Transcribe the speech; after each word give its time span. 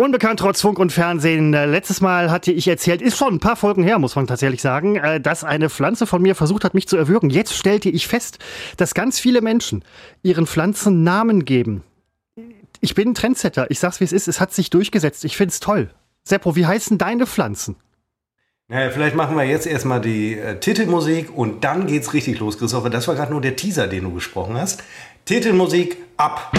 Unbekannt 0.00 0.40
trotz 0.40 0.62
Funk 0.62 0.78
und 0.78 0.92
Fernsehen. 0.92 1.52
Äh, 1.52 1.66
letztes 1.66 2.00
Mal 2.00 2.30
hatte 2.30 2.52
ich 2.52 2.66
erzählt, 2.66 3.02
ist 3.02 3.18
schon 3.18 3.34
ein 3.34 3.38
paar 3.38 3.54
Folgen 3.54 3.82
her, 3.82 3.98
muss 3.98 4.16
man 4.16 4.26
tatsächlich 4.26 4.62
sagen, 4.62 4.96
äh, 4.96 5.20
dass 5.20 5.44
eine 5.44 5.68
Pflanze 5.68 6.06
von 6.06 6.22
mir 6.22 6.34
versucht 6.34 6.64
hat, 6.64 6.72
mich 6.72 6.88
zu 6.88 6.96
erwürgen. 6.96 7.28
Jetzt 7.28 7.52
stellte 7.52 7.90
ich 7.90 8.08
fest, 8.08 8.38
dass 8.78 8.94
ganz 8.94 9.20
viele 9.20 9.42
Menschen 9.42 9.84
ihren 10.22 10.46
Pflanzen 10.46 11.04
Namen 11.04 11.44
geben. 11.44 11.82
Ich 12.80 12.94
bin 12.94 13.10
ein 13.10 13.14
Trendsetter. 13.14 13.70
Ich 13.70 13.78
sag's 13.78 14.00
wie 14.00 14.04
es 14.04 14.12
ist. 14.12 14.26
Es 14.26 14.40
hat 14.40 14.54
sich 14.54 14.70
durchgesetzt. 14.70 15.22
Ich 15.26 15.36
find's 15.36 15.60
toll. 15.60 15.90
Seppo, 16.22 16.56
wie 16.56 16.64
heißen 16.64 16.96
deine 16.96 17.26
Pflanzen? 17.26 17.76
Naja, 18.68 18.88
vielleicht 18.88 19.16
machen 19.16 19.36
wir 19.36 19.44
jetzt 19.44 19.66
erstmal 19.66 20.00
die 20.00 20.38
äh, 20.38 20.58
Titelmusik 20.58 21.28
und 21.36 21.62
dann 21.62 21.86
geht's 21.86 22.14
richtig 22.14 22.38
los, 22.38 22.56
Christopher. 22.56 22.88
Das 22.88 23.06
war 23.06 23.16
gerade 23.16 23.32
nur 23.32 23.42
der 23.42 23.54
Teaser, 23.54 23.86
den 23.86 24.04
du 24.04 24.14
gesprochen 24.14 24.56
hast. 24.56 24.82
Titelmusik 25.26 25.98
ab. 26.16 26.50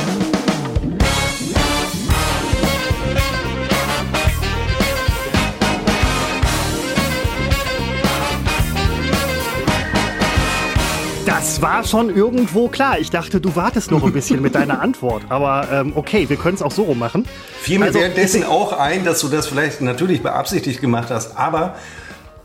Das 11.61 11.70
war 11.70 11.83
schon 11.83 12.09
irgendwo 12.09 12.70
klar. 12.70 12.97
Ich 12.97 13.11
dachte, 13.11 13.39
du 13.39 13.55
wartest 13.55 13.91
noch 13.91 14.03
ein 14.03 14.13
bisschen 14.13 14.41
mit 14.41 14.55
deiner 14.55 14.81
Antwort. 14.81 15.25
Aber 15.29 15.67
ähm, 15.71 15.93
okay, 15.95 16.27
wir 16.27 16.35
können 16.35 16.55
es 16.55 16.63
auch 16.63 16.71
so 16.71 16.85
rum 16.85 16.97
machen. 16.97 17.27
Fiel 17.61 17.77
mir 17.77 17.85
also, 17.85 17.99
währenddessen 17.99 18.43
auch 18.43 18.73
ein, 18.73 19.05
dass 19.05 19.20
du 19.21 19.27
das 19.27 19.45
vielleicht 19.45 19.79
natürlich 19.79 20.23
beabsichtigt 20.23 20.81
gemacht 20.81 21.11
hast. 21.11 21.37
Aber 21.37 21.75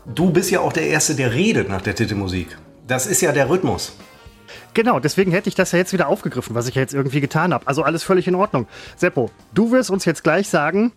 du 0.05 0.29
bist 0.29 0.51
ja 0.51 0.59
auch 0.59 0.71
der 0.71 0.85
Erste, 0.85 1.15
der 1.15 1.33
redet 1.33 1.67
nach 1.67 1.81
der 1.81 1.95
Titelmusik. 1.95 2.59
Das 2.85 3.07
ist 3.07 3.21
ja 3.21 3.31
der 3.31 3.49
Rhythmus. 3.49 3.93
Genau, 4.75 4.99
deswegen 4.99 5.31
hätte 5.31 5.49
ich 5.49 5.55
das 5.55 5.71
ja 5.71 5.79
jetzt 5.79 5.93
wieder 5.93 6.09
aufgegriffen, 6.09 6.53
was 6.53 6.67
ich 6.67 6.75
ja 6.75 6.83
jetzt 6.83 6.93
irgendwie 6.93 7.19
getan 7.19 7.55
habe. 7.55 7.65
Also 7.65 7.81
alles 7.81 8.03
völlig 8.03 8.27
in 8.27 8.35
Ordnung. 8.35 8.67
Seppo, 8.97 9.31
du 9.51 9.71
wirst 9.71 9.89
uns 9.89 10.05
jetzt 10.05 10.23
gleich 10.23 10.47
sagen, 10.47 10.91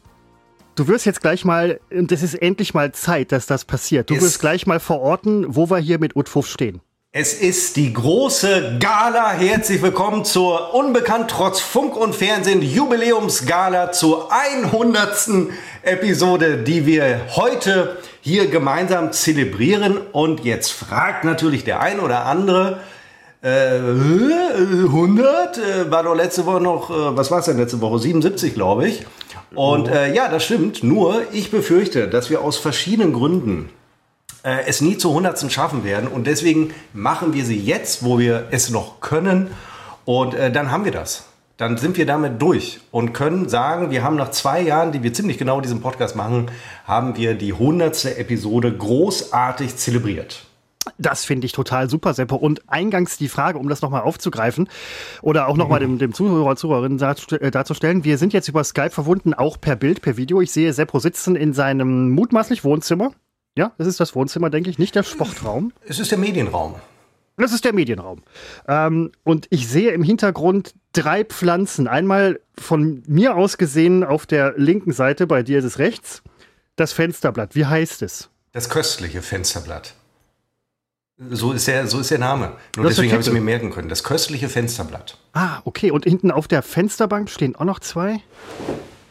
du 0.74 0.88
wirst 0.88 1.06
jetzt 1.06 1.22
gleich 1.22 1.46
mal, 1.46 1.80
und 1.90 2.12
es 2.12 2.22
ist 2.22 2.34
endlich 2.34 2.74
mal 2.74 2.92
Zeit, 2.92 3.32
dass 3.32 3.46
das 3.46 3.64
passiert. 3.64 4.10
Du 4.10 4.14
ist 4.14 4.22
wirst 4.22 4.40
gleich 4.40 4.66
mal 4.66 4.78
verorten, 4.78 5.46
wo 5.48 5.70
wir 5.70 5.78
hier 5.78 5.98
mit 5.98 6.16
Utfuff 6.16 6.46
stehen. 6.46 6.82
Es 7.12 7.34
ist 7.34 7.74
die 7.74 7.92
große 7.92 8.76
Gala. 8.78 9.32
Herzlich 9.32 9.82
willkommen 9.82 10.24
zur 10.24 10.72
Unbekannt 10.74 11.28
trotz 11.28 11.58
Funk 11.58 11.96
und 11.96 12.14
Fernsehen 12.14 12.62
Jubiläumsgala 12.62 13.90
zur 13.90 14.28
100. 14.30 15.50
Episode, 15.82 16.58
die 16.58 16.86
wir 16.86 17.22
heute 17.34 17.96
hier 18.20 18.46
gemeinsam 18.46 19.10
zelebrieren. 19.10 19.98
Und 20.12 20.44
jetzt 20.44 20.70
fragt 20.70 21.24
natürlich 21.24 21.64
der 21.64 21.80
ein 21.80 21.98
oder 21.98 22.26
andere, 22.26 22.78
äh, 23.42 23.78
100 23.80 25.58
äh, 25.58 25.90
war 25.90 26.04
doch 26.04 26.14
letzte 26.14 26.46
Woche 26.46 26.60
noch, 26.60 26.90
äh, 26.90 27.16
was 27.16 27.32
war 27.32 27.40
es 27.40 27.46
denn 27.46 27.58
letzte 27.58 27.80
Woche? 27.80 27.98
77, 27.98 28.54
glaube 28.54 28.86
ich. 28.86 29.04
Und 29.56 29.88
äh, 29.88 30.14
ja, 30.14 30.28
das 30.28 30.44
stimmt. 30.44 30.84
Nur 30.84 31.22
ich 31.32 31.50
befürchte, 31.50 32.06
dass 32.06 32.30
wir 32.30 32.40
aus 32.42 32.56
verschiedenen 32.56 33.12
Gründen 33.12 33.68
äh, 34.42 34.64
es 34.66 34.80
nie 34.80 34.96
zur 34.98 35.12
Hundertsten 35.12 35.50
schaffen 35.50 35.84
werden. 35.84 36.08
Und 36.08 36.26
deswegen 36.26 36.72
machen 36.92 37.34
wir 37.34 37.44
sie 37.44 37.58
jetzt, 37.58 38.04
wo 38.04 38.18
wir 38.18 38.48
es 38.50 38.70
noch 38.70 39.00
können. 39.00 39.50
Und 40.04 40.34
äh, 40.34 40.50
dann 40.50 40.70
haben 40.70 40.84
wir 40.84 40.92
das. 40.92 41.24
Dann 41.56 41.76
sind 41.76 41.98
wir 41.98 42.06
damit 42.06 42.40
durch 42.40 42.80
und 42.90 43.12
können 43.12 43.50
sagen, 43.50 43.90
wir 43.90 44.02
haben 44.02 44.16
nach 44.16 44.30
zwei 44.30 44.62
Jahren, 44.62 44.92
die 44.92 45.02
wir 45.02 45.12
ziemlich 45.12 45.36
genau 45.36 45.60
diesen 45.60 45.82
Podcast 45.82 46.16
machen, 46.16 46.50
haben 46.86 47.18
wir 47.18 47.34
die 47.34 47.52
hundertste 47.52 48.16
Episode 48.16 48.74
großartig 48.74 49.76
zelebriert. 49.76 50.46
Das 50.96 51.26
finde 51.26 51.44
ich 51.44 51.52
total 51.52 51.90
super, 51.90 52.14
Seppo. 52.14 52.36
Und 52.36 52.62
eingangs 52.66 53.18
die 53.18 53.28
Frage, 53.28 53.58
um 53.58 53.68
das 53.68 53.82
nochmal 53.82 54.00
aufzugreifen 54.00 54.70
oder 55.20 55.48
auch 55.48 55.56
nochmal 55.58 55.80
dem, 55.80 55.98
dem 55.98 56.14
Zuhörer, 56.14 56.56
Zuhörerin 56.56 56.98
äh, 56.98 57.50
darzustellen. 57.50 58.04
Wir 58.04 58.16
sind 58.16 58.32
jetzt 58.32 58.48
über 58.48 58.64
Skype 58.64 58.90
verbunden, 58.90 59.34
auch 59.34 59.60
per 59.60 59.76
Bild, 59.76 60.00
per 60.00 60.16
Video. 60.16 60.40
Ich 60.40 60.52
sehe 60.52 60.72
Seppo 60.72 60.98
sitzen 60.98 61.36
in 61.36 61.52
seinem 61.52 62.10
mutmaßlich 62.12 62.64
Wohnzimmer. 62.64 63.12
Ja, 63.60 63.72
das 63.76 63.86
ist 63.86 64.00
das 64.00 64.14
Wohnzimmer, 64.14 64.48
denke 64.48 64.70
ich, 64.70 64.78
nicht 64.78 64.94
der 64.94 65.02
Sportraum. 65.02 65.74
Es 65.86 65.98
ist 65.98 66.10
der 66.10 66.16
Medienraum. 66.16 66.76
Das 67.36 67.52
ist 67.52 67.62
der 67.66 67.74
Medienraum. 67.74 68.22
Ähm, 68.66 69.12
und 69.22 69.48
ich 69.50 69.68
sehe 69.68 69.90
im 69.90 70.02
Hintergrund 70.02 70.72
drei 70.94 71.24
Pflanzen. 71.24 71.86
Einmal 71.86 72.40
von 72.58 73.02
mir 73.06 73.36
aus 73.36 73.58
gesehen 73.58 74.02
auf 74.02 74.24
der 74.24 74.54
linken 74.56 74.92
Seite, 74.92 75.26
bei 75.26 75.42
dir 75.42 75.58
ist 75.58 75.66
es 75.66 75.78
rechts, 75.78 76.22
das 76.76 76.94
Fensterblatt. 76.94 77.54
Wie 77.54 77.66
heißt 77.66 78.00
es? 78.00 78.30
Das 78.52 78.70
köstliche 78.70 79.20
Fensterblatt. 79.20 79.92
So 81.28 81.52
ist 81.52 81.68
der, 81.68 81.86
so 81.86 82.00
ist 82.00 82.10
der 82.10 82.18
Name. 82.18 82.52
Nur 82.78 82.86
deswegen 82.86 83.12
habe 83.12 83.20
ich 83.20 83.28
es 83.28 83.32
mir 83.34 83.42
merken 83.42 83.70
können. 83.72 83.90
Das 83.90 84.04
köstliche 84.04 84.48
Fensterblatt. 84.48 85.18
Ah, 85.34 85.60
okay. 85.66 85.90
Und 85.90 86.06
hinten 86.06 86.30
auf 86.30 86.48
der 86.48 86.62
Fensterbank 86.62 87.28
stehen 87.28 87.56
auch 87.56 87.66
noch 87.66 87.80
zwei? 87.80 88.22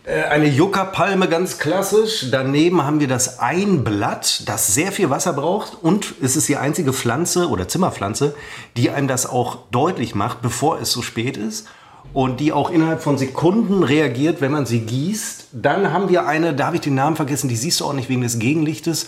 Äh, 0.03 0.23
eine 0.23 0.47
Juckerpalme 0.47 1.27
ganz 1.27 1.57
klassisch. 1.57 2.27
Daneben 2.31 2.83
haben 2.83 2.99
wir 2.99 3.07
das 3.07 3.39
Einblatt, 3.39 4.43
das 4.47 4.73
sehr 4.73 4.91
viel 4.91 5.09
Wasser 5.09 5.33
braucht 5.33 5.77
und 5.81 6.15
es 6.21 6.35
ist 6.35 6.47
die 6.47 6.57
einzige 6.57 6.93
Pflanze 6.93 7.49
oder 7.49 7.67
Zimmerpflanze, 7.67 8.35
die 8.77 8.89
einem 8.89 9.07
das 9.07 9.25
auch 9.25 9.57
deutlich 9.71 10.15
macht, 10.15 10.41
bevor 10.41 10.79
es 10.79 10.91
so 10.91 11.01
spät 11.01 11.37
ist 11.37 11.67
und 12.13 12.39
die 12.39 12.51
auch 12.51 12.69
innerhalb 12.71 13.01
von 13.01 13.17
Sekunden 13.17 13.83
reagiert, 13.83 14.41
wenn 14.41 14.51
man 14.51 14.65
sie 14.65 14.81
gießt. 14.81 15.47
Dann 15.51 15.91
haben 15.91 16.09
wir 16.09 16.25
eine, 16.25 16.53
da 16.53 16.67
habe 16.67 16.77
ich 16.77 16.81
den 16.81 16.95
Namen 16.95 17.15
vergessen, 17.15 17.49
die 17.49 17.55
siehst 17.55 17.79
du 17.79 17.85
auch 17.85 17.93
nicht 17.93 18.09
wegen 18.09 18.21
des 18.21 18.39
Gegenlichtes. 18.39 19.07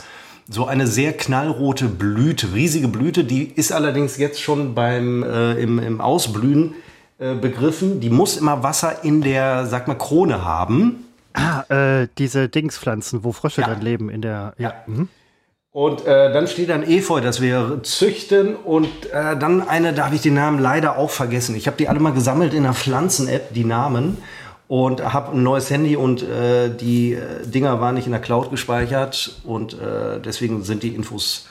So 0.49 0.65
eine 0.65 0.87
sehr 0.87 1.13
knallrote 1.13 1.85
Blüte, 1.85 2.53
riesige 2.53 2.87
Blüte, 2.87 3.23
die 3.23 3.45
ist 3.45 3.71
allerdings 3.71 4.17
jetzt 4.17 4.41
schon 4.41 4.75
beim 4.75 5.23
äh, 5.23 5.53
im, 5.53 5.79
im 5.79 6.01
Ausblühen 6.01 6.75
äh, 7.21 7.35
begriffen, 7.35 7.99
die 7.99 8.09
muss 8.09 8.35
immer 8.35 8.63
Wasser 8.63 9.03
in 9.03 9.21
der, 9.21 9.67
sag 9.67 9.87
mal, 9.87 9.93
Krone 9.93 10.43
haben. 10.43 11.05
Ah, 11.33 11.61
äh, 11.69 12.07
diese 12.17 12.49
Dingspflanzen, 12.49 13.23
wo 13.23 13.31
Frösche 13.31 13.61
ja. 13.61 13.67
dann 13.67 13.79
leben 13.79 14.09
in 14.09 14.23
der. 14.23 14.55
Ja. 14.57 14.69
ja. 14.69 14.73
Mhm. 14.87 15.07
Und 15.69 16.03
äh, 16.07 16.33
dann 16.33 16.47
steht 16.47 16.69
dann 16.69 16.81
Efeu, 16.81 17.21
das 17.21 17.39
wir 17.39 17.81
züchten. 17.83 18.55
Und 18.55 18.87
äh, 19.13 19.37
dann 19.37 19.61
eine, 19.61 19.93
da 19.93 20.05
habe 20.05 20.15
ich 20.15 20.23
den 20.23 20.33
Namen 20.33 20.57
leider 20.57 20.97
auch 20.97 21.11
vergessen. 21.11 21.55
Ich 21.55 21.67
habe 21.67 21.77
die 21.77 21.87
alle 21.87 21.99
mal 21.99 22.11
gesammelt 22.11 22.55
in 22.55 22.63
der 22.63 22.73
Pflanzen-App, 22.73 23.53
die 23.53 23.65
Namen. 23.65 24.17
Und 24.67 25.13
habe 25.13 25.33
ein 25.33 25.43
neues 25.43 25.69
Handy 25.69 25.95
und 25.95 26.23
äh, 26.23 26.75
die 26.75 27.13
äh, 27.13 27.45
Dinger 27.45 27.79
waren 27.81 27.93
nicht 27.93 28.07
in 28.07 28.13
der 28.13 28.21
Cloud 28.21 28.49
gespeichert. 28.49 29.35
Und 29.43 29.73
äh, 29.73 30.19
deswegen 30.19 30.63
sind 30.63 30.81
die 30.81 30.95
Infos 30.95 31.47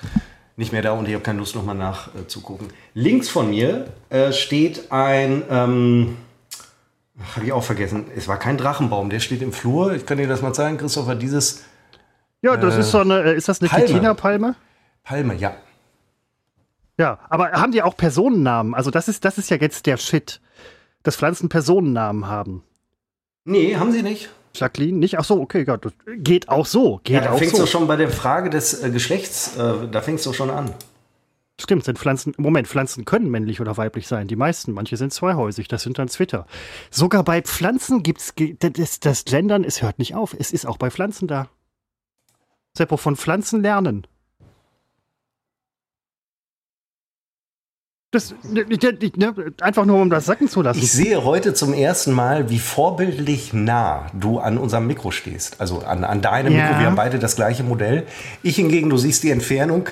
nicht 0.60 0.72
mehr 0.72 0.82
da 0.82 0.93
und 0.93 1.09
ich 1.09 1.15
habe 1.15 1.25
keine 1.25 1.38
Lust, 1.38 1.56
nochmal 1.56 1.75
nachzugucken. 1.75 2.69
Äh, 2.69 2.72
Links 2.94 3.28
von 3.28 3.50
mir 3.50 3.87
äh, 4.10 4.31
steht 4.32 4.93
ein, 4.93 5.43
ähm, 5.50 6.19
habe 7.34 7.47
ich 7.47 7.53
auch 7.53 7.65
vergessen, 7.65 8.04
es 8.15 8.28
war 8.28 8.38
kein 8.38 8.59
Drachenbaum, 8.59 9.10
der 9.10 9.20
steht 9.20 9.43
im 9.43 9.53
Flur. 9.53 9.94
Ich 9.94 10.06
kann 10.06 10.19
dir 10.19 10.28
das 10.28 10.43
mal 10.43 10.53
zeigen, 10.53 10.76
Christopher, 10.76 11.15
dieses. 11.15 11.65
Ja, 12.43 12.56
das 12.56 12.76
äh, 12.76 12.81
ist 12.81 12.91
so 12.91 12.99
eine, 12.99 13.22
äh, 13.22 13.37
ist 13.37 13.49
das 13.49 13.60
eine 13.60 13.70
Kitina-Palme? 13.70 14.54
Palme, 15.03 15.34
ja. 15.34 15.56
Ja, 16.99 17.19
aber 17.31 17.53
haben 17.53 17.72
die 17.72 17.82
auch 17.82 17.97
Personennamen? 17.97 18.75
Also 18.75 18.91
das 18.91 19.09
ist, 19.09 19.25
das 19.25 19.38
ist 19.38 19.49
ja 19.49 19.56
jetzt 19.56 19.87
der 19.87 19.97
Shit, 19.97 20.43
dass 21.03 21.16
Pflanzen 21.16 21.49
Personennamen 21.49 22.26
haben. 22.26 22.62
Nee, 23.44 23.76
haben 23.76 23.93
sie 23.93 24.03
nicht. 24.03 24.28
Jacqueline 24.55 24.99
nicht? 24.99 25.19
Ach 25.19 25.25
so, 25.25 25.41
okay, 25.41 25.65
Gott, 25.65 25.87
geht 26.16 26.49
auch 26.49 26.66
so. 26.66 27.00
Geht 27.05 27.16
ja, 27.16 27.21
da 27.22 27.31
auch 27.33 27.38
fängst 27.38 27.56
so. 27.56 27.62
du 27.62 27.69
schon 27.69 27.87
bei 27.87 27.97
der 27.97 28.11
Frage 28.11 28.50
des 28.50 28.83
äh, 28.83 28.91
Geschlechts, 28.91 29.56
äh, 29.56 29.88
da 29.91 30.00
fängst 30.00 30.27
du 30.27 30.33
schon 30.33 30.50
an. 30.50 30.75
Stimmt, 31.61 31.84
sind 31.84 31.99
Pflanzen, 31.99 32.33
Moment, 32.38 32.69
Pflanzen 32.69 33.05
können 33.05 33.31
männlich 33.31 33.61
oder 33.61 33.77
weiblich 33.77 34.09
sein. 34.09 34.28
Die 34.28 34.37
meisten, 34.37 34.72
manche 34.72 34.97
sind 34.97 35.12
zweihäusig, 35.12 35.69
das 35.69 35.83
sind 35.83 35.99
dann 35.99 36.09
Zwitter. 36.09 36.47
Sogar 36.91 37.22
bei 37.22 37.43
Pflanzen 37.43 38.03
gibt's, 38.03 38.33
das, 38.59 39.00
das 39.00 39.25
Gendern, 39.27 39.65
es 39.65 39.83
hört 39.83 39.99
nicht 39.99 40.15
auf. 40.15 40.34
Es 40.38 40.53
ist 40.53 40.67
auch 40.67 40.78
bei 40.78 40.91
Pflanzen 40.91 41.28
da. 41.28 41.49
Seppo, 42.75 42.97
von 42.97 43.17
Pflanzen 43.17 43.61
lernen. 43.61 44.06
Das, 48.12 48.34
ne, 48.43 48.65
einfach 49.60 49.84
nur, 49.84 50.03
um 50.03 50.10
das 50.10 50.26
sacken 50.26 50.48
zu 50.48 50.62
lassen. 50.62 50.81
Ich 50.81 50.91
sehe 50.91 51.22
heute 51.22 51.54
zum 51.54 51.72
ersten 51.72 52.10
Mal, 52.10 52.50
wie 52.50 52.59
vorbildlich 52.59 53.53
nah 53.53 54.06
du 54.12 54.41
an 54.41 54.59
unserem 54.59 54.88
Mikro 54.88 55.12
stehst. 55.12 55.60
Also 55.60 55.78
an, 55.82 56.03
an 56.03 56.20
deinem 56.20 56.52
ja. 56.52 56.64
Mikro. 56.64 56.81
Wir 56.81 56.87
haben 56.87 56.96
beide 56.96 57.20
das 57.20 57.37
gleiche 57.37 57.62
Modell. 57.62 58.05
Ich 58.43 58.56
hingegen, 58.56 58.90
du 58.90 58.96
siehst 58.96 59.23
die 59.23 59.31
Entfernung. 59.31 59.90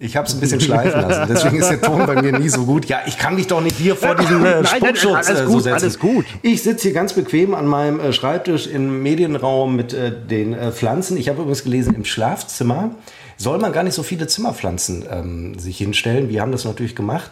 Ich 0.00 0.16
habe 0.16 0.26
es 0.26 0.34
ein 0.34 0.40
bisschen 0.40 0.60
schleifen 0.60 1.00
lassen. 1.08 1.32
Deswegen 1.32 1.58
ist 1.58 1.70
der 1.70 1.80
Ton 1.80 2.06
bei 2.06 2.20
mir 2.20 2.36
nie 2.36 2.48
so 2.48 2.64
gut. 2.64 2.86
Ja, 2.86 3.02
ich 3.06 3.18
kann 3.18 3.36
mich 3.36 3.46
doch 3.46 3.60
nicht 3.60 3.76
hier 3.76 3.94
vor 3.94 4.16
diesem 4.16 4.44
äh, 4.44 4.66
Spuckschutz 4.66 5.28
äh, 5.28 5.46
so 5.46 5.60
setzen. 5.60 5.74
Alles 5.74 5.98
gut. 6.00 6.26
Ich 6.42 6.64
sitze 6.64 6.88
hier 6.88 6.92
ganz 6.92 7.12
bequem 7.12 7.54
an 7.54 7.66
meinem 7.66 8.00
äh, 8.00 8.12
Schreibtisch 8.12 8.66
im 8.66 9.00
Medienraum 9.04 9.76
mit 9.76 9.92
äh, 9.92 10.10
den 10.10 10.54
äh, 10.54 10.72
Pflanzen. 10.72 11.16
Ich 11.16 11.28
habe 11.28 11.42
übrigens 11.42 11.62
gelesen, 11.62 11.94
im 11.94 12.04
Schlafzimmer 12.04 12.96
soll 13.36 13.58
man 13.58 13.72
gar 13.72 13.84
nicht 13.84 13.94
so 13.94 14.02
viele 14.02 14.26
Zimmerpflanzen 14.26 15.04
ähm, 15.08 15.56
sich 15.56 15.78
hinstellen. 15.78 16.30
Wir 16.30 16.40
haben 16.40 16.50
das 16.50 16.64
natürlich 16.64 16.96
gemacht 16.96 17.30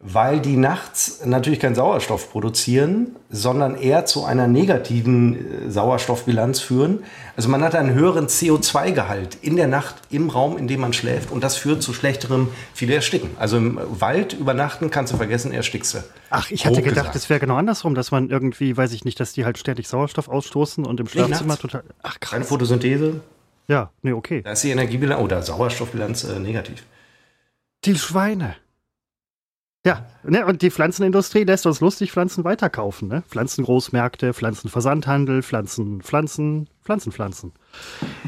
weil 0.00 0.40
die 0.40 0.56
nachts 0.56 1.24
natürlich 1.24 1.58
keinen 1.58 1.74
Sauerstoff 1.74 2.30
produzieren, 2.30 3.16
sondern 3.30 3.74
eher 3.74 4.06
zu 4.06 4.24
einer 4.24 4.46
negativen 4.46 5.66
äh, 5.66 5.70
Sauerstoffbilanz 5.70 6.60
führen. 6.60 7.02
Also 7.36 7.48
man 7.48 7.64
hat 7.64 7.74
einen 7.74 7.94
höheren 7.94 8.28
CO2-Gehalt 8.28 9.38
in 9.42 9.56
der 9.56 9.66
Nacht 9.66 9.96
im 10.10 10.30
Raum, 10.30 10.56
in 10.56 10.68
dem 10.68 10.80
man 10.80 10.92
schläft 10.92 11.32
und 11.32 11.42
das 11.42 11.56
führt 11.56 11.82
zu 11.82 11.92
schlechterem 11.92 12.48
viele 12.74 12.94
Ersticken. 12.94 13.30
Also 13.38 13.56
im 13.56 13.80
Wald 13.88 14.34
übernachten 14.34 14.90
kannst 14.90 15.12
du 15.12 15.16
vergessen, 15.16 15.52
erstickst 15.52 15.94
du. 15.94 15.98
Ach, 16.30 16.48
ich 16.52 16.64
hatte 16.64 16.82
gedacht, 16.82 17.16
es 17.16 17.28
wäre 17.28 17.40
genau 17.40 17.56
andersrum, 17.56 17.96
dass 17.96 18.12
man 18.12 18.30
irgendwie, 18.30 18.76
weiß 18.76 18.92
ich 18.92 19.04
nicht, 19.04 19.18
dass 19.18 19.32
die 19.32 19.44
halt 19.44 19.58
ständig 19.58 19.88
Sauerstoff 19.88 20.28
ausstoßen 20.28 20.86
und 20.86 21.00
im 21.00 21.08
Schlafzimmer 21.08 21.58
total. 21.58 21.82
Ach, 22.04 22.20
krass. 22.20 22.30
Keine 22.30 22.44
Photosynthese. 22.44 23.20
Ja, 23.66 23.90
nee, 24.02 24.12
okay. 24.12 24.42
Da 24.42 24.52
ist 24.52 24.62
die 24.62 24.70
Energiebilanz 24.70 25.20
oder 25.20 25.42
Sauerstoffbilanz 25.42 26.22
äh, 26.22 26.38
negativ. 26.38 26.84
Die 27.84 27.96
Schweine. 27.96 28.54
Ja, 29.86 30.06
ne, 30.24 30.44
und 30.44 30.62
die 30.62 30.70
Pflanzenindustrie 30.70 31.44
lässt 31.44 31.64
uns 31.66 31.80
lustig 31.80 32.12
Pflanzen 32.12 32.44
weiterkaufen. 32.44 33.08
Ne? 33.08 33.22
Pflanzengroßmärkte, 33.28 34.34
Pflanzenversandhandel, 34.34 35.42
Pflanzen, 35.42 36.02
Pflanzen, 36.02 36.68
Pflanzen, 36.84 37.12
Pflanzen. 37.12 37.52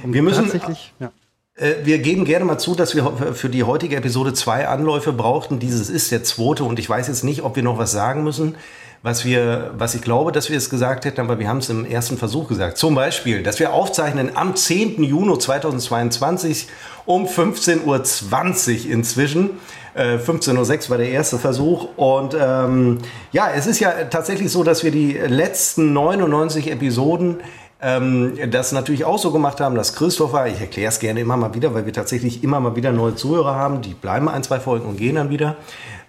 Und 0.02 0.12
wir 0.12 0.22
müssen 0.22 0.44
tatsächlich, 0.44 0.94
ja. 1.00 1.12
Äh, 1.56 1.74
wir 1.84 1.98
geben 1.98 2.24
gerne 2.24 2.44
mal 2.44 2.58
zu, 2.58 2.74
dass 2.74 2.94
wir 2.94 3.34
für 3.34 3.48
die 3.48 3.64
heutige 3.64 3.96
Episode 3.96 4.32
zwei 4.32 4.68
Anläufe 4.68 5.12
brauchten. 5.12 5.58
Dieses 5.58 5.90
ist 5.90 6.10
der 6.10 6.24
zweite 6.24 6.64
und 6.64 6.78
ich 6.78 6.88
weiß 6.88 7.08
jetzt 7.08 7.24
nicht, 7.24 7.42
ob 7.42 7.56
wir 7.56 7.62
noch 7.62 7.78
was 7.78 7.92
sagen 7.92 8.24
müssen, 8.24 8.54
was 9.02 9.24
wir, 9.24 9.72
was 9.76 9.94
ich 9.94 10.02
glaube, 10.02 10.30
dass 10.30 10.50
wir 10.50 10.56
es 10.56 10.70
gesagt 10.70 11.04
hätten, 11.04 11.20
aber 11.20 11.38
wir 11.38 11.48
haben 11.48 11.58
es 11.58 11.68
im 11.68 11.84
ersten 11.84 12.18
Versuch 12.18 12.48
gesagt. 12.48 12.76
Zum 12.76 12.94
Beispiel, 12.94 13.42
dass 13.42 13.58
wir 13.58 13.72
aufzeichnen 13.72 14.36
am 14.36 14.54
10. 14.54 15.02
Juni 15.02 15.38
2022 15.38 16.68
um 17.06 17.26
15.20 17.26 18.86
Uhr 18.86 18.92
inzwischen. 18.92 19.50
15.06 19.96 20.86
äh, 20.86 20.90
war 20.90 20.98
der 20.98 21.10
erste 21.10 21.38
Versuch. 21.38 21.88
Und 21.96 22.36
ähm, 22.40 22.98
ja, 23.32 23.50
es 23.54 23.66
ist 23.66 23.80
ja 23.80 23.90
tatsächlich 24.10 24.50
so, 24.50 24.64
dass 24.64 24.84
wir 24.84 24.90
die 24.90 25.12
letzten 25.12 25.92
99 25.92 26.70
Episoden 26.70 27.38
ähm, 27.82 28.38
das 28.50 28.72
natürlich 28.72 29.04
auch 29.04 29.18
so 29.18 29.32
gemacht 29.32 29.60
haben, 29.60 29.74
dass 29.74 29.94
Christopher, 29.94 30.46
ich 30.46 30.60
erkläre 30.60 30.88
es 30.88 31.00
gerne 31.00 31.20
immer 31.20 31.36
mal 31.36 31.54
wieder, 31.54 31.74
weil 31.74 31.86
wir 31.86 31.92
tatsächlich 31.92 32.44
immer 32.44 32.60
mal 32.60 32.76
wieder 32.76 32.92
neue 32.92 33.14
Zuhörer 33.14 33.54
haben, 33.54 33.80
die 33.80 33.94
bleiben 33.94 34.28
ein, 34.28 34.42
zwei 34.42 34.60
Folgen 34.60 34.86
und 34.86 34.96
gehen 34.96 35.16
dann 35.16 35.30
wieder. 35.30 35.56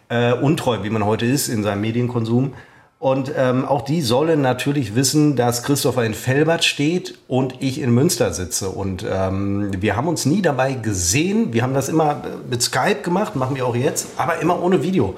Äh, 0.10 0.34
untreu, 0.34 0.80
wie 0.84 0.90
man 0.90 1.06
heute 1.06 1.26
ist 1.26 1.48
in 1.48 1.64
seinem 1.64 1.82
Medienkonsum. 1.82 2.54
Und 3.02 3.34
ähm, 3.36 3.66
auch 3.66 3.82
die 3.82 4.00
sollen 4.00 4.42
natürlich 4.42 4.94
wissen, 4.94 5.36
dass 5.36 5.64
Christopher 5.64 6.06
in 6.06 6.14
Felbert 6.14 6.64
steht 6.64 7.18
und 7.28 7.56
ich 7.60 7.82
in 7.82 7.90
Münster 7.90 8.32
sitze. 8.32 8.70
Und 8.70 9.04
ähm, 9.12 9.72
wir 9.82 9.96
haben 9.96 10.08
uns 10.08 10.28
nie 10.28 10.44
dabei 10.44 10.74
gesehen. 10.74 11.52
Wir 11.52 11.64
haben 11.64 11.74
das 11.74 11.90
immer 11.90 12.22
mit 12.48 12.62
Skype 12.62 13.02
gemacht, 13.02 13.36
machen 13.36 13.56
wir 13.56 13.66
auch 13.66 13.76
jetzt, 13.76 14.10
aber 14.18 14.40
immer 14.40 14.62
ohne 14.62 14.84
Video. 14.84 15.16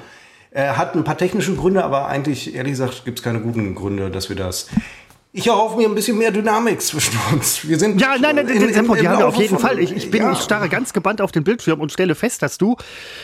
Er 0.52 0.78
hat 0.78 0.96
ein 0.96 1.04
paar 1.04 1.18
technische 1.18 1.56
Gründe, 1.56 1.84
aber 1.84 2.08
eigentlich, 2.08 2.56
ehrlich 2.56 2.72
gesagt, 2.72 3.04
gibt 3.04 3.20
es 3.20 3.24
keine 3.24 3.42
guten 3.42 3.76
Gründe, 3.76 4.10
dass 4.10 4.30
wir 4.30 4.38
das 4.38 4.68
ich 5.36 5.48
erhoffe 5.48 5.78
mir 5.78 5.90
ein 5.90 5.96
bisschen 5.96 6.20
mehr 6.20 6.30
Dynamik 6.30 6.80
zwischen 6.80 7.18
uns. 7.34 7.68
Wir 7.68 7.80
sind 7.80 8.00
ja, 8.00 8.16
nein, 8.20 8.36
nein, 8.36 8.48
in, 8.48 8.62
in, 8.62 8.74
Seppo, 8.74 8.94
die 8.94 9.08
haben 9.08 9.18
wir 9.18 9.28
auf 9.28 9.36
jeden 9.36 9.58
Fall. 9.58 9.80
Ich, 9.80 9.92
ich 9.92 10.12
bin, 10.12 10.22
ja. 10.22 10.32
ich 10.32 10.38
starre 10.38 10.70
ganz 10.70 10.94
gebannt 10.94 11.22
auf 11.22 11.32
den 11.32 11.44
Bildschirm 11.44 11.82
und 11.82 11.92
stelle 11.92 12.14
fest, 12.14 12.44
dass 12.44 12.60
du 12.60 12.78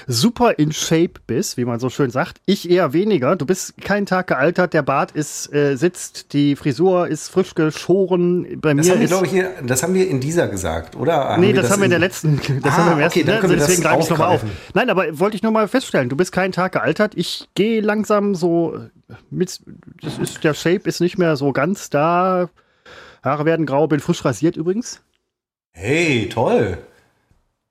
super 0.07 0.57
in 0.57 0.71
Shape 0.71 1.13
bist, 1.27 1.57
wie 1.57 1.65
man 1.65 1.79
so 1.79 1.91
schön 1.91 2.09
sagt. 2.09 2.41
Ich 2.47 2.67
eher 2.67 2.93
weniger. 2.93 3.35
Du 3.35 3.45
bist 3.45 3.79
keinen 3.81 4.07
Tag 4.07 4.25
gealtert, 4.25 4.73
der 4.73 4.81
Bart 4.81 5.11
ist 5.11 5.53
äh, 5.53 5.75
sitzt, 5.75 6.33
die 6.33 6.55
Frisur 6.55 7.07
ist 7.07 7.29
frisch 7.29 7.53
geschoren. 7.53 8.59
Bei 8.59 8.73
das 8.73 8.87
mir 8.87 8.93
haben 8.93 8.99
wir, 9.01 9.05
ist, 9.05 9.23
ich, 9.25 9.31
hier, 9.31 9.51
das 9.63 9.83
haben 9.83 9.93
wir 9.93 10.07
in 10.07 10.19
dieser 10.19 10.47
gesagt, 10.47 10.95
oder? 10.95 11.13
Haben 11.13 11.41
nee, 11.41 11.53
das, 11.53 11.65
das, 11.65 11.73
haben 11.73 11.81
wir 11.81 11.85
in 11.85 11.91
der 11.91 11.99
letzten. 11.99 12.41
Das 12.61 12.73
ah, 12.73 12.77
haben 12.77 12.85
wir 12.87 12.93
im 12.93 12.99
ersten. 12.99 13.19
Okay, 13.19 13.27
dann 13.39 13.49
ne? 13.49 13.55
Deswegen 13.55 13.83
greife 13.83 14.01
ich 14.01 14.09
nochmal 14.09 14.35
auf. 14.35 14.41
Nein, 14.73 14.89
aber 14.89 15.19
wollte 15.19 15.35
ich 15.35 15.43
nur 15.43 15.51
mal 15.51 15.67
feststellen, 15.67 16.09
du 16.09 16.15
bist 16.17 16.31
keinen 16.31 16.51
Tag 16.51 16.71
gealtert. 16.71 17.13
Ich 17.15 17.47
gehe 17.53 17.81
langsam 17.81 18.33
so 18.33 18.89
mit. 19.29 19.61
Das 20.01 20.17
ist 20.17 20.43
der 20.43 20.53
Shape 20.53 20.87
ist 20.87 21.01
nicht 21.01 21.17
mehr 21.17 21.35
so 21.35 21.51
ganz 21.51 21.89
da 21.89 22.49
Haare 23.23 23.45
werden 23.45 23.65
grau, 23.65 23.87
bin 23.87 23.99
frisch 23.99 24.23
rasiert 24.23 24.55
übrigens. 24.55 25.01
Hey, 25.71 26.29
toll. 26.29 26.77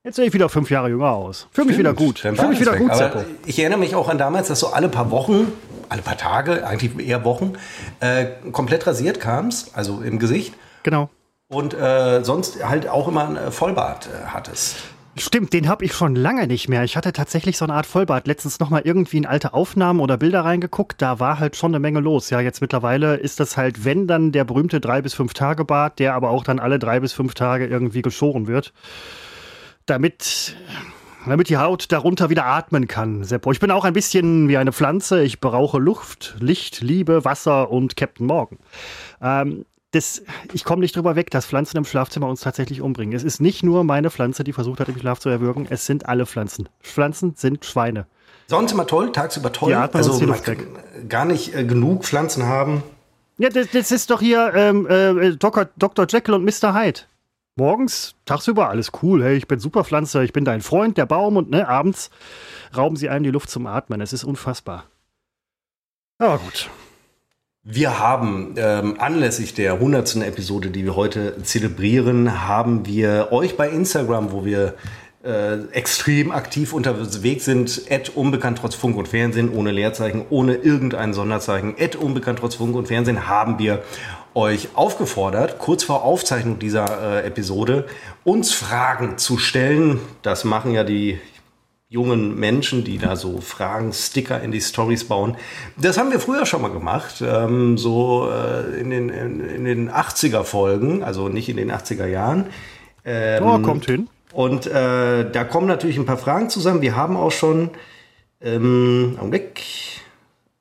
Jetzt 0.05 0.17
sehe 0.17 0.27
ich 0.27 0.33
wieder 0.33 0.49
fünf 0.49 0.71
Jahre 0.71 0.89
jünger 0.89 1.11
aus. 1.11 1.49
Fühle 1.51 1.69
mich 1.69 1.79
wieder 1.79 1.95
gut. 1.95 2.21
Fühle 2.21 2.49
mich 2.49 2.61
wieder 2.61 2.77
gut, 2.77 2.95
Seppo. 2.95 3.25
Ich 3.47 3.59
erinnere 3.59 3.79
mich 3.79 3.95
auch 3.95 4.09
an 4.09 4.19
damals, 4.19 4.49
dass 4.49 4.61
so 4.61 4.69
alle 4.69 4.89
paar 4.89 5.11
Wochen, 5.11 5.53
alle 5.89 6.03
paar 6.03 6.17
Tage, 6.17 6.67
eigentlich 6.67 6.99
eher 7.07 7.25
Wochen, 7.25 7.55
äh, 8.01 8.27
komplett 8.53 8.87
rasiert 8.87 9.21
kamst, 9.21 9.77
also 9.77 10.01
im 10.01 10.19
Gesicht. 10.19 10.55
Genau. 10.83 11.11
Und 11.49 11.75
äh, 11.75 12.23
sonst 12.25 12.65
halt 12.65 12.89
auch 12.89 13.09
immer 13.09 13.29
ein 13.29 13.53
Vollbart 13.53 14.07
äh, 14.07 14.27
hattest. 14.27 14.77
Stimmt, 15.21 15.53
den 15.53 15.69
habe 15.69 15.85
ich 15.85 15.93
schon 15.95 16.15
lange 16.15 16.47
nicht 16.47 16.69
mehr. 16.69 16.85
Ich 16.85 16.97
hatte 16.97 17.13
tatsächlich 17.13 17.57
so 17.57 17.65
eine 17.65 17.75
Art 17.75 17.87
Vollbart. 17.87 18.27
Letztens 18.27 18.61
noch 18.61 18.71
mal 18.71 18.83
irgendwie 18.85 19.17
in 19.17 19.27
alte 19.27 19.53
Aufnahmen 19.53 20.01
oder 20.01 20.17
Bilder 20.17 20.45
reingeguckt. 20.45 21.03
Da 21.03 21.19
war 21.19 21.41
halt 21.41 21.57
schon 21.57 21.73
eine 21.73 21.81
Menge 21.81 22.01
los. 22.01 22.31
Ja, 22.31 22.41
jetzt 22.41 22.61
mittlerweile 22.61 23.17
ist 23.17 23.41
das 23.41 23.57
halt, 23.57 23.85
wenn 23.85 24.07
dann 24.07 24.31
der 24.31 24.45
berühmte 24.45 24.81
drei 24.81 25.03
bis 25.03 25.15
fünf 25.15 25.35
Tage 25.35 25.65
Bart, 25.65 25.99
der 25.99 26.15
aber 26.15 26.31
auch 26.31 26.45
dann 26.45 26.61
alle 26.61 26.79
drei 26.79 27.01
bis 27.01 27.13
fünf 27.13 27.35
Tage 27.35 27.67
irgendwie 27.67 28.03
geschoren 28.03 28.47
wird, 28.47 28.73
damit 29.87 30.57
damit 31.27 31.49
die 31.49 31.59
Haut 31.59 31.91
darunter 31.93 32.31
wieder 32.31 32.47
atmen 32.47 32.87
kann. 32.87 33.25
Seppo, 33.25 33.51
ich 33.53 33.61
bin 33.61 33.71
auch 33.71 33.85
ein 33.85 33.93
bisschen 33.93 34.49
wie 34.49 34.57
eine 34.57 34.73
Pflanze. 34.73 35.23
Ich 35.23 35.41
brauche 35.41 35.79
Luft, 35.79 36.37
Licht, 36.39 36.81
Liebe, 36.81 37.25
Wasser 37.25 37.71
und 37.71 37.97
Captain 37.97 38.27
Morgan. 38.27 38.59
Ähm, 39.21 39.65
das, 39.93 40.23
ich 40.53 40.65
komme 40.65 40.81
nicht 40.81 40.95
drüber 40.95 41.17
weg, 41.17 41.31
dass 41.31 41.47
Pflanzen 41.47 41.79
im 41.79 41.85
Schlafzimmer 41.85 42.29
uns 42.29 42.41
tatsächlich 42.41 42.83
umbringen. 42.83 43.17
Es 43.17 43.25
ist 43.25 43.41
nicht 43.41 43.63
nur 43.63 43.85
meine 43.85 44.11
Pflanze, 44.11 44.45
die 44.45 44.53
versucht 44.53 44.81
hat, 44.81 44.89
im 44.89 44.99
Schlaf 44.99 45.19
zu 45.19 45.29
erwürgen. 45.29 45.67
Es 45.71 45.87
sind 45.87 46.07
alle 46.07 46.27
Pflanzen. 46.27 46.69
Pflanzen 46.81 47.35
sind 47.37 47.65
Schweine. 47.65 48.07
Sonst 48.49 48.73
immer 48.73 48.87
toll, 48.87 49.13
tagsüber 49.13 49.53
toll. 49.53 49.71
Ja, 49.71 49.89
also 49.91 50.25
man 50.27 50.41
gar 51.09 51.25
nicht 51.25 51.55
äh, 51.55 51.65
genug 51.65 52.05
Pflanzen 52.05 52.45
haben. 52.45 52.83
Ja, 53.39 53.51
das, 53.51 53.69
das 53.71 53.93
ist 53.93 54.11
doch 54.11 54.21
hier 54.21 54.53
ähm, 54.55 54.87
äh, 54.89 55.37
Dr. 55.37 55.69
Dr. 55.77 56.07
Jekyll 56.09 56.35
und 56.35 56.45
Mr. 56.45 56.75
Hyde. 56.75 57.01
Morgens, 57.57 58.15
tagsüber 58.25 58.69
alles 58.69 58.93
cool. 59.03 59.23
Hey, 59.23 59.37
ich 59.37 59.49
bin 59.49 59.59
Superpflanze, 59.59 60.23
ich 60.23 60.33
bin 60.33 60.45
dein 60.45 60.61
Freund, 60.61 60.97
der 60.97 61.07
Baum 61.07 61.37
und 61.37 61.51
ne, 61.51 61.69
abends 61.69 62.11
rauben 62.77 62.97
sie 62.97 63.09
einem 63.09 63.25
die 63.25 63.31
Luft 63.31 63.51
zum 63.51 63.67
Atmen. 63.67 64.01
Es 64.01 64.13
ist 64.13 64.25
unfassbar. 64.25 64.85
Aber 66.19 66.39
gut. 66.39 66.71
Wir 67.71 67.99
haben 67.99 68.55
ähm, 68.57 68.95
anlässlich 68.99 69.53
der 69.53 69.75
100. 69.75 70.17
Episode, 70.23 70.71
die 70.71 70.87
wir 70.87 70.97
heute 70.97 71.37
zelebrieren, 71.43 72.49
haben 72.49 72.87
wir 72.87 73.29
euch 73.31 73.59
bei 73.59 73.69
Instagram, 73.69 74.33
wo 74.33 74.47
wir 74.47 74.73
äh, 75.23 75.59
extrem 75.73 76.31
aktiv 76.31 76.73
unterwegs 76.73 77.45
sind, 77.45 77.83
Ad 77.91 78.13
unbekannt 78.15 78.61
trotz 78.63 78.75
Funk 78.75 78.97
und 78.97 79.07
Fernsehen, 79.07 79.53
ohne 79.53 79.71
Leerzeichen, 79.71 80.25
ohne 80.31 80.55
irgendein 80.55 81.13
Sonderzeichen, 81.13 81.75
Ad 81.79 81.99
unbekannt 81.99 82.39
trotz 82.39 82.55
Funk 82.55 82.75
und 82.75 82.89
Fernsehen, 82.89 83.29
haben 83.29 83.59
wir 83.59 83.83
euch 84.35 84.71
aufgefordert, 84.73 85.59
kurz 85.59 85.85
vor 85.85 86.05
Aufzeichnung 86.05 86.59
dieser 86.59 87.19
äh, 87.19 87.27
Episode 87.27 87.85
uns 88.25 88.51
Fragen 88.51 89.19
zu 89.19 89.37
stellen. 89.37 90.01
Das 90.23 90.45
machen 90.45 90.73
ja 90.73 90.85
die 90.85 91.21
jungen 91.91 92.39
Menschen, 92.39 92.85
die 92.85 92.99
da 92.99 93.17
so 93.17 93.41
Fragen, 93.41 93.93
Sticker 93.93 94.43
in 94.43 94.53
die 94.53 94.61
Stories 94.61 95.05
bauen. 95.05 95.37
Das 95.79 95.97
haben 95.97 96.11
wir 96.11 96.21
früher 96.21 96.45
schon 96.45 96.61
mal 96.61 96.71
gemacht, 96.71 97.23
ähm, 97.27 97.79
so 97.79 98.29
äh, 98.31 98.79
in, 98.79 98.91
den, 98.91 99.09
in, 99.09 99.41
in, 99.41 99.65
den 99.65 99.91
80er 99.91 100.45
Folgen, 100.45 101.03
also 101.03 101.29
nicht 101.29 101.49
in 101.49 101.57
den 101.57 101.73
80er 101.73 102.07
Jahren. 102.07 102.47
Ähm, 103.07 103.43
oh, 103.43 103.59
kommt 103.61 103.87
hin. 103.87 104.09
Und 104.35 104.67
äh, 104.67 105.31
da 105.31 105.45
kommen 105.45 105.67
natürlich 105.67 105.97
ein 105.97 106.05
paar 106.05 106.19
Fragen 106.19 106.51
zusammen. 106.51 106.83
Wir 106.83 106.95
haben 106.95 107.17
auch 107.17 107.33
schon, 107.33 107.71
ähm, 108.43 109.17
Augenblick, 109.19 109.63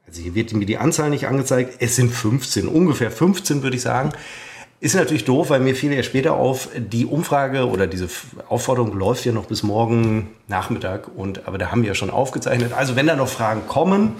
also 0.07 0.21
hier 0.21 0.33
wird 0.33 0.53
mir 0.53 0.65
die 0.65 0.77
Anzahl 0.77 1.09
nicht 1.09 1.27
angezeigt, 1.27 1.75
es 1.79 1.97
sind 1.97 2.09
15, 2.09 2.69
ungefähr 2.69 3.11
15 3.11 3.63
würde 3.63 3.75
ich 3.75 3.81
sagen. 3.81 4.13
Ist 4.79 4.95
natürlich 4.95 5.25
doof, 5.25 5.49
weil 5.49 5.59
mir 5.59 5.75
fiel 5.75 5.91
ja 5.91 6.03
später 6.03 6.33
auf, 6.35 6.69
die 6.75 7.07
Umfrage 7.07 7.67
oder 7.67 7.87
diese 7.87 8.09
Aufforderung 8.47 8.93
läuft 8.97 9.25
ja 9.25 9.31
noch 9.31 9.45
bis 9.45 9.63
morgen 9.63 10.29
Nachmittag. 10.47 11.09
Und, 11.15 11.47
aber 11.47 11.57
da 11.57 11.71
haben 11.71 11.81
wir 11.81 11.89
ja 11.89 11.95
schon 11.95 12.11
aufgezeichnet. 12.11 12.73
Also 12.73 12.95
wenn 12.95 13.07
da 13.07 13.15
noch 13.15 13.27
Fragen 13.27 13.65
kommen, 13.67 14.13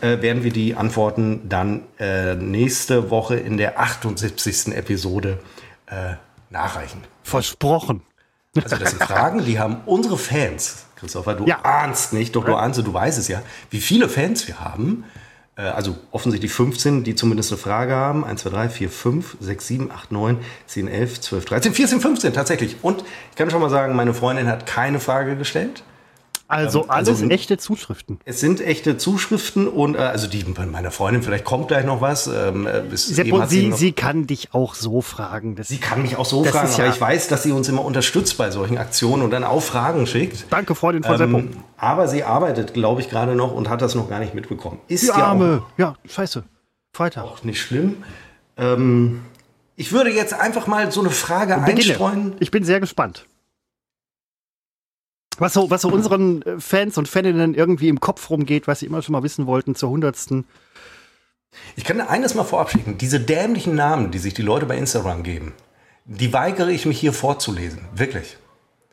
äh, 0.00 0.20
werden 0.20 0.42
wir 0.42 0.52
die 0.52 0.74
Antworten 0.74 1.48
dann 1.48 1.82
äh, 2.00 2.34
nächste 2.34 3.10
Woche 3.10 3.36
in 3.36 3.56
der 3.56 3.78
78. 3.78 4.74
Episode 4.74 5.38
äh, 5.86 6.14
nachreichen. 6.50 7.00
Versprochen. 7.22 8.02
Also 8.56 8.76
das 8.76 8.90
sind 8.90 9.02
Fragen, 9.04 9.44
die 9.44 9.60
haben 9.60 9.82
unsere 9.86 10.18
Fans, 10.18 10.84
Christopher, 10.96 11.34
du 11.34 11.46
ja. 11.46 11.60
ahnst 11.62 12.12
nicht, 12.12 12.34
doch 12.36 12.44
du 12.44 12.54
ahnst, 12.54 12.84
du 12.84 12.92
weißt 12.92 13.18
es 13.18 13.28
ja, 13.28 13.40
wie 13.70 13.80
viele 13.80 14.08
Fans 14.08 14.46
wir 14.48 14.60
haben. 14.60 15.04
Äh, 15.56 15.62
also 15.62 15.96
offensichtlich 16.10 16.52
15, 16.52 17.04
die 17.04 17.14
zumindest 17.14 17.52
eine 17.52 17.58
Frage 17.58 17.94
haben. 17.94 18.24
1, 18.24 18.42
2, 18.42 18.50
3, 18.50 18.68
4, 18.68 18.90
5, 18.90 19.36
6, 19.40 19.66
7, 19.66 19.90
8, 19.90 20.12
9, 20.12 20.38
10, 20.66 20.88
11, 20.88 21.20
12, 21.20 21.44
13, 21.44 21.74
14, 21.74 22.00
15 22.00 22.32
tatsächlich. 22.32 22.76
Und 22.82 23.04
ich 23.30 23.36
kann 23.36 23.50
schon 23.50 23.60
mal 23.60 23.70
sagen, 23.70 23.94
meine 23.94 24.14
Freundin 24.14 24.48
hat 24.48 24.66
keine 24.66 25.00
Frage 25.00 25.36
gestellt. 25.36 25.82
Also 26.52 26.82
Ähm, 26.82 26.90
alles 26.90 27.08
also- 27.08 27.28
echte 27.28 27.56
Zuschriften. 27.56 28.18
Es 28.26 28.40
sind 28.40 28.60
echte 28.60 28.98
Zuschriften 28.98 29.66
und 29.66 29.94
äh, 29.94 30.00
also 30.00 30.26
die 30.26 30.42
von 30.42 30.70
meiner 30.70 30.90
Freundin, 30.90 31.22
vielleicht 31.22 31.46
kommt 31.46 31.68
gleich 31.68 31.86
noch 31.86 32.02
was. 32.02 32.26
Ähm, 32.26 32.66
äh, 32.66 32.82
Seppo, 32.94 33.40
hat 33.40 33.48
sie, 33.48 33.68
noch- 33.68 33.76
sie 33.78 33.92
kann 33.92 34.26
dich 34.26 34.52
auch 34.52 34.74
so 34.74 35.00
fragen. 35.00 35.56
Das 35.56 35.68
Sie 35.68 35.78
kann 35.78 36.02
mich 36.02 36.16
auch 36.18 36.26
so 36.26 36.44
fragen, 36.44 36.68
ist 36.68 36.74
aber 36.74 36.84
ja- 36.88 36.92
ich 36.92 37.00
weiß, 37.00 37.28
dass 37.28 37.42
sie 37.42 37.52
uns 37.52 37.70
immer 37.70 37.82
unterstützt 37.82 38.36
bei 38.36 38.50
solchen 38.50 38.76
Aktionen 38.76 39.22
und 39.22 39.30
dann 39.30 39.44
auch 39.44 39.62
Fragen 39.62 40.06
schickt. 40.06 40.44
Danke, 40.50 40.74
Freundin 40.74 41.04
von 41.04 41.16
Seppo. 41.16 41.38
Ähm, 41.38 41.50
aber 41.78 42.06
sie 42.06 42.22
arbeitet, 42.22 42.74
glaube 42.74 43.00
ich, 43.00 43.08
gerade 43.08 43.34
noch 43.34 43.52
und 43.52 43.70
hat 43.70 43.80
das 43.80 43.94
noch 43.94 44.10
gar 44.10 44.18
nicht 44.18 44.34
mitbekommen. 44.34 44.78
Ist 44.88 45.04
Die 45.04 45.06
ja 45.06 45.14
Arme. 45.14 45.62
Ja, 45.78 45.94
scheiße. 46.06 46.44
Freitag. 46.94 47.24
auch 47.24 47.42
nicht 47.44 47.62
schlimm. 47.62 47.96
Ähm, 48.58 49.22
ich 49.76 49.92
würde 49.92 50.10
jetzt 50.10 50.34
einfach 50.34 50.66
mal 50.66 50.92
so 50.92 51.00
eine 51.00 51.08
Frage 51.08 51.54
einstreuen. 51.56 52.14
Beginne. 52.24 52.36
Ich 52.40 52.50
bin 52.50 52.64
sehr 52.64 52.80
gespannt. 52.80 53.24
Was 55.38 55.54
so, 55.54 55.70
was 55.70 55.82
so 55.82 55.88
unseren 55.88 56.42
äh, 56.42 56.60
Fans 56.60 56.98
und 56.98 57.08
Faninnen 57.08 57.54
irgendwie 57.54 57.88
im 57.88 58.00
Kopf 58.00 58.30
rumgeht, 58.30 58.66
was 58.66 58.80
sie 58.80 58.86
immer 58.86 59.02
schon 59.02 59.12
mal 59.12 59.22
wissen 59.22 59.46
wollten 59.46 59.74
zur 59.74 59.90
hundertsten. 59.90 60.44
Ich 61.76 61.84
kann 61.84 62.00
eines 62.00 62.34
mal 62.34 62.44
vorab 62.44 62.70
schicken. 62.70 62.98
Diese 62.98 63.20
dämlichen 63.20 63.74
Namen, 63.74 64.10
die 64.10 64.18
sich 64.18 64.34
die 64.34 64.42
Leute 64.42 64.66
bei 64.66 64.76
Instagram 64.76 65.22
geben, 65.22 65.52
die 66.04 66.32
weigere 66.32 66.70
ich 66.70 66.86
mich 66.86 66.98
hier 66.98 67.12
vorzulesen. 67.12 67.80
Wirklich. 67.94 68.36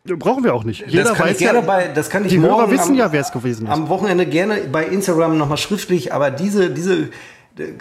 Brauchen 0.06 0.44
wir 0.44 0.54
auch 0.54 0.64
nicht. 0.64 0.86
Jeder 0.88 1.04
das 1.04 1.14
kann 1.14 1.28
weiß 1.28 1.34
ich 1.34 1.40
gerne 1.40 1.60
ja, 1.60 1.66
bei, 1.66 1.88
das 1.90 2.10
kann 2.10 2.24
ich 2.24 2.32
die 2.32 2.40
Hörer 2.40 2.72
wissen 2.72 2.92
am, 2.92 2.96
ja, 2.96 3.12
wer 3.12 3.22
es 3.22 3.32
gewesen 3.32 3.68
ist. 3.68 3.74
am 3.74 3.90
Wochenende 3.90 4.26
gerne 4.26 4.62
bei 4.72 4.86
Instagram 4.86 5.38
nochmal 5.38 5.58
schriftlich, 5.58 6.14
aber 6.14 6.32
diese, 6.32 6.70
diese 6.72 7.10
äh, 7.58 7.74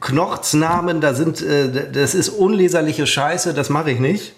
Knorznamen, 0.00 1.00
da 1.00 1.14
sind, 1.14 1.42
äh, 1.42 1.92
das 1.92 2.14
ist 2.14 2.30
unleserliche 2.30 3.06
Scheiße, 3.06 3.54
das 3.54 3.68
mache 3.68 3.90
ich 3.90 4.00
nicht. 4.00 4.34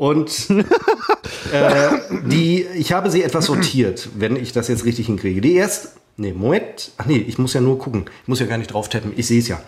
Und 0.00 0.48
äh, 1.52 1.90
die, 2.24 2.62
ich 2.62 2.90
habe 2.92 3.10
sie 3.10 3.22
etwas 3.22 3.44
sortiert, 3.44 4.08
wenn 4.14 4.34
ich 4.34 4.52
das 4.52 4.68
jetzt 4.68 4.86
richtig 4.86 5.04
hinkriege. 5.04 5.42
Die 5.42 5.52
erste, 5.52 5.90
nee, 6.16 6.32
Moment, 6.32 6.92
ach 6.96 7.04
nee, 7.04 7.18
ich 7.18 7.36
muss 7.36 7.52
ja 7.52 7.60
nur 7.60 7.78
gucken, 7.78 8.06
ich 8.22 8.28
muss 8.28 8.40
ja 8.40 8.46
gar 8.46 8.56
nicht 8.56 8.72
drauf 8.72 8.88
tappen, 8.88 9.12
ich 9.14 9.26
sehe 9.26 9.40
es 9.40 9.48
ja. 9.48 9.60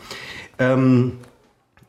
Ähm, 0.59 1.19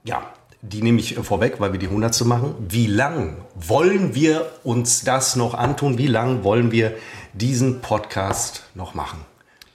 ja, 0.03 0.29
die 0.61 0.81
nehme 0.81 0.99
ich 0.99 1.15
vorweg, 1.15 1.61
weil 1.61 1.71
wir 1.71 1.79
die 1.79 1.87
hundertste 1.87 2.25
machen. 2.25 2.53
Wie 2.67 2.87
lang 2.87 3.37
wollen 3.55 4.13
wir 4.13 4.51
uns 4.65 5.05
das 5.05 5.37
noch 5.37 5.53
antun? 5.53 5.97
Wie 5.97 6.07
lang 6.07 6.43
wollen 6.43 6.73
wir 6.73 6.97
diesen 7.31 7.79
Podcast 7.79 8.65
noch 8.75 8.93
machen? 8.93 9.21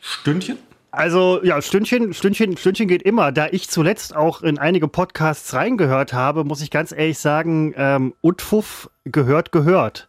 Stündchen? 0.02 0.58
Also 0.98 1.38
ja, 1.44 1.62
Stündchen, 1.62 2.12
Stündchen, 2.12 2.56
Stündchen 2.56 2.88
geht 2.88 3.04
immer. 3.04 3.30
Da 3.30 3.46
ich 3.52 3.68
zuletzt 3.68 4.16
auch 4.16 4.42
in 4.42 4.58
einige 4.58 4.88
Podcasts 4.88 5.54
reingehört 5.54 6.12
habe, 6.12 6.42
muss 6.42 6.60
ich 6.60 6.72
ganz 6.72 6.90
ehrlich 6.90 7.20
sagen, 7.20 7.72
ähm, 7.76 8.14
Utfuff 8.20 8.90
gehört, 9.04 9.52
gehört. 9.52 10.08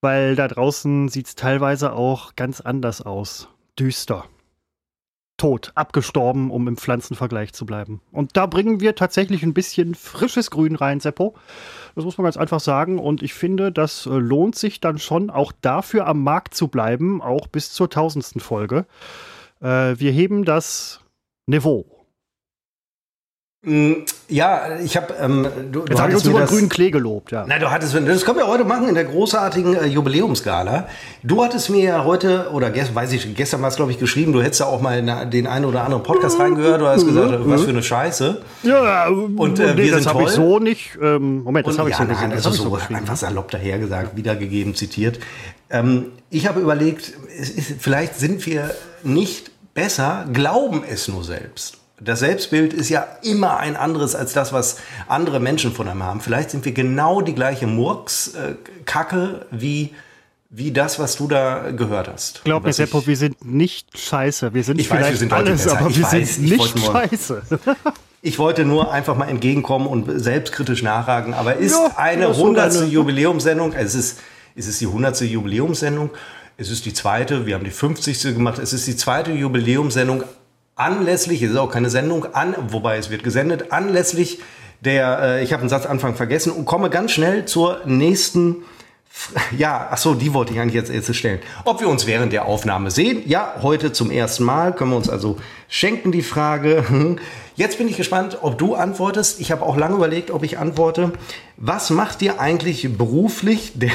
Weil 0.00 0.36
da 0.36 0.46
draußen 0.46 1.08
sieht 1.08 1.26
es 1.26 1.34
teilweise 1.34 1.92
auch 1.92 2.36
ganz 2.36 2.60
anders 2.60 3.02
aus. 3.02 3.48
Düster. 3.76 4.26
Tot, 5.38 5.72
abgestorben, 5.74 6.52
um 6.52 6.68
im 6.68 6.76
Pflanzenvergleich 6.76 7.52
zu 7.52 7.66
bleiben. 7.66 8.00
Und 8.12 8.36
da 8.36 8.46
bringen 8.46 8.78
wir 8.78 8.94
tatsächlich 8.94 9.42
ein 9.42 9.54
bisschen 9.54 9.96
frisches 9.96 10.52
Grün 10.52 10.76
rein, 10.76 11.00
Seppo. 11.00 11.34
Das 11.96 12.04
muss 12.04 12.16
man 12.16 12.26
ganz 12.26 12.36
einfach 12.36 12.60
sagen. 12.60 13.00
Und 13.00 13.24
ich 13.24 13.34
finde, 13.34 13.72
das 13.72 14.06
äh, 14.06 14.10
lohnt 14.10 14.54
sich 14.54 14.78
dann 14.78 14.98
schon 14.98 15.30
auch 15.30 15.50
dafür 15.62 16.06
am 16.06 16.22
Markt 16.22 16.54
zu 16.54 16.68
bleiben, 16.68 17.20
auch 17.20 17.48
bis 17.48 17.72
zur 17.72 17.90
tausendsten 17.90 18.40
Folge. 18.40 18.86
Äh, 19.60 19.98
wir 19.98 20.12
heben 20.12 20.44
das 20.44 21.00
Niveau. 21.46 21.86
Mm, 23.66 24.04
Ja, 24.28 24.78
ich 24.82 24.96
habe. 24.96 25.14
Ähm, 25.20 25.46
du, 25.72 25.84
Jetzt 25.88 25.98
habe 26.00 26.10
ich 26.10 26.16
uns 26.16 26.26
über 26.26 26.40
das- 26.40 26.50
grünen 26.50 26.68
Klee 26.68 26.90
gelobt, 26.90 27.30
ja. 27.32 27.44
Na, 27.46 27.58
du 27.58 27.70
hattest, 27.70 27.94
das 27.94 28.24
können 28.24 28.38
wir 28.38 28.46
heute 28.46 28.64
machen 28.64 28.88
in 28.88 28.94
der 28.94 29.04
großartigen 29.04 29.74
äh, 29.76 29.86
Jubiläumsgala. 29.86 30.86
Du 31.22 31.42
hattest 31.42 31.70
mir 31.70 31.82
ja 31.84 32.04
heute, 32.04 32.50
oder 32.52 32.70
gestern, 32.70 32.94
weiß 32.94 33.12
ich, 33.12 33.34
gestern 33.34 33.62
war 33.62 33.68
es, 33.68 33.76
glaube 33.76 33.90
ich, 33.92 33.98
geschrieben, 33.98 34.32
du 34.34 34.42
hättest 34.42 34.60
ja 34.60 34.66
auch 34.66 34.80
mal 34.82 34.98
in 34.98 35.30
den 35.30 35.46
einen 35.46 35.64
oder 35.66 35.82
anderen 35.84 36.02
Podcast 36.02 36.38
reingehört, 36.38 36.80
du 36.80 36.86
hast 36.86 37.06
gesagt, 37.06 37.38
was 37.46 37.62
für 37.62 37.70
eine 37.70 37.82
Scheiße. 37.82 38.42
Ja, 38.64 39.08
und 39.08 39.58
äh, 39.60 39.76
wir 39.78 39.92
das 39.92 40.02
sind 40.04 40.12
habe 40.14 40.24
ich 40.24 40.30
so 40.30 40.58
nicht. 40.58 40.98
Ähm, 41.00 41.42
Moment, 41.44 41.66
das 41.66 41.78
habe 41.78 41.88
ich 41.90 41.94
ja, 41.98 42.02
so 42.02 42.08
gesehen. 42.08 42.20
nein, 42.28 42.30
Das 42.36 42.42
das 42.44 42.58
habe 42.60 42.76
ist 42.76 42.82
ich 42.82 42.88
so 42.88 42.94
einfach 42.94 43.16
salopp 43.16 43.50
dahergesagt, 43.50 44.14
wiedergegeben, 44.16 44.74
zitiert. 44.74 45.20
Ähm, 45.70 46.12
ich 46.30 46.46
habe 46.48 46.60
überlegt, 46.60 47.12
ist, 47.38 47.74
vielleicht 47.80 48.16
sind 48.16 48.44
wir 48.46 48.74
nicht 49.04 49.50
besser, 49.74 50.26
glauben 50.32 50.82
es 50.88 51.08
nur 51.08 51.24
selbst. 51.24 51.78
Das 52.00 52.18
Selbstbild 52.20 52.72
ist 52.74 52.88
ja 52.88 53.06
immer 53.22 53.58
ein 53.58 53.76
anderes 53.76 54.14
als 54.14 54.32
das, 54.32 54.52
was 54.52 54.76
andere 55.08 55.40
Menschen 55.40 55.72
von 55.72 55.88
einem 55.88 56.02
haben. 56.02 56.20
Vielleicht 56.20 56.50
sind 56.50 56.64
wir 56.64 56.72
genau 56.72 57.20
die 57.20 57.34
gleiche 57.34 57.66
Murks-Kacke 57.66 59.46
wie, 59.50 59.94
wie 60.50 60.72
das, 60.72 60.98
was 60.98 61.16
du 61.16 61.28
da 61.28 61.70
gehört 61.70 62.08
hast. 62.08 62.42
Glaub 62.44 62.64
mir, 62.64 62.72
Seppo, 62.72 63.06
wir 63.06 63.16
sind 63.16 63.44
nicht 63.44 63.96
scheiße. 63.98 64.52
Wir 64.54 64.64
sind 64.64 64.80
Ich 64.80 64.90
weiß, 64.90 64.98
wir 64.98 65.04
vielleicht 65.04 65.18
sind 65.20 65.32
heute 65.32 65.50
alles, 65.50 65.68
aber 65.68 65.88
Ich 65.90 65.96
wir 65.98 66.04
weiß, 66.04 66.34
sind 66.36 66.44
ich 66.44 66.50
nicht 66.58 66.76
nur- 66.76 66.92
scheiße. 66.92 67.42
Ich 68.26 68.38
wollte 68.38 68.64
nur 68.64 68.90
einfach 68.90 69.14
mal 69.16 69.28
entgegenkommen 69.28 69.86
und 69.86 70.18
selbstkritisch 70.18 70.82
nachhaken. 70.82 71.34
Aber 71.34 71.56
ist 71.56 71.72
Ja, 71.72 71.92
eine 71.96 72.22
das 72.22 72.30
ist 72.30 72.36
so 72.38 72.44
100. 72.44 72.74
deine- 72.74 72.86
Jubiläumssendung, 72.86 73.74
es 73.74 73.94
ist, 73.94 74.18
es 74.56 74.66
ist 74.66 74.80
die 74.80 74.86
100. 74.86 75.20
Jubiläumssendung, 75.20 76.08
es 76.56 76.70
ist 76.70 76.86
die 76.86 76.92
zweite, 76.92 77.46
wir 77.46 77.54
haben 77.54 77.64
die 77.64 77.70
50. 77.70 78.34
gemacht, 78.34 78.58
es 78.58 78.72
ist 78.72 78.86
die 78.86 78.96
zweite 78.96 79.32
Jubiläumssendung 79.32 80.24
anlässlich, 80.76 81.42
es 81.42 81.52
ist 81.52 81.56
auch 81.56 81.70
keine 81.70 81.90
Sendung, 81.90 82.34
an, 82.34 82.54
wobei 82.68 82.96
es 82.96 83.10
wird 83.10 83.22
gesendet, 83.22 83.72
anlässlich 83.72 84.40
der, 84.80 85.18
äh, 85.20 85.44
ich 85.44 85.52
habe 85.52 85.60
einen 85.60 85.68
Satzanfang 85.68 86.14
vergessen 86.14 86.52
und 86.52 86.66
komme 86.66 86.90
ganz 86.90 87.12
schnell 87.12 87.44
zur 87.46 87.80
nächsten 87.86 88.56
ja, 89.56 89.88
ach 89.90 89.98
so, 89.98 90.14
die 90.14 90.34
wollte 90.34 90.52
ich 90.52 90.60
eigentlich 90.60 90.74
jetzt, 90.74 90.92
jetzt 90.92 91.14
stellen. 91.14 91.40
Ob 91.64 91.80
wir 91.80 91.88
uns 91.88 92.06
während 92.06 92.32
der 92.32 92.46
Aufnahme 92.46 92.90
sehen? 92.90 93.22
Ja, 93.26 93.54
heute 93.62 93.92
zum 93.92 94.10
ersten 94.10 94.44
Mal 94.44 94.74
können 94.74 94.90
wir 94.90 94.96
uns 94.96 95.08
also 95.08 95.36
schenken 95.68 96.12
die 96.12 96.22
Frage. 96.22 97.16
Jetzt 97.56 97.78
bin 97.78 97.86
ich 97.86 97.96
gespannt, 97.96 98.38
ob 98.42 98.58
du 98.58 98.74
antwortest. 98.74 99.40
Ich 99.40 99.52
habe 99.52 99.62
auch 99.62 99.76
lange 99.76 99.94
überlegt, 99.94 100.32
ob 100.32 100.42
ich 100.42 100.58
antworte. 100.58 101.12
Was 101.56 101.90
macht 101.90 102.20
dir 102.20 102.40
eigentlich 102.40 102.98
beruflich? 102.98 103.74
Der 103.76 103.92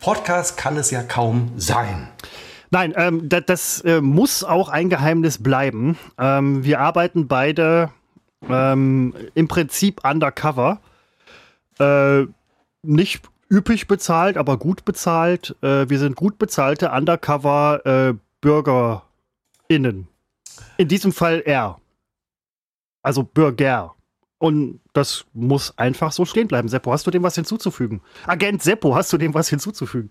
Podcast 0.00 0.56
kann 0.56 0.76
es 0.78 0.90
ja 0.90 1.02
kaum 1.02 1.52
sein. 1.56 2.08
Nein, 2.70 2.94
ähm, 2.96 3.28
das, 3.28 3.44
das 3.46 3.80
äh, 3.82 4.00
muss 4.00 4.42
auch 4.44 4.68
ein 4.68 4.88
Geheimnis 4.88 5.42
bleiben. 5.42 5.98
Ähm, 6.18 6.64
wir 6.64 6.80
arbeiten 6.80 7.28
beide 7.28 7.90
ähm, 8.48 9.14
im 9.34 9.48
Prinzip 9.48 10.02
undercover. 10.04 10.80
Äh, 11.78 12.26
nicht 12.82 13.22
üppig 13.50 13.88
bezahlt, 13.88 14.38
aber 14.38 14.56
gut 14.56 14.84
bezahlt. 14.84 15.56
Äh, 15.62 15.90
wir 15.90 15.98
sind 15.98 16.16
gut 16.16 16.38
bezahlte 16.38 16.90
undercover 16.90 17.84
äh. 17.84 18.14
In 20.78 20.88
diesem 20.88 21.12
Fall 21.12 21.42
er. 21.44 21.78
Also 23.02 23.22
Bürger. 23.22 23.94
Und 24.40 24.80
das 24.94 25.26
muss 25.34 25.76
einfach 25.76 26.12
so 26.12 26.24
stehen 26.24 26.48
bleiben. 26.48 26.66
Seppo, 26.66 26.90
hast 26.90 27.06
du 27.06 27.10
dem 27.10 27.22
was 27.22 27.34
hinzuzufügen? 27.34 28.00
Agent 28.26 28.62
Seppo, 28.62 28.94
hast 28.94 29.12
du 29.12 29.18
dem 29.18 29.34
was 29.34 29.50
hinzuzufügen? 29.50 30.08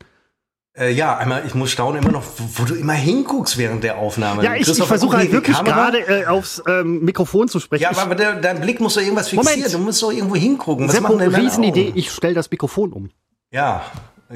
Äh, 0.77 0.91
ja, 0.93 1.17
einmal, 1.17 1.43
ich 1.48 1.55
muss 1.55 1.71
staunen 1.71 2.03
immer 2.03 2.12
noch, 2.12 2.24
wo, 2.38 2.62
wo 2.62 2.65
du 2.65 2.75
immer 2.75 2.93
hinguckst 2.93 3.57
während 3.57 3.83
der 3.83 3.98
Aufnahme. 3.98 4.43
Ja, 4.43 4.53
ich, 4.53 4.67
ich 4.67 4.83
versuche 4.83 5.17
halt 5.17 5.31
wirklich 5.31 5.57
gerade 5.63 5.98
äh, 6.07 6.27
aufs 6.27 6.62
ähm, 6.67 7.03
Mikrofon 7.03 7.48
zu 7.48 7.59
sprechen. 7.59 7.81
Ja, 7.81 7.98
aber 7.98 8.13
der, 8.13 8.36
dein 8.36 8.62
Blick 8.62 8.79
muss 8.79 8.93
doch 8.93 9.01
irgendwas 9.01 9.29
fixieren. 9.29 9.57
Moment. 9.57 9.74
Du 9.74 9.79
musst 9.79 10.03
doch 10.03 10.12
irgendwo 10.12 10.36
hingucken. 10.36 10.88
Was 10.88 10.95
Seppo, 10.95 11.15
Riesenidee, 11.15 11.91
ich 11.95 12.12
stelle 12.12 12.36
das 12.36 12.51
Mikrofon 12.51 12.93
um. 12.93 13.09
Ja, 13.50 13.83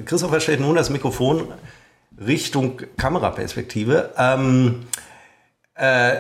Christopher 0.06 0.40
stellt 0.40 0.60
nun 0.60 0.76
das 0.76 0.90
Mikrofon 0.90 1.50
Richtung 2.20 2.82
Kameraperspektive. 2.98 4.12
Ähm, 4.18 4.86
äh, 4.96 5.04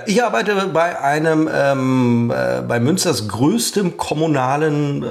ich 0.08 0.24
arbeite 0.24 0.68
bei 0.74 1.00
einem, 1.00 1.50
ähm, 1.52 2.34
äh, 2.36 2.62
bei 2.62 2.80
Münsters 2.80 3.28
größtem 3.28 3.98
kommunalen 3.98 5.04
äh, 5.04 5.08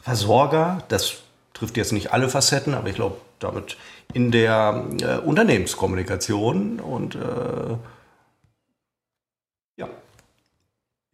Versorger. 0.00 0.78
Das 0.88 1.14
trifft 1.54 1.76
jetzt 1.76 1.92
nicht 1.92 2.12
alle 2.12 2.28
Facetten, 2.28 2.74
aber 2.74 2.88
ich 2.88 2.94
glaube, 2.94 3.16
damit 3.38 3.76
in 4.12 4.30
der 4.30 4.84
äh, 5.00 5.16
Unternehmenskommunikation 5.18 6.78
und 6.78 7.14
äh, 7.14 7.76
ja. 9.76 9.88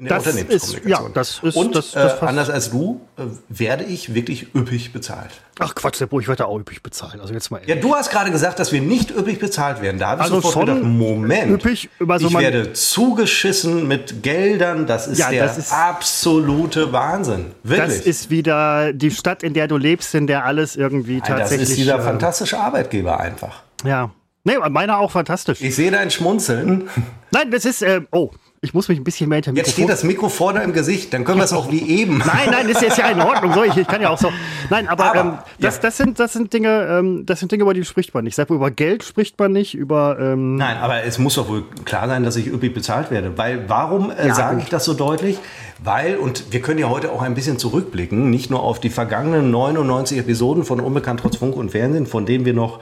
In 0.00 0.07
der 0.07 0.16
Das 0.16 0.26
ist, 0.26 0.33
Unternehmenskommunikation. 0.35 1.07
ja, 1.09 1.12
das 1.14 1.40
ist, 1.42 1.57
und 1.57 1.75
das, 1.76 1.90
das 1.92 2.23
äh, 2.23 2.25
anders 2.25 2.49
als 2.50 2.71
du 2.71 3.00
äh, 3.19 3.23
werde 3.50 3.85
ich 3.85 4.14
wirklich 4.14 4.54
üppig 4.54 4.92
bezahlt. 4.95 5.30
Ach 5.59 5.75
Quatsch, 5.75 5.97
Seppo, 5.97 6.19
ich 6.21 6.26
werde 6.26 6.47
auch 6.47 6.59
üppig 6.59 6.83
bezahlt. 6.83 7.21
Also 7.21 7.35
jetzt 7.35 7.50
mal 7.50 7.61
Ja, 7.66 7.75
du 7.76 7.95
hast 7.95 8.11
gerade 8.11 8.30
gesagt, 8.30 8.59
dass 8.59 8.73
wir 8.73 8.80
nicht 8.80 9.11
üppig 9.11 9.38
bezahlt 9.38 9.83
werden. 9.83 9.99
Da 10.00 10.09
habe 10.09 10.21
ich 10.23 10.25
Also 10.33 10.40
sofort 10.40 10.66
gedacht, 10.69 10.83
Moment, 10.83 11.52
üppig, 11.52 11.90
also 12.09 12.28
ich 12.28 12.35
werde 12.38 12.73
zugeschissen 12.73 13.87
mit 13.87 14.23
Geldern. 14.23 14.87
Das 14.87 15.07
ist 15.07 15.19
Ja, 15.19 15.28
der 15.30 15.45
das 15.47 15.59
ist- 15.59 15.73
absolute 15.73 16.92
Wahnsinn. 16.92 17.52
Wirklich. 17.62 17.99
Das 17.99 18.07
ist 18.07 18.30
wieder 18.30 18.95
die 18.95 19.11
Stadt, 19.11 19.42
in 19.42 19.52
der 19.52 19.69
du 19.69 19.76
lebst, 19.76 20.14
in 20.14 20.26
der 20.26 20.47
alles 20.47 20.76
irgendwie 20.76 21.19
Nein, 21.19 21.25
das 21.28 21.38
tatsächlich. 21.40 21.69
ist 21.71 21.76
dieser 21.78 21.99
äh, 21.99 22.02
fantastische 22.02 22.59
Arbeitgeber 22.59 23.21
einfach. 23.21 23.62
Ja. 23.85 24.11
Nee, 24.45 24.54
meiner 24.71 24.99
auch 24.99 25.11
fantastisch. 25.11 25.61
Ich 25.61 25.76
sehe 25.76 25.90
dein 25.90 26.11
Schmunzeln. 26.11 26.88
Nein, 27.30 27.50
das 27.50 27.66
ist, 27.66 27.83
äh, 27.83 28.00
oh, 28.11 28.30
Ich 28.62 28.74
muss 28.74 28.88
mich 28.88 28.98
ein 28.98 29.04
bisschen 29.04 29.30
mehr 29.30 29.36
hinter 29.36 29.52
Jetzt 29.54 29.72
steht 29.72 29.88
das 29.88 30.04
Mikro 30.04 30.28
vorne 30.28 30.62
im 30.62 30.74
Gesicht, 30.74 31.14
dann 31.14 31.24
können 31.24 31.38
wir 31.38 31.44
es 31.44 31.52
auch 31.54 31.70
wie 31.72 31.80
eben. 31.80 32.18
Nein, 32.26 32.50
nein, 32.50 32.68
ist 32.68 32.82
jetzt 32.82 32.98
ja 32.98 33.08
in 33.08 33.18
Ordnung. 33.18 33.54
So, 33.54 33.64
ich, 33.64 33.74
ich 33.74 33.86
kann 33.86 34.02
ja 34.02 34.10
auch 34.10 34.18
so. 34.18 34.30
Nein, 34.68 34.86
aber, 34.86 35.04
Aber, 35.06 35.20
ähm, 35.20 35.38
das, 35.58 35.76
ja. 35.76 35.80
das, 35.80 35.96
sind, 35.96 36.20
das 36.20 36.34
sind 36.34 36.52
Dinge, 36.52 36.86
ähm, 36.90 37.24
das 37.24 37.40
sind 37.40 37.50
Dinge, 37.50 37.62
über 37.62 37.72
die 37.72 37.86
spricht 37.86 38.12
man 38.12 38.24
nicht. 38.24 38.34
Sag 38.34 38.50
mal, 38.50 38.56
über 38.56 38.70
Geld 38.70 39.02
spricht 39.02 39.38
man 39.38 39.52
nicht, 39.52 39.74
über 39.74 40.18
ähm, 40.20 40.56
Nein, 40.56 40.76
aber 40.76 41.04
es 41.04 41.18
muss 41.18 41.36
doch 41.36 41.48
wohl 41.48 41.64
klar 41.86 42.06
sein, 42.06 42.22
dass 42.22 42.36
ich 42.36 42.48
üppig 42.48 42.74
bezahlt 42.74 43.10
werde. 43.10 43.38
Weil, 43.38 43.66
warum 43.68 44.10
äh, 44.10 44.28
Ja, 44.28 44.34
sage 44.34 44.60
ich 44.60 44.68
das 44.68 44.84
so 44.84 44.92
deutlich? 44.92 45.38
Weil, 45.82 46.18
und 46.18 46.52
wir 46.52 46.60
können 46.60 46.78
ja 46.78 46.90
heute 46.90 47.12
auch 47.12 47.22
ein 47.22 47.34
bisschen 47.34 47.58
zurückblicken, 47.58 48.28
nicht 48.28 48.50
nur 48.50 48.62
auf 48.62 48.78
die 48.78 48.90
vergangenen 48.90 49.50
99 49.50 50.18
Episoden 50.18 50.64
von 50.64 50.80
Unbekannt 50.80 51.20
trotz 51.20 51.36
Funk 51.36 51.56
und 51.56 51.70
Fernsehen, 51.70 52.04
von 52.06 52.26
denen 52.26 52.44
wir 52.44 52.52
noch 52.52 52.80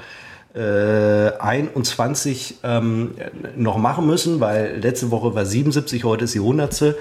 21 0.55 2.57
ähm, 2.63 3.15
noch 3.57 3.77
machen 3.77 4.07
müssen, 4.07 4.41
weil 4.41 4.79
letzte 4.81 5.11
Woche 5.11 5.35
war 5.35 5.45
77, 5.45 6.05
heute 6.05 6.25
ist 6.25 6.35
die 6.35 6.41
100. 6.41 6.95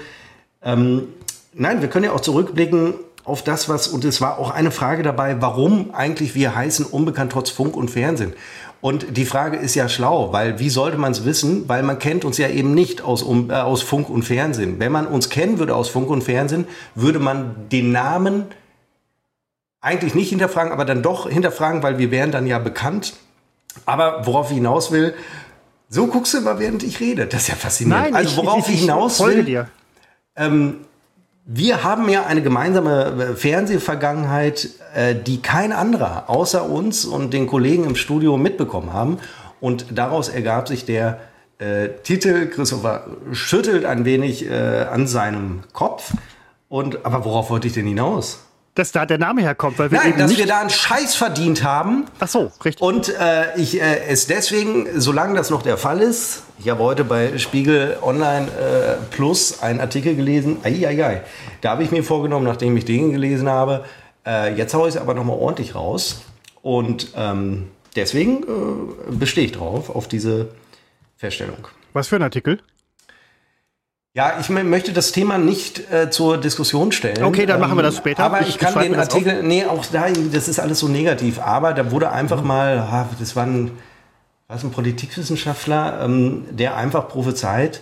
Ähm, 0.62 1.08
nein, 1.54 1.80
wir 1.80 1.88
können 1.88 2.04
ja 2.04 2.12
auch 2.12 2.20
zurückblicken 2.20 2.94
auf 3.24 3.42
das, 3.42 3.68
was, 3.68 3.88
und 3.88 4.04
es 4.04 4.20
war 4.20 4.38
auch 4.38 4.50
eine 4.50 4.70
Frage 4.70 5.02
dabei, 5.02 5.40
warum 5.40 5.94
eigentlich 5.94 6.34
wir 6.34 6.54
heißen 6.54 6.86
Unbekannt 6.86 7.32
trotz 7.32 7.50
Funk 7.50 7.76
und 7.76 7.90
Fernsehen. 7.90 8.32
Und 8.80 9.16
die 9.16 9.24
Frage 9.24 9.56
ist 9.56 9.74
ja 9.74 9.88
schlau, 9.88 10.32
weil 10.32 10.60
wie 10.60 10.70
sollte 10.70 10.98
man 10.98 11.12
es 11.12 11.24
wissen? 11.24 11.68
Weil 11.68 11.82
man 11.82 11.98
kennt 11.98 12.24
uns 12.24 12.38
ja 12.38 12.48
eben 12.48 12.74
nicht 12.74 13.02
aus, 13.02 13.22
um, 13.22 13.50
äh, 13.50 13.54
aus 13.54 13.82
Funk 13.82 14.08
und 14.08 14.22
Fernsehen. 14.22 14.78
Wenn 14.78 14.92
man 14.92 15.06
uns 15.06 15.30
kennen 15.30 15.58
würde 15.58 15.74
aus 15.74 15.88
Funk 15.88 16.10
und 16.10 16.22
Fernsehen, 16.22 16.66
würde 16.94 17.18
man 17.18 17.68
den 17.70 17.92
Namen 17.92 18.44
eigentlich 19.80 20.14
nicht 20.14 20.30
hinterfragen, 20.30 20.72
aber 20.72 20.84
dann 20.84 21.02
doch 21.02 21.28
hinterfragen, 21.28 21.82
weil 21.82 21.98
wir 21.98 22.10
wären 22.10 22.30
dann 22.30 22.46
ja 22.46 22.58
bekannt. 22.58 23.14
Aber 23.88 24.26
worauf 24.26 24.50
ich 24.50 24.56
hinaus 24.56 24.92
will, 24.92 25.14
so 25.88 26.06
guckst 26.06 26.34
du 26.34 26.38
immer, 26.38 26.58
während 26.58 26.82
ich 26.82 27.00
rede. 27.00 27.26
Das 27.26 27.42
ist 27.42 27.48
ja 27.48 27.54
faszinierend. 27.54 28.04
Nein, 28.04 28.14
also 28.14 28.36
worauf 28.44 28.68
ich, 28.68 28.80
hinaus 28.80 29.16
folge 29.16 29.38
will, 29.38 29.44
dir. 29.44 29.68
wir 31.46 31.82
haben 31.82 32.08
ja 32.10 32.26
eine 32.26 32.42
gemeinsame 32.42 33.30
äh, 33.30 33.34
Fernsehvergangenheit, 33.34 34.68
äh, 34.94 35.14
die 35.14 35.40
kein 35.40 35.72
anderer 35.72 36.28
außer 36.28 36.68
uns 36.68 37.06
und 37.06 37.32
den 37.32 37.46
Kollegen 37.46 37.84
im 37.84 37.96
Studio 37.96 38.36
mitbekommen 38.36 38.92
haben. 38.92 39.18
Und 39.60 39.86
daraus 39.96 40.28
ergab 40.28 40.68
sich 40.68 40.84
der 40.84 41.20
äh, 41.58 41.88
Titel. 42.02 42.46
Christopher 42.48 43.06
schüttelt 43.32 43.86
ein 43.86 44.04
wenig 44.04 44.48
äh, 44.50 44.82
an 44.82 45.06
seinem 45.06 45.62
Kopf. 45.72 46.12
Und, 46.68 47.06
aber 47.06 47.24
worauf 47.24 47.48
wollte 47.48 47.66
ich 47.66 47.72
denn 47.72 47.86
hinaus? 47.86 48.44
Dass 48.78 48.92
da 48.92 49.06
der 49.06 49.18
Name 49.18 49.42
herkommt, 49.42 49.76
weil 49.80 49.90
wir 49.90 49.98
Nein, 49.98 50.10
eben 50.10 50.18
dass 50.20 50.38
wir 50.38 50.46
da 50.46 50.60
einen 50.60 50.70
Scheiß 50.70 51.16
verdient 51.16 51.64
haben. 51.64 52.04
Ach 52.20 52.28
so, 52.28 52.52
richtig. 52.64 52.80
Und 52.80 53.08
äh, 53.08 53.58
ich 53.58 53.82
äh, 53.82 54.04
es 54.06 54.28
deswegen, 54.28 55.00
solange 55.00 55.34
das 55.34 55.50
noch 55.50 55.62
der 55.62 55.76
Fall 55.76 56.00
ist, 56.00 56.44
ich 56.60 56.68
habe 56.68 56.84
heute 56.84 57.02
bei 57.02 57.38
Spiegel 57.38 57.96
Online 58.02 58.46
äh, 58.46 58.94
Plus 59.10 59.62
einen 59.62 59.80
Artikel 59.80 60.14
gelesen, 60.14 60.58
ai. 60.62 61.22
da 61.60 61.70
habe 61.70 61.82
ich 61.82 61.90
mir 61.90 62.04
vorgenommen, 62.04 62.44
nachdem 62.44 62.76
ich 62.76 62.84
den 62.84 63.10
gelesen 63.10 63.48
habe, 63.48 63.84
äh, 64.24 64.54
jetzt 64.54 64.74
haue 64.74 64.88
ich 64.88 64.94
es 64.94 65.00
aber 65.00 65.14
nochmal 65.14 65.38
ordentlich 65.38 65.74
raus. 65.74 66.22
Und 66.62 67.08
ähm, 67.16 67.72
deswegen 67.96 68.44
äh, 68.44 69.10
bestehe 69.10 69.46
ich 69.46 69.52
drauf, 69.52 69.90
auf 69.90 70.06
diese 70.06 70.50
Feststellung. 71.16 71.66
Was 71.94 72.06
für 72.06 72.14
ein 72.14 72.22
Artikel? 72.22 72.60
Ja, 74.14 74.38
ich 74.40 74.46
mö- 74.46 74.64
möchte 74.64 74.92
das 74.92 75.12
Thema 75.12 75.38
nicht 75.38 75.92
äh, 75.92 76.10
zur 76.10 76.38
Diskussion 76.38 76.92
stellen. 76.92 77.22
Okay, 77.24 77.46
dann 77.46 77.60
machen 77.60 77.76
wir 77.76 77.82
das 77.82 77.96
später. 77.96 78.24
Aber 78.24 78.40
Ich- 78.40 78.48
ich, 78.48 78.58
kann 78.58 78.78
den 78.80 78.94
Artikel, 78.96 79.42
nee, 79.42 79.64
auch 79.64 79.84
da, 79.86 80.06
das 80.32 80.48
ist 80.48 80.58
alles 80.58 80.78
so 80.80 80.88
negativ. 80.88 81.38
Aber 81.38 81.72
da 81.74 81.90
wurde 81.90 82.10
einfach 82.10 82.42
mal, 82.42 82.90
ha, 82.90 83.08
das 83.20 83.36
war 83.36 83.44
ein, 83.44 83.70
was 84.48 84.64
ein 84.64 84.70
Politikwissenschaftler, 84.70 86.00
ähm, 86.04 86.46
der 86.50 86.76
einfach 86.76 87.08
prophezeit, 87.08 87.80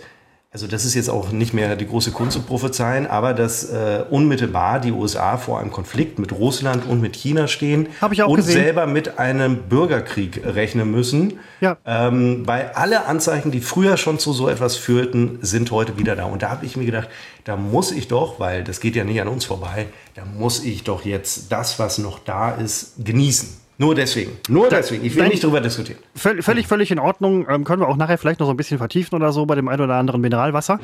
also 0.57 0.67
das 0.67 0.87
ist 0.87 0.95
jetzt 0.95 1.11
auch 1.11 1.33
nicht 1.33 1.53
mehr 1.53 1.77
die 1.77 1.87
große 1.87 2.13
Kunst 2.13 2.33
zu 2.33 2.41
prophezeien, 2.41 3.07
aber 3.07 3.35
dass 3.35 3.65
äh, 3.65 4.05
unmittelbar 4.09 4.81
die 4.81 4.91
USA 4.91 5.37
vor 5.37 5.61
einem 5.61 5.71
Konflikt 5.71 6.19
mit 6.19 6.33
Russland 6.33 6.87
und 6.87 7.03
mit 7.03 7.15
China 7.15 7.47
stehen 7.47 7.89
und 8.01 8.37
gesehen. 8.37 8.63
selber 8.63 8.87
mit 8.87 9.19
einem 9.19 9.65
Bürgerkrieg 9.65 10.41
rechnen 10.47 10.91
müssen. 10.91 11.41
Ja. 11.61 11.77
Ähm, 11.85 12.47
weil 12.47 12.71
alle 12.75 13.05
Anzeichen, 13.05 13.51
die 13.51 13.61
früher 13.61 13.99
schon 13.99 14.19
zu 14.19 14.33
so 14.33 14.49
etwas 14.49 14.77
führten, 14.77 15.39
sind 15.43 15.71
heute 15.73 15.99
wieder 15.99 16.17
da. 16.17 16.25
Und 16.25 16.41
da 16.41 16.49
habe 16.49 16.65
ich 16.65 16.75
mir 16.75 16.87
gedacht, 16.87 17.11
da 17.45 17.57
muss 17.57 17.93
ich 17.93 18.09
doch, 18.09 18.41
weil 18.41 18.65
das 18.65 18.81
geht 18.81 18.97
ja 18.97 19.05
nicht 19.05 19.21
an 19.21 19.29
uns 19.29 19.45
vorbei, 19.45 19.89
da 20.15 20.25
muss 20.25 20.65
ich 20.65 20.85
doch 20.85 21.05
jetzt 21.05 21.53
das, 21.53 21.79
was 21.79 21.99
noch 21.99 22.19
da 22.19 22.53
ist, 22.53 22.95
genießen. 23.05 23.66
Nur 23.79 23.95
deswegen. 23.95 24.33
Nur 24.49 24.69
deswegen. 24.69 25.05
Ich 25.05 25.15
will 25.17 25.29
nicht 25.29 25.45
drüber 25.45 25.61
diskutieren. 25.61 25.99
Völ 26.15 26.43
völlig, 26.43 26.67
völlig 26.67 26.91
in 26.91 26.99
Ordnung. 26.99 27.47
Ähm, 27.49 27.65
können 27.65 27.83
wir 27.83 27.89
auch 27.89 27.97
nachher 27.97 28.17
vielleicht 28.17 28.41
noch 28.41 28.47
so 28.47 28.53
ein 28.53 28.57
bisschen 28.57 28.79
vertiefen 28.79 29.15
oder 29.15 29.33
so 29.33 29.45
bei 29.45 29.55
dem 29.55 29.69
ein 29.69 29.81
oder 29.81 29.97
anderen 29.97 30.21
Mineralwasser. 30.23 30.81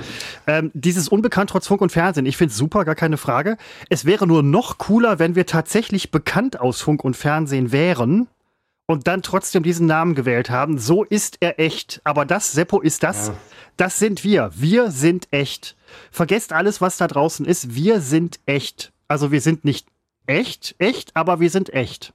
Ähm, 0.46 0.70
dieses 0.74 1.08
Unbekannt 1.08 1.50
trotz 1.50 1.66
Funk 1.66 1.80
und 1.80 1.90
Fernsehen, 1.90 2.26
ich 2.26 2.36
finde 2.36 2.52
es 2.52 2.58
super, 2.58 2.84
gar 2.84 2.94
keine 2.94 3.16
Frage. 3.16 3.56
Es 3.88 4.04
wäre 4.04 4.26
nur 4.26 4.42
noch 4.42 4.76
cooler, 4.76 5.18
wenn 5.18 5.34
wir 5.34 5.46
tatsächlich 5.46 6.10
bekannt 6.10 6.60
aus 6.60 6.82
Funk 6.82 7.02
und 7.02 7.16
Fernsehen 7.16 7.72
wären 7.72 8.28
und 8.86 9.06
dann 9.06 9.22
trotzdem 9.22 9.62
diesen 9.62 9.86
Namen 9.86 10.14
gewählt 10.14 10.50
haben. 10.50 10.78
So 10.78 11.02
ist 11.02 11.38
er 11.40 11.58
echt. 11.58 12.02
Aber 12.04 12.26
das, 12.26 12.52
Seppo, 12.52 12.80
ist 12.80 13.02
das. 13.02 13.32
Das 13.78 13.98
sind 13.98 14.22
wir. 14.22 14.50
Wir 14.54 14.90
sind 14.90 15.28
echt. 15.30 15.76
Vergesst 16.10 16.52
alles, 16.52 16.82
was 16.82 16.98
da 16.98 17.08
draußen 17.08 17.46
ist. 17.46 17.74
Wir 17.74 18.00
sind 18.00 18.38
echt. 18.44 18.92
Also 19.08 19.32
wir 19.32 19.40
sind 19.40 19.64
nicht 19.64 19.86
echt, 20.26 20.74
echt, 20.78 21.16
aber 21.16 21.40
wir 21.40 21.50
sind 21.50 21.72
echt. 21.72 22.12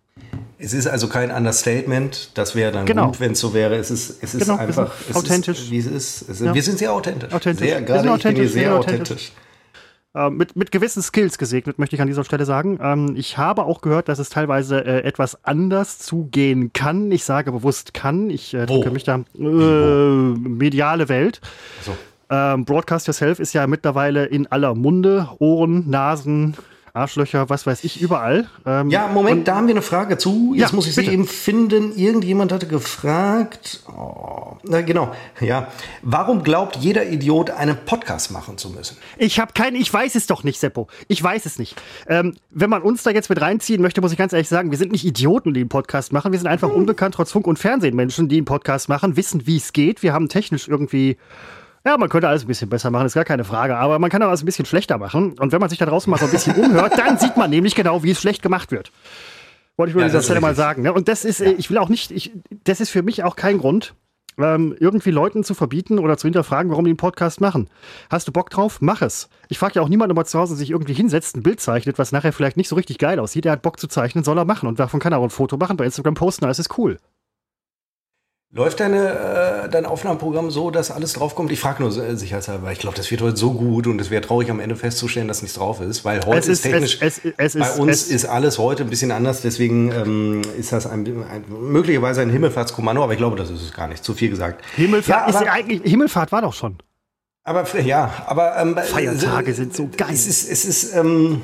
Es 0.60 0.74
ist 0.74 0.88
also 0.88 1.08
kein 1.08 1.32
Understatement. 1.32 2.32
Das 2.36 2.56
wäre 2.56 2.72
dann 2.72 2.86
Genau. 2.86 3.08
gut, 3.08 3.20
wenn 3.20 3.34
es 3.34 3.40
so 3.40 3.54
wäre. 3.54 3.76
Es 3.76 3.92
ist, 3.92 4.22
es 4.24 4.34
ist 4.34 4.42
Genau, 4.48 4.58
einfach 4.58 4.92
es 5.10 5.16
authentisch. 5.16 5.60
Ist, 5.60 5.72
wie 5.72 5.78
es 5.78 5.86
ist. 5.86 6.30
Es, 6.30 6.40
Ja. 6.40 6.54
Wir 6.54 6.64
sind 6.64 6.80
sehr 6.80 6.92
authentisch. 6.94 7.32
Authentisch. 7.32 7.68
Sehr, 7.68 7.80
Wir 7.80 7.86
gerade 7.86 8.02
sind 8.04 8.16
ich 8.18 8.24
bin 8.24 8.32
authentisch, 8.32 8.52
sehr 8.52 8.74
authentisch. 8.76 9.02
authentisch. 9.02 9.32
Äh, 10.16 10.30
mit, 10.32 10.56
mit 10.56 10.72
gewissen 10.72 11.04
Skills 11.04 11.38
gesegnet, 11.38 11.78
möchte 11.78 11.96
ich 11.96 12.02
an 12.02 12.08
dieser 12.08 12.24
Stelle 12.24 12.46
sagen. 12.46 12.80
Ähm, 12.82 13.14
ich 13.16 13.38
habe 13.38 13.66
auch 13.66 13.82
gehört, 13.82 14.10
dass 14.10 14.18
es 14.18 14.30
teilweise 14.30 14.84
äh, 14.84 15.04
etwas 15.04 15.44
anders 15.46 16.00
zugehen 16.00 16.74
kann. 16.74 17.12
Ich 17.12 17.24
sage 17.24 17.52
bewusst 17.52 17.94
kann. 17.94 18.32
Ich 18.32 18.54
äh, 18.56 18.66
drücke 18.66 18.90
mich 18.90 19.04
da. 19.04 19.24
Äh, 19.38 19.40
mediale 20.40 21.08
Welt. 21.10 21.40
So. 21.86 21.96
Ähm, 22.30 22.66
Broadcast 22.66 23.06
Yourself 23.08 23.40
ist 23.40 23.54
ja 23.54 23.68
mittlerweile 23.68 24.26
in 24.26 24.48
aller 24.48 24.74
Munde. 24.74 25.30
Ohren, 25.40 25.88
Nasen, 25.90 26.56
Arschlöcher, 26.98 27.50
was 27.50 27.66
weiß 27.66 27.84
ich, 27.84 28.02
überall. 28.02 28.50
Ähm, 28.66 28.90
Ja, 28.90 29.08
Moment, 29.08 29.48
da 29.48 29.56
haben 29.56 29.68
wir 29.68 29.74
eine 29.74 29.82
Frage 29.82 30.18
zu. 30.18 30.54
Jetzt 30.56 30.72
Ja, 30.72 30.76
muss 30.76 30.88
ich 30.88 30.96
sie 30.96 31.02
bitte. 31.02 31.14
eben 31.14 31.28
finden. 31.28 31.96
Irgendjemand 31.96 32.52
hatte 32.52 32.68
gefragt. 32.68 33.82
Oh, 33.88 34.58
na 34.64 34.82
genau, 34.82 35.14
ja. 35.40 35.68
Warum 36.02 36.44
glaubt 36.44 36.76
jeder 36.78 37.06
Idiot, 37.08 37.52
einen 37.52 37.78
Podcast 37.86 38.32
machen 38.32 38.58
zu 38.58 38.70
müssen? 38.72 38.98
Ich 39.18 39.40
habe 39.40 39.54
keinen, 39.54 39.76
ich 39.76 39.94
weiß 39.94 40.16
es 40.16 40.28
doch 40.28 40.44
nicht, 40.44 40.60
Seppo. 40.60 40.88
Ich 41.08 41.24
weiß 41.24 41.46
es 41.46 41.60
nicht. 41.60 41.76
Ähm, 42.08 42.36
wenn 42.52 42.70
man 42.70 42.82
uns 42.82 43.04
da 43.04 43.12
jetzt 43.12 43.30
mit 43.30 43.40
reinziehen 43.42 43.82
möchte, 43.82 44.02
muss 44.02 44.12
ich 44.12 44.18
ganz 44.18 44.34
ehrlich 44.34 44.50
sagen, 44.50 44.72
wir 44.72 44.78
sind 44.78 44.92
nicht 44.92 45.06
Idioten, 45.06 45.54
die 45.54 45.62
einen 45.62 45.70
Podcast 45.70 46.12
machen. 46.12 46.32
Wir 46.32 46.40
sind 46.40 46.48
einfach 46.48 46.70
unbekannt 46.70 47.16
trotz 47.16 47.32
Funk 47.32 47.48
und 47.48 47.60
Fernsehen 47.60 47.96
Menschen, 47.96 48.28
die 48.28 48.38
einen 48.38 48.46
Podcast 48.46 48.90
machen, 48.90 49.16
wissen, 49.16 49.46
wie 49.46 49.58
es 49.58 49.72
geht. 49.74 50.04
Wir 50.04 50.14
haben 50.14 50.30
technisch 50.30 50.68
irgendwie. 50.68 51.18
Ja, 51.88 51.98
man 51.98 52.10
könnte 52.10 52.28
alles 52.28 52.44
ein 52.44 52.48
bisschen 52.48 52.68
besser 52.68 52.92
machen, 52.92 53.06
ist 53.06 53.14
gar 53.14 53.24
keine 53.24 53.46
Frage. 53.46 53.78
Aber 53.78 53.98
man 53.98 54.10
kann 54.10 54.22
auch 54.22 54.28
alles 54.28 54.44
ein 54.44 54.46
bisschen 54.46 54.66
schlechter 54.66 54.98
machen. 54.98 55.40
Und 55.40 55.54
wenn 55.54 55.62
man 55.62 55.70
sich 55.70 55.80
da 55.80 55.86
draußen 55.86 56.12
mal 56.12 56.18
so 56.18 56.26
ein 56.26 56.32
bisschen 56.32 56.56
umhört, 56.62 56.98
dann 56.98 57.18
sieht 57.18 57.38
man 57.38 57.50
nämlich 57.50 57.76
genau, 57.76 58.04
wie 58.04 58.12
es 58.12 58.20
schlecht 58.20 58.42
gemacht 58.42 58.72
wird. 58.74 58.92
Wollte 59.78 59.92
ich 59.92 59.96
nur 59.96 60.02
Ja, 60.02 60.10
dieser 60.10 60.22
Stelle 60.22 60.42
mal 60.42 60.54
sagen. 60.54 60.82
Ne? 60.82 60.92
Und 60.92 61.08
das 61.08 61.24
ist, 61.24 61.40
äh, 61.40 61.54
ich 61.54 61.70
will 61.70 61.78
auch 61.78 61.88
nicht, 61.88 62.12
ich, 62.12 62.34
das 62.66 62.82
ist 62.82 62.90
für 62.90 63.04
mich 63.04 63.24
auch 63.24 63.38
kein 63.38 63.58
Grund, 63.58 63.94
ähm, 64.38 64.76
irgendwie 64.78 65.12
Leuten 65.12 65.46
zu 65.46 65.54
verbieten 65.54 65.98
oder 65.98 66.18
zu 66.18 66.28
hinterfragen, 66.28 66.70
warum 66.72 66.84
die 66.84 66.92
einen 66.92 66.98
Podcast 66.98 67.40
machen. 67.40 67.70
Hast 68.10 68.28
du 68.28 68.34
Bock 68.34 68.50
drauf? 68.50 68.80
Mach 68.82 69.02
es. 69.02 69.30
Ich 69.48 69.58
frage 69.58 69.76
ja 69.76 69.82
auch 69.82 69.88
niemanden, 69.88 70.12
ob 70.12 70.18
er 70.18 70.26
zu 70.26 70.40
Hause 70.40 70.58
sich 70.58 70.72
irgendwie 70.72 70.94
hinsetzt, 70.94 71.38
ein 71.38 71.44
Bild 71.44 71.62
zeichnet, 71.62 71.98
was 71.98 72.12
nachher 72.12 72.34
vielleicht 72.34 72.58
nicht 72.58 72.68
so 72.68 72.76
richtig 72.76 72.98
geil 72.98 73.18
aussieht. 73.18 73.46
Der 73.46 73.54
hat 73.54 73.62
Bock 73.62 73.80
zu 73.80 73.88
zeichnen, 73.88 74.26
soll 74.26 74.38
er 74.38 74.44
machen. 74.44 74.68
Und 74.68 74.78
davon 74.78 75.00
kann 75.00 75.14
er 75.14 75.20
auch 75.20 75.24
ein 75.24 75.30
Foto 75.30 75.56
machen, 75.56 75.78
bei 75.78 75.86
Instagram 75.86 76.16
posten, 76.16 76.44
alles 76.44 76.60
ist 76.60 76.78
cool. 76.78 76.98
Läuft 78.58 78.80
deine, 78.80 79.66
äh, 79.66 79.70
dein 79.70 79.86
Aufnahmeprogramm 79.86 80.50
so, 80.50 80.72
dass 80.72 80.90
alles 80.90 81.14
draufkommt? 81.14 81.52
Ich 81.52 81.60
frage 81.60 81.84
nur 81.84 81.96
äh, 81.96 82.16
sicherheitshalber, 82.18 82.66
weil 82.66 82.74
ich 82.74 82.80
glaube, 82.80 82.98
das 82.98 83.12
wird 83.12 83.22
heute 83.22 83.38
so 83.38 83.54
gut 83.54 83.86
und 83.86 84.02
es 84.02 84.10
wäre 84.10 84.24
traurig 84.24 84.50
am 84.50 84.60
Ende 84.60 84.76
festzustellen, 84.76 85.28
dass 85.28 85.44
nichts 85.44 85.60
drauf 85.60 85.80
ist, 85.80 86.04
weil 86.04 86.26
heute 86.26 86.40
Es 86.40 86.48
ist, 86.48 86.62
technisch, 86.64 86.98
es- 87.00 87.22
es- 87.38 87.54
bei 87.54 87.68
ist- 87.70 87.78
uns 87.80 88.08
ist 88.08 88.26
alles 88.26 88.58
heute 88.58 88.82
ein 88.82 88.90
bisschen 88.90 89.12
anders, 89.12 89.42
deswegen 89.44 89.92
ähm, 89.92 90.42
ist 90.58 90.72
das 90.74 90.88
ein, 90.88 91.06
ein, 91.06 91.46
möglicherweise 91.72 92.22
ein 92.22 92.32
Himmelfahrtskommando, 92.32 93.04
aber 93.04 93.12
ich 93.14 93.20
glaube, 93.20 93.36
das 93.36 93.52
ist 93.52 93.62
es 93.62 93.74
gar 93.76 93.88
nicht, 93.88 94.04
zu 94.04 94.16
viel 94.16 94.32
gesagt. 94.32 94.66
Himmelfahrt, 94.76 95.30
Ja, 95.30 95.36
aber- 95.36 95.46
ist 95.46 95.52
eigentlich, 95.52 95.82
Himmelfahrt 95.84 96.32
war 96.32 96.42
doch 96.42 96.54
schon. 96.54 96.78
Aber 97.44 97.64
ja, 97.80 98.12
aber 98.26 98.58
ähm, 98.58 98.76
Feiertage 98.76 99.52
äh, 99.52 99.54
sind 99.54 99.76
so 99.76 99.88
geil. 99.96 100.08
Es 100.12 100.26
ist, 100.26 100.50
es 100.50 100.66
ist 100.66 100.96
ähm, 100.96 101.44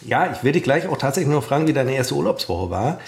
ja, 0.00 0.32
ich 0.32 0.38
werde 0.42 0.52
dich 0.52 0.62
gleich 0.62 0.88
auch 0.88 0.96
tatsächlich 0.96 1.30
noch 1.30 1.44
fragen, 1.44 1.66
wie 1.66 1.74
deine 1.74 1.92
erste 1.94 2.14
Urlaubswoche 2.14 2.70
war. 2.70 2.98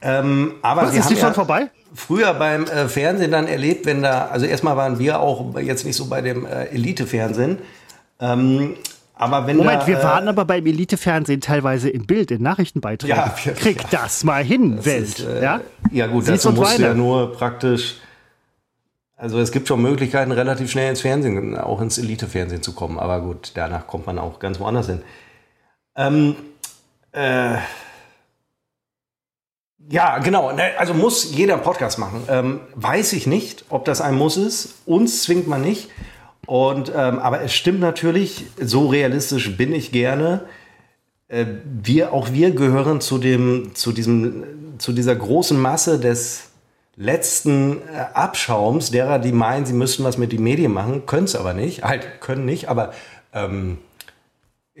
Ähm, 0.00 0.54
aber 0.62 0.82
Was, 0.82 0.94
ist 0.94 1.10
die 1.10 1.14
schon 1.16 1.24
ja 1.30 1.34
vorbei? 1.34 1.70
Früher 1.94 2.34
beim 2.34 2.64
äh, 2.64 2.88
Fernsehen 2.88 3.30
dann 3.30 3.46
erlebt, 3.46 3.86
wenn 3.86 4.02
da, 4.02 4.26
also 4.26 4.46
erstmal 4.46 4.76
waren 4.76 4.98
wir 4.98 5.20
auch 5.20 5.58
jetzt 5.58 5.84
nicht 5.84 5.96
so 5.96 6.06
bei 6.06 6.20
dem 6.20 6.44
äh, 6.46 6.64
Elite-Fernsehen. 6.66 7.58
Ähm, 8.20 8.74
aber 9.14 9.46
wenn 9.46 9.56
Moment, 9.56 9.82
da, 9.82 9.86
wir 9.86 9.98
äh, 9.98 10.02
waren 10.04 10.28
aber 10.28 10.44
beim 10.44 10.64
Elite-Fernsehen 10.66 11.40
teilweise 11.40 11.88
im 11.90 12.06
Bild, 12.06 12.30
in 12.30 12.42
Nachrichtenbeiträgen. 12.42 13.16
Ja, 13.16 13.34
wir- 13.42 13.54
Krieg 13.54 13.88
das 13.90 14.22
mal 14.22 14.44
hin, 14.44 14.84
Welt. 14.84 15.04
ist, 15.04 15.20
äh, 15.20 15.42
ja? 15.42 15.60
ja 15.90 16.06
gut, 16.06 16.26
Siehst 16.26 16.44
dazu 16.44 16.54
musst 16.54 16.78
du 16.78 16.82
ja 16.82 16.94
nur 16.94 17.32
praktisch 17.32 17.96
Also 19.16 19.40
es 19.40 19.50
gibt 19.50 19.66
schon 19.66 19.82
Möglichkeiten, 19.82 20.30
relativ 20.30 20.70
schnell 20.70 20.90
ins 20.90 21.00
Fernsehen, 21.00 21.56
auch 21.58 21.80
ins 21.80 21.98
Elite-Fernsehen 21.98 22.62
zu 22.62 22.72
kommen. 22.74 22.98
Aber 22.98 23.20
gut, 23.20 23.52
danach 23.54 23.86
kommt 23.88 24.06
man 24.06 24.18
auch 24.18 24.38
ganz 24.38 24.60
woanders 24.60 24.86
hin. 24.86 25.02
Ähm, 25.96 26.36
äh, 27.10 27.56
ja, 29.90 30.18
genau. 30.18 30.52
Ne, 30.52 30.72
also 30.78 30.94
muss 30.94 31.34
jeder 31.34 31.58
Podcast 31.58 31.98
machen. 31.98 32.22
Ähm, 32.28 32.60
weiß 32.74 33.12
ich 33.14 33.26
nicht, 33.26 33.64
ob 33.68 33.84
das 33.84 34.00
ein 34.00 34.14
Muss 34.14 34.36
ist. 34.36 34.76
Uns 34.86 35.22
zwingt 35.22 35.48
man 35.48 35.62
nicht. 35.62 35.88
Und, 36.46 36.90
ähm, 36.94 37.18
aber 37.18 37.42
es 37.42 37.54
stimmt 37.54 37.80
natürlich, 37.80 38.46
so 38.60 38.86
realistisch 38.86 39.56
bin 39.56 39.72
ich 39.72 39.92
gerne. 39.92 40.46
Äh, 41.28 41.44
wir, 41.64 42.12
auch 42.12 42.32
wir 42.32 42.52
gehören 42.52 43.00
zu 43.00 43.18
dem, 43.18 43.74
zu 43.74 43.92
diesem, 43.92 44.78
zu 44.78 44.92
dieser 44.92 45.14
großen 45.14 45.60
Masse 45.60 45.98
des 45.98 46.48
letzten 46.96 47.78
äh, 47.78 48.06
Abschaums 48.14 48.90
derer, 48.90 49.18
die 49.18 49.32
meinen, 49.32 49.66
sie 49.66 49.72
müssten 49.72 50.04
was 50.04 50.18
mit 50.18 50.32
den 50.32 50.42
Medien 50.42 50.72
machen, 50.72 51.06
können 51.06 51.24
es 51.24 51.36
aber 51.36 51.54
nicht, 51.54 51.84
halt 51.84 52.20
können 52.20 52.44
nicht, 52.44 52.68
aber 52.68 52.92
ähm, 53.32 53.78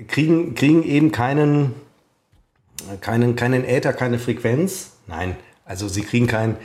kriegen, 0.08 0.54
kriegen 0.54 0.82
eben 0.82 1.12
keinen, 1.12 1.74
keinen, 3.00 3.36
keinen 3.36 3.64
Äther, 3.64 3.92
keine 3.92 4.18
Frequenz. 4.18 4.92
Nein, 5.08 5.36
also 5.64 5.88
sie 5.88 6.02
kriegen 6.02 6.26
keinen. 6.26 6.56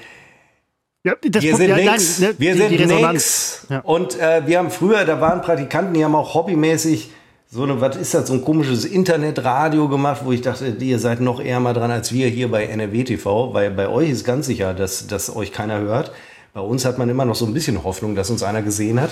Ja, 1.03 1.15
wir 1.21 1.55
sind 1.57 1.69
ja, 1.69 1.75
nix. 1.75 2.19
Nein, 2.19 2.29
ne, 2.29 2.35
wir 2.37 2.53
die, 2.53 2.59
sind 2.59 2.71
die 2.71 2.85
nix. 2.85 3.65
Ja. 3.69 3.79
Und 3.79 4.17
äh, 4.19 4.45
wir 4.45 4.59
haben 4.59 4.71
früher, 4.71 5.03
da 5.03 5.19
waren 5.19 5.41
Praktikanten, 5.41 5.93
die 5.93 6.05
haben 6.05 6.15
auch 6.15 6.33
hobbymäßig 6.33 7.11
so 7.49 7.63
eine, 7.63 7.79
was 7.81 7.97
ist 7.97 8.13
das, 8.13 8.27
so 8.27 8.33
ein 8.33 8.43
komisches 8.43 8.83
Internetradio 8.83 9.87
gemacht, 9.87 10.21
wo 10.23 10.31
ich 10.31 10.41
dachte, 10.41 10.65
ihr 10.67 10.99
seid 10.99 11.21
noch 11.21 11.39
eher 11.39 11.59
mal 11.59 11.73
dran 11.73 11.91
als 11.91 12.11
wir 12.11 12.27
hier 12.27 12.49
bei 12.49 12.65
NRW 12.65 13.03
TV, 13.03 13.53
weil 13.53 13.69
bei 13.69 13.87
euch 13.87 14.09
ist 14.09 14.23
ganz 14.23 14.47
sicher, 14.47 14.73
dass, 14.73 15.05
dass 15.05 15.35
euch 15.35 15.51
keiner 15.51 15.79
hört. 15.79 16.11
Bei 16.53 16.61
uns 16.61 16.85
hat 16.85 16.97
man 16.97 17.09
immer 17.09 17.25
noch 17.25 17.35
so 17.35 17.45
ein 17.45 17.53
bisschen 17.53 17.83
Hoffnung, 17.83 18.15
dass 18.15 18.29
uns 18.29 18.41
einer 18.41 18.61
gesehen 18.61 18.99
hat. 18.99 19.11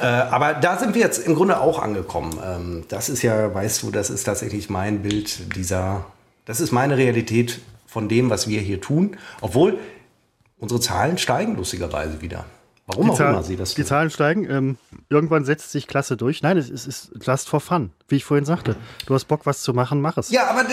Äh, 0.00 0.04
aber 0.06 0.54
da 0.54 0.78
sind 0.78 0.94
wir 0.94 1.00
jetzt 1.00 1.26
im 1.26 1.34
Grunde 1.34 1.60
auch 1.60 1.78
angekommen. 1.78 2.38
Ähm, 2.44 2.84
das 2.88 3.08
ist 3.08 3.22
ja, 3.22 3.54
weißt 3.54 3.82
du, 3.82 3.90
das 3.90 4.10
ist 4.10 4.24
tatsächlich 4.24 4.68
mein 4.68 5.02
Bild 5.02 5.56
dieser, 5.56 6.04
das 6.44 6.60
ist 6.60 6.72
meine 6.72 6.96
Realität 6.96 7.60
von 7.94 8.08
dem, 8.08 8.28
was 8.28 8.48
wir 8.48 8.60
hier 8.60 8.80
tun. 8.80 9.16
Obwohl 9.40 9.78
unsere 10.58 10.80
Zahlen 10.80 11.16
steigen 11.16 11.54
lustigerweise 11.54 12.20
wieder. 12.20 12.44
Warum 12.86 13.06
die 13.06 13.12
auch 13.12 13.16
Zahl, 13.16 13.32
immer 13.32 13.42
sie 13.42 13.56
das 13.56 13.74
Die 13.74 13.84
Zahlen 13.84 14.10
steigen. 14.10 14.48
Ähm, 14.50 14.76
irgendwann 15.08 15.46
setzt 15.46 15.72
sich 15.72 15.86
Klasse 15.86 16.18
durch. 16.18 16.42
Nein, 16.42 16.58
es 16.58 16.68
ist, 16.68 16.86
ist 16.86 17.12
just 17.22 17.48
for 17.48 17.60
fun, 17.60 17.92
wie 18.08 18.16
ich 18.16 18.24
vorhin 18.26 18.44
sagte. 18.44 18.76
Du 19.06 19.14
hast 19.14 19.24
Bock, 19.24 19.46
was 19.46 19.62
zu 19.62 19.72
machen, 19.72 20.02
mach 20.02 20.18
es. 20.18 20.30
Ja, 20.30 20.48
aber 20.48 20.64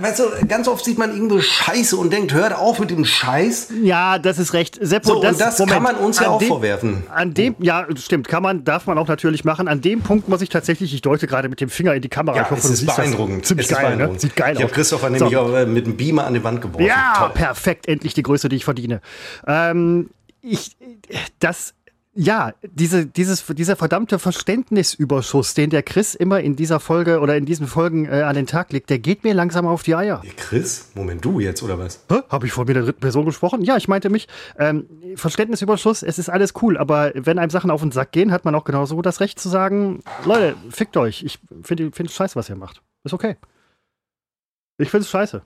weißt 0.00 0.18
du, 0.18 0.46
ganz 0.46 0.66
oft 0.66 0.82
sieht 0.82 0.96
man 0.96 1.12
irgendwo 1.12 1.40
Scheiße 1.40 1.94
und 1.94 2.10
denkt, 2.10 2.32
hört 2.32 2.54
auf 2.56 2.78
mit 2.78 2.88
dem 2.88 3.04
Scheiß. 3.04 3.72
Ja, 3.82 4.18
das 4.18 4.38
ist 4.38 4.54
recht. 4.54 4.78
Seppo, 4.80 5.08
so, 5.08 5.22
das, 5.22 5.32
und 5.32 5.40
das 5.40 5.58
Moment, 5.58 5.74
kann 5.74 5.82
man 5.82 5.96
uns 5.96 6.18
ja 6.20 6.28
auch 6.28 6.38
dem, 6.38 6.48
vorwerfen. 6.48 7.02
An 7.14 7.34
dem, 7.34 7.54
ja, 7.58 7.86
stimmt, 7.96 8.28
kann 8.28 8.42
man, 8.42 8.64
darf 8.64 8.86
man 8.86 8.96
auch 8.96 9.08
natürlich 9.08 9.44
machen. 9.44 9.68
An 9.68 9.82
dem 9.82 10.00
Punkt 10.00 10.26
muss 10.26 10.40
ich 10.40 10.48
tatsächlich, 10.48 10.94
ich 10.94 11.02
deute 11.02 11.26
gerade 11.26 11.50
mit 11.50 11.60
dem 11.60 11.68
Finger 11.68 11.94
in 11.94 12.00
die 12.00 12.08
Kamera. 12.08 12.36
Ja, 12.36 12.42
ich 12.44 12.50
hoffe, 12.50 12.66
es 12.66 12.82
ist 12.82 12.86
beeindruckend. 12.86 13.44
Ziemlich 13.44 13.66
es 13.70 13.76
geil, 13.76 13.82
ne? 13.82 13.88
beeindruckend. 13.88 14.20
Sieht 14.22 14.36
geil 14.36 14.52
ich 14.52 14.56
aus. 14.56 14.60
Ich 14.60 14.64
habe 14.64 14.74
Christopher 14.74 15.10
nämlich 15.10 15.32
so. 15.32 15.38
auch 15.38 15.66
mit 15.66 15.84
einem 15.84 15.96
Beamer 15.98 16.24
an 16.24 16.32
die 16.32 16.42
Wand 16.42 16.62
geworfen. 16.62 16.86
Ja, 16.86 17.12
Toll. 17.18 17.30
perfekt. 17.34 17.86
Endlich 17.88 18.14
die 18.14 18.22
Größe, 18.22 18.48
die 18.48 18.56
ich 18.56 18.64
verdiene. 18.64 19.02
Ähm, 19.46 20.08
ich, 20.42 20.76
das 21.38 21.74
ja, 22.20 22.52
diese, 22.62 23.06
dieses, 23.06 23.46
dieser 23.46 23.76
verdammte 23.76 24.18
Verständnisüberschuss, 24.18 25.54
den 25.54 25.70
der 25.70 25.84
Chris 25.84 26.16
immer 26.16 26.40
in 26.40 26.56
dieser 26.56 26.80
Folge 26.80 27.20
oder 27.20 27.36
in 27.36 27.46
diesen 27.46 27.68
Folgen 27.68 28.06
äh, 28.06 28.22
an 28.22 28.34
den 28.34 28.46
Tag 28.46 28.72
legt, 28.72 28.90
der 28.90 28.98
geht 28.98 29.22
mir 29.22 29.34
langsam 29.34 29.68
auf 29.68 29.84
die 29.84 29.94
Eier. 29.94 30.20
Der 30.24 30.32
Chris? 30.32 30.90
Moment, 30.96 31.24
du 31.24 31.38
jetzt 31.38 31.62
oder 31.62 31.78
was? 31.78 32.04
Habe 32.28 32.46
ich 32.46 32.52
vor 32.52 32.64
mir 32.64 32.74
der 32.74 32.82
dritten 32.82 32.98
Person 33.00 33.24
gesprochen? 33.24 33.62
Ja, 33.62 33.76
ich 33.76 33.86
meinte 33.86 34.10
mich. 34.10 34.26
Ähm, 34.58 34.86
Verständnisüberschuss, 35.14 36.02
es 36.02 36.18
ist 36.18 36.28
alles 36.28 36.54
cool, 36.60 36.76
aber 36.76 37.12
wenn 37.14 37.38
einem 37.38 37.50
Sachen 37.50 37.70
auf 37.70 37.82
den 37.82 37.92
Sack 37.92 38.10
gehen, 38.10 38.32
hat 38.32 38.44
man 38.44 38.56
auch 38.56 38.64
genauso 38.64 39.00
das 39.00 39.20
Recht 39.20 39.38
zu 39.38 39.48
sagen, 39.48 40.02
Leute, 40.24 40.56
fickt 40.70 40.96
euch. 40.96 41.22
Ich 41.22 41.38
finde 41.62 41.92
find 41.92 42.10
scheiße, 42.10 42.34
was 42.34 42.48
ihr 42.48 42.56
macht. 42.56 42.82
Ist 43.04 43.14
okay. 43.14 43.36
Ich 44.78 44.90
finde 44.90 45.04
es 45.04 45.10
scheiße. 45.10 45.42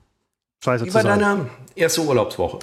Scheiße 0.63 0.85
Wie 0.85 0.93
war 0.93 1.03
deine 1.03 1.49
erste 1.75 2.01
Urlaubswoche? 2.03 2.59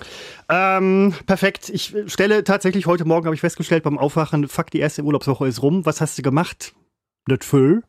Ähm, 0.48 1.12
perfekt. 1.26 1.68
Ich 1.68 1.94
stelle 2.06 2.44
tatsächlich 2.44 2.86
heute 2.86 3.04
Morgen, 3.04 3.26
habe 3.26 3.34
ich 3.34 3.42
festgestellt 3.42 3.82
beim 3.82 3.98
Aufwachen, 3.98 4.48
fuck, 4.48 4.70
die 4.70 4.78
erste 4.78 5.02
Urlaubswoche 5.02 5.46
ist 5.46 5.60
rum. 5.60 5.84
Was 5.84 6.00
hast 6.00 6.16
du 6.16 6.22
gemacht? 6.22 6.72
Nicht 7.28 7.44
viel. 7.44 7.82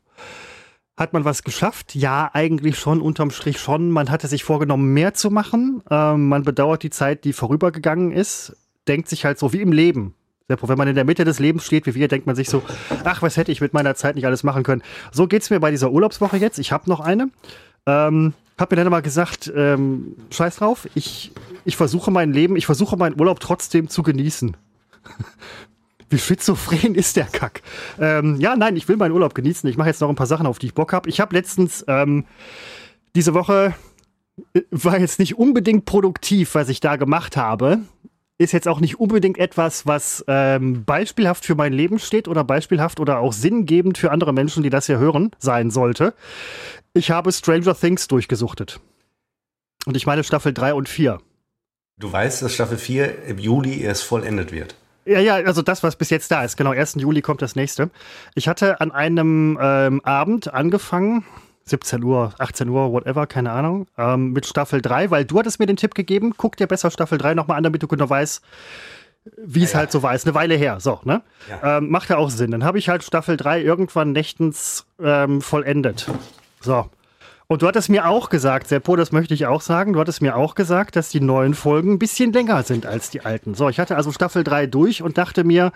Hat 0.97 1.13
man 1.13 1.23
was 1.23 1.43
geschafft? 1.43 1.95
Ja, 1.95 2.29
eigentlich 2.33 2.77
schon, 2.77 2.99
unterm 2.99 3.31
Strich 3.31 3.57
schon. 3.57 3.89
Man 3.89 4.11
hatte 4.11 4.27
sich 4.27 4.43
vorgenommen, 4.43 4.93
mehr 4.93 5.13
zu 5.13 5.31
machen. 5.31 5.81
Ähm, 5.89 6.27
man 6.27 6.43
bedauert 6.43 6.83
die 6.83 6.89
Zeit, 6.89 7.23
die 7.23 7.31
vorübergegangen 7.31 8.11
ist. 8.11 8.57
Denkt 8.89 9.07
sich 9.07 9.23
halt 9.23 9.39
so 9.39 9.53
wie 9.53 9.61
im 9.61 9.71
Leben. 9.71 10.13
Wenn 10.49 10.77
man 10.77 10.89
in 10.89 10.95
der 10.95 11.05
Mitte 11.05 11.23
des 11.23 11.39
Lebens 11.39 11.65
steht, 11.65 11.85
wie 11.85 11.95
wir, 11.95 12.09
denkt 12.09 12.27
man 12.27 12.35
sich 12.35 12.49
so, 12.49 12.61
ach, 13.05 13.21
was 13.21 13.37
hätte 13.37 13.53
ich 13.53 13.61
mit 13.61 13.73
meiner 13.73 13.95
Zeit 13.95 14.15
nicht 14.15 14.25
alles 14.25 14.43
machen 14.43 14.63
können. 14.63 14.83
So 15.13 15.25
geht 15.27 15.43
es 15.43 15.49
mir 15.49 15.61
bei 15.61 15.71
dieser 15.71 15.91
Urlaubswoche 15.91 16.35
jetzt. 16.35 16.59
Ich 16.59 16.73
habe 16.73 16.89
noch 16.89 16.99
eine. 16.99 17.29
Ähm, 17.85 18.33
hab 18.57 18.69
mir 18.71 18.77
dann 18.77 18.89
mal 18.89 19.01
gesagt, 19.01 19.51
ähm, 19.55 20.15
scheiß 20.29 20.57
drauf, 20.57 20.87
ich, 20.93 21.31
ich 21.65 21.75
versuche 21.75 22.11
mein 22.11 22.31
Leben, 22.31 22.55
ich 22.55 22.65
versuche 22.65 22.95
meinen 22.95 23.19
Urlaub 23.19 23.39
trotzdem 23.39 23.89
zu 23.89 24.03
genießen. 24.03 24.55
Wie 26.09 26.19
schizophren 26.19 26.93
ist 26.93 27.15
der 27.15 27.25
Kack? 27.25 27.61
Ähm, 27.99 28.35
ja, 28.39 28.55
nein, 28.55 28.75
ich 28.75 28.87
will 28.87 28.97
meinen 28.97 29.13
Urlaub 29.13 29.33
genießen. 29.33 29.67
Ich 29.69 29.77
mache 29.77 29.87
jetzt 29.87 30.01
noch 30.01 30.09
ein 30.09 30.15
paar 30.15 30.27
Sachen, 30.27 30.45
auf 30.45 30.59
die 30.59 30.67
ich 30.67 30.73
Bock 30.73 30.91
habe. 30.91 31.09
Ich 31.09 31.21
habe 31.21 31.35
letztens 31.35 31.85
ähm, 31.87 32.25
diese 33.15 33.33
Woche 33.33 33.73
äh, 34.53 34.61
war 34.71 34.99
jetzt 34.99 35.19
nicht 35.19 35.37
unbedingt 35.37 35.85
produktiv, 35.85 36.53
was 36.53 36.69
ich 36.69 36.81
da 36.81 36.97
gemacht 36.97 37.37
habe. 37.37 37.79
Ist 38.37 38.51
jetzt 38.51 38.67
auch 38.67 38.79
nicht 38.79 38.99
unbedingt 38.99 39.37
etwas, 39.37 39.85
was 39.85 40.25
ähm, 40.27 40.83
beispielhaft 40.83 41.45
für 41.45 41.55
mein 41.55 41.73
Leben 41.73 41.97
steht 41.97 42.27
oder 42.27 42.43
beispielhaft 42.43 42.99
oder 42.99 43.19
auch 43.19 43.33
sinngebend 43.33 43.97
für 43.97 44.11
andere 44.11 44.33
Menschen, 44.33 44.63
die 44.63 44.69
das 44.69 44.87
hier 44.87 44.99
hören, 44.99 45.31
sein 45.39 45.71
sollte. 45.71 46.13
Ich 46.93 47.09
habe 47.09 47.31
Stranger 47.31 47.75
Things 47.75 48.07
durchgesuchtet. 48.07 48.79
Und 49.85 49.95
ich 49.95 50.05
meine 50.05 50.23
Staffel 50.23 50.53
3 50.53 50.73
und 50.73 50.89
4. 50.89 51.19
Du 51.97 52.11
weißt, 52.11 52.41
dass 52.41 52.53
Staffel 52.53 52.77
4 52.77 53.23
im 53.25 53.37
Juli 53.37 53.81
erst 53.81 54.03
vollendet 54.03 54.51
wird. 54.51 54.75
Ja, 55.05 55.19
ja, 55.19 55.35
also 55.35 55.61
das, 55.61 55.83
was 55.83 55.95
bis 55.95 56.09
jetzt 56.09 56.29
da 56.31 56.43
ist. 56.43 56.57
Genau, 56.57 56.71
1. 56.71 56.95
Juli 56.95 57.21
kommt 57.21 57.41
das 57.41 57.55
nächste. 57.55 57.89
Ich 58.35 58.47
hatte 58.47 58.81
an 58.81 58.91
einem 58.91 59.57
ähm, 59.61 60.01
Abend 60.03 60.53
angefangen, 60.53 61.25
17 61.63 62.03
Uhr, 62.03 62.33
18 62.37 62.69
Uhr, 62.69 62.91
whatever, 62.91 63.25
keine 63.25 63.51
Ahnung, 63.51 63.87
ähm, 63.97 64.33
mit 64.33 64.45
Staffel 64.45 64.81
3, 64.81 65.09
weil 65.09 65.25
du 65.25 65.39
hattest 65.39 65.59
mir 65.59 65.65
den 65.65 65.77
Tipp 65.77 65.95
gegeben, 65.95 66.33
guck 66.35 66.57
dir 66.57 66.67
besser 66.67 66.91
Staffel 66.91 67.17
3 67.17 67.33
nochmal 67.33 67.57
an, 67.57 67.63
damit 67.63 67.81
du 67.81 67.87
genau 67.87 68.09
weißt, 68.09 68.43
wie 69.37 69.63
es 69.63 69.73
ja, 69.73 69.79
halt 69.79 69.91
so 69.91 70.03
war. 70.03 70.13
Ist 70.13 70.25
eine 70.25 70.35
Weile 70.35 70.55
her. 70.55 70.79
So, 70.79 70.99
ne? 71.03 71.21
Ja. 71.49 71.77
Ähm, 71.77 71.89
macht 71.89 72.09
ja 72.09 72.17
auch 72.17 72.29
Sinn. 72.29 72.51
Dann 72.51 72.63
habe 72.63 72.79
ich 72.79 72.89
halt 72.89 73.03
Staffel 73.03 73.37
3 73.37 73.61
irgendwann 73.61 74.11
nächtens 74.11 74.85
ähm, 75.01 75.41
vollendet. 75.41 76.07
So. 76.61 76.89
Und 77.47 77.61
du 77.61 77.67
hattest 77.67 77.89
mir 77.89 78.07
auch 78.07 78.29
gesagt, 78.29 78.69
Seppo, 78.69 78.95
das 78.95 79.11
möchte 79.11 79.33
ich 79.33 79.45
auch 79.45 79.59
sagen, 79.59 79.91
du 79.91 79.99
hattest 79.99 80.21
mir 80.21 80.37
auch 80.37 80.55
gesagt, 80.55 80.95
dass 80.95 81.09
die 81.09 81.19
neuen 81.19 81.53
Folgen 81.53 81.93
ein 81.93 81.99
bisschen 81.99 82.31
länger 82.31 82.63
sind 82.63 82.85
als 82.85 83.09
die 83.09 83.25
alten. 83.25 83.55
So, 83.55 83.67
ich 83.67 83.77
hatte 83.77 83.97
also 83.97 84.13
Staffel 84.13 84.45
3 84.45 84.67
durch 84.67 85.01
und 85.01 85.17
dachte 85.17 85.43
mir, 85.43 85.73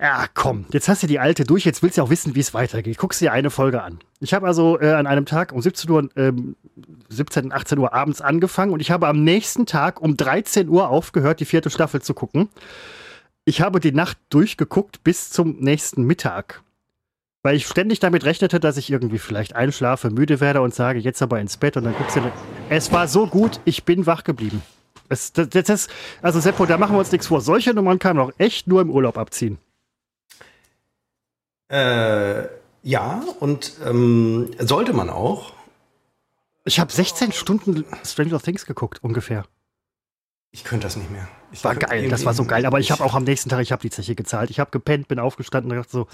ja, 0.00 0.26
komm, 0.34 0.66
jetzt 0.72 0.88
hast 0.88 1.02
du 1.02 1.06
die 1.06 1.18
alte 1.18 1.44
durch, 1.44 1.64
jetzt 1.64 1.82
willst 1.82 1.98
du 1.98 2.02
auch 2.02 2.10
wissen, 2.10 2.34
wie 2.34 2.40
es 2.40 2.54
weitergeht. 2.54 2.98
Guckst 2.98 3.20
dir 3.20 3.32
eine 3.32 3.50
Folge 3.50 3.82
an. 3.82 3.98
Ich 4.20 4.34
habe 4.34 4.46
also 4.46 4.80
äh, 4.80 4.92
an 4.92 5.06
einem 5.06 5.26
Tag 5.26 5.52
um 5.52 5.60
17 5.60 5.90
Uhr, 5.90 6.08
ähm, 6.16 6.54
17, 7.08 7.52
18 7.52 7.78
Uhr 7.78 7.92
abends 7.92 8.20
angefangen 8.20 8.72
und 8.72 8.80
ich 8.80 8.90
habe 8.90 9.08
am 9.08 9.24
nächsten 9.24 9.66
Tag 9.66 10.00
um 10.00 10.16
13 10.16 10.68
Uhr 10.68 10.88
aufgehört, 10.88 11.40
die 11.40 11.46
vierte 11.46 11.70
Staffel 11.70 12.02
zu 12.02 12.14
gucken. 12.14 12.48
Ich 13.44 13.60
habe 13.60 13.80
die 13.80 13.92
Nacht 13.92 14.18
durchgeguckt 14.28 15.02
bis 15.02 15.30
zum 15.30 15.56
nächsten 15.60 16.04
Mittag 16.04 16.62
weil 17.46 17.54
ich 17.54 17.68
ständig 17.68 18.00
damit 18.00 18.24
rechnete, 18.24 18.58
dass 18.58 18.76
ich 18.76 18.90
irgendwie 18.90 19.20
vielleicht 19.20 19.54
einschlafe, 19.54 20.10
müde 20.10 20.40
werde 20.40 20.62
und 20.62 20.74
sage, 20.74 20.98
jetzt 20.98 21.22
aber 21.22 21.38
ins 21.38 21.56
Bett 21.56 21.76
und 21.76 21.84
dann 21.84 21.94
guckst 21.94 22.16
du. 22.16 22.32
Es 22.70 22.90
war 22.90 23.06
so 23.06 23.28
gut, 23.28 23.60
ich 23.64 23.84
bin 23.84 24.04
wach 24.04 24.24
geblieben. 24.24 24.62
Es, 25.08 25.32
das, 25.32 25.50
das, 25.50 25.86
also 26.22 26.40
Seppo, 26.40 26.66
da 26.66 26.76
machen 26.76 26.96
wir 26.96 26.98
uns 26.98 27.12
nichts 27.12 27.28
vor. 27.28 27.40
Solche 27.40 27.72
Nummern 27.72 28.00
kann 28.00 28.16
man 28.16 28.26
auch 28.26 28.32
echt 28.38 28.66
nur 28.66 28.80
im 28.80 28.90
Urlaub 28.90 29.16
abziehen. 29.16 29.58
Äh, 31.68 32.48
ja, 32.82 33.22
und 33.38 33.74
ähm, 33.84 34.50
sollte 34.58 34.92
man 34.92 35.08
auch. 35.08 35.52
Ich 36.64 36.80
habe 36.80 36.90
16 36.90 37.30
Stunden 37.30 37.84
Stranger 38.04 38.40
Things 38.40 38.66
geguckt, 38.66 39.04
ungefähr. 39.04 39.44
Ich 40.50 40.64
könnte 40.64 40.88
das 40.88 40.96
nicht 40.96 41.12
mehr. 41.12 41.28
Ich 41.52 41.62
war 41.64 41.74
geil, 41.74 42.08
das 42.08 42.24
war 42.24 42.34
so 42.34 42.44
geil. 42.44 42.66
Aber 42.66 42.80
ich 42.80 42.90
habe 42.90 43.04
auch 43.04 43.14
am 43.14 43.24
nächsten 43.24 43.48
Tag, 43.48 43.60
ich 43.60 43.72
habe 43.72 43.82
die 43.82 43.90
Zeche 43.90 44.14
gezahlt. 44.14 44.50
Ich 44.50 44.60
habe 44.60 44.70
gepennt, 44.70 45.08
bin 45.08 45.18
aufgestanden 45.18 45.70
und 45.70 45.78
dachte 45.78 45.92
so, 45.92 46.06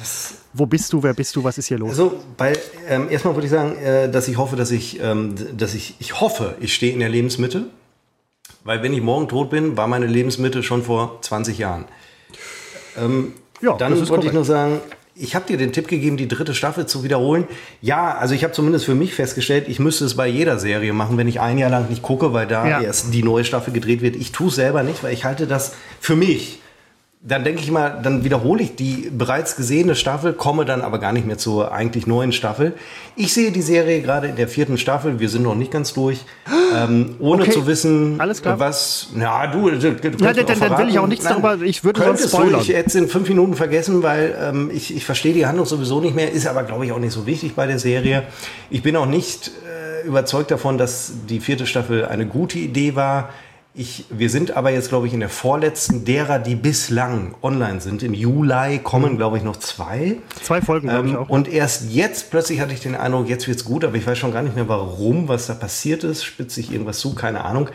wo 0.53 0.67
bist 0.67 0.93
du, 0.93 1.03
wer 1.03 1.15
bist 1.15 1.35
du, 1.37 1.45
was 1.45 1.59
ist 1.59 1.67
hier 1.69 1.79
los? 1.79 1.91
Also, 1.91 2.23
bei, 2.37 2.53
ähm, 2.89 3.09
erstmal 3.11 3.35
würde 3.35 3.47
ich 3.47 3.51
sagen, 3.53 3.77
äh, 3.77 4.11
dass 4.11 4.29
ich 4.29 4.37
hoffe, 4.37 4.57
dass 4.57 4.71
ich, 4.71 5.01
ähm, 5.01 5.35
dass 5.57 5.75
ich, 5.75 5.97
ich 5.99 6.21
hoffe, 6.21 6.57
ich 6.61 6.75
stehe 6.75 6.93
in 6.93 7.01
der 7.01 7.09
Lebensmitte. 7.09 7.67
Weil 8.65 8.83
wenn 8.83 8.93
ich 8.93 9.03
morgen 9.03 9.29
tot 9.29 9.51
bin, 9.51 9.77
war 9.77 9.89
meine 9.89 10.07
Lebensmitte 10.07 10.63
schon 10.63 10.83
vor 10.83 11.21
20 11.23 11.59
Jahren. 11.59 11.87
Ähm, 12.97 13.33
ja, 13.61 13.77
dann 13.77 14.09
wollte 14.09 14.27
ich 14.27 14.33
nur 14.33 14.45
sagen, 14.45 14.81
ich 15.15 15.35
habe 15.35 15.47
dir 15.47 15.59
den 15.59 15.73
Tipp 15.73 15.89
gegeben, 15.89 16.17
die 16.17 16.29
dritte 16.29 16.55
Staffel 16.55 16.87
zu 16.87 17.05
wiederholen. 17.05 17.45
Ja, 17.81 18.17
also 18.17 18.35
ich 18.35 18.45
habe 18.45 18.55
zumindest 18.55 18.87
für 18.87 18.95
mich 18.95 19.15
festgestellt, 19.15 19.69
ich 19.69 19.79
müsste 19.79 20.05
es 20.05 20.17
bei 20.17 20.27
jeder 20.27 20.59
Serie 20.59 20.93
machen, 20.93 21.19
wenn 21.19 21.29
ich 21.29 21.41
ein 21.41 21.59
Jahr 21.59 21.71
lang 21.71 21.91
nicht 21.91 22.03
gucke, 22.03 22.33
weil 22.33 22.47
da 22.47 22.67
ja. 22.67 22.81
erst 22.81 23.13
die 23.13 23.23
neue 23.23 23.45
Staffel 23.45 23.73
gedreht 23.73 24.01
wird. 24.01 24.17
Ich 24.17 24.33
tue 24.33 24.49
es 24.49 24.55
selber 24.55 24.83
nicht, 24.83 25.03
weil 25.03 25.13
ich 25.13 25.25
halte 25.25 25.47
das 25.47 25.75
für 26.01 26.17
mich 26.17 26.62
dann 27.25 27.45
denke 27.45 27.63
ich 27.63 27.71
mal, 27.71 28.01
dann 28.03 28.25
wiederhole 28.25 28.65
ich 28.65 28.75
die 28.75 29.09
bereits 29.17 29.55
gesehene 29.55 29.95
Staffel, 29.95 30.33
komme 30.33 30.65
dann 30.65 30.81
aber 30.81 30.99
gar 30.99 31.13
nicht 31.13 31.25
mehr 31.25 31.39
zur 31.39 31.71
eigentlich 31.71 32.09
neuen 32.09 32.33
Staffel. 32.33 32.75
Ich 33.15 33.33
sehe 33.33 33.53
die 33.53 33.63
Serie 33.63 34.03
gerade 34.03 34.27
in 34.27 34.35
der 34.35 34.49
vierten 34.49 34.77
Staffel, 34.77 35.21
wir 35.21 35.29
sind 35.29 35.45
noch 35.45 35.55
nicht 35.55 35.71
ganz 35.71 35.93
durch, 35.95 36.25
ähm, 36.77 37.15
ohne 37.21 37.43
Okay. 37.43 37.53
zu 37.53 37.67
wissen, 37.69 38.19
was. 38.19 39.11
Na, 39.15 39.47
du, 39.47 39.71
du, 39.71 39.79
du 39.79 40.01
kannst 40.01 40.23
dann, 40.23 40.59
dann 40.59 40.79
will 40.79 40.89
ich 40.89 40.99
auch 40.99 41.07
nichts 41.07 41.25
Nein, 41.25 41.41
darüber, 41.41 41.65
ich 41.65 41.85
würde 41.85 42.01
sonst 42.01 42.09
Könntest 42.09 42.33
du, 42.35 42.39
spoilern. 42.39 42.61
ich 42.61 42.69
hätte 42.71 42.89
es 42.89 42.95
in 42.97 43.07
fünf 43.09 43.29
Minuten 43.29 43.55
vergessen, 43.55 44.03
weil 44.03 44.37
ähm, 44.41 44.71
ich, 44.75 44.95
ich 44.97 45.05
verstehe 45.05 45.33
die 45.33 45.47
Handlung 45.47 45.67
sowieso 45.67 46.01
nicht 46.01 46.17
mehr, 46.17 46.33
ist 46.33 46.49
aber, 46.49 46.65
glaube 46.65 46.87
ich, 46.87 46.93
auch 46.93 46.99
nicht 46.99 47.13
so 47.13 47.25
wichtig 47.27 47.55
bei 47.55 47.69
der 47.69 47.79
Serie. 47.79 48.25
Ich 48.69 48.83
bin 48.83 48.97
auch 48.97 49.07
nicht 49.07 49.53
äh, 50.03 50.07
überzeugt 50.09 50.51
davon, 50.51 50.77
dass 50.77 51.13
die 51.29 51.39
vierte 51.39 51.67
Staffel 51.67 52.05
eine 52.05 52.27
gute 52.27 52.59
Idee 52.59 52.97
war. 52.97 53.29
Ich, 53.75 54.05
wir 54.11 54.29
sind 54.29 54.55
aber 54.55 54.71
jetzt, 54.71 54.91
glaube 54.91 55.07
ich, 55.07 55.15
in 55.15 55.21
der 55.21 55.31
vorletzten 55.31 56.05
derer, 56.05 56.39
die 56.39 56.57
bislang 56.57 57.35
online 57.41 57.81
sind. 57.81 58.03
Im 58.03 58.13
Juli 58.13 58.81
kommen, 58.81 59.17
glaube 59.17 59.39
ich, 59.39 59.45
noch 59.45 59.57
zwei. 59.57 60.17
Zwei 60.43 60.61
Folgen, 60.61 60.89
glaube 60.89 61.07
ich 61.09 61.15
Ähm, 61.15 61.19
auch. 61.21 61.29
und 61.31 61.49
erst 61.49 61.91
jetzt 61.91 62.31
plötzlich 62.31 62.61
hatte 62.61 62.75
ich 62.75 62.81
den 62.81 62.95
Eindruck, 62.95 63.31
jetzt 63.31 63.49
wird's 63.49 63.65
gut, 63.65 63.83
aber 63.85 63.97
ich 63.97 64.07
weiß 64.07 64.19
schon 64.19 64.31
gar 64.33 64.43
nicht 64.43 64.57
mehr 64.57 64.69
warum, 64.69 65.27
was 65.29 65.47
da 65.47 65.55
passiert 65.55 66.05
ist. 66.05 66.23
Spitzt 66.23 66.55
sich 66.55 66.71
irgendwas 66.71 66.99
zu, 66.99 67.15
keine 67.15 67.45
Ahnung. 67.47 67.71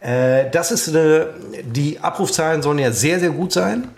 Äh, 0.00 0.50
das 0.50 0.72
ist 0.72 0.90
eine, 0.90 1.28
die 1.64 2.00
Abrufzahlen 2.00 2.60
sollen 2.60 2.78
ja 2.78 2.92
sehr, 2.92 3.18
sehr 3.18 3.30
gut 3.30 3.52
sein. 3.52 3.88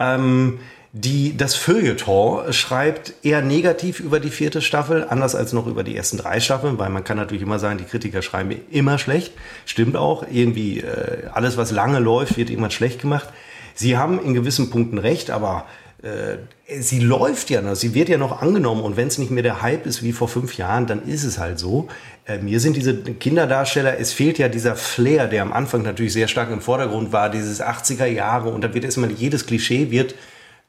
Ähm, 0.00 0.58
die, 0.92 1.36
das 1.36 1.54
Feuilleton 1.54 2.52
schreibt 2.52 3.14
eher 3.22 3.42
negativ 3.42 4.00
über 4.00 4.18
die 4.18 4.30
vierte 4.30 4.60
Staffel, 4.60 5.06
anders 5.08 5.36
als 5.36 5.52
noch 5.52 5.68
über 5.68 5.84
die 5.84 5.96
ersten 5.96 6.16
drei 6.16 6.40
Staffeln, 6.40 6.78
weil 6.78 6.90
man 6.90 7.04
kann 7.04 7.16
natürlich 7.16 7.42
immer 7.44 7.60
sagen, 7.60 7.78
die 7.78 7.84
Kritiker 7.84 8.22
schreiben 8.22 8.60
immer 8.70 8.98
schlecht. 8.98 9.32
Stimmt 9.66 9.96
auch, 9.96 10.24
irgendwie 10.28 10.80
äh, 10.80 11.28
alles, 11.32 11.56
was 11.56 11.70
lange 11.70 12.00
läuft, 12.00 12.36
wird 12.36 12.50
irgendwann 12.50 12.72
schlecht 12.72 13.00
gemacht. 13.00 13.28
Sie 13.74 13.96
haben 13.96 14.20
in 14.20 14.34
gewissen 14.34 14.70
Punkten 14.70 14.98
recht, 14.98 15.30
aber 15.30 15.66
äh, 16.02 16.38
sie 16.80 16.98
läuft 16.98 17.50
ja 17.50 17.62
noch, 17.62 17.76
sie 17.76 17.94
wird 17.94 18.08
ja 18.08 18.18
noch 18.18 18.42
angenommen 18.42 18.82
und 18.82 18.96
wenn 18.96 19.06
es 19.06 19.18
nicht 19.18 19.30
mehr 19.30 19.44
der 19.44 19.62
Hype 19.62 19.86
ist 19.86 20.02
wie 20.02 20.12
vor 20.12 20.26
fünf 20.26 20.56
Jahren, 20.56 20.88
dann 20.88 21.06
ist 21.06 21.22
es 21.22 21.38
halt 21.38 21.60
so. 21.60 21.86
Äh, 22.26 22.38
mir 22.38 22.58
sind 22.58 22.74
diese 22.74 22.96
Kinderdarsteller, 22.96 23.96
es 24.00 24.12
fehlt 24.12 24.38
ja 24.38 24.48
dieser 24.48 24.74
Flair, 24.74 25.28
der 25.28 25.42
am 25.42 25.52
Anfang 25.52 25.82
natürlich 25.82 26.14
sehr 26.14 26.26
stark 26.26 26.50
im 26.50 26.60
Vordergrund 26.60 27.12
war, 27.12 27.30
dieses 27.30 27.62
80er 27.62 28.06
Jahre 28.06 28.48
und 28.48 28.62
da 28.64 28.74
wird 28.74 28.84
erstmal 28.84 29.12
jedes 29.12 29.46
Klischee 29.46 29.92
wird 29.92 30.16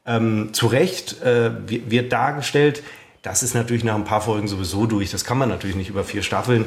ähm, 0.06 0.50
zu 0.52 0.66
Recht 0.66 1.22
äh, 1.22 1.50
wird, 1.66 2.12
dargestellt. 2.12 2.82
Das 3.22 3.42
ist 3.42 3.54
natürlich 3.54 3.84
nach 3.84 3.94
ein 3.94 4.04
paar 4.04 4.20
Folgen 4.20 4.48
sowieso 4.48 4.86
durch. 4.86 5.10
Das 5.10 5.24
kann 5.24 5.38
man 5.38 5.48
natürlich 5.48 5.76
nicht 5.76 5.88
über 5.88 6.02
vier 6.02 6.22
Staffeln 6.22 6.64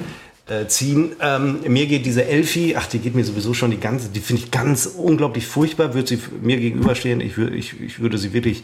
äh, 0.47 0.67
ziehen. 0.67 1.15
Ähm, 1.19 1.59
mir 1.67 1.85
geht 1.87 2.05
diese 2.05 2.25
Elfie, 2.25 2.75
ach, 2.77 2.87
die 2.87 2.99
geht 2.99 3.15
mir 3.15 3.25
sowieso 3.25 3.53
schon 3.53 3.71
die 3.71 3.79
ganze, 3.79 4.09
die 4.09 4.21
finde 4.21 4.43
ich 4.43 4.51
ganz 4.51 4.85
unglaublich 4.85 5.47
furchtbar. 5.47 5.93
Würde 5.93 6.07
sie 6.07 6.19
mir 6.41 6.57
gegenüberstehen, 6.57 7.19
ich, 7.19 7.37
wür, 7.37 7.51
ich, 7.51 7.79
ich 7.81 7.99
würde 7.99 8.17
sie 8.17 8.31
wirklich, 8.31 8.63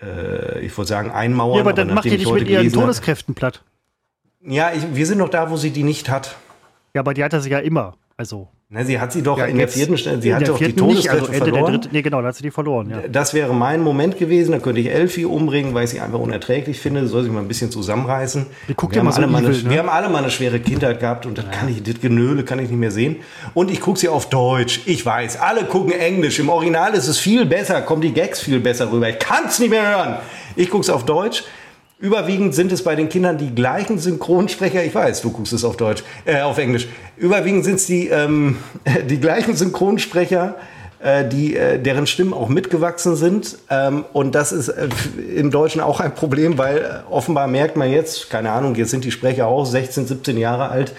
äh, 0.00 0.60
ich 0.60 0.76
würde 0.76 0.88
sagen, 0.88 1.10
einmauern. 1.10 1.56
Ja, 1.56 1.60
aber 1.60 1.72
dann 1.74 1.88
macht 1.88 1.96
nachdem 1.96 2.12
ihr 2.12 2.14
ich 2.14 2.24
nicht 2.24 2.32
heute 2.32 2.44
mit 2.44 2.52
ihren 2.52 2.72
Todeskräften 2.72 3.34
platt. 3.34 3.62
Ja, 4.42 4.72
ich, 4.72 4.82
wir 4.94 5.06
sind 5.06 5.18
noch 5.18 5.28
da, 5.28 5.50
wo 5.50 5.56
sie 5.56 5.70
die 5.70 5.82
nicht 5.82 6.08
hat. 6.08 6.36
Ja, 6.94 7.00
aber 7.00 7.12
die 7.12 7.22
hat 7.22 7.32
er 7.32 7.40
sie 7.40 7.50
ja 7.50 7.58
immer. 7.58 7.96
Also. 8.16 8.48
Na, 8.68 8.82
sie 8.82 8.98
hat 8.98 9.12
sie 9.12 9.22
doch 9.22 9.38
Ja, 9.38 9.44
in 9.44 9.58
der 9.58 9.68
vierten 9.68 9.96
Stelle, 9.96 10.20
sie 10.20 10.34
hat 10.34 10.48
doch 10.48 10.58
die 10.58 10.72
Todeskräfte 10.72 11.30
also 11.30 11.44
verloren. 11.44 11.54
der 11.54 11.80
dritten. 11.82 11.88
Nee, 11.92 12.02
genau, 12.02 12.20
da 12.20 12.28
hat 12.28 12.34
sie 12.34 12.42
die 12.42 12.50
verloren, 12.50 12.90
ja. 12.90 13.06
Das 13.06 13.32
wäre 13.32 13.54
mein 13.54 13.80
Moment 13.80 14.18
gewesen. 14.18 14.50
Da 14.50 14.58
könnte 14.58 14.80
ich 14.80 14.90
Elfie 14.90 15.24
umbringen, 15.24 15.72
weil 15.72 15.84
ich 15.84 15.90
sie 15.90 16.00
einfach 16.00 16.18
unerträglich 16.18 16.80
finde. 16.80 17.06
Soll 17.06 17.22
sich 17.22 17.32
mal 17.32 17.42
ein 17.42 17.46
bisschen 17.46 17.70
zusammenreißen. 17.70 18.46
Wir, 18.66 18.76
immer 18.76 18.98
haben 18.98 19.12
so 19.12 19.18
alle 19.18 19.26
mal 19.28 19.38
eine, 19.38 19.50
ne? 19.50 19.70
wir 19.70 19.78
haben 19.78 19.88
alle 19.88 20.08
mal 20.08 20.18
eine 20.18 20.32
schwere 20.32 20.58
Kindheit 20.58 20.98
gehabt 20.98 21.26
und 21.26 21.38
das 21.38 21.48
kann 21.52 21.68
ich, 21.68 21.80
das 21.84 22.00
Genöle 22.00 22.42
kann 22.42 22.58
ich 22.58 22.68
nicht 22.68 22.80
mehr 22.80 22.90
sehen. 22.90 23.18
Und 23.54 23.70
ich 23.70 23.80
gucke 23.80 24.00
sie 24.00 24.08
auf 24.08 24.28
Deutsch. 24.30 24.80
Ich 24.86 25.06
weiß, 25.06 25.38
alle 25.38 25.66
gucken 25.66 25.92
Englisch. 25.92 26.40
Im 26.40 26.48
Original 26.48 26.92
ist 26.94 27.06
es 27.06 27.20
viel 27.20 27.46
besser, 27.46 27.82
kommen 27.82 28.02
die 28.02 28.12
Gags 28.12 28.40
viel 28.40 28.58
besser 28.58 28.90
rüber. 28.90 29.08
Ich 29.08 29.20
kann 29.20 29.44
es 29.46 29.60
nicht 29.60 29.70
mehr 29.70 29.96
hören. 29.96 30.16
Ich 30.56 30.70
gucke 30.70 30.82
es 30.82 30.90
auf 30.90 31.04
Deutsch. 31.04 31.44
Überwiegend 31.98 32.54
sind 32.54 32.72
es 32.72 32.84
bei 32.84 32.94
den 32.94 33.08
Kindern 33.08 33.38
die 33.38 33.54
gleichen 33.54 33.98
Synchronsprecher. 33.98 34.84
Ich 34.84 34.94
weiß, 34.94 35.22
du 35.22 35.30
guckst 35.30 35.54
es 35.54 35.64
auf 35.64 35.78
Deutsch, 35.78 36.04
äh, 36.26 36.42
auf 36.42 36.58
Englisch. 36.58 36.88
Überwiegend 37.16 37.64
sind 37.64 37.76
es 37.76 37.86
die, 37.86 38.08
ähm, 38.08 38.58
die 39.08 39.18
gleichen 39.18 39.56
Synchronsprecher, 39.56 40.56
äh, 40.98 41.26
die, 41.26 41.56
äh, 41.56 41.78
deren 41.78 42.06
Stimmen 42.06 42.34
auch 42.34 42.50
mitgewachsen 42.50 43.16
sind. 43.16 43.56
Ähm, 43.70 44.04
und 44.12 44.34
das 44.34 44.52
ist 44.52 44.68
äh, 44.68 44.88
im 45.36 45.50
Deutschen 45.50 45.80
auch 45.80 46.00
ein 46.00 46.14
Problem, 46.14 46.58
weil 46.58 46.78
äh, 46.78 47.10
offenbar 47.10 47.46
merkt 47.46 47.78
man 47.78 47.90
jetzt, 47.90 48.28
keine 48.28 48.50
Ahnung, 48.50 48.74
jetzt 48.74 48.90
sind 48.90 49.04
die 49.04 49.10
Sprecher 49.10 49.46
auch 49.46 49.64
16, 49.64 50.06
17 50.06 50.36
Jahre 50.36 50.68
alt. 50.68 50.92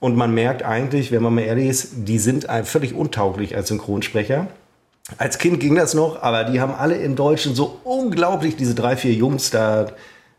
Und 0.00 0.16
man 0.16 0.34
merkt 0.34 0.64
eigentlich, 0.64 1.12
wenn 1.12 1.22
man 1.22 1.36
mal 1.36 1.42
ehrlich 1.42 1.68
ist, 1.68 1.90
die 1.94 2.18
sind 2.18 2.48
völlig 2.64 2.94
untauglich 2.94 3.54
als 3.54 3.68
Synchronsprecher. 3.68 4.48
Als 5.18 5.38
Kind 5.38 5.60
ging 5.60 5.76
das 5.76 5.94
noch, 5.94 6.20
aber 6.20 6.42
die 6.42 6.60
haben 6.60 6.74
alle 6.74 6.96
im 6.96 7.14
Deutschen 7.14 7.54
so 7.54 7.78
unglaublich 7.84 8.56
diese 8.56 8.74
drei, 8.74 8.96
vier 8.96 9.12
Jungs 9.12 9.50
da, 9.50 9.86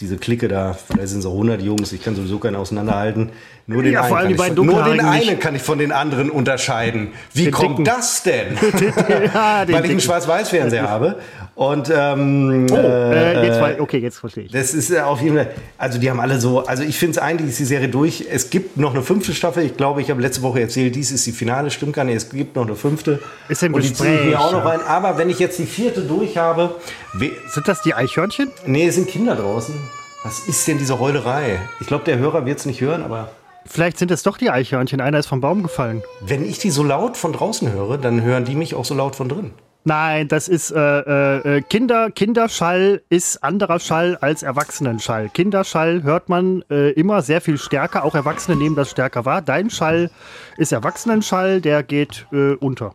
diese 0.00 0.16
Clique 0.16 0.48
da, 0.48 0.72
vielleicht 0.86 1.08
sind 1.08 1.24
auch 1.26 1.32
100 1.32 1.60
Jungs, 1.62 1.92
ich 1.92 2.02
kann 2.02 2.14
sowieso 2.16 2.38
keinen 2.38 2.56
auseinanderhalten. 2.56 3.30
Nur 3.66 3.82
den, 3.84 3.92
Ja, 3.92 4.02
einen, 4.02 4.10
kann 4.14 4.30
ich 4.30 4.36
von, 4.56 4.66
nur 4.66 4.82
den 4.84 5.00
einen 5.00 5.38
kann 5.38 5.54
ich 5.54 5.62
von 5.62 5.78
den 5.78 5.92
anderen 5.92 6.28
unterscheiden. 6.30 7.08
Wie 7.34 7.44
Den 7.44 7.52
kommt 7.52 7.78
Dicken. 7.78 7.84
das 7.84 8.22
denn? 8.24 8.54
ja, 9.34 9.64
Weil 9.68 9.84
ich 9.84 9.90
einen. 9.90 10.00
Schwarz-Weiß-Fernseher 10.00 10.88
habe. 10.90 11.16
Und 11.54 11.92
ähm, 11.94 12.66
Oh, 12.70 12.74
äh, 12.74 13.34
äh, 13.42 13.46
jetzt, 13.46 13.60
war- 13.60 13.80
okay, 13.80 13.98
jetzt 13.98 14.18
verstehe 14.18 14.44
ich. 14.44 14.52
das 14.52 14.72
ist 14.74 14.88
ja 14.90 15.04
auf 15.06 15.20
jeden 15.20 15.36
Fall, 15.36 15.50
also 15.78 15.98
die 16.00 16.08
haben 16.10 16.18
alle 16.18 16.40
so, 16.40 16.64
also 16.64 16.82
ich 16.82 16.98
finde 16.98 17.12
es 17.12 17.18
eigentlich 17.18 17.50
ist 17.50 17.58
die 17.60 17.64
Serie 17.66 17.88
durch. 17.88 18.24
Es 18.30 18.48
gibt 18.50 18.76
noch 18.78 18.94
eine 18.94 19.02
fünfte 19.02 19.34
Staffel. 19.34 19.62
Ich 19.64 19.76
glaube, 19.76 20.00
ich 20.00 20.10
habe 20.10 20.20
letzte 20.22 20.42
Woche 20.42 20.60
erzählt, 20.62 20.96
dies 20.96 21.12
ist 21.12 21.26
die 21.26 21.32
Finale, 21.32 21.70
stimmt 21.70 21.92
gar 21.92 22.04
nicht. 22.04 22.16
Es 22.16 22.30
gibt 22.30 22.56
noch 22.56 22.66
eine 22.66 22.74
fünfte. 22.76 23.20
Ist 23.48 23.62
im 23.62 23.74
Und 23.74 23.84
die 23.84 23.92
ziehe 23.92 24.08
ich 24.08 24.14
Gespräch, 24.16 24.30
mir 24.30 24.40
auch 24.40 24.52
noch 24.52 24.64
ja. 24.64 24.70
rein. 24.70 24.80
Aber 24.86 25.18
wenn 25.18 25.28
ich 25.30 25.38
jetzt 25.38 25.58
die 25.58 25.66
vierte 25.66 26.00
durch 26.00 26.36
habe, 26.38 26.76
Sind 27.18 27.68
das 27.68 27.82
die 27.82 27.94
Eichhörnchen? 27.94 28.50
nee, 28.66 28.86
es 28.88 28.94
sind 28.94 29.06
Kinder 29.08 29.36
draußen. 29.36 29.74
Was 30.22 30.46
ist 30.46 30.68
denn 30.68 30.76
diese 30.76 30.98
Heulerei? 30.98 31.58
Ich 31.80 31.86
glaube, 31.86 32.04
der 32.04 32.18
Hörer 32.18 32.44
wird 32.44 32.58
es 32.58 32.66
nicht 32.66 32.80
hören, 32.80 33.02
aber 33.02 33.30
Vielleicht 33.66 33.98
sind 33.98 34.10
es 34.10 34.22
doch 34.22 34.36
die 34.36 34.50
Eichhörnchen. 34.50 35.00
Einer 35.00 35.18
ist 35.18 35.26
vom 35.26 35.40
Baum 35.40 35.62
gefallen. 35.62 36.02
wenn 36.20 36.44
ich 36.44 36.58
die 36.58 36.70
so 36.70 36.82
laut 36.82 37.16
von 37.16 37.32
draußen 37.32 37.70
höre, 37.72 37.98
dann 37.98 38.22
hören 38.22 38.44
die 38.44 38.54
mich 38.54 38.74
auch 38.74 38.84
so 38.84 38.94
laut 38.94 39.16
von 39.16 39.28
drin. 39.28 39.52
Nein, 39.84 40.28
das 40.28 40.48
ist 40.48 40.72
äh, 40.72 40.78
äh, 40.78 41.56
äh, 41.56 41.62
Kinder, 41.62 42.10
Kinderschall 42.10 43.02
ist 43.08 43.42
anderer 43.42 43.78
Schall 43.78 44.18
als 44.20 44.42
Erwachsenenschall. 44.42 45.30
Kinderschall 45.30 46.02
hört 46.02 46.28
man 46.28 46.62
äh, 46.70 46.90
immer 46.90 47.22
sehr 47.22 47.40
viel 47.40 47.56
stärker. 47.56 48.04
Auch 48.04 48.14
Erwachsene 48.14 48.58
nehmen 48.58 48.76
das 48.76 48.90
stärker 48.90 49.24
wahr. 49.24 49.40
Dein 49.40 49.70
Schall 49.70 50.10
ist 50.58 50.72
Erwachsenenschall, 50.72 51.62
der 51.62 51.82
geht 51.82 52.26
äh, 52.30 52.54
unter. 52.56 52.94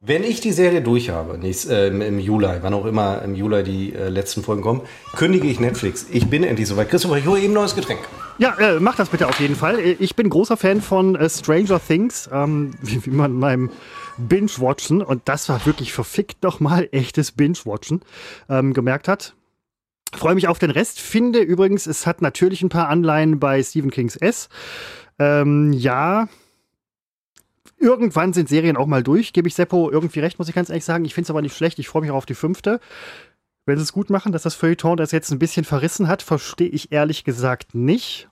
Wenn 0.00 0.24
ich 0.24 0.40
die 0.42 0.52
Serie 0.52 0.82
durch 0.82 1.08
habe, 1.08 1.38
nächst, 1.38 1.70
äh, 1.70 1.88
im- 1.88 2.18
Juli, 2.18 2.58
wann 2.60 2.74
auch 2.74 2.84
immer 2.84 3.22
im 3.22 3.34
Juli 3.34 3.62
die 3.62 3.94
äh, 3.94 4.10
letzten 4.10 4.42
Folgen 4.42 4.60
kommen, 4.60 4.82
kündige 5.14 5.46
ich 5.48 5.58
Netflix. 5.58 6.06
Ich 6.12 6.26
bin 6.28 6.44
endlich 6.44 6.68
soweit. 6.68 6.90
Christopher, 6.90 7.16
ich 7.16 7.26
hole 7.26 7.40
eben 7.40 7.54
neues 7.54 7.74
Getränk. 7.74 8.00
Ja, 8.38 8.54
äh, 8.58 8.78
mach 8.78 8.94
das 8.94 9.08
bitte 9.08 9.26
auf 9.26 9.40
jeden 9.40 9.56
Fall. 9.56 9.78
Äh, 9.78 9.96
Ich 9.98 10.14
bin 10.14 10.28
großer 10.28 10.58
Fan 10.58 10.82
von 10.82 11.16
äh, 11.16 11.30
Stranger 11.30 11.80
Things, 11.84 12.28
ähm, 12.30 12.74
wie, 12.82 13.06
wie 13.06 13.10
man 13.10 13.32
in 13.32 13.38
meinem 13.38 13.70
Binge-Watchen, 14.18 15.00
und 15.00 15.22
das 15.24 15.48
war 15.48 15.64
wirklich 15.64 15.92
verfickt 15.94 16.42
nochmal 16.42 16.88
echtes 16.92 17.32
Binge-Watchen, 17.32 18.02
ähm, 18.50 18.74
gemerkt 18.74 19.08
hat. 19.08 19.34
Freue 20.14 20.34
mich 20.34 20.46
auf 20.46 20.58
den 20.58 20.70
Rest. 20.70 21.00
Finde 21.00 21.40
übrigens, 21.40 21.86
es 21.86 22.06
hat 22.06 22.20
natürlich 22.20 22.60
ein 22.62 22.68
paar 22.68 22.88
Anleihen 22.90 23.40
bei 23.40 23.62
Stephen 23.62 23.90
Kings 23.90 24.16
S. 24.16 24.50
Ähm, 25.18 25.72
ja. 25.72 26.28
Irgendwann 27.86 28.32
sind 28.32 28.48
Serien 28.48 28.76
auch 28.76 28.88
mal 28.88 29.04
durch, 29.04 29.32
gebe 29.32 29.46
ich 29.46 29.54
Seppo 29.54 29.92
irgendwie 29.92 30.18
recht, 30.18 30.40
muss 30.40 30.48
ich 30.48 30.56
ganz 30.56 30.70
ehrlich 30.70 30.84
sagen. 30.84 31.04
Ich 31.04 31.14
finde 31.14 31.26
es 31.26 31.30
aber 31.30 31.40
nicht 31.40 31.56
schlecht. 31.56 31.78
Ich 31.78 31.86
freue 31.86 32.02
mich 32.02 32.10
auch 32.10 32.16
auf 32.16 32.26
die 32.26 32.34
fünfte. 32.34 32.80
Wenn 33.64 33.76
sie 33.76 33.84
es 33.84 33.92
gut 33.92 34.10
machen, 34.10 34.32
dass 34.32 34.42
das 34.42 34.56
Feuilleton 34.56 34.96
das 34.96 35.12
jetzt 35.12 35.30
ein 35.30 35.38
bisschen 35.38 35.64
verrissen 35.64 36.08
hat, 36.08 36.20
verstehe 36.20 36.66
ich 36.66 36.90
ehrlich 36.90 37.22
gesagt 37.22 37.76
nicht. 37.76 38.28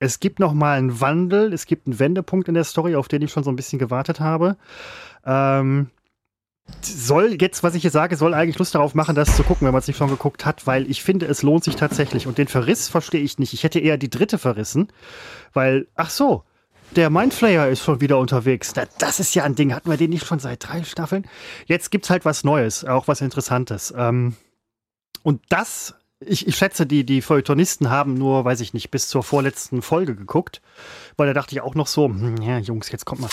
Es 0.00 0.18
gibt 0.18 0.40
noch 0.40 0.52
mal 0.54 0.76
einen 0.76 1.00
Wandel, 1.00 1.52
es 1.52 1.66
gibt 1.66 1.86
einen 1.86 2.00
Wendepunkt 2.00 2.48
in 2.48 2.54
der 2.54 2.64
Story, 2.64 2.96
auf 2.96 3.06
den 3.06 3.22
ich 3.22 3.30
schon 3.30 3.44
so 3.44 3.50
ein 3.50 3.54
bisschen 3.54 3.78
gewartet 3.78 4.18
habe. 4.18 4.56
Ähm, 5.24 5.90
soll 6.82 7.36
jetzt, 7.40 7.62
was 7.62 7.76
ich 7.76 7.82
hier 7.82 7.92
sage, 7.92 8.16
soll 8.16 8.34
eigentlich 8.34 8.58
Lust 8.58 8.74
darauf 8.74 8.96
machen, 8.96 9.14
das 9.14 9.36
zu 9.36 9.44
gucken, 9.44 9.68
wenn 9.68 9.72
man 9.72 9.82
es 9.82 9.86
nicht 9.86 9.98
schon 9.98 10.10
geguckt 10.10 10.44
hat, 10.44 10.66
weil 10.66 10.90
ich 10.90 11.04
finde, 11.04 11.26
es 11.26 11.44
lohnt 11.44 11.62
sich 11.62 11.76
tatsächlich. 11.76 12.26
Und 12.26 12.38
den 12.38 12.48
Verriss 12.48 12.88
verstehe 12.88 13.22
ich 13.22 13.38
nicht. 13.38 13.52
Ich 13.52 13.62
hätte 13.62 13.78
eher 13.78 13.98
die 13.98 14.10
dritte 14.10 14.36
verrissen, 14.36 14.88
weil, 15.52 15.86
ach 15.94 16.10
so, 16.10 16.42
der 16.94 17.10
Mindflayer 17.10 17.68
ist 17.68 17.82
schon 17.82 18.00
wieder 18.00 18.18
unterwegs. 18.18 18.72
Da- 18.72 18.86
Das 18.98 19.20
ist 19.20 19.34
ja 19.34 19.44
ein 19.44 19.54
Ding. 19.54 19.74
Hatten 19.74 19.90
wir 19.90 19.96
den 19.96 20.10
nicht 20.10 20.24
schon 20.26 20.38
seit 20.38 20.66
drei 20.68 20.82
Staffeln? 20.84 21.26
Jetzt 21.66 21.90
gibt's 21.90 22.10
halt 22.10 22.24
was 22.24 22.44
Neues, 22.44 22.84
auch 22.84 23.08
was 23.08 23.20
Interessantes. 23.20 23.92
Ähm, 23.96 24.34
und 25.22 25.42
das, 25.48 25.94
ich, 26.20 26.46
ich 26.46 26.56
schätze, 26.56 26.86
die, 26.86 27.04
die 27.04 27.20
Feuilletonisten 27.22 27.90
haben 27.90 28.14
nur, 28.14 28.44
weiß 28.44 28.60
ich 28.60 28.72
nicht, 28.72 28.90
bis 28.90 29.08
zur 29.08 29.22
vorletzten 29.22 29.82
Folge 29.82 30.14
geguckt. 30.14 30.62
Weil 31.16 31.26
da 31.26 31.34
dachte 31.34 31.54
ich 31.54 31.60
auch 31.60 31.74
noch 31.74 31.86
so, 31.88 32.06
hm, 32.06 32.36
ja, 32.40 32.58
Jungs, 32.58 32.90
jetzt 32.92 33.04
kommt 33.04 33.20
mal. 33.22 33.30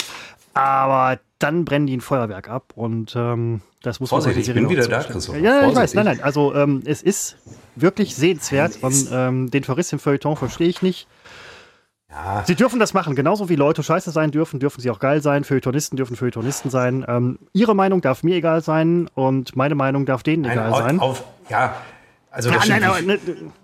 Aber 0.56 1.20
dann 1.40 1.66
brennen 1.66 1.88
die 1.88 1.98
ein 1.98 2.02
Feuerwerk 2.02 2.48
ab 2.48 2.74
und 2.76 3.14
ähm, 3.16 3.62
das 3.82 4.00
muss 4.00 4.10
Vorsicht, 4.10 4.36
man 4.36 4.42
ich 4.46 4.54
bin 4.54 4.70
wieder 4.70 4.88
da. 4.88 5.04
Christoph. 5.04 5.36
Ja, 5.36 5.62
ich 5.62 5.66
weiß, 5.68 5.74
Vorsichtig. 5.74 5.96
nein, 5.96 6.06
nein. 6.06 6.22
Also 6.22 6.54
ähm, 6.56 6.84
es 6.86 7.02
ist 7.02 7.38
wirklich 7.76 8.16
sehenswert 8.16 8.76
es- 8.76 8.84
und 8.84 9.10
ähm, 9.12 9.52
den 9.52 9.64
Verriss 9.64 9.92
im 9.92 10.00
Feuilleton 10.00 10.38
verstehe 10.38 10.68
ich 10.70 10.82
nicht. 10.82 11.08
Ja. 12.14 12.44
Sie 12.46 12.56
dürfen 12.56 12.80
das 12.80 12.94
machen, 12.94 13.16
genauso 13.16 13.50
wie 13.50 13.56
Leute 13.56 13.82
scheiße 13.82 14.12
sein 14.12 14.32
dürfen, 14.32 14.60
dürfen 14.60 14.82
sie 14.82 14.92
auch 14.92 15.00
geil 15.00 15.22
sein. 15.22 15.44
Feuilletonisten 15.44 15.98
dürfen 15.98 16.16
Feuilletonisten 16.16 16.70
sein. 16.70 17.04
Ähm, 17.08 17.40
ihre 17.54 17.76
Meinung 17.76 18.02
darf 18.02 18.24
mir 18.24 18.36
egal 18.36 18.62
sein 18.62 19.10
und 19.16 19.56
meine 19.56 19.76
Meinung 19.76 20.06
darf 20.06 20.22
denen 20.22 20.46
egal 20.46 20.70
Nein, 20.70 20.84
sein. 20.84 21.00
Auf, 21.00 21.24
ja, 21.50 21.76
also 22.36 22.50
ja, 22.50 22.62
nein, 22.68 22.82
wie, 22.82 23.06
ne, 23.06 23.20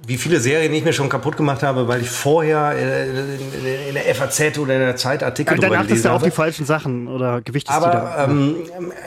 wie, 0.05 0.17
viele 0.17 0.39
Serien 0.39 0.71
ich 0.71 0.83
mir 0.83 0.93
schon 0.93 1.09
kaputt 1.09 1.35
gemacht 1.35 1.63
habe, 1.63 1.87
weil 1.87 2.01
ich 2.01 2.09
vorher 2.11 2.77
in, 2.77 3.87
in 3.87 3.93
der 3.95 4.13
FAZ 4.13 4.59
oder 4.59 4.75
in 4.75 4.81
der 4.81 4.95
Zeit 4.95 5.23
Artikel 5.23 5.55
ja, 5.55 5.69
Dann 5.69 5.79
achtest 5.79 6.05
du 6.05 6.11
auf 6.11 6.21
die 6.21 6.29
falschen 6.29 6.67
Sachen 6.67 7.07
oder 7.07 7.41
gewichtest 7.41 7.75
Aber 7.75 8.15
ähm, 8.19 8.57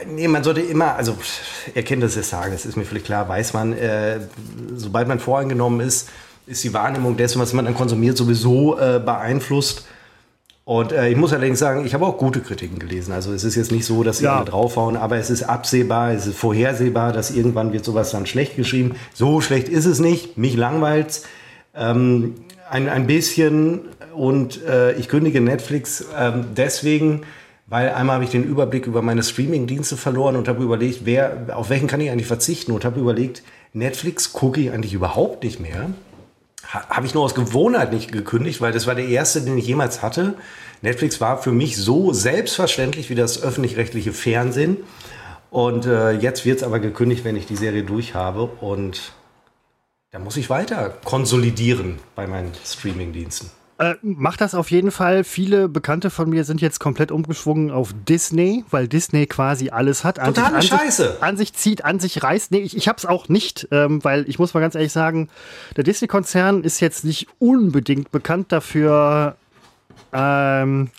nee, 0.09 0.27
man 0.27 0.43
sollte 0.43 0.63
immer, 0.63 0.97
also 0.97 1.17
ihr 1.77 1.85
kennt 1.85 2.03
das 2.03 2.17
jetzt 2.17 2.31
sagen, 2.31 2.51
das 2.51 2.67
ist 2.67 2.77
mir 2.77 2.85
völlig 2.85 3.05
klar, 3.05 3.29
weiß 3.29 3.53
man, 3.53 3.73
äh, 3.73 4.19
sobald 4.75 5.07
man 5.07 5.21
voreingenommen 5.21 5.79
ist, 5.79 6.11
ist 6.47 6.65
die 6.65 6.73
Wahrnehmung 6.73 7.17
dessen, 7.17 7.41
was 7.41 7.53
man 7.53 7.65
dann 7.65 7.75
konsumiert, 7.75 8.17
sowieso 8.17 8.79
äh, 8.79 9.01
beeinflusst. 9.05 9.87
Und 10.65 10.93
äh, 10.93 11.09
ich 11.09 11.17
muss 11.17 11.33
allerdings 11.33 11.59
sagen, 11.59 11.85
ich 11.85 11.93
habe 11.93 12.07
auch 12.07 12.19
gute 12.19 12.41
Kritiken 12.41 12.79
gelesen. 12.79 13.13
Also 13.13 13.33
es 13.33 13.43
ist 13.43 13.57
jetzt 13.57 13.73
nicht 13.73 13.85
so, 13.85 14.05
dass 14.05 14.19
sie 14.19 14.25
ja. 14.25 14.37
alle 14.37 14.45
draufhauen, 14.45 14.97
aber 14.97 15.17
es 15.17 15.29
ist 15.29 15.43
absehbar, 15.43 16.13
es 16.13 16.27
ist 16.27 16.39
vorhersehbar, 16.39 17.13
dass 17.13 17.33
irgendwann 17.33 17.73
wird 17.73 17.85
sowas 17.85 18.13
dann 18.13 18.27
schlecht 18.27 18.57
geschrieben. 18.57 18.95
So 19.13 19.41
schlecht 19.41 19.69
ist 19.69 19.87
es 19.87 19.99
nicht. 19.99 20.39
Mich 20.39 20.55
langweilt's 20.55 21.25
ähm, 21.75 22.35
ein, 22.71 22.89
ein 22.89 23.07
bisschen 23.09 23.81
und 24.15 24.63
äh, 24.65 24.93
ich 24.93 25.09
kündige 25.09 25.41
Netflix 25.41 26.07
ähm, 26.17 26.47
deswegen, 26.57 27.23
weil 27.67 27.91
einmal 27.91 28.15
habe 28.15 28.25
ich 28.25 28.31
den 28.31 28.45
Überblick 28.45 28.87
über 28.87 29.03
meine 29.03 29.25
Streaming-Dienste 29.25 29.97
verloren 29.97 30.37
und 30.37 30.47
habe 30.47 30.63
überlegt, 30.63 31.01
wer, 31.05 31.49
auf 31.57 31.71
welchen 31.71 31.89
kann 31.89 32.01
ich 32.01 32.11
eigentlich 32.11 32.27
verzichten 32.29 32.71
und 32.71 32.85
habe 32.85 33.01
überlegt, 33.01 33.43
Netflix 33.73 34.33
gucke 34.33 34.61
ich 34.61 34.71
eigentlich 34.71 34.93
überhaupt 34.93 35.43
nicht 35.43 35.59
mehr 35.59 35.91
habe 36.73 37.07
ich 37.07 37.15
nur 37.15 37.23
aus 37.23 37.35
Gewohnheit 37.35 37.93
nicht 37.93 38.13
gekündigt, 38.13 38.61
weil 38.61 38.73
das 38.73 38.87
war 38.87 38.95
der 38.95 39.07
erste, 39.07 39.43
den 39.43 39.59
ich 39.59 39.67
jemals 39.67 40.03
hatte. 40.03 40.35
Netflix 40.81 41.21
war 41.21 41.41
für 41.41 41.53
mich 41.53 41.77
so 41.77 42.13
selbstverständlich 42.13 43.11
wie 43.11 43.15
das 43.15 43.43
öffentlich-rechtliche 43.43 44.13
Fernsehen. 44.13 44.79
Und 45.51 45.85
äh, 45.87 46.13
jetzt 46.13 46.45
wird 46.47 46.59
es 46.59 46.63
aber 46.63 46.81
gekündigt, 46.81 47.25
wenn 47.25 47.37
ich 47.37 47.47
die 47.47 47.57
Serie 47.57 47.85
durch 47.85 48.15
habe. 48.15 48.45
Und 48.45 49.13
da 50.11 50.19
muss 50.19 50.37
ich 50.37 50.49
weiter 50.51 50.91
konsolidieren 51.05 51.99
bei 52.17 52.27
meinen 52.27 52.53
Streaming-Diensten. 52.65 53.51
Äh, 53.83 53.97
macht 54.03 54.41
das 54.41 54.55
auf 54.55 54.71
jeden 54.71 54.93
Fall. 54.93 55.25
Viele 55.25 55.69
Bekannte 55.69 56.11
von 56.11 56.31
mir 56.31 56.45
sind 56.45 56.61
jetzt 56.61 56.79
komplett 56.79 57.11
umgeschwungen 57.11 57.73
auf 57.73 57.93
Disney, 58.09 58.65
weil 58.71 58.87
Disney 58.87 59.27
quasi 59.27 59.71
alles 59.71 60.05
hat. 60.05 60.21
An 60.21 60.35
Totale 60.35 60.63
sich, 60.63 60.73
an 60.73 60.79
Scheiße. 60.79 61.11
Sich, 61.11 61.23
an 61.23 61.37
sich 61.37 61.53
zieht, 61.55 61.85
an 61.85 61.99
sich 61.99 62.23
reißt. 62.23 62.53
Nee, 62.53 62.61
ich, 62.61 62.77
ich 62.77 62.87
hab's 62.87 63.05
auch 63.05 63.29
nicht, 63.29 63.67
ähm, 63.73 64.05
weil 64.05 64.29
ich 64.29 64.39
muss 64.39 64.55
mal 64.55 64.61
ganz 64.61 64.77
ehrlich 64.77 64.93
sagen, 64.93 65.31
der 65.77 65.83
Disney-Konzern 65.83 66.63
ist 66.63 66.79
jetzt 66.79 67.05
nicht 67.05 67.27
unbedingt 67.41 68.13
bekannt 68.13 68.53
dafür, 68.53 69.35
ähm, 70.13 70.91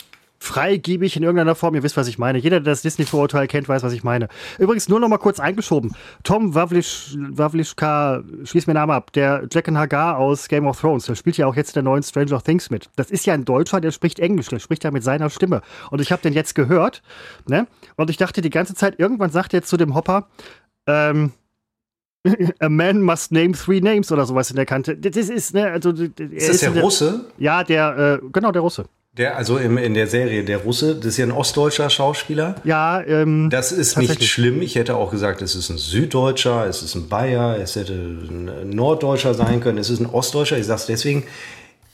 freigebig 0.44 1.16
in 1.16 1.24
irgendeiner 1.24 1.56
Form. 1.56 1.74
Ihr 1.74 1.84
wisst, 1.84 1.96
was 1.96 2.08
ich 2.08 2.18
meine. 2.18 2.38
Jeder, 2.38 2.60
der 2.60 2.74
das 2.74 2.82
Disney-Vorurteil 2.82 3.48
kennt, 3.48 3.70
weiß, 3.70 3.82
was 3.82 3.94
ich 3.94 4.04
meine. 4.04 4.28
Übrigens, 4.60 4.90
nur 4.90 5.00
noch 5.00 5.08
mal 5.08 5.18
kurz 5.18 5.40
eingeschoben. 5.40 5.96
Tom 6.24 6.54
Wawlisch, 6.54 7.16
Wawlischka, 7.18 8.24
schließ 8.44 8.68
mir 8.68 8.74
den 8.74 8.80
Namen 8.80 8.92
ab, 8.92 9.14
der 9.14 9.48
Jack 9.50 9.70
and 9.70 9.78
Hagar 9.78 10.18
aus 10.18 10.50
Game 10.50 10.68
of 10.68 10.80
Thrones, 10.82 11.06
der 11.06 11.16
spielt 11.16 11.38
ja 11.38 11.48
auch 11.48 11.56
jetzt 11.56 11.70
in 11.70 11.74
der 11.76 11.84
neuen 11.84 12.04
Stranger 12.04 12.42
Things 12.42 12.70
mit. 12.70 12.90
Das 12.98 13.10
ist 13.10 13.26
ja 13.26 13.34
ein 13.34 13.46
Deutscher, 13.46 13.80
der 13.80 13.92
spricht 13.92 14.20
Englisch, 14.20 14.50
der 14.50 14.60
spricht 14.60 14.84
ja 14.84 14.92
mit 14.92 15.04
seiner 15.04 15.30
Stimme. 15.30 15.62
Und 15.92 16.02
ich 16.02 16.12
habe 16.12 16.22
den 16.22 16.34
jetzt 16.34 16.56
gehört, 16.56 17.02
ne? 17.48 17.66
Und 17.96 18.10
ich 18.10 18.18
dachte 18.18 18.42
die 18.42 18.50
ganze 18.50 18.76
Zeit, 18.76 19.00
irgendwann 19.00 19.30
sagt 19.30 19.54
er 19.54 19.64
zu 19.64 19.78
dem 19.78 19.96
Hopper, 19.96 20.28
ähm, 20.88 21.32
A 22.60 22.70
man 22.70 23.02
must 23.02 23.32
name 23.32 23.54
three 23.54 23.82
names 23.82 24.12
oder 24.12 24.26
sowas 24.26 24.50
in 24.50 24.56
der 24.56 24.66
Kante. 24.66 24.96
Das 24.98 25.16
ist, 25.16 25.54
ne, 25.54 25.68
also. 25.72 25.92
Ist 25.92 26.50
das 26.50 26.60
der, 26.60 26.72
der 26.72 26.84
Russe? 26.84 27.26
Ja, 27.38 27.64
der, 27.64 28.22
äh, 28.22 28.28
genau, 28.32 28.52
der 28.52 28.62
Russe. 28.62 28.86
Der, 29.16 29.38
also 29.38 29.58
im, 29.58 29.78
in 29.78 29.94
der 29.94 30.08
Serie 30.08 30.44
Der 30.44 30.58
Russe, 30.58 30.96
das 30.96 31.06
ist 31.06 31.18
ja 31.18 31.26
ein 31.26 31.32
ostdeutscher 31.32 31.88
Schauspieler. 31.92 32.56
Ja, 32.64 33.00
ähm, 33.02 33.50
Das 33.52 33.72
ist 33.72 33.96
nicht 33.98 34.24
schlimm. 34.24 34.64
Ich 34.64 34.74
hätte 34.74 34.96
auch 34.96 35.12
gesagt, 35.12 35.44
es 35.44 35.54
ist 35.54 35.70
ein 35.70 35.78
Süddeutscher, 35.78 36.66
es 36.66 36.82
ist 36.82 36.96
ein 36.96 37.10
Bayer, 37.10 37.58
es 37.60 37.76
hätte 37.76 37.94
ein 37.94 38.72
Norddeutscher 38.72 39.36
sein 39.36 39.62
können, 39.62 39.78
es 39.78 39.92
ist 39.92 40.00
ein 40.00 40.08
Ostdeutscher. 40.08 40.58
Ich 40.58 40.66
sage 40.66 40.82
es 40.82 40.86
deswegen, 40.88 41.26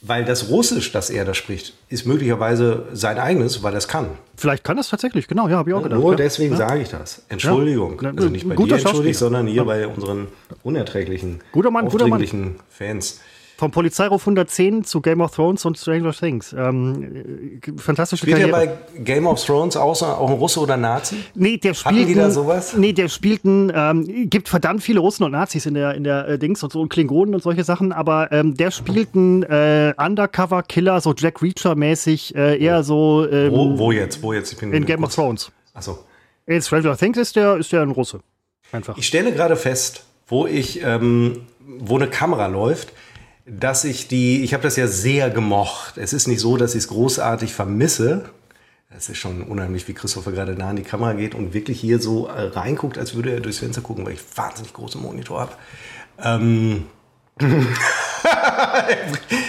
weil 0.02 0.24
das 0.24 0.50
Russisch, 0.50 0.94
das 0.94 1.10
er 1.10 1.26
da 1.26 1.34
spricht, 1.34 1.74
ist 1.90 2.06
möglicherweise 2.06 2.86
sein 2.94 3.18
eigenes, 3.18 3.64
weil 3.64 3.74
er 3.74 3.80
es 3.80 3.90
kann. 3.90 4.08
Vielleicht 4.38 4.64
kann 4.64 4.78
das 4.78 4.88
tatsächlich, 4.88 5.28
genau, 5.28 5.50
ja, 5.50 5.58
habe 5.58 5.72
ich 5.72 5.76
auch 5.76 5.84
gedacht. 5.84 6.00
Nur 6.00 6.12
ja. 6.12 6.18
deswegen 6.18 6.54
ja. 6.54 6.58
sage 6.58 6.84
ich 6.84 6.88
das. 6.88 7.24
Entschuldigung. 7.28 8.00
Ja. 8.02 8.12
Also 8.16 8.30
nicht 8.30 8.48
bei 8.48 8.56
guter 8.56 8.78
dir 8.78 8.82
entschuldigt, 8.82 9.20
sondern 9.20 9.46
hier 9.48 9.66
bei 9.66 9.86
unseren 9.88 10.28
unerträglichen, 10.64 11.42
guter 11.52 11.70
Mann, 11.70 11.90
guter 11.90 12.08
Mann. 12.08 12.56
Fans. 12.70 13.20
Vom 13.60 13.72
Polizeiruf 13.72 14.22
110 14.22 14.86
zu 14.86 15.02
Game 15.02 15.20
of 15.20 15.32
Thrones 15.32 15.66
und 15.66 15.78
Stranger 15.78 16.14
Things. 16.14 16.56
Ähm, 16.58 17.60
fantastische 17.76 18.22
Spielt 18.22 18.38
Karriere. 18.38 18.58
Spielt 18.58 18.70
er 18.70 18.96
bei 18.96 19.04
Game 19.04 19.28
of 19.28 19.44
Thrones 19.44 19.76
außer 19.76 20.18
auch 20.18 20.30
ein 20.30 20.38
Russe 20.38 20.62
oder 20.62 20.78
Nazi? 20.78 21.18
Nee, 21.36 21.58
der 21.58 21.74
spielt. 21.74 22.08
die 22.08 22.14
da 22.14 22.32
sowas? 22.32 22.78
Nee, 22.78 22.94
der 22.94 23.10
spielt 23.10 23.44
ein, 23.44 23.70
ähm, 23.76 24.30
gibt 24.30 24.48
verdammt 24.48 24.82
viele 24.82 25.02
Russen 25.02 25.26
und 25.26 25.34
Nazis 25.34 25.66
in 25.66 25.74
der, 25.74 25.94
in 25.96 26.06
der 26.06 26.26
äh, 26.30 26.40
Dings 26.40 26.64
und 26.64 26.72
so 26.72 26.80
und 26.80 26.88
Klingonen 26.88 27.36
und 27.36 27.44
solche 27.44 27.66
Sachen, 27.66 27.92
aber 27.92 28.32
ähm, 28.32 28.56
der 28.56 28.72
spielt 28.72 29.14
einen 29.14 29.44
äh, 29.44 29.94
Undercover-Killer, 29.98 31.02
so 31.02 31.14
Jack 31.14 31.42
Reacher-mäßig, 31.42 32.36
äh, 32.36 32.64
eher 32.64 32.82
so. 32.86 33.28
Ähm, 33.30 33.52
wo, 33.52 33.78
wo, 33.78 33.92
jetzt? 33.92 34.24
Wo 34.24 34.32
jetzt? 34.32 34.54
in 34.64 34.86
Game 34.86 35.02
kurz. 35.02 35.10
of 35.10 35.16
Thrones. 35.16 35.52
Achso. 35.74 36.00
In 36.46 36.62
Stranger 36.62 36.96
Things 36.96 37.18
ist 37.18 37.36
der, 37.36 37.58
ist 37.58 37.74
der 37.74 37.82
ein 37.82 37.92
Russe. 37.92 38.22
Einfach. 38.72 38.98
Ich 38.98 39.06
stelle 39.06 39.34
gerade 39.34 39.58
fest, 39.58 40.06
wo 40.28 40.48
ich, 40.48 40.82
ähm, 40.82 41.42
wo 41.60 41.98
eine 41.98 42.08
Kamera 42.08 42.48
läuft, 42.48 42.94
dass 43.50 43.84
ich 43.84 44.08
die, 44.08 44.44
ich 44.44 44.54
habe 44.54 44.64
das 44.64 44.76
ja 44.76 44.88
sehr 44.88 45.30
gemocht. 45.30 45.98
Es 45.98 46.14
ist 46.14 46.28
nicht 46.28 46.40
so, 46.40 46.58
dass 46.58 46.76
ich 46.76 46.84
es 46.84 46.88
großartig 46.88 47.54
vermisse. 47.54 48.26
Es 48.96 49.10
ist 49.10 49.18
schon 49.18 49.44
unheimlich, 49.44 49.88
wie 49.88 49.94
Christopher 49.94 50.32
gerade 50.32 50.54
nah 50.54 50.70
an 50.70 50.76
die 50.76 50.84
Kamera 50.84 51.14
geht 51.14 51.36
und 51.36 51.54
wirklich 51.54 51.80
hier 51.80 52.00
so 52.00 52.28
äh, 52.28 52.42
reinguckt, 52.42 52.98
als 52.98 53.16
würde 53.16 53.32
er 53.32 53.40
durchs 53.40 53.60
Fenster 53.60 53.82
gucken, 53.82 54.06
weil 54.06 54.14
ich 54.14 54.22
wahnsinnig 54.36 54.74
großen 54.74 55.02
Monitor 55.02 55.42
habe. 55.42 55.52
Ähm 56.24 56.86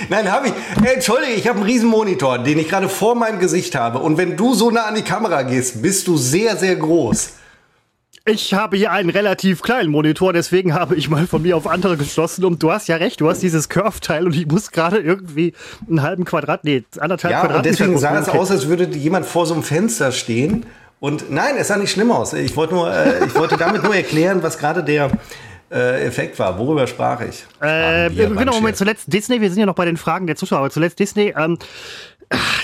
Nein, 0.09 0.31
habe 0.31 0.49
ich. 0.49 0.55
Hey, 0.83 0.95
Entschuldige, 0.95 1.33
ich 1.33 1.49
habe 1.49 1.59
einen 1.59 1.67
riesen 1.67 1.89
Monitor, 1.89 2.39
den 2.39 2.59
ich 2.59 2.69
gerade 2.69 2.89
vor 2.89 3.17
meinem 3.17 3.41
Gesicht 3.41 3.75
habe. 3.75 3.99
Und 3.99 4.17
wenn 4.17 4.37
du 4.37 4.55
so 4.55 4.71
nah 4.71 4.85
an 4.85 4.95
die 4.95 5.03
Kamera 5.03 5.43
gehst, 5.43 5.83
bist 5.83 6.07
du 6.07 6.17
sehr, 6.17 6.57
sehr 6.57 6.77
groß. 6.77 7.31
Ich 8.27 8.53
habe 8.53 8.77
hier 8.77 8.93
einen 8.93 9.09
relativ 9.09 9.63
kleinen 9.63 9.91
Monitor, 9.91 10.33
deswegen 10.33 10.75
habe 10.75 10.95
ich 10.95 11.09
mal 11.09 11.27
von 11.27 11.41
mir 11.41 11.57
auf 11.57 11.67
andere 11.67 11.97
geschlossen. 11.97 12.45
Und 12.45 12.63
du 12.63 12.71
hast 12.71 12.87
ja 12.87 12.97
recht, 12.97 13.21
du 13.21 13.31
hast 13.31 13.43
dieses 13.43 13.69
Curve-Teil 13.69 14.27
und 14.27 14.37
ich 14.37 14.47
muss 14.47 14.71
gerade 14.71 14.99
irgendwie 14.99 15.55
einen 15.89 16.03
halben 16.03 16.25
Quadrat, 16.25 16.65
nee, 16.65 16.85
anderthalb 16.99 17.33
ja, 17.33 17.41
Quadrat. 17.41 17.57
Und 17.59 17.67
deswegen 17.67 17.99
sah 17.99 18.19
es 18.19 18.29
aus, 18.29 18.51
als 18.51 18.69
würde 18.69 18.85
jemand 18.97 19.25
vor 19.25 19.47
so 19.47 19.55
einem 19.55 19.63
Fenster 19.63 20.13
stehen. 20.13 20.67
Und 21.01 21.31
nein, 21.31 21.55
es 21.59 21.69
sah 21.69 21.79
nicht 21.79 21.91
schlimm 21.91 22.13
aus. 22.13 22.35
Ich 22.35 22.55
wollte 22.57 22.75
nur, 22.75 22.93
äh, 22.93 23.25
ich 23.25 23.35
wollte 23.35 23.57
damit 23.57 23.83
nur 23.83 23.95
erklären, 23.95 24.43
was 24.43 24.59
gerade 24.59 24.85
der 24.85 25.11
äh, 25.71 26.05
Effekt 26.05 26.39
war. 26.39 26.59
Worüber 26.59 26.87
sprach 26.87 27.23
ich? 27.23 27.47
Äh, 27.61 28.11
genau, 28.11 28.55
Moment, 28.55 28.77
zuletzt 28.77 29.05
Disney, 29.13 29.41
wir 29.41 29.49
sind 29.49 29.61
ja 29.61 29.67
noch 29.67 29.75
bei 29.75 29.87
den 29.87 29.97
Fragen 29.97 30.27
der 30.27 30.37
Zuschauer, 30.37 30.59
aber 30.59 30.71
zuletzt 30.71 30.99
Disney, 30.99 31.33
ähm, 31.37 31.59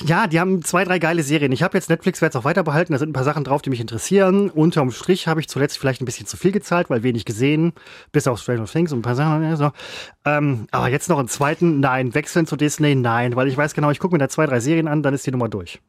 ja, 0.04 0.26
die 0.26 0.38
haben 0.38 0.62
zwei, 0.62 0.84
drei 0.84 0.98
geile 0.98 1.22
Serien. 1.22 1.50
Ich 1.52 1.62
habe 1.62 1.76
jetzt 1.76 1.90
Netflix, 1.90 2.20
werde 2.20 2.36
es 2.36 2.40
auch 2.40 2.44
weiter 2.44 2.62
behalten. 2.62 2.92
Da 2.92 2.98
sind 2.98 3.10
ein 3.10 3.12
paar 3.12 3.24
Sachen 3.24 3.44
drauf, 3.44 3.62
die 3.62 3.70
mich 3.70 3.80
interessieren. 3.80 4.50
Unterm 4.50 4.90
Strich 4.90 5.26
habe 5.26 5.40
ich 5.40 5.48
zuletzt 5.48 5.78
vielleicht 5.78 6.00
ein 6.00 6.04
bisschen 6.04 6.26
zu 6.26 6.36
viel 6.36 6.52
gezahlt, 6.52 6.88
weil 6.90 7.02
wenig 7.02 7.24
gesehen, 7.24 7.72
bis 8.12 8.28
auf 8.28 8.38
Stranger 8.38 8.66
Things 8.66 8.92
und 8.92 9.00
ein 9.00 9.02
paar 9.02 9.16
Sachen. 9.16 9.44
Also. 9.44 9.72
Ähm, 10.24 10.68
aber 10.70 10.88
jetzt 10.88 11.08
noch 11.08 11.18
einen 11.18 11.28
zweiten, 11.28 11.80
nein. 11.80 12.14
Wechseln 12.14 12.46
zu 12.46 12.56
Disney, 12.56 12.94
nein. 12.94 13.34
Weil 13.34 13.48
ich 13.48 13.56
weiß 13.56 13.74
genau, 13.74 13.90
ich 13.90 13.98
gucke 13.98 14.14
mir 14.14 14.18
da 14.18 14.28
zwei, 14.28 14.46
drei 14.46 14.60
Serien 14.60 14.86
an, 14.86 15.02
dann 15.02 15.14
ist 15.14 15.26
die 15.26 15.32
Nummer 15.32 15.48
durch. 15.48 15.80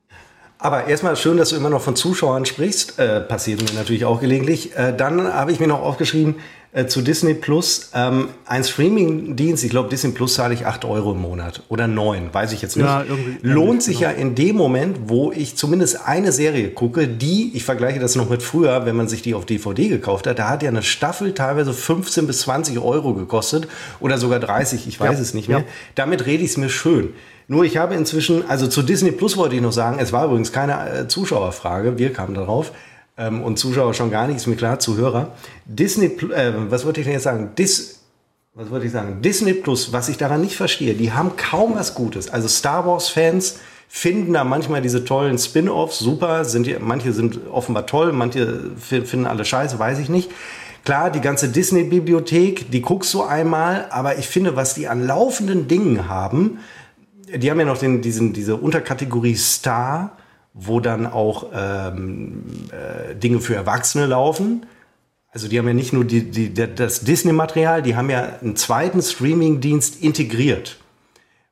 Aber 0.59 0.87
erstmal 0.87 1.15
schön, 1.15 1.37
dass 1.37 1.49
du 1.49 1.55
immer 1.55 1.69
noch 1.69 1.81
von 1.81 1.95
Zuschauern 1.95 2.45
sprichst. 2.45 2.97
Äh, 2.97 3.21
passiert 3.21 3.61
mir 3.61 3.77
natürlich 3.77 4.05
auch 4.05 4.19
gelegentlich. 4.19 4.75
Äh, 4.75 4.95
dann 4.95 5.31
habe 5.31 5.51
ich 5.51 5.59
mir 5.59 5.67
noch 5.67 5.81
aufgeschrieben, 5.81 6.35
äh, 6.77 6.85
zu 6.85 7.01
Disney 7.01 7.33
Plus. 7.33 7.89
Ähm, 7.95 8.29
ein 8.45 8.63
Streaming-Dienst, 8.63 9.63
ich 9.63 9.71
glaube, 9.71 9.89
Disney 9.89 10.11
Plus 10.11 10.35
zahle 10.35 10.53
ich 10.53 10.67
8 10.67 10.85
Euro 10.85 11.13
im 11.13 11.21
Monat 11.21 11.63
oder 11.69 11.87
9, 11.87 12.31
weiß 12.31 12.53
ich 12.53 12.61
jetzt 12.61 12.77
nicht. 12.77 12.85
Ja, 12.85 13.03
Lohnt 13.41 13.81
sich 13.81 13.99
genau. 13.99 14.11
ja 14.11 14.15
in 14.15 14.35
dem 14.35 14.55
Moment, 14.55 15.09
wo 15.09 15.31
ich 15.31 15.55
zumindest 15.55 16.05
eine 16.05 16.31
Serie 16.31 16.69
gucke, 16.69 17.07
die, 17.07 17.51
ich 17.55 17.63
vergleiche 17.63 17.99
das 17.99 18.15
noch 18.15 18.29
mit 18.29 18.43
früher, 18.43 18.85
wenn 18.85 18.95
man 18.95 19.07
sich 19.07 19.23
die 19.23 19.33
auf 19.33 19.45
DVD 19.45 19.87
gekauft 19.87 20.27
hat, 20.27 20.37
da 20.37 20.49
hat 20.49 20.61
ja 20.61 20.69
eine 20.69 20.83
Staffel 20.83 21.33
teilweise 21.33 21.73
15 21.73 22.27
bis 22.27 22.41
20 22.41 22.77
Euro 22.79 23.15
gekostet 23.15 23.67
oder 23.99 24.19
sogar 24.19 24.39
30, 24.39 24.87
ich 24.87 24.99
weiß 24.99 25.17
ja, 25.17 25.21
es 25.21 25.33
nicht 25.33 25.49
mehr. 25.49 25.59
Ja. 25.59 25.65
Damit 25.95 26.27
rede 26.27 26.43
ich 26.43 26.51
es 26.51 26.57
mir 26.57 26.69
schön. 26.69 27.09
Nur 27.47 27.63
ich 27.63 27.77
habe 27.77 27.95
inzwischen, 27.95 28.47
also 28.47 28.67
zu 28.67 28.83
Disney 28.83 29.11
Plus 29.11 29.35
wollte 29.35 29.55
ich 29.55 29.61
noch 29.61 29.71
sagen, 29.71 29.97
es 29.99 30.13
war 30.13 30.25
übrigens 30.25 30.51
keine 30.51 30.89
äh, 30.89 31.07
Zuschauerfrage, 31.07 31.97
wir 31.97 32.13
kamen 32.13 32.35
darauf 32.35 32.71
ähm, 33.17 33.41
und 33.41 33.57
Zuschauer 33.57 33.93
schon 33.93 34.11
gar 34.11 34.27
nicht, 34.27 34.37
ist 34.37 34.47
mir 34.47 34.55
klar, 34.55 34.79
Zuhörer. 34.79 35.33
Disney, 35.65 36.05
äh, 36.05 36.53
was 36.69 36.85
wollte 36.85 37.01
ich 37.01 37.05
denn 37.05 37.13
jetzt 37.13 37.23
sagen? 37.23 37.51
Dis, 37.57 38.01
was 38.53 38.71
wollte 38.71 38.85
ich 38.85 38.91
sagen? 38.91 39.21
Disney 39.21 39.53
Plus, 39.53 39.93
was 39.93 40.09
ich 40.09 40.17
daran 40.17 40.41
nicht 40.41 40.55
verstehe, 40.55 40.93
die 40.93 41.11
haben 41.11 41.35
kaum 41.37 41.75
was 41.75 41.93
Gutes. 41.93 42.29
Also 42.29 42.47
Star 42.47 42.85
Wars 42.87 43.09
Fans 43.09 43.59
finden 43.87 44.33
da 44.33 44.43
manchmal 44.43 44.81
diese 44.81 45.05
tollen 45.05 45.37
Spin-offs 45.37 45.99
super, 45.99 46.43
sind 46.45 46.67
die, 46.67 46.75
manche 46.79 47.13
sind 47.13 47.39
offenbar 47.51 47.85
toll, 47.85 48.11
manche 48.13 48.71
finden 48.77 49.25
alle 49.25 49.45
scheiße, 49.45 49.79
weiß 49.79 49.99
ich 49.99 50.09
nicht. 50.09 50.31
Klar, 50.83 51.11
die 51.11 51.21
ganze 51.21 51.49
Disney-Bibliothek, 51.49 52.71
die 52.71 52.81
guckst 52.81 53.13
du 53.13 53.23
einmal, 53.23 53.87
aber 53.89 54.17
ich 54.17 54.27
finde, 54.27 54.55
was 54.55 54.73
die 54.73 54.87
an 54.87 55.05
laufenden 55.05 55.67
Dingen 55.67 56.07
haben, 56.07 56.59
die 57.35 57.51
haben 57.51 57.59
ja 57.59 57.65
noch 57.65 57.77
den, 57.77 58.01
diesen, 58.01 58.33
diese 58.33 58.55
Unterkategorie 58.55 59.35
Star, 59.35 60.17
wo 60.59 60.79
dann 60.79 61.05
auch 61.05 61.47
ähm, 61.53 62.43
äh, 62.71 63.15
Dinge 63.15 63.39
für 63.39 63.55
Erwachsene 63.55 64.07
laufen. 64.07 64.65
Also 65.31 65.47
die 65.47 65.59
haben 65.59 65.67
ja 65.67 65.73
nicht 65.73 65.93
nur 65.93 66.03
die, 66.03 66.31
die, 66.31 66.53
das 66.53 67.01
Disney-Material, 67.01 67.83
die 67.83 67.95
haben 67.95 68.09
ja 68.09 68.37
einen 68.41 68.55
zweiten 68.55 69.01
Streaming-Dienst 69.01 70.01
integriert. 70.01 70.77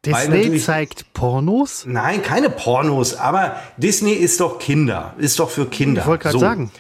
Disney 0.03 0.59
zeigt 0.59 1.13
Pornos? 1.13 1.86
Nein, 1.88 2.21
keine 2.21 2.49
Pornos, 2.49 3.15
aber 3.15 3.57
Disney 3.77 4.13
ist 4.13 4.39
doch 4.39 4.59
Kinder, 4.59 5.13
ist 5.17 5.39
doch 5.39 5.49
für 5.49 5.65
Kinder. 5.65 6.01
Ich 6.01 6.07
wollte 6.07 6.23
gerade 6.23 6.34
so. 6.34 6.39
sagen. 6.39 6.71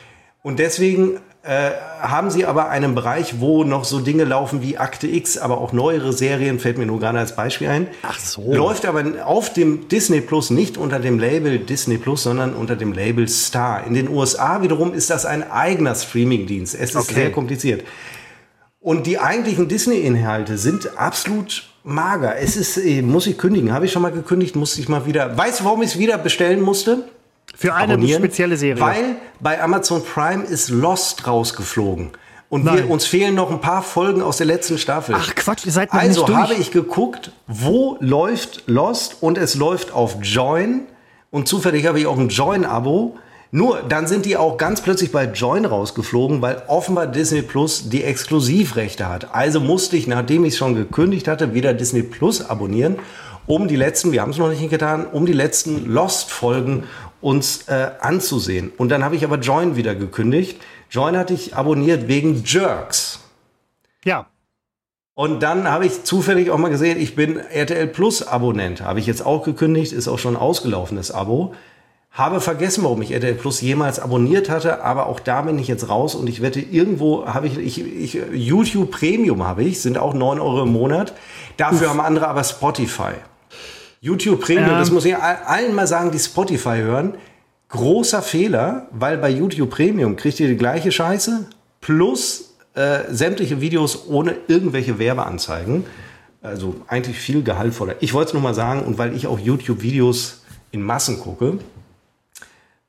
Und 0.43 0.59
deswegen 0.59 1.19
äh, 1.45 1.73
haben 2.01 2.31
sie 2.31 2.45
aber 2.45 2.69
einen 2.69 2.95
Bereich, 2.95 3.39
wo 3.39 3.63
noch 3.63 3.85
so 3.85 3.99
Dinge 3.99 4.23
laufen 4.23 4.63
wie 4.63 4.79
Akte 4.79 5.05
X, 5.05 5.37
aber 5.37 5.59
auch 5.59 5.73
neuere 5.73 6.11
Serien, 6.11 6.59
fällt 6.59 6.79
mir 6.79 6.87
nur 6.87 6.99
gerade 6.99 7.19
als 7.19 7.35
Beispiel 7.35 7.67
ein. 7.67 7.87
Ach 8.01 8.19
so. 8.19 8.51
Läuft 8.51 8.85
aber 8.87 9.03
auf 9.23 9.53
dem 9.53 9.87
Disney 9.87 10.21
Plus 10.21 10.49
nicht 10.49 10.75
unter 10.75 10.97
dem 10.99 11.19
Label 11.19 11.59
Disney 11.59 11.97
Plus, 11.99 12.23
sondern 12.23 12.55
unter 12.55 12.75
dem 12.75 12.93
Label 12.93 13.27
Star. 13.27 13.85
In 13.85 13.93
den 13.93 14.09
USA 14.09 14.63
wiederum 14.63 14.93
ist 14.93 15.11
das 15.11 15.27
ein 15.27 15.49
eigener 15.51 15.93
Streamingdienst. 15.93 16.73
Es 16.73 16.89
ist 16.89 16.95
okay. 16.95 17.13
sehr 17.13 17.31
kompliziert. 17.31 17.83
Und 18.79 19.05
die 19.05 19.19
eigentlichen 19.19 19.67
Disney-Inhalte 19.67 20.57
sind 20.57 20.97
absolut 20.97 21.69
mager. 21.83 22.37
Es 22.39 22.57
ist, 22.57 22.77
äh, 22.77 23.03
muss 23.03 23.27
ich 23.27 23.37
kündigen. 23.37 23.71
Habe 23.71 23.85
ich 23.85 23.91
schon 23.91 24.01
mal 24.01 24.11
gekündigt, 24.11 24.55
musste 24.55 24.81
ich 24.81 24.89
mal 24.89 25.05
wieder. 25.05 25.37
Weißt 25.37 25.59
du, 25.59 25.65
warum 25.65 25.83
ich 25.83 25.89
es 25.89 25.99
wieder 25.99 26.17
bestellen 26.17 26.61
musste? 26.61 27.03
Für 27.55 27.73
eine 27.73 28.07
spezielle 28.07 28.57
Serie. 28.57 28.81
Weil 28.81 29.15
bei 29.39 29.61
Amazon 29.61 30.03
Prime 30.03 30.43
ist 30.43 30.69
Lost 30.69 31.25
rausgeflogen. 31.25 32.11
Und 32.49 32.65
wir, 32.65 32.89
uns 32.89 33.05
fehlen 33.05 33.35
noch 33.35 33.51
ein 33.51 33.59
paar 33.59 33.81
Folgen 33.81 34.21
aus 34.21 34.37
der 34.37 34.45
letzten 34.45 34.77
Staffel. 34.77 35.15
Ach 35.17 35.33
Quatsch, 35.35 35.65
ihr 35.65 35.71
seid 35.71 35.93
noch 35.93 35.99
also 35.99 36.21
nicht 36.21 36.29
durch. 36.29 36.39
habe 36.39 36.53
ich 36.53 36.71
geguckt, 36.71 37.31
wo 37.47 37.97
läuft 37.99 38.63
Lost 38.67 39.17
und 39.21 39.37
es 39.37 39.55
läuft 39.55 39.91
auf 39.91 40.17
Join. 40.21 40.81
Und 41.31 41.47
zufällig 41.47 41.85
habe 41.87 41.99
ich 41.99 42.07
auch 42.07 42.17
ein 42.17 42.29
Join-Abo. 42.29 43.17
Nur 43.51 43.81
dann 43.87 44.05
sind 44.05 44.25
die 44.25 44.37
auch 44.37 44.57
ganz 44.57 44.81
plötzlich 44.81 45.11
bei 45.11 45.25
Join 45.25 45.65
rausgeflogen, 45.65 46.41
weil 46.41 46.61
offenbar 46.67 47.07
Disney 47.07 47.41
Plus 47.41 47.89
die 47.89 48.03
Exklusivrechte 48.03 49.09
hat. 49.09 49.33
Also 49.33 49.59
musste 49.59 49.97
ich, 49.97 50.07
nachdem 50.07 50.45
ich 50.45 50.53
es 50.53 50.57
schon 50.57 50.75
gekündigt 50.75 51.27
hatte, 51.27 51.53
wieder 51.53 51.73
Disney 51.73 52.03
Plus 52.03 52.47
abonnieren, 52.47 52.97
um 53.47 53.67
die 53.67 53.75
letzten, 53.75 54.11
wir 54.11 54.21
haben 54.21 54.31
es 54.31 54.37
noch 54.37 54.49
nicht 54.49 54.69
getan, 54.69 55.05
um 55.05 55.25
die 55.25 55.33
letzten 55.33 55.85
Lost-Folgen 55.85 56.83
uns 57.25 57.67
äh, 57.69 57.89
anzusehen. 58.01 58.71
Und 58.77 58.89
dann 58.89 59.03
habe 59.03 59.15
ich 59.15 59.25
aber 59.25 59.39
Join 59.39 59.75
wieder 59.75 59.95
gekündigt. 59.95 60.61
Join 60.91 61.17
hatte 61.17 61.33
ich 61.33 61.55
abonniert 61.55 62.07
wegen 62.07 62.43
Jerks. 62.45 63.19
Ja. 64.03 64.27
Und 65.15 65.41
dann 65.41 65.67
habe 65.67 65.87
ich 65.87 66.03
zufällig 66.03 66.51
auch 66.51 66.59
mal 66.59 66.69
gesehen, 66.69 67.01
ich 67.01 67.15
bin 67.15 67.37
RTL 67.37 67.87
Plus 67.87 68.21
Abonnent. 68.21 68.81
Habe 68.81 68.99
ich 68.99 69.07
jetzt 69.07 69.25
auch 69.25 69.43
gekündigt, 69.43 69.91
ist 69.91 70.07
auch 70.07 70.19
schon 70.19 70.35
ausgelaufenes 70.35 71.09
Abo. 71.09 71.55
Habe 72.11 72.41
vergessen, 72.41 72.83
warum 72.83 73.01
ich 73.01 73.11
RTL 73.11 73.33
Plus 73.33 73.59
jemals 73.59 73.99
abonniert 73.99 74.51
hatte, 74.51 74.83
aber 74.83 75.07
auch 75.07 75.19
da 75.19 75.41
bin 75.41 75.57
ich 75.57 75.67
jetzt 75.67 75.89
raus 75.89 76.13
und 76.13 76.29
ich 76.29 76.43
wette, 76.43 76.59
irgendwo 76.59 77.25
habe 77.25 77.47
ich, 77.47 77.57
ich, 77.57 77.83
ich 77.83 78.19
YouTube 78.33 78.91
Premium 78.91 79.43
habe 79.43 79.63
ich, 79.63 79.81
sind 79.81 79.97
auch 79.97 80.13
9 80.13 80.39
Euro 80.39 80.61
im 80.61 80.73
Monat. 80.73 81.15
Dafür 81.57 81.87
Uff. 81.87 81.93
haben 81.93 82.01
andere 82.01 82.27
aber 82.27 82.43
Spotify. 82.43 83.13
YouTube 84.05 84.39
Premium, 84.39 84.69
ähm. 84.69 84.77
das 84.77 84.91
muss 84.91 85.03
ich 85.03 85.17
allen 85.17 85.73
mal 85.73 85.87
sagen, 85.87 86.11
die 86.11 86.19
Spotify 86.19 86.77
hören. 86.77 87.15
Großer 87.69 88.21
Fehler, 88.21 88.87
weil 88.91 89.17
bei 89.17 89.31
YouTube 89.31 89.71
Premium 89.71 90.15
kriegt 90.15 90.39
ihr 90.39 90.47
die 90.47 90.57
gleiche 90.57 90.91
Scheiße 90.91 91.47
plus 91.81 92.53
äh, 92.75 92.99
sämtliche 93.09 93.61
Videos 93.61 94.07
ohne 94.07 94.35
irgendwelche 94.47 94.99
Werbeanzeigen. 94.99 95.85
Also 96.43 96.75
eigentlich 96.87 97.17
viel 97.17 97.41
gehaltvoller. 97.41 97.95
Ich 97.99 98.13
wollte 98.13 98.27
es 98.27 98.33
nur 98.33 98.43
mal 98.43 98.53
sagen 98.53 98.83
und 98.83 98.99
weil 98.99 99.15
ich 99.15 99.25
auch 99.25 99.39
YouTube-Videos 99.39 100.43
in 100.69 100.83
Massen 100.83 101.19
gucke, 101.19 101.57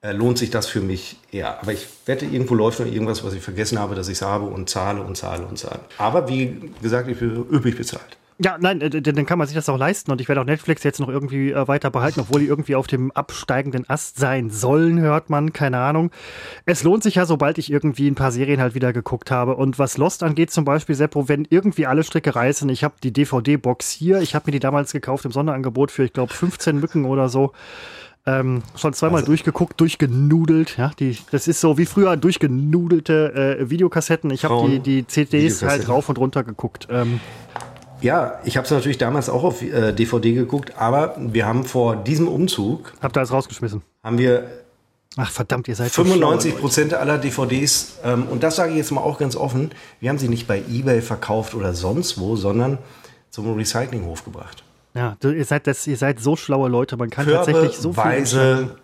äh, 0.02 0.12
lohnt 0.12 0.36
sich 0.36 0.50
das 0.50 0.66
für 0.66 0.82
mich 0.82 1.16
eher. 1.32 1.58
Aber 1.62 1.72
ich 1.72 1.86
wette, 2.04 2.26
irgendwo 2.26 2.54
läuft 2.54 2.80
noch 2.80 2.86
irgendwas, 2.86 3.24
was 3.24 3.32
ich 3.32 3.40
vergessen 3.40 3.78
habe, 3.78 3.94
dass 3.94 4.08
ich 4.08 4.18
es 4.18 4.22
habe 4.22 4.44
und 4.44 4.68
zahle 4.68 5.00
und 5.00 5.16
zahle 5.16 5.46
und 5.46 5.58
zahle. 5.58 5.80
Aber 5.96 6.28
wie 6.28 6.70
gesagt, 6.82 7.08
ich 7.08 7.18
bin 7.18 7.46
üppig 7.50 7.78
bezahlt. 7.78 8.18
Ja, 8.38 8.58
nein, 8.60 8.82
äh, 8.82 8.90
dann 8.90 9.24
kann 9.24 9.38
man 9.38 9.46
sich 9.46 9.54
das 9.54 9.68
auch 9.68 9.78
leisten 9.78 10.10
und 10.10 10.20
ich 10.20 10.28
werde 10.28 10.42
auch 10.42 10.46
Netflix 10.46 10.82
jetzt 10.82 11.00
noch 11.00 11.08
irgendwie 11.08 11.52
äh, 11.52 11.68
weiter 11.68 11.90
behalten, 11.90 12.20
obwohl 12.20 12.40
die 12.40 12.46
irgendwie 12.46 12.74
auf 12.74 12.86
dem 12.86 13.10
absteigenden 13.12 13.88
Ast 13.88 14.18
sein 14.18 14.50
sollen, 14.50 15.00
hört 15.00 15.30
man, 15.30 15.54
keine 15.54 15.78
Ahnung. 15.78 16.10
Es 16.66 16.82
lohnt 16.82 17.02
sich 17.02 17.14
ja, 17.14 17.24
sobald 17.24 17.56
ich 17.56 17.72
irgendwie 17.72 18.08
ein 18.08 18.14
paar 18.14 18.32
Serien 18.32 18.60
halt 18.60 18.74
wieder 18.74 18.92
geguckt 18.92 19.30
habe 19.30 19.56
und 19.56 19.78
was 19.78 19.96
Lost 19.96 20.22
angeht 20.22 20.50
zum 20.50 20.66
Beispiel, 20.66 20.94
Seppo, 20.94 21.28
wenn 21.28 21.46
irgendwie 21.48 21.86
alle 21.86 22.04
Stricke 22.04 22.34
reißen, 22.34 22.68
ich 22.68 22.84
habe 22.84 22.94
die 23.02 23.12
DVD-Box 23.12 23.90
hier, 23.90 24.20
ich 24.20 24.34
habe 24.34 24.44
mir 24.46 24.52
die 24.52 24.60
damals 24.60 24.92
gekauft 24.92 25.24
im 25.24 25.32
Sonderangebot 25.32 25.90
für, 25.90 26.04
ich 26.04 26.12
glaube, 26.12 26.32
15 26.32 26.78
Mücken 26.78 27.06
oder 27.06 27.30
so. 27.30 27.52
Ähm, 28.28 28.64
schon 28.74 28.92
zweimal 28.92 29.20
also, 29.20 29.30
durchgeguckt, 29.30 29.80
durchgenudelt. 29.80 30.76
Ja, 30.76 30.90
die, 30.98 31.16
das 31.30 31.46
ist 31.46 31.60
so 31.60 31.78
wie 31.78 31.86
früher 31.86 32.16
durchgenudelte 32.16 33.58
äh, 33.60 33.70
Videokassetten. 33.70 34.30
Ich 34.30 34.44
habe 34.44 34.68
die, 34.68 34.80
die 34.80 35.06
CDs 35.06 35.62
halt 35.62 35.88
rauf 35.88 36.08
und 36.08 36.18
runter 36.18 36.42
geguckt. 36.42 36.88
Ähm, 36.90 37.20
ja, 38.00 38.40
ich 38.44 38.56
habe 38.56 38.64
es 38.64 38.70
natürlich 38.70 38.98
damals 38.98 39.28
auch 39.28 39.44
auf 39.44 39.62
äh, 39.62 39.92
DVD 39.92 40.32
geguckt, 40.32 40.76
aber 40.76 41.16
wir 41.18 41.46
haben 41.46 41.64
vor 41.64 41.96
diesem 41.96 42.28
Umzug. 42.28 42.92
Habt 43.00 43.16
ihr 43.16 43.20
alles 43.20 43.32
rausgeschmissen? 43.32 43.82
Haben 44.02 44.18
wir. 44.18 44.50
Ach 45.18 45.30
verdammt, 45.30 45.66
ihr 45.68 45.74
seid 45.74 45.90
95 45.92 46.58
Prozent 46.58 46.92
aller 46.92 47.16
DVDs, 47.16 47.96
ähm, 48.04 48.24
und 48.28 48.42
das 48.42 48.56
sage 48.56 48.72
ich 48.72 48.76
jetzt 48.76 48.90
mal 48.90 49.00
auch 49.00 49.18
ganz 49.18 49.34
offen, 49.34 49.70
wir 49.98 50.10
haben 50.10 50.18
sie 50.18 50.28
nicht 50.28 50.46
bei 50.46 50.58
eBay 50.58 51.00
verkauft 51.00 51.54
oder 51.54 51.72
sonst 51.72 52.18
wo, 52.18 52.36
sondern 52.36 52.76
zum 53.30 53.54
Recyclinghof 53.54 54.24
gebracht. 54.24 54.62
Ja, 54.94 55.16
ihr, 55.22 55.44
seid 55.44 55.66
das, 55.66 55.86
ihr 55.86 55.96
seid 55.96 56.20
so 56.20 56.36
schlaue 56.36 56.68
Leute, 56.68 56.98
man 56.98 57.08
kann 57.08 57.24
Körbe, 57.24 57.52
tatsächlich 57.52 57.78
so 57.78 57.94
viel. 57.94 58.04
Weise, 58.04 58.76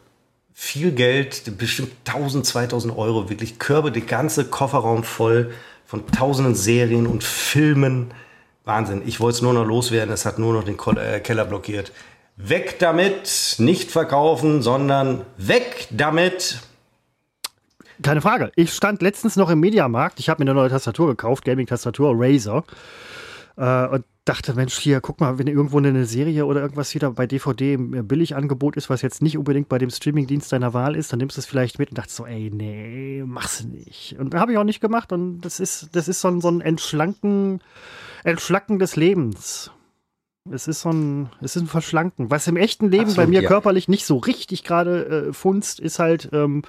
viel 0.53 0.93
Geld, 0.93 1.57
bestimmt 1.59 1.91
1000, 2.07 2.47
2000 2.47 2.97
Euro, 2.97 3.29
wirklich 3.29 3.59
Körbe, 3.59 3.93
der 3.93 4.03
ganze 4.03 4.45
Kofferraum 4.45 5.05
voll 5.05 5.53
von 5.87 6.07
tausenden 6.07 6.55
Serien 6.55 7.07
und 7.07 7.25
Filmen. 7.25 8.13
Wahnsinn. 8.65 9.03
Ich 9.07 9.21
wollte 9.21 9.37
es 9.37 9.43
nur 9.43 9.53
noch 9.53 9.67
loswerden. 9.67 10.13
Es 10.13 10.25
hat 10.25 10.39
nur 10.39 10.53
noch 10.53 10.65
den 10.65 10.79
äh, 10.97 11.21
Keller 11.21 11.45
blockiert. 11.45 11.93
Weg 12.37 12.79
damit. 12.79 13.57
Nicht 13.59 13.91
verkaufen, 13.91 14.63
sondern 14.63 15.25
weg 15.37 15.89
damit. 15.91 16.61
Keine 18.03 18.21
Frage. 18.21 18.53
Ich 18.57 18.73
stand 18.73 19.03
letztens 19.03 19.37
noch 19.37 19.51
im 19.51 19.61
Mediamarkt. 19.61 20.19
Ich 20.19 20.29
habe 20.29 20.43
mir 20.43 20.51
eine 20.51 20.59
neue 20.59 20.71
Tastatur 20.71 21.09
gekauft, 21.09 21.45
Gaming-Tastatur, 21.45 22.15
Razer. 22.17 22.65
Äh, 23.57 23.87
und 23.89 24.05
dachte, 24.25 24.55
Mensch, 24.55 24.79
hier, 24.79 25.01
guck 25.01 25.21
mal, 25.21 25.39
wenn 25.39 25.49
irgendwo 25.49 25.79
eine 25.79 26.05
Serie 26.05 26.47
oder 26.47 26.61
irgendwas 26.61 26.95
wieder 26.95 27.11
bei 27.11 27.27
DVD 27.27 27.75
im 27.75 28.07
Billigangebot 28.07 28.77
ist, 28.77 28.89
was 28.89 29.03
jetzt 29.03 29.21
nicht 29.21 29.37
unbedingt 29.37 29.69
bei 29.69 29.79
dem 29.79 29.91
Streamingdienst 29.91 30.53
deiner 30.53 30.73
Wahl 30.75 30.95
ist, 30.95 31.13
dann 31.13 31.19
nimmst 31.19 31.37
du 31.37 31.41
es 31.41 31.47
vielleicht 31.47 31.79
mit 31.79 31.91
und 31.91 31.99
dachte 31.99 32.13
so, 32.13 32.25
ey, 32.25 32.51
nee, 32.53 33.25
mach's 33.27 33.65
nicht. 33.65 34.17
Und 34.19 34.35
habe 34.35 34.53
ich 34.53 34.59
auch 34.59 34.65
nicht 34.65 34.81
gemacht. 34.81 35.13
Und 35.13 35.41
das 35.41 35.59
ist, 35.59 35.91
das 35.93 36.07
ist 36.07 36.21
so 36.21 36.41
so 36.41 36.49
ein 36.49 36.61
Entschlanken 36.61 37.61
Entschlacken 38.25 38.79
des 38.79 38.97
Lebens. 38.97 39.71
Es 40.51 40.67
ist 40.67 40.81
so 40.81 40.91
ein, 40.91 41.31
es 41.41 41.55
ist 41.55 41.63
ein 41.63 41.69
Verschlanken. 41.69 42.31
Was 42.31 42.49
im 42.49 42.57
echten 42.57 42.91
Leben 42.91 43.05
Absolut, 43.05 43.17
bei 43.17 43.27
mir 43.29 43.43
ja. 43.43 43.49
körperlich 43.49 43.89
nicht 43.89 44.05
so 44.05 44.19
richtig 44.19 44.65
gerade 44.65 45.29
äh, 45.29 45.33
funzt, 45.33 45.79
ist 45.79 46.01
halt 46.01 46.31
ähm, 46.33 46.63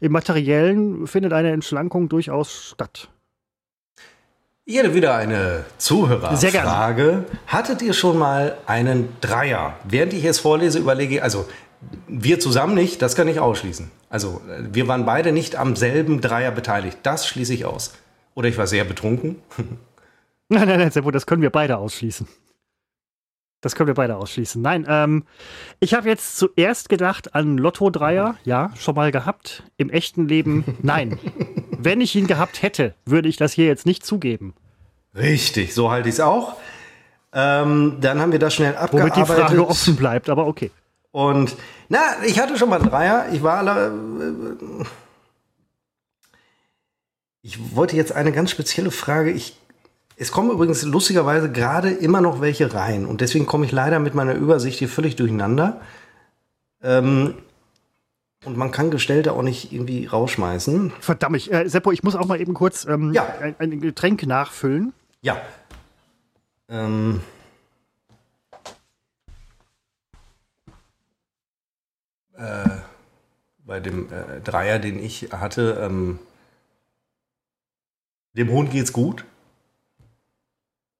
im 0.00 0.12
Materiellen 0.12 1.06
findet 1.06 1.32
eine 1.32 1.50
Entschlankung 1.52 2.08
durchaus 2.10 2.70
statt. 2.74 3.08
Hätte 4.66 4.94
wieder 4.94 5.14
eine 5.14 5.64
Zuhörerfrage. 5.78 7.24
Hattet 7.46 7.82
ihr 7.82 7.92
schon 7.92 8.18
mal 8.18 8.56
einen 8.66 9.08
Dreier? 9.20 9.76
Während 9.84 10.12
ich 10.14 10.24
es 10.24 10.38
vorlese, 10.38 10.78
überlege 10.78 11.16
ich, 11.16 11.22
also 11.22 11.46
wir 12.08 12.40
zusammen 12.40 12.74
nicht, 12.74 13.02
das 13.02 13.14
kann 13.14 13.28
ich 13.28 13.40
ausschließen. 13.40 13.90
Also 14.08 14.40
wir 14.58 14.88
waren 14.88 15.04
beide 15.04 15.32
nicht 15.32 15.56
am 15.56 15.76
selben 15.76 16.22
Dreier 16.22 16.50
beteiligt. 16.50 16.98
Das 17.02 17.26
schließe 17.26 17.52
ich 17.52 17.66
aus. 17.66 17.92
Oder 18.34 18.48
ich 18.48 18.56
war 18.56 18.66
sehr 18.66 18.84
betrunken. 18.84 19.36
Nein, 20.48 20.68
nein, 20.68 20.78
nein, 20.78 20.90
Seppo, 20.90 21.10
das 21.10 21.26
können 21.26 21.42
wir 21.42 21.50
beide 21.50 21.78
ausschließen. 21.78 22.28
Das 23.60 23.74
können 23.74 23.86
wir 23.86 23.94
beide 23.94 24.16
ausschließen. 24.16 24.60
Nein, 24.60 24.84
ähm, 24.86 25.24
ich 25.80 25.94
habe 25.94 26.06
jetzt 26.06 26.36
zuerst 26.36 26.90
gedacht 26.90 27.34
an 27.34 27.56
Lotto-Dreier. 27.56 28.36
Ja, 28.44 28.70
schon 28.78 28.94
mal 28.94 29.10
gehabt. 29.10 29.62
Im 29.78 29.88
echten 29.88 30.28
Leben 30.28 30.76
nein. 30.82 31.18
Wenn 31.78 32.02
ich 32.02 32.14
ihn 32.14 32.26
gehabt 32.26 32.62
hätte, 32.62 32.94
würde 33.06 33.28
ich 33.28 33.38
das 33.38 33.52
hier 33.54 33.64
jetzt 33.64 33.86
nicht 33.86 34.04
zugeben. 34.04 34.54
Richtig, 35.14 35.72
so 35.72 35.90
halte 35.90 36.10
ich 36.10 36.16
es 36.16 36.20
auch. 36.20 36.56
Ähm, 37.32 37.96
dann 38.00 38.20
haben 38.20 38.32
wir 38.32 38.38
das 38.38 38.54
schnell 38.54 38.76
abgearbeitet. 38.76 39.16
Womit 39.16 39.28
die 39.28 39.32
Frage 39.32 39.66
offen 39.66 39.96
bleibt, 39.96 40.28
aber 40.28 40.46
okay. 40.46 40.70
Und, 41.10 41.56
na, 41.88 42.00
ich 42.26 42.38
hatte 42.40 42.58
schon 42.58 42.68
mal 42.68 42.80
Dreier. 42.80 43.26
Ich 43.32 43.42
war 43.42 43.58
alle. 43.58 43.86
Äh, 43.86 44.84
ich 47.40 47.74
wollte 47.74 47.96
jetzt 47.96 48.12
eine 48.12 48.32
ganz 48.32 48.50
spezielle 48.50 48.90
Frage. 48.90 49.30
Ich 49.30 49.56
es 50.16 50.32
kommen 50.32 50.50
übrigens 50.50 50.84
lustigerweise 50.84 51.50
gerade 51.50 51.90
immer 51.90 52.20
noch 52.20 52.40
welche 52.40 52.72
rein 52.72 53.06
und 53.06 53.20
deswegen 53.20 53.46
komme 53.46 53.66
ich 53.66 53.72
leider 53.72 53.98
mit 53.98 54.14
meiner 54.14 54.34
Übersicht 54.34 54.78
hier 54.78 54.88
völlig 54.88 55.16
durcheinander. 55.16 55.80
Ähm, 56.82 57.34
und 58.44 58.56
man 58.58 58.70
kann 58.70 58.90
Gestellte 58.90 59.32
auch 59.32 59.42
nicht 59.42 59.72
irgendwie 59.72 60.06
rausschmeißen. 60.06 60.92
Verdammt, 61.00 61.36
ich, 61.36 61.52
äh, 61.52 61.66
Seppo, 61.68 61.92
ich 61.92 62.02
muss 62.02 62.14
auch 62.14 62.26
mal 62.26 62.40
eben 62.40 62.52
kurz 62.52 62.84
ähm, 62.84 63.12
ja. 63.12 63.26
ein, 63.40 63.54
ein, 63.58 63.80
Getränk 63.80 64.26
nachfüllen. 64.26 64.92
Ja. 65.22 65.40
Ähm. 66.68 67.20
äh, 72.36 72.68
bei 73.66 73.80
dem 73.80 74.12
äh, 74.12 74.40
Dreier, 74.42 74.78
den 74.78 75.02
ich 75.02 75.30
hatte, 75.32 75.78
ähm, 75.80 76.18
dem 78.34 78.50
Hund 78.50 78.70
geht's 78.70 78.92
gut. 78.92 79.24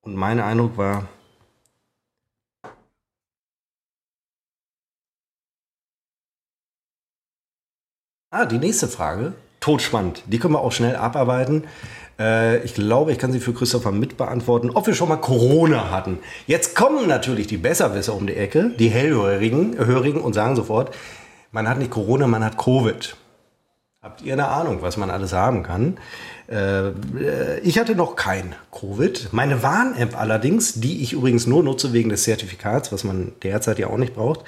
Und 0.05 0.15
mein 0.15 0.39
Eindruck 0.41 0.77
war, 0.77 1.09
Ah, 8.31 8.47
die 8.47 8.59
nächste 8.59 8.89
Frage. 8.89 9.35
Totspannend. 9.61 10.25
Die 10.27 10.41
können 10.41 10.55
wir 10.55 10.61
auch 10.61 10.73
schnell 10.73 10.97
abarbeiten. 10.97 11.69
Äh, 12.19 12.65
ich 12.65 12.75
glaube, 12.75 13.13
ich 13.13 13.19
kann 13.19 13.31
sie 13.31 13.39
für 13.39 13.55
Christopher 13.55 13.93
mitbeantworten, 13.93 14.71
ob 14.71 14.89
wir 14.89 14.95
schon 14.95 15.09
mal 15.09 15.19
Corona 15.19 15.93
hatten. 15.93 16.19
Jetzt 16.49 16.75
kommen 16.75 17.07
natürlich 17.07 17.47
die 17.47 17.59
Besserwisser 17.59 18.13
um 18.13 18.27
die 18.27 18.35
Ecke, 18.35 18.71
die 18.77 18.89
Hellhörigen 18.89 19.79
Hörigen 19.79 20.21
und 20.21 20.33
sagen 20.33 20.57
sofort, 20.57 20.93
man 21.53 21.69
hat 21.69 21.79
nicht 21.79 21.93
Corona, 21.93 22.27
man 22.27 22.45
hat 22.45 22.59
Covid. 22.59 23.17
Habt 24.03 24.23
ihr 24.23 24.33
eine 24.33 24.49
Ahnung, 24.49 24.83
was 24.83 24.97
man 24.97 25.11
alles 25.11 25.33
haben 25.33 25.63
kann? 25.63 25.97
Äh, 26.51 26.91
ich 27.61 27.79
hatte 27.79 27.95
noch 27.95 28.17
kein 28.17 28.55
Covid. 28.73 29.29
Meine 29.33 29.63
Warn-App 29.63 30.19
allerdings, 30.19 30.75
die 30.75 31.03
ich 31.03 31.13
übrigens 31.13 31.47
nur 31.47 31.63
nutze 31.63 31.93
wegen 31.93 32.11
des 32.11 32.25
Zertifikats, 32.25 32.93
was 32.93 33.05
man 33.05 33.33
derzeit 33.43 33.79
ja 33.79 33.89
auch 33.89 33.99
nicht 33.99 34.15
braucht, 34.15 34.45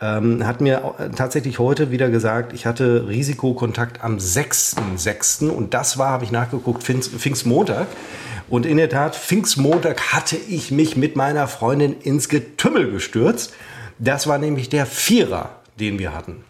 ähm, 0.00 0.46
hat 0.46 0.60
mir 0.60 0.94
tatsächlich 1.14 1.58
heute 1.58 1.90
wieder 1.90 2.08
gesagt, 2.08 2.52
ich 2.52 2.64
hatte 2.64 3.06
Risikokontakt 3.08 4.02
am 4.02 4.16
6.6. 4.16 5.48
und 5.48 5.74
das 5.74 5.98
war, 5.98 6.10
habe 6.10 6.24
ich 6.24 6.30
nachgeguckt, 6.30 6.82
Pfingstmontag. 6.82 7.86
Und 8.48 8.66
in 8.66 8.78
der 8.78 8.88
Tat, 8.88 9.14
Pfingstmontag 9.14 10.12
hatte 10.12 10.36
ich 10.36 10.70
mich 10.70 10.96
mit 10.96 11.16
meiner 11.16 11.46
Freundin 11.46 12.00
ins 12.00 12.28
Getümmel 12.28 12.90
gestürzt. 12.90 13.52
Das 13.98 14.26
war 14.26 14.38
nämlich 14.38 14.70
der 14.70 14.86
Vierer, 14.86 15.50
den 15.78 15.98
wir 15.98 16.14
hatten. 16.14 16.44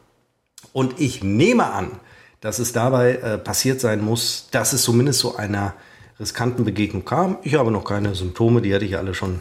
Und 0.72 1.00
ich 1.00 1.22
nehme 1.22 1.66
an, 1.66 1.90
dass 2.40 2.58
es 2.58 2.72
dabei 2.72 3.16
äh, 3.16 3.38
passiert 3.38 3.80
sein 3.80 4.02
muss, 4.02 4.48
dass 4.50 4.72
es 4.72 4.82
zumindest 4.82 5.20
zu 5.20 5.36
einer 5.36 5.74
riskanten 6.18 6.64
Begegnung 6.64 7.04
kam. 7.04 7.38
Ich 7.42 7.54
habe 7.54 7.70
noch 7.70 7.84
keine 7.84 8.14
Symptome, 8.14 8.62
die 8.62 8.74
hatte 8.74 8.84
ich 8.84 8.96
alle 8.96 9.14
schon 9.14 9.40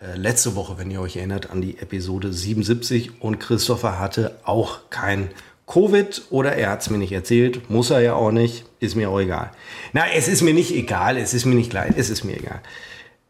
äh, 0.00 0.16
letzte 0.16 0.54
Woche, 0.54 0.78
wenn 0.78 0.90
ihr 0.90 1.00
euch 1.00 1.16
erinnert, 1.16 1.50
an 1.50 1.60
die 1.60 1.78
Episode 1.78 2.32
77 2.32 3.22
und 3.22 3.40
Christopher 3.40 3.98
hatte 3.98 4.38
auch 4.44 4.90
kein 4.90 5.30
Covid 5.66 6.22
oder 6.30 6.54
er 6.56 6.70
hat 6.70 6.82
es 6.82 6.90
mir 6.90 6.98
nicht 6.98 7.12
erzählt, 7.12 7.70
muss 7.70 7.90
er 7.90 8.00
ja 8.00 8.14
auch 8.14 8.30
nicht, 8.30 8.66
ist 8.80 8.96
mir 8.96 9.08
auch 9.08 9.20
egal. 9.20 9.50
Na, 9.92 10.02
es 10.14 10.28
ist 10.28 10.42
mir 10.42 10.52
nicht 10.52 10.72
egal, 10.74 11.16
es 11.16 11.32
ist 11.32 11.46
mir 11.46 11.54
nicht 11.54 11.72
leid, 11.72 11.94
es 11.96 12.10
ist 12.10 12.24
mir 12.24 12.36
egal. 12.36 12.60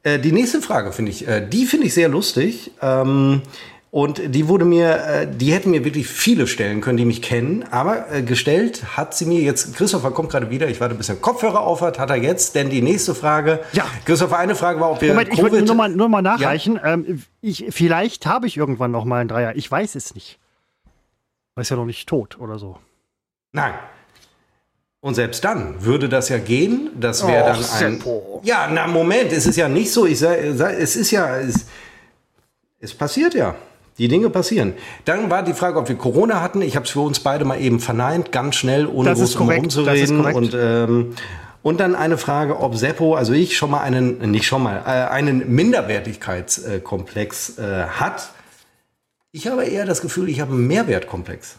Äh, 0.03 0.19
die 0.19 0.33
nächste 0.33 0.61
Frage 0.61 0.93
finde 0.93 1.12
ich, 1.12 1.29
äh, 1.29 1.47
die 1.47 1.67
finde 1.67 1.87
ich 1.87 1.95
sehr 1.95 2.09
lustig. 2.09 2.73
Ähm, 2.83 3.43
und 3.95 4.34
die 4.34 4.49
wurde 4.49 4.64
mir, 4.64 4.97
äh, 5.07 5.28
die 5.28 5.53
hätten 5.53 5.70
mir 5.70 5.84
wirklich 5.84 6.09
viele 6.09 6.49
stellen 6.49 6.80
können, 6.80 6.97
die 6.97 7.05
mich 7.05 7.22
kennen. 7.22 7.64
Aber 7.70 8.11
äh, 8.11 8.22
gestellt 8.22 8.97
hat 8.97 9.14
sie 9.14 9.24
mir 9.24 9.40
jetzt, 9.40 9.76
Christopher 9.76 10.11
kommt 10.11 10.30
gerade 10.30 10.51
wieder, 10.51 10.66
ich 10.66 10.80
warte, 10.80 10.97
bis 10.97 11.11
er 11.11 11.14
Kopfhörer 11.14 11.61
aufhat, 11.61 12.01
hat 12.01 12.11
er 12.11 12.16
jetzt. 12.16 12.57
Denn 12.57 12.70
die 12.70 12.82
nächste 12.82 13.14
Frage, 13.14 13.61
ja. 13.72 13.86
Christopher, 14.05 14.38
eine 14.38 14.57
Frage 14.57 14.80
war, 14.80 14.90
ob 14.90 15.01
wir 15.01 15.11
Moment, 15.11 15.30
Covid... 15.30 15.45
ich 15.45 15.53
wollte 15.53 15.64
nur 15.64 15.76
mal, 15.76 15.88
nur 15.90 16.09
mal 16.09 16.22
nachreichen. 16.22 16.74
Ja. 16.74 16.95
Ähm, 16.95 17.22
ich, 17.40 17.66
vielleicht 17.70 18.26
habe 18.26 18.49
ich 18.49 18.57
irgendwann 18.57 18.90
noch 18.90 19.05
mal 19.05 19.20
einen 19.20 19.28
Dreier. 19.28 19.55
Ich 19.55 19.70
weiß 19.70 19.95
es 19.95 20.12
nicht. 20.16 20.40
Weiß 21.55 21.68
ja 21.68 21.76
noch 21.76 21.86
nicht 21.86 22.09
tot 22.09 22.40
oder 22.40 22.59
so. 22.59 22.78
Nein. 23.53 23.74
Und 25.03 25.14
selbst 25.14 25.45
dann 25.45 25.84
würde 25.84 26.09
das 26.09 26.30
ja 26.30 26.38
gehen. 26.38 26.90
Das 26.99 27.24
wäre 27.24 27.45
dann 27.45 27.59
ein. 27.59 27.62
Seppo. 27.62 28.40
Ja, 28.42 28.68
na 28.72 28.88
Moment, 28.88 29.30
es 29.30 29.47
ist 29.47 29.55
ja 29.55 29.68
nicht 29.68 29.92
so. 29.92 30.05
Ich 30.05 30.18
sag, 30.18 30.36
es 30.36 30.97
ist 30.97 31.12
ja, 31.12 31.38
es, 31.38 31.66
es 32.80 32.92
passiert 32.92 33.34
ja. 33.34 33.55
Die 33.99 34.09
Dinge 34.09 34.30
passieren. 34.30 34.74
Dann 35.05 35.30
war 35.30 35.45
die 35.45 35.55
Frage, 35.55 35.78
ob 35.78 35.88
wir 35.88 35.95
Corona 35.95 36.40
hatten. 36.40 36.62
Ich 36.62 36.74
habe 36.74 36.84
es 36.84 36.90
für 36.90 37.01
uns 37.01 37.20
beide 37.20 37.45
mal 37.45 37.61
eben 37.61 37.78
verneint, 37.78 38.32
ganz 38.32 38.57
schnell, 38.57 38.86
ohne 38.86 39.11
das 39.11 39.36
groß 39.36 39.57
rumzureden. 39.57 40.24
Und, 40.24 40.53
ähm, 40.55 41.14
und 41.62 41.78
dann 41.78 41.95
eine 41.95 42.18
Frage, 42.18 42.59
ob 42.59 42.74
Seppo, 42.74 43.14
also 43.14 43.32
ich 43.32 43.57
schon 43.57 43.70
mal 43.70 43.80
einen, 43.80 44.18
nicht 44.30 44.47
schon 44.47 44.64
mal, 44.64 44.82
äh, 44.84 45.11
einen 45.11 45.55
Minderwertigkeitskomplex 45.55 47.59
äh, 47.59 47.84
hat. 47.84 48.30
Ich 49.30 49.47
habe 49.47 49.64
eher 49.64 49.86
das 49.86 50.01
Gefühl, 50.01 50.28
ich 50.28 50.40
habe 50.40 50.53
einen 50.53 50.66
Mehrwertkomplex. 50.66 51.57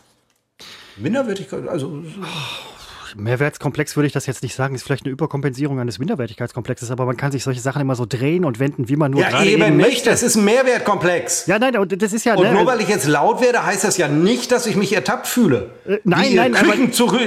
Minderwertigkeit, 0.97 1.67
also. 1.67 2.03
Oh. 2.21 2.74
Mehrwertskomplex 3.15 3.95
würde 3.95 4.07
ich 4.07 4.13
das 4.13 4.25
jetzt 4.25 4.43
nicht 4.43 4.55
sagen, 4.55 4.75
ist 4.75 4.83
vielleicht 4.83 5.05
eine 5.05 5.11
Überkompensierung 5.11 5.79
eines 5.79 5.99
Minderwertigkeitskomplexes, 5.99 6.91
aber 6.91 7.05
man 7.05 7.17
kann 7.17 7.31
sich 7.31 7.43
solche 7.43 7.61
Sachen 7.61 7.81
immer 7.81 7.95
so 7.95 8.05
drehen 8.05 8.45
und 8.45 8.59
wenden, 8.59 8.89
wie 8.89 8.95
man 8.95 9.11
nur 9.11 9.21
ja, 9.21 9.29
gerade 9.29 9.45
eben, 9.45 9.63
eben 9.63 9.77
nicht. 9.77 10.05
Das 10.05 10.23
ist 10.23 10.35
ein 10.35 10.45
Mehrwertkomplex. 10.45 11.47
Ja, 11.47 11.59
nein, 11.59 11.73
das 11.87 12.13
ist 12.13 12.25
ja. 12.25 12.35
Und 12.35 12.43
ne, 12.43 12.53
nur 12.53 12.65
weil 12.65 12.81
ich 12.81 12.89
jetzt 12.89 13.07
laut 13.07 13.41
werde, 13.41 13.65
heißt 13.65 13.83
das 13.83 13.97
ja 13.97 14.07
nicht, 14.07 14.51
dass 14.51 14.67
ich 14.67 14.75
mich 14.75 14.93
ertappt 14.93 15.27
fühle. 15.27 15.71
Äh, 15.87 15.97
nein, 16.03 16.31
wie 16.31 16.35
nein, 16.35 16.55
aber 16.55 16.73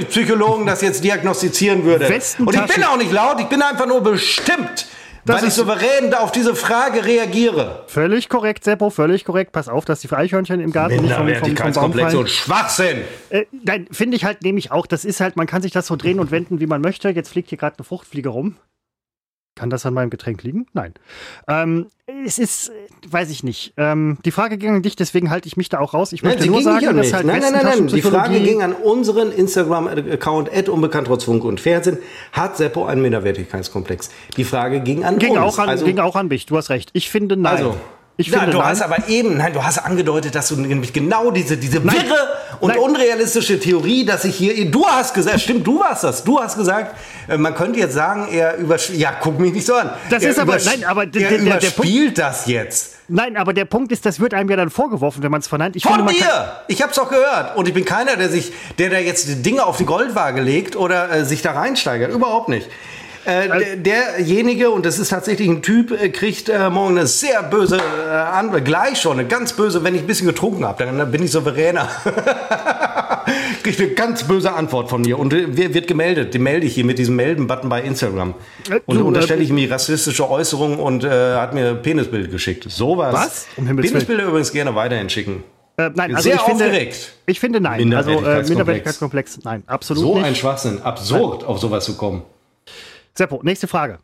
Psychologen 0.09 0.65
das 0.65 0.81
jetzt 0.81 1.03
diagnostizieren 1.03 1.83
würde. 1.83 2.05
Und 2.39 2.55
ich 2.55 2.75
bin 2.75 2.83
auch 2.83 2.97
nicht 2.97 3.11
laut, 3.11 3.39
ich 3.39 3.47
bin 3.47 3.61
einfach 3.61 3.87
nur 3.87 4.01
bestimmt. 4.01 4.87
Das 5.29 5.41
weil 5.41 5.47
ich 5.47 5.53
souverän 5.53 6.13
auf 6.13 6.31
diese 6.31 6.55
Frage 6.55 7.05
reagiere. 7.05 7.83
Völlig 7.87 8.29
korrekt, 8.29 8.63
Seppo, 8.63 8.89
völlig 8.89 9.25
korrekt. 9.25 9.51
Pass 9.51 9.69
auf, 9.69 9.85
dass 9.85 10.01
die 10.01 10.11
Eichhörnchen 10.11 10.59
im 10.59 10.71
Garten 10.71 11.01
nicht 11.01 11.13
vom, 11.13 11.27
vom, 11.27 11.55
vom 11.55 11.73
Baum 11.73 11.93
fallen. 11.93 12.17
und 12.17 12.29
Schwachsinn. 12.29 13.01
Äh, 13.29 13.45
nein, 13.63 13.87
finde 13.91 14.17
ich 14.17 14.25
halt, 14.25 14.41
nehme 14.41 14.59
ich 14.59 14.71
auch. 14.71 14.87
Das 14.87 15.05
ist 15.05 15.19
halt, 15.19 15.35
man 15.35 15.47
kann 15.47 15.61
sich 15.61 15.71
das 15.71 15.87
so 15.87 15.95
drehen 15.95 16.19
und 16.19 16.31
wenden, 16.31 16.59
wie 16.59 16.67
man 16.67 16.81
möchte. 16.81 17.09
Jetzt 17.09 17.29
fliegt 17.29 17.49
hier 17.49 17.57
gerade 17.57 17.77
eine 17.77 17.85
Fruchtfliege 17.85 18.29
rum. 18.29 18.57
Kann 19.59 19.69
das 19.69 19.85
an 19.85 19.93
meinem 19.93 20.09
Getränk 20.09 20.41
liegen? 20.43 20.67
Nein. 20.71 20.93
Ähm, 21.49 21.87
es 22.25 22.39
ist, 22.39 22.71
weiß 23.09 23.29
ich 23.29 23.43
nicht. 23.43 23.73
Ähm, 23.75 24.17
die 24.23 24.31
Frage 24.31 24.57
ging 24.57 24.73
an 24.73 24.81
dich, 24.81 24.95
deswegen 24.95 25.29
halte 25.29 25.49
ich 25.49 25.57
mich 25.57 25.67
da 25.67 25.79
auch 25.79 25.93
raus. 25.93 26.13
Ich 26.13 26.23
möchte 26.23 26.43
nein, 26.43 26.51
nur 26.51 26.61
sagen, 26.61 26.95
dass 26.95 27.11
halt 27.11 27.25
nein, 27.25 27.41
nein, 27.41 27.51
nein, 27.51 27.65
nein. 27.65 27.87
Die 27.87 28.01
Frage 28.01 28.39
ging 28.39 28.63
an 28.63 28.71
unseren 28.71 29.33
Instagram-Account 29.33 30.69
unbekannt 30.69 31.07
trotz 31.07 31.25
Funk 31.25 31.43
und 31.43 31.59
Fernsehen. 31.59 31.97
Hat 32.31 32.55
Seppo 32.55 32.85
einen 32.85 33.01
Minderwertigkeitskomplex? 33.01 34.11
Die 34.37 34.45
Frage 34.45 34.79
ging 34.79 35.03
an 35.03 35.19
ging 35.19 35.31
uns. 35.31 35.39
Auch 35.39 35.59
an, 35.59 35.67
also, 35.67 35.83
ging 35.83 35.99
auch 35.99 36.15
an 36.15 36.29
mich. 36.29 36.45
Du 36.45 36.55
hast 36.55 36.69
recht. 36.69 36.91
Ich 36.93 37.09
finde 37.09 37.35
nein. 37.35 37.57
Also, 37.57 37.75
ich 38.19 38.27
ja, 38.27 38.39
finde, 38.39 38.51
du 38.51 38.57
nein. 38.57 38.67
hast 38.67 38.81
aber 38.81 39.07
eben, 39.07 39.37
nein, 39.37 39.53
du 39.53 39.63
hast 39.63 39.77
angedeutet, 39.77 40.35
dass 40.35 40.49
du 40.49 40.57
nämlich 40.57 40.91
genau 40.91 41.31
diese, 41.31 41.55
diese 41.55 41.81
wirre 41.81 42.27
und 42.59 42.67
nein. 42.67 42.77
unrealistische 42.77 43.57
Theorie, 43.57 44.03
dass 44.03 44.25
ich 44.25 44.35
hier, 44.35 44.69
du 44.69 44.85
hast 44.85 45.13
gesagt, 45.13 45.39
stimmt, 45.39 45.65
du 45.65 45.79
warst 45.79 46.03
das, 46.03 46.25
du 46.25 46.37
hast 46.37 46.57
gesagt, 46.57 46.97
äh, 47.29 47.37
man 47.37 47.55
könnte 47.55 47.79
jetzt 47.79 47.93
sagen, 47.93 48.27
er 48.29 48.57
überspielt, 48.57 48.99
ja, 48.99 49.13
guck 49.21 49.39
mich 49.39 49.53
nicht 49.53 49.65
so 49.65 49.73
an. 49.73 49.91
Das 50.09 50.21
er 50.21 50.31
ist 50.31 50.39
aber, 50.39 50.57
nein, 50.57 50.83
aber 50.83 51.05
der, 51.05 51.29
der, 51.29 51.59
der, 51.59 51.69
Punkt, 51.69 52.17
das 52.17 52.45
jetzt. 52.45 52.95
Nein, 53.07 53.37
aber 53.37 53.53
der 53.53 53.63
Punkt 53.63 53.89
ist, 53.93 54.05
das 54.05 54.19
wird 54.19 54.33
einem 54.33 54.49
ja 54.49 54.57
dann 54.57 54.69
vorgeworfen, 54.69 55.23
wenn 55.23 55.31
man 55.31 55.39
es 55.39 55.47
verneint. 55.47 55.77
Ich 55.77 55.83
Von 55.83 55.95
finde, 55.95 56.13
dir! 56.13 56.61
Ich 56.67 56.81
hab's 56.81 56.99
auch 56.99 57.09
gehört. 57.09 57.55
Und 57.55 57.69
ich 57.69 57.73
bin 57.73 57.85
keiner, 57.85 58.17
der 58.17 58.27
sich, 58.27 58.51
der 58.77 58.89
da 58.89 58.97
jetzt 58.97 59.29
die 59.29 59.41
Dinge 59.41 59.63
auf 59.63 59.77
die 59.77 59.85
Goldwaage 59.85 60.41
legt 60.41 60.75
oder 60.75 61.09
äh, 61.09 61.23
sich 61.23 61.41
da 61.41 61.53
reinsteigert. 61.53 62.11
Überhaupt 62.11 62.49
nicht. 62.49 62.67
Äh, 63.25 63.77
derjenige, 63.77 64.71
und 64.71 64.85
das 64.85 64.99
ist 64.99 65.09
tatsächlich 65.09 65.47
ein 65.49 65.61
Typ, 65.61 65.91
äh, 65.91 66.09
kriegt 66.09 66.49
äh, 66.49 66.69
morgen 66.69 66.97
eine 66.97 67.07
sehr 67.07 67.43
böse 67.43 67.77
äh, 67.77 68.09
Antwort, 68.09 68.65
gleich 68.65 68.99
schon, 68.99 69.19
eine 69.19 69.27
ganz 69.27 69.53
böse, 69.53 69.83
wenn 69.83 69.95
ich 69.95 70.01
ein 70.01 70.07
bisschen 70.07 70.27
getrunken 70.27 70.65
habe, 70.65 70.85
dann, 70.85 70.97
dann 70.97 71.11
bin 71.11 71.23
ich 71.23 71.31
souveräner. 71.31 71.87
kriegt 73.63 73.79
eine 73.79 73.89
ganz 73.89 74.23
böse 74.23 74.53
Antwort 74.53 74.89
von 74.89 75.01
mir 75.01 75.19
und 75.19 75.33
äh, 75.33 75.73
wird 75.73 75.87
gemeldet. 75.87 76.33
Die 76.33 76.39
melde 76.39 76.65
ich 76.65 76.75
hier 76.75 76.85
mit 76.85 76.97
diesem 76.97 77.15
Melden-Button 77.15 77.69
bei 77.69 77.81
Instagram. 77.81 78.33
Äh, 78.69 78.79
und 78.85 79.01
unterstelle 79.01 79.43
ich 79.43 79.51
mir 79.51 79.69
rassistische 79.69 80.29
Äußerungen 80.29 80.79
und 80.79 81.03
hat 81.03 81.53
mir 81.53 81.75
Penisbild 81.75 82.31
geschickt. 82.31 82.65
Sowas. 82.69 83.13
Was? 83.13 83.47
Um 83.57 83.65
Penisbilder 83.75 84.25
übrigens 84.25 84.51
gerne 84.51 84.73
weiterhin 84.75 85.09
schicken. 85.09 85.43
Äh, 85.79 85.91
nein, 85.95 86.15
also 86.15 86.23
Sehr 86.23 86.35
ich 86.35 86.41
aufgeregt. 86.41 86.93
Finde, 86.95 87.21
ich 87.25 87.39
finde 87.39 87.61
nein. 87.61 87.93
Also 87.93 88.11
äh, 88.11 88.43
Minderwertigkeitskomplex, 88.43 89.39
nein, 89.43 89.63
absolut 89.65 90.03
so 90.03 90.13
nicht. 90.13 90.21
So 90.21 90.27
ein 90.27 90.35
Schwachsinn, 90.35 90.81
absurd, 90.81 91.41
nein. 91.41 91.49
auf 91.49 91.59
sowas 91.59 91.85
zu 91.85 91.95
kommen. 91.95 92.23
Seppo, 93.19 93.41
nächste 93.43 93.67
Frage. 93.67 93.99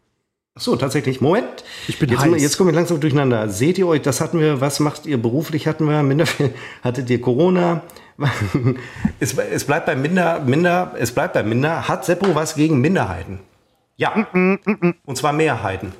Ach 0.56 0.62
so, 0.62 0.76
tatsächlich. 0.76 1.22
Moment. 1.22 1.64
Ich 1.88 1.98
bin 2.00 2.10
jetzt, 2.10 2.22
heiß. 2.26 2.42
jetzt 2.42 2.58
komme 2.58 2.72
ich 2.72 2.76
langsam 2.76 3.00
durcheinander. 3.00 3.48
Seht 3.50 3.78
ihr 3.78 3.88
euch, 3.88 4.02
das 4.02 4.20
hatten 4.20 4.40
wir, 4.42 4.60
was 4.60 4.82
macht 4.82 5.06
ihr 5.06 5.22
beruflich? 5.22 5.68
Hatten 5.68 5.86
wir, 5.86 6.04
minder, 6.04 6.26
hattet 6.84 7.10
ihr 7.10 7.22
Corona? 7.22 7.82
es, 9.20 9.38
es, 9.38 9.64
bleibt 9.64 9.86
bei 9.86 9.96
minder, 9.96 10.42
minder, 10.42 10.94
es 11.00 11.14
bleibt 11.14 11.34
bei 11.34 11.44
minder. 11.44 11.88
Hat 11.88 12.04
Seppo 12.04 12.36
was 12.36 12.56
gegen 12.56 12.82
Minderheiten? 12.82 13.40
Ja. 13.96 14.28
Mm, 14.34 14.60
mm, 14.66 14.78
mm, 14.82 14.96
Und 15.06 15.18
zwar 15.18 15.32
Mehrheiten. 15.32 15.94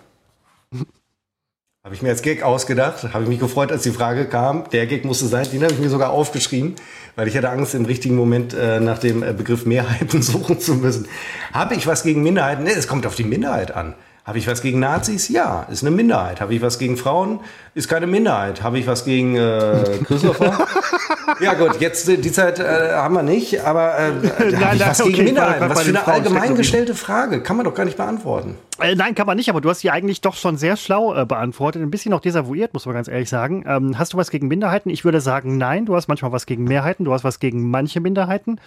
Habe 1.86 1.94
ich 1.94 2.02
mir 2.02 2.10
als 2.10 2.24
Gag 2.24 2.42
ausgedacht, 2.42 3.14
habe 3.14 3.26
ich 3.26 3.30
mich 3.30 3.40
gefreut, 3.40 3.72
als 3.72 3.84
die 3.84 3.92
Frage 3.92 4.26
kam. 4.26 4.68
Der 4.72 4.88
Gag 4.88 5.06
musste 5.06 5.28
sein, 5.28 5.46
den 5.52 5.62
habe 5.62 5.72
ich 5.72 5.80
mir 5.80 5.92
sogar 5.92 6.10
aufgeschrieben, 6.10 6.74
weil 7.16 7.28
ich 7.28 7.38
hatte 7.38 7.48
Angst, 7.52 7.76
im 7.76 7.86
richtigen 7.86 8.16
Moment 8.16 8.56
äh, 8.56 8.80
nach 8.80 8.98
dem 8.98 9.22
äh, 9.22 9.34
Begriff 9.34 9.68
Mehrheiten 9.68 10.20
suchen 10.24 10.60
zu 10.60 10.74
müssen. 10.74 11.08
Habe 11.54 11.76
ich 11.76 11.86
was 11.86 12.02
gegen 12.02 12.24
Minderheiten? 12.24 12.64
Nee, 12.64 12.72
es 12.72 12.88
kommt 12.88 13.06
auf 13.06 13.14
die 13.14 13.24
Minderheit 13.24 13.70
an. 13.70 13.94
Habe 14.24 14.40
ich 14.40 14.48
was 14.48 14.64
gegen 14.64 14.80
Nazis? 14.80 15.30
Ja, 15.30 15.68
ist 15.70 15.84
eine 15.84 15.96
Minderheit. 15.96 16.42
Habe 16.42 16.56
ich 16.56 16.64
was 16.64 16.80
gegen 16.80 16.98
Frauen? 16.98 17.42
Ist 17.76 17.90
keine 17.90 18.08
Minderheit. 18.08 18.64
Habe 18.64 18.80
ich 18.80 18.88
was 18.88 19.04
gegen 19.04 19.36
äh, 19.36 20.00
Christopher? 20.06 20.66
ja 21.42 21.56
gut, 21.56 21.82
jetzt 21.82 22.08
äh, 22.08 22.18
die 22.18 22.32
Zeit 22.32 22.58
äh, 22.58 22.94
haben 22.94 23.14
wir 23.14 23.22
nicht, 23.22 23.66
aber 23.66 24.00
äh, 24.00 24.12
Nein, 24.40 24.54
nein, 24.58 24.80
was 24.80 25.02
okay, 25.02 25.12
gegen 25.12 25.26
Minderheiten? 25.26 25.70
Was 25.70 25.82
für 25.82 25.90
eine 25.90 26.00
Frauen 26.00 26.14
allgemein 26.14 26.40
stecken 26.44 26.56
gestellte 26.56 26.96
Frage. 26.96 27.44
Kann 27.44 27.58
man 27.58 27.66
doch 27.66 27.76
gar 27.76 27.84
nicht 27.84 27.98
beantworten. 27.98 28.56
Äh, 28.80 28.96
nein, 28.96 29.14
kann 29.14 29.28
man 29.28 29.36
nicht, 29.36 29.50
aber 29.50 29.60
du 29.60 29.70
hast 29.70 29.84
die 29.84 29.92
eigentlich 29.92 30.22
doch 30.22 30.36
schon 30.36 30.56
sehr 30.56 30.78
schlau 30.78 31.14
äh, 31.14 31.26
beantwortet. 31.26 31.82
Ein 31.82 31.92
bisschen 31.92 32.12
noch 32.12 32.22
desavouiert, 32.22 32.74
muss 32.74 32.86
man 32.86 32.96
ganz 32.96 33.10
ehrlich 33.10 33.28
sagen. 33.28 33.66
Ähm, 33.68 34.00
hast 34.00 34.14
du 34.14 34.18
was 34.18 34.32
gegen 34.32 34.48
Minderheiten? 34.48 34.90
Ich 34.90 35.04
würde 35.04 35.20
sagen, 35.20 35.58
nein. 35.58 35.86
Du 35.86 35.98
hast 35.98 36.08
manchmal 36.08 36.32
was 36.32 36.46
gegen 36.46 36.64
Mehrheiten, 36.64 37.04
du 37.04 37.12
hast 37.12 37.26
was 37.26 37.42
gegen 37.42 37.70
manche 37.70 38.00
Minderheiten. 38.00 38.62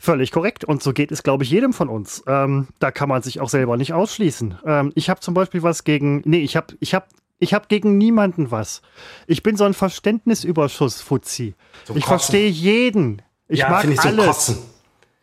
Völlig 0.00 0.32
korrekt. 0.32 0.64
Und 0.64 0.82
so 0.82 0.92
geht 0.92 1.12
es, 1.12 1.22
glaube 1.22 1.44
ich, 1.44 1.50
jedem 1.50 1.72
von 1.72 1.88
uns. 1.88 2.24
Ähm, 2.26 2.66
da 2.80 2.90
kann 2.90 3.08
man 3.08 3.22
sich 3.22 3.40
auch 3.40 3.48
selber 3.48 3.76
nicht 3.76 3.92
ausschließen. 3.92 4.58
Ähm, 4.66 4.90
ich 4.96 5.08
habe 5.08 5.20
zum 5.20 5.34
Beispiel 5.34 5.62
was 5.62 5.84
gegen. 5.84 6.22
Nee, 6.24 6.40
ich 6.40 6.56
habe 6.56 6.74
ich 6.80 6.96
hab, 6.96 7.06
ich 7.40 7.52
hab 7.54 7.68
gegen 7.68 7.98
niemanden 7.98 8.50
was. 8.52 8.80
Ich 9.26 9.42
bin 9.42 9.56
so 9.56 9.64
ein 9.64 9.74
Verständnisüberschuss-Fuzzi. 9.74 11.54
Zum 11.84 11.96
ich 11.96 12.04
verstehe 12.04 12.48
jeden. 12.48 13.22
Ich 13.48 13.58
ja, 13.60 13.68
mag 13.70 13.84
ich 13.84 13.98
alles. 14.00 14.26
Kotzen. 14.26 14.58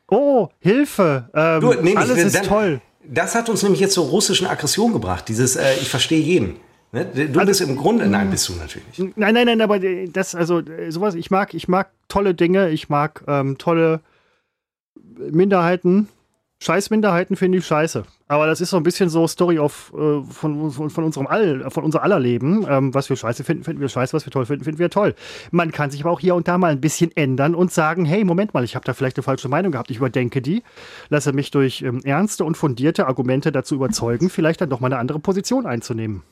Oh, 0.10 0.50
Hilfe. 0.60 1.30
Ähm, 1.34 1.62
Du, 1.62 1.74
nee, 1.82 1.96
alles 1.96 2.18
ich- 2.18 2.26
ist 2.26 2.36
dann- 2.36 2.44
toll. 2.46 2.82
Das 3.10 3.36
hat 3.36 3.48
uns 3.48 3.64
nämlich 3.64 3.80
jetzt 3.80 3.94
zur 3.94 4.06
russischen 4.08 4.48
Aggression 4.48 4.92
gebracht. 4.92 5.30
Dieses, 5.30 5.56
äh, 5.56 5.76
ich 5.76 5.88
verstehe 5.88 6.20
jeden. 6.20 6.58
Ne? 6.92 7.06
Du 7.06 7.46
bist 7.46 7.62
im 7.62 7.78
Grunde, 7.78 8.06
nein, 8.08 8.30
bist 8.30 8.50
du 8.50 8.54
natürlich. 8.54 8.98
nicht. 9.00 9.18
Nein, 9.18 9.34
nein, 9.34 9.46
nein, 9.46 9.62
aber 9.62 9.82
äh, 9.82 10.08
das, 10.10 10.36
also 10.36 10.60
äh, 10.60 10.92
sowas, 10.92 11.16
ich 11.16 11.32
mag, 11.32 11.54
ich 11.54 11.68
mag 11.70 11.92
tolle 12.10 12.34
Dinge, 12.34 12.70
ich 12.70 12.90
mag 12.90 13.24
ähm, 13.28 13.58
tolle 13.58 14.02
Minderheiten. 15.18 16.10
Scheißminderheiten 16.60 17.36
finde 17.36 17.60
ich 17.60 17.68
scheiße. 17.68 18.04
Aber 18.28 18.48
das 18.48 18.62
ist 18.62 18.72
so 18.72 18.78
ein 18.78 18.84
bisschen 18.84 19.10
so 19.10 19.28
Story 19.28 19.60
of 19.60 19.94
äh, 19.96 20.24
von, 20.24 20.72
von, 20.72 20.90
von 20.90 21.04
unserem 21.04 21.28
all, 21.28 21.70
von 21.70 21.84
unser 21.84 22.02
aller 22.02 22.20
Leben. 22.20 22.66
Ähm, 22.68 22.94
was 22.94 23.10
wir 23.10 23.16
scheiße 23.16 23.44
finden, 23.44 23.64
finden 23.64 23.80
wir 23.80 23.90
scheiße, 23.90 24.14
was 24.14 24.26
wir 24.26 24.32
toll 24.32 24.48
finden, 24.48 24.64
finden 24.64 24.80
wir 24.80 24.90
toll. 24.90 25.14
Man 25.52 25.72
kann 25.72 25.92
sich 25.92 26.02
aber 26.02 26.12
auch 26.12 26.20
hier 26.20 26.34
und 26.34 26.48
da 26.48 26.58
mal 26.58 26.72
ein 26.72 26.82
bisschen 26.82 27.16
ändern 27.16 27.54
und 27.54 27.72
sagen, 27.72 28.06
hey, 28.06 28.24
Moment 28.24 28.56
mal, 28.56 28.64
ich 28.64 28.76
habe 28.76 28.86
da 28.86 28.94
vielleicht 28.94 29.18
eine 29.18 29.24
falsche 29.24 29.50
Meinung 29.50 29.72
gehabt, 29.72 29.92
ich 29.92 29.98
überdenke 29.98 30.42
die, 30.42 30.64
lasse 31.10 31.32
mich 31.32 31.52
durch 31.52 31.84
ähm, 31.84 32.02
ernste 32.04 32.44
und 32.44 32.58
fundierte 32.58 33.06
Argumente 33.06 33.52
dazu 33.52 33.76
überzeugen, 33.76 34.30
vielleicht 34.30 34.60
dann 34.60 34.70
doch 34.70 34.80
mal 34.80 34.88
eine 34.88 34.98
andere 34.98 35.20
Position 35.20 35.68
einzunehmen. 35.68 36.24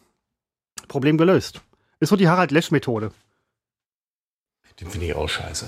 Problem 0.87 1.17
gelöst. 1.17 1.61
Ist 1.99 2.09
so 2.09 2.15
die 2.15 2.27
Harald 2.27 2.51
Lesch-Methode. 2.51 3.11
Den 4.81 4.89
finde 4.89 5.05
ich 5.05 5.15
auch 5.15 5.29
scheiße. 5.29 5.67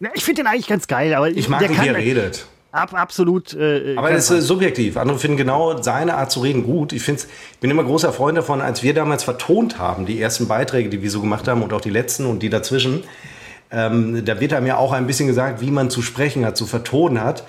Na, 0.00 0.10
ich 0.14 0.24
finde 0.24 0.42
den 0.42 0.48
eigentlich 0.48 0.66
ganz 0.66 0.88
geil, 0.88 1.14
aber 1.14 1.30
Ich 1.30 1.48
mag, 1.48 1.60
der 1.60 1.70
wie 1.70 1.88
er 1.88 1.96
redet. 1.96 2.46
Ab, 2.72 2.94
absolut. 2.94 3.52
Äh, 3.54 3.94
Aber 3.96 4.08
kann- 4.08 4.16
das 4.16 4.30
ist 4.30 4.38
äh, 4.38 4.40
subjektiv. 4.40 4.96
Andere 4.96 5.18
finden 5.18 5.36
genau 5.36 5.80
seine 5.82 6.14
Art 6.16 6.32
zu 6.32 6.40
reden 6.40 6.64
gut. 6.64 6.92
Ich, 6.92 7.02
find's, 7.02 7.28
ich 7.52 7.58
bin 7.60 7.70
immer 7.70 7.84
großer 7.84 8.12
Freund 8.12 8.36
davon, 8.38 8.60
als 8.62 8.82
wir 8.82 8.94
damals 8.94 9.24
vertont 9.24 9.78
haben, 9.78 10.06
die 10.06 10.20
ersten 10.20 10.48
Beiträge, 10.48 10.88
die 10.88 11.02
wir 11.02 11.10
so 11.10 11.20
gemacht 11.20 11.46
haben 11.48 11.62
und 11.62 11.72
auch 11.74 11.82
die 11.82 11.90
letzten 11.90 12.24
und 12.26 12.42
die 12.42 12.48
dazwischen, 12.48 13.04
ähm, 13.70 14.24
da 14.24 14.40
wird 14.40 14.54
einem 14.54 14.66
ja 14.66 14.76
auch 14.78 14.92
ein 14.92 15.06
bisschen 15.06 15.26
gesagt, 15.28 15.60
wie 15.60 15.70
man 15.70 15.90
zu 15.90 16.00
sprechen 16.02 16.44
hat, 16.46 16.56
zu 16.56 16.66
vertonen 16.66 17.22
hat. 17.22 17.44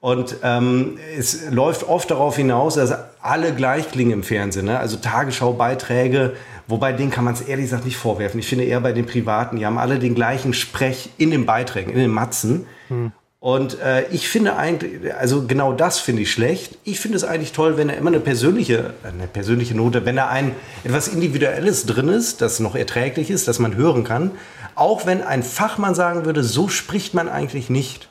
Und 0.00 0.36
ähm, 0.42 0.98
es 1.16 1.48
läuft 1.50 1.86
oft 1.88 2.10
darauf 2.10 2.34
hinaus, 2.34 2.74
dass 2.74 2.92
alle 3.20 3.54
gleich 3.54 3.88
klingen 3.92 4.10
im 4.10 4.22
Fernsehen. 4.24 4.64
Ne? 4.66 4.76
Also 4.78 4.96
Tagesschau-Beiträge, 4.96 6.32
wobei 6.66 6.92
denen 6.92 7.10
kann 7.10 7.24
man 7.24 7.34
es 7.34 7.40
ehrlich 7.42 7.66
gesagt 7.66 7.84
nicht 7.84 7.96
vorwerfen. 7.96 8.40
Ich 8.40 8.48
finde 8.48 8.64
eher 8.64 8.80
bei 8.80 8.92
den 8.92 9.06
Privaten, 9.06 9.56
die 9.58 9.66
haben 9.66 9.78
alle 9.78 9.98
den 9.98 10.14
gleichen 10.16 10.54
Sprech 10.54 11.10
in 11.18 11.30
den 11.30 11.46
Beiträgen, 11.46 11.92
in 11.92 11.98
den 11.98 12.10
Matzen. 12.10 12.66
Und 13.42 13.80
äh, 13.80 14.06
ich 14.12 14.28
finde 14.28 14.54
eigentlich, 14.54 15.12
also 15.12 15.48
genau 15.48 15.72
das 15.72 15.98
finde 15.98 16.22
ich 16.22 16.30
schlecht. 16.30 16.78
Ich 16.84 17.00
finde 17.00 17.16
es 17.16 17.24
eigentlich 17.24 17.50
toll, 17.50 17.76
wenn 17.76 17.88
da 17.88 17.94
immer 17.94 18.10
eine 18.10 18.20
persönliche, 18.20 18.94
eine 19.02 19.26
persönliche 19.26 19.74
Note, 19.74 20.06
wenn 20.06 20.14
da 20.14 20.28
ein 20.28 20.52
etwas 20.84 21.08
Individuelles 21.08 21.84
drin 21.84 22.06
ist, 22.06 22.40
das 22.40 22.60
noch 22.60 22.76
erträglich 22.76 23.32
ist, 23.32 23.48
das 23.48 23.58
man 23.58 23.74
hören 23.74 24.04
kann. 24.04 24.30
Auch 24.76 25.06
wenn 25.06 25.22
ein 25.22 25.42
Fachmann 25.42 25.96
sagen 25.96 26.24
würde, 26.24 26.44
so 26.44 26.68
spricht 26.68 27.14
man 27.14 27.28
eigentlich 27.28 27.68
nicht. 27.68 28.08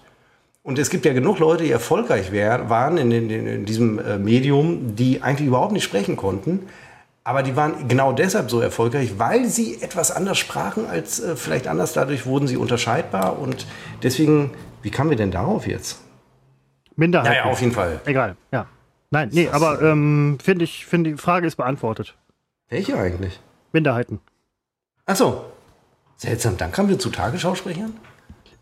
Und 0.63 0.77
es 0.77 0.89
gibt 0.89 1.05
ja 1.05 1.13
genug 1.13 1.39
Leute, 1.39 1.63
die 1.63 1.71
erfolgreich 1.71 2.33
wär, 2.33 2.69
waren 2.69 2.97
in, 2.97 3.11
in, 3.13 3.29
in 3.29 3.65
diesem 3.65 3.99
äh, 3.99 4.17
Medium, 4.17 4.97
die 4.97 5.21
eigentlich 5.21 5.47
überhaupt 5.47 5.71
nicht 5.71 5.85
sprechen 5.85 6.17
konnten. 6.17 6.67
Aber 7.23 7.41
die 7.41 7.55
waren 7.55 7.87
genau 7.87 8.11
deshalb 8.11 8.51
so 8.51 8.59
erfolgreich, 8.59 9.13
weil 9.17 9.47
sie 9.47 9.81
etwas 9.81 10.11
anders 10.11 10.39
sprachen 10.39 10.87
als 10.89 11.21
äh, 11.21 11.37
vielleicht 11.37 11.69
anders. 11.69 11.93
Dadurch 11.93 12.25
wurden 12.25 12.47
sie 12.47 12.57
unterscheidbar. 12.57 13.39
Und 13.39 13.65
deswegen, 14.03 14.51
wie 14.81 14.91
kamen 14.91 15.09
wir 15.09 15.17
denn 15.17 15.31
darauf 15.31 15.67
jetzt? 15.67 16.01
Minderheiten. 16.95 17.31
Naja, 17.31 17.45
auf 17.45 17.61
jeden 17.61 17.73
Fall. 17.73 18.01
Egal, 18.05 18.35
ja. 18.51 18.67
Nein, 19.09 19.29
nee, 19.33 19.49
aber 19.49 19.81
ähm, 19.81 20.37
finde 20.41 20.63
ich, 20.63 20.85
finde 20.85 21.11
die 21.11 21.17
Frage 21.17 21.45
ist 21.45 21.57
beantwortet. 21.57 22.15
Welche 22.69 22.97
eigentlich? 22.97 23.39
Minderheiten. 23.73 24.19
Ach 25.05 25.15
so. 25.15 25.45
Seltsam, 26.15 26.55
dann 26.57 26.71
kamen 26.71 26.87
wir 26.87 26.99
zu 26.99 27.09
Tagesschausprechern. 27.09 27.93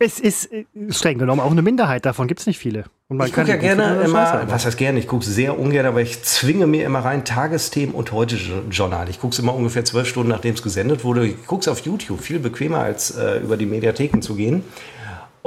Es 0.02 0.20
ist 0.20 0.52
äh, 0.54 0.66
streng 0.90 1.18
genommen 1.18 1.42
auch 1.42 1.52
eine 1.52 1.62
Minderheit, 1.62 2.06
davon 2.06 2.28
gibt 2.28 2.40
es 2.40 2.48
nicht 2.48 2.58
viele. 2.58 2.86
Und 3.10 3.18
man 3.18 3.28
Ich 3.28 3.34
gucke 3.34 3.50
ja 3.50 3.58
gerne 3.58 4.02
immer, 4.02 4.50
was 4.50 4.66
heißt 4.66 4.78
gerne, 4.78 4.98
ich 4.98 5.08
gucke 5.08 5.26
sehr 5.26 5.60
ungern, 5.60 5.86
aber 5.86 6.02
ich 6.02 6.24
zwinge 6.24 6.68
mir 6.68 6.86
immer 6.86 7.00
rein 7.00 7.26
Tagesthemen 7.26 7.94
und 7.94 8.14
heute 8.14 8.38
Journal. 8.72 9.10
Ich 9.10 9.20
gucke 9.20 9.34
es 9.34 9.40
immer 9.40 9.54
ungefähr 9.54 9.84
zwölf 9.84 10.08
Stunden, 10.08 10.30
nachdem 10.30 10.56
es 10.56 10.64
gesendet 10.64 11.04
wurde. 11.04 11.28
Ich 11.28 11.46
gucke 11.46 11.62
es 11.62 11.68
auf 11.68 11.82
YouTube, 11.82 12.22
viel 12.22 12.40
bequemer 12.40 12.80
als 12.80 13.12
äh, 13.12 13.40
über 13.40 13.58
die 13.58 13.66
Mediatheken 13.66 14.22
zu 14.22 14.36
gehen. 14.36 14.64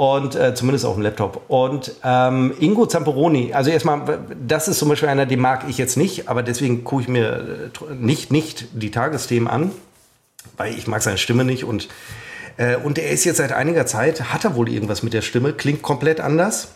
Und 0.03 0.35
äh, 0.35 0.53
zumindest 0.53 0.85
auf 0.85 0.95
dem 0.95 1.03
Laptop. 1.03 1.43
Und 1.47 1.93
ähm, 2.03 2.53
Ingo 2.59 2.85
Zamperoni, 2.87 3.53
also 3.53 3.69
erstmal, 3.69 4.19
das 4.45 4.67
ist 4.67 4.79
zum 4.79 4.89
Beispiel 4.89 5.07
einer, 5.07 5.25
den 5.25 5.39
mag 5.39 5.65
ich 5.69 5.77
jetzt 5.77 5.95
nicht, 5.97 6.27
aber 6.27 6.43
deswegen 6.43 6.83
gucke 6.83 7.03
ich 7.03 7.07
mir 7.07 7.71
äh, 7.89 7.93
nicht, 7.93 8.31
nicht 8.31 8.65
die 8.73 8.91
Tagesthemen 8.91 9.47
an, 9.47 9.71
weil 10.57 10.73
ich 10.77 10.87
mag 10.87 11.01
seine 11.01 11.17
Stimme 11.17 11.45
nicht 11.45 11.63
und 11.63 11.87
äh, 12.57 12.75
und 12.75 12.97
er 12.99 13.09
ist 13.11 13.23
jetzt 13.23 13.37
seit 13.37 13.51
einiger 13.53 13.85
Zeit, 13.85 14.33
hat 14.33 14.43
er 14.45 14.55
wohl 14.55 14.67
irgendwas 14.69 15.03
mit 15.03 15.13
der 15.13 15.21
Stimme, 15.21 15.53
klingt 15.53 15.81
komplett 15.81 16.19
anders. 16.19 16.69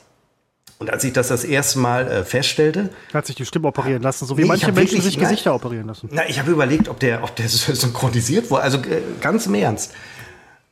Und 0.80 0.90
als 0.92 1.04
ich 1.04 1.12
das 1.14 1.28
das 1.30 1.44
erste 1.44 1.80
Mal 1.80 2.08
äh, 2.08 2.24
feststellte, 2.24 2.90
Hat 3.14 3.26
sich 3.26 3.36
die 3.36 3.46
Stimme 3.46 3.68
operieren 3.68 4.04
lassen, 4.04 4.26
so 4.28 4.38
wie 4.38 4.44
Nee, 4.44 4.48
manche 4.48 4.72
Menschen 4.72 4.94
wirklich- 4.98 5.04
sich. 5.04 5.20
Gesichter 5.20 5.54
operieren 5.56 5.88
lassen. 5.88 6.08
na, 6.12 6.22
ich 6.30 6.38
habe 6.40 6.52
überlegt, 6.52 6.88
ob 6.88 7.00
der, 7.00 7.24
ob 7.24 7.36
der 7.36 7.48
synchronisiert 7.50 8.50
wurde, 8.52 8.62
also 8.64 8.78
äh, 8.78 9.02
ganz 9.22 9.48
im 9.48 9.56
Ernst. 9.56 9.92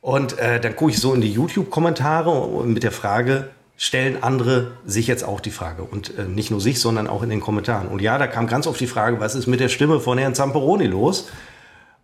Und 0.06 0.38
äh, 0.38 0.60
dann 0.60 0.76
gucke 0.76 0.92
ich 0.92 1.00
so 1.00 1.14
in 1.14 1.20
die 1.20 1.32
YouTube-Kommentare 1.32 2.64
mit 2.64 2.84
der 2.84 2.92
Frage, 2.92 3.48
stellen 3.76 4.22
andere 4.22 4.76
sich 4.86 5.08
jetzt 5.08 5.24
auch 5.24 5.40
die 5.40 5.50
Frage? 5.50 5.82
Und 5.82 6.16
äh, 6.16 6.26
nicht 6.26 6.52
nur 6.52 6.60
sich, 6.60 6.80
sondern 6.80 7.08
auch 7.08 7.24
in 7.24 7.28
den 7.28 7.40
Kommentaren. 7.40 7.88
Und 7.88 8.00
ja, 8.00 8.16
da 8.16 8.28
kam 8.28 8.46
ganz 8.46 8.68
oft 8.68 8.78
die 8.78 8.86
Frage, 8.86 9.18
was 9.18 9.34
ist 9.34 9.48
mit 9.48 9.58
der 9.58 9.68
Stimme 9.68 9.98
von 9.98 10.16
Herrn 10.16 10.36
Zamperoni 10.36 10.86
los? 10.86 11.28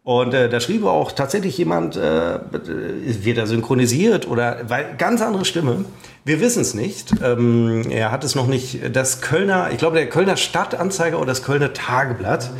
Und 0.03 0.35
äh, 0.35 0.49
da 0.49 0.59
schrieb 0.59 0.85
auch 0.85 1.13
tatsächlich 1.13 1.57
jemand, 1.57 1.97
äh, 1.97 2.41
wird 2.51 3.39
er 3.39 3.47
synchronisiert 3.47 4.27
oder 4.27 4.69
weil 4.69 4.97
ganz 4.99 5.23
andere 5.23 5.45
Stimme. 5.45 5.85
Wir 6.25 6.41
wissen 6.41 6.63
es 6.63 6.75
nicht. 6.75 7.13
Ähm, 7.23 7.85
er 7.89 8.11
hat 8.11 8.25
es 8.25 8.35
noch 8.35 8.49
nicht. 8.49 8.81
Das 8.97 9.21
Kölner, 9.21 9.71
ich 9.71 9.79
glaube, 9.79 9.95
der 9.95 10.09
Kölner 10.09 10.37
Stadtanzeiger 10.37 11.19
oder 11.19 11.29
das 11.29 11.45
Kölner 11.45 11.73
Tageblatt 11.73 12.51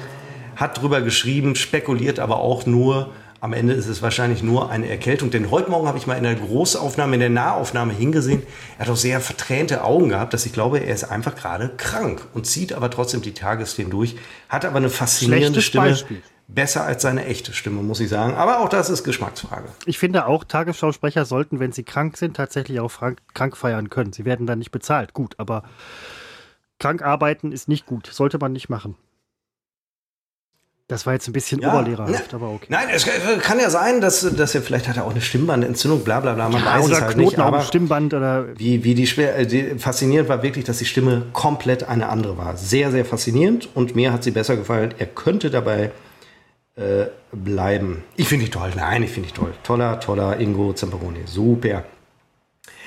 hat 0.55 0.81
drüber 0.81 1.01
geschrieben, 1.01 1.57
spekuliert 1.57 2.21
aber 2.21 2.37
auch 2.37 2.65
nur. 2.65 3.11
Am 3.43 3.55
Ende 3.55 3.73
ist 3.73 3.89
es 3.89 4.03
wahrscheinlich 4.03 4.45
nur 4.45 4.71
eine 4.71 4.89
Erkältung. 4.89 5.33
Denn 5.33 5.51
heute 5.51 5.69
Morgen 5.69 5.89
habe 5.89 5.99
ich 5.99 6.07
mal 6.07 6.15
in 6.15 6.23
der 6.23 6.37
Großaufnahme, 6.37 7.15
in 7.15 7.21
der 7.21 7.29
Nahaufnahme 7.29 7.93
hingesehen. 7.93 8.45
Er 8.79 8.85
hat 8.87 8.93
auch 8.93 8.97
sehr 8.97 9.21
vertränte 9.21 9.83
Augen 9.83 10.11
gehabt, 10.11 10.33
dass 10.33 10.47
ich 10.47 10.53
glaube, 10.53 10.79
er 10.79 10.95
ist 10.95 11.03
einfach 11.03 11.35
gerade 11.35 11.71
krank 11.77 12.25
und 12.35 12.47
zieht 12.47 12.73
aber 12.73 12.89
trotzdem 12.89 13.21
die 13.21 13.35
Tagesthemen 13.35 13.91
durch. 13.91 14.15
Hat 14.49 14.65
aber 14.65 14.77
eine 14.77 14.91
faszinierende 14.91 15.61
Schlechtes 15.61 15.65
Stimme. 15.65 15.89
Beispiel. 15.89 16.23
Besser 16.47 16.85
als 16.85 17.03
seine 17.03 17.25
echte 17.25 17.53
Stimme, 17.53 17.83
muss 17.83 17.99
ich 17.99 18.11
sagen. 18.11 18.35
Aber 18.35 18.61
auch 18.61 18.69
das 18.69 18.89
ist 18.91 19.03
Geschmacksfrage. 19.03 19.71
Ich 19.87 19.99
finde 19.99 20.27
auch, 20.27 20.45
Tagesschausprecher 20.45 21.25
sollten, 21.25 21.59
wenn 21.59 21.73
sie 21.73 21.83
krank 21.83 22.19
sind, 22.19 22.37
tatsächlich 22.37 22.79
auch 22.79 22.93
krank 23.35 23.57
feiern 23.57 23.91
können. 23.91 24.13
Sie 24.13 24.25
werden 24.25 24.47
dann 24.47 24.61
nicht 24.61 24.71
bezahlt. 24.71 25.15
Gut, 25.15 25.35
aber 25.39 25.65
krank 26.79 27.03
arbeiten 27.03 27.51
ist 27.51 27.69
nicht 27.69 27.87
gut. 27.87 28.07
Sollte 28.07 28.39
man 28.39 28.53
nicht 28.53 28.69
machen. 28.69 28.95
Das 30.93 31.07
war 31.07 31.15
jetzt 31.15 31.27
ein 31.27 31.33
bisschen 31.33 31.61
Ja, 31.63 31.73
oberlehrerhaft, 31.73 32.33
ne- 32.33 32.37
aber 32.37 32.51
okay. 32.51 32.67
Nein, 32.69 32.89
es 32.93 33.07
kann 33.41 33.59
ja 33.59 33.71
sein, 33.71 34.03
dass, 34.03 34.21
dass 34.37 34.55
er 34.55 34.61
vielleicht 34.61 34.89
hat 34.89 34.99
er 34.99 35.05
auch 35.07 35.11
eine 35.13 35.23
Stimmbandentzündung, 35.23 36.05
bla 36.05 36.21
bla 36.21 36.35
bla. 36.35 36.51
Man 36.51 36.63
weiß 36.63 36.85
oder 36.85 36.95
es 36.97 37.01
halt 37.01 37.15
Knoten 37.15 37.29
nicht. 37.31 37.39
Aber 37.39 37.63
Stimmband 37.63 38.13
oder 38.13 38.47
wie, 38.59 38.85
wie 38.85 38.95
die 38.95 39.07
schwer, 39.07 39.39
äh, 39.39 39.47
die, 39.47 39.79
faszinierend 39.79 40.29
war 40.29 40.43
wirklich, 40.43 40.67
dass 40.67 40.77
die 40.79 40.85
Stimme 40.85 41.23
komplett 41.33 41.89
eine 41.89 42.11
andere 42.11 42.37
war. 42.37 42.59
Sehr, 42.59 42.91
sehr 42.91 43.07
faszinierend 43.07 43.71
und 43.75 43.97
mir 43.97 44.13
hat 44.13 44.23
sie 44.23 44.33
besser 44.33 44.57
gefallen. 44.57 44.93
Er 44.99 45.07
könnte 45.07 45.51
dabei 45.51 45.93
äh, 46.77 47.07
bleiben. 47.33 48.05
Ich 48.17 48.29
finde 48.29 48.45
ihn 48.45 48.51
toll. 48.53 48.71
Nein, 48.77 49.03
ich 49.03 49.11
finde 49.13 49.31
ihn 49.31 49.35
toll. 49.35 49.53
Toller, 49.63 49.99
toller 49.99 50.39
Ingo 50.41 50.75
Zamperoni. 50.75 51.21
Super. 51.25 51.85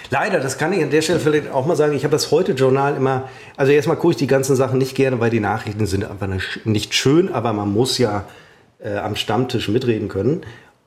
Leider, 0.10 0.40
das 0.40 0.58
kann 0.58 0.74
ich 0.74 0.84
an 0.84 0.90
der 0.90 1.02
Stelle 1.02 1.20
vielleicht 1.20 1.52
auch 1.52 1.66
mal 1.66 1.76
sagen, 1.76 1.94
ich 1.94 2.04
habe 2.04 2.12
das 2.12 2.32
Heute-Journal 2.32 2.96
immer, 2.96 3.30
also 3.58 3.72
erstmal 3.72 3.98
gucke 3.98 4.12
ich 4.12 4.18
die 4.18 4.28
ganzen 4.28 4.56
Sachen 4.56 4.78
nicht 4.78 4.96
gerne, 4.96 5.20
weil 5.20 5.30
die 5.30 5.40
Nachrichten 5.40 5.86
sind 5.86 6.06
einfach 6.06 6.28
nicht- 6.64 6.94
schön, 6.94 7.34
aber 7.34 7.54
man 7.54 7.72
muss 7.72 7.98
ja 7.98 8.26
äh, 8.84 8.98
am 8.98 9.16
Stammtisch 9.16 9.68
mitreden 9.70 10.08
können. 10.08 10.42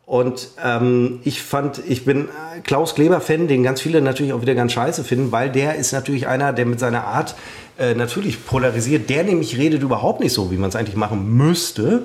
Und 0.07 0.49
ähm, 0.65 1.21
ich 1.25 1.43
fand, 1.43 1.83
ich 1.87 2.07
bin 2.07 2.29
Klaus 2.65 2.95
Kleber-Fan, 2.95 3.47
den 3.47 3.63
ganz 3.63 3.83
viele 3.83 4.01
natürlich 4.01 4.33
auch 4.33 4.41
wieder 4.41 4.55
ganz 4.55 4.73
scheiße 4.73 5.05
finden, 5.05 5.33
weil 5.33 5.51
der 5.51 5.75
ist 5.75 5.93
natürlich 5.93 6.27
einer, 6.27 6.55
der 6.55 6.65
mit 6.65 6.81
seiner 6.81 7.05
Art 7.05 7.35
äh, 7.79 7.95
natürlich 7.95 8.47
polarisiert. 8.47 9.11
Der 9.11 9.23
nämlich 9.25 9.59
redet 9.59 9.83
überhaupt 9.83 10.21
nicht 10.21 10.33
so, 10.33 10.51
wie 10.51 10.57
man 10.57 10.71
es 10.71 10.77
eigentlich 10.77 10.97
machen 10.97 11.37
müsste. 11.37 12.05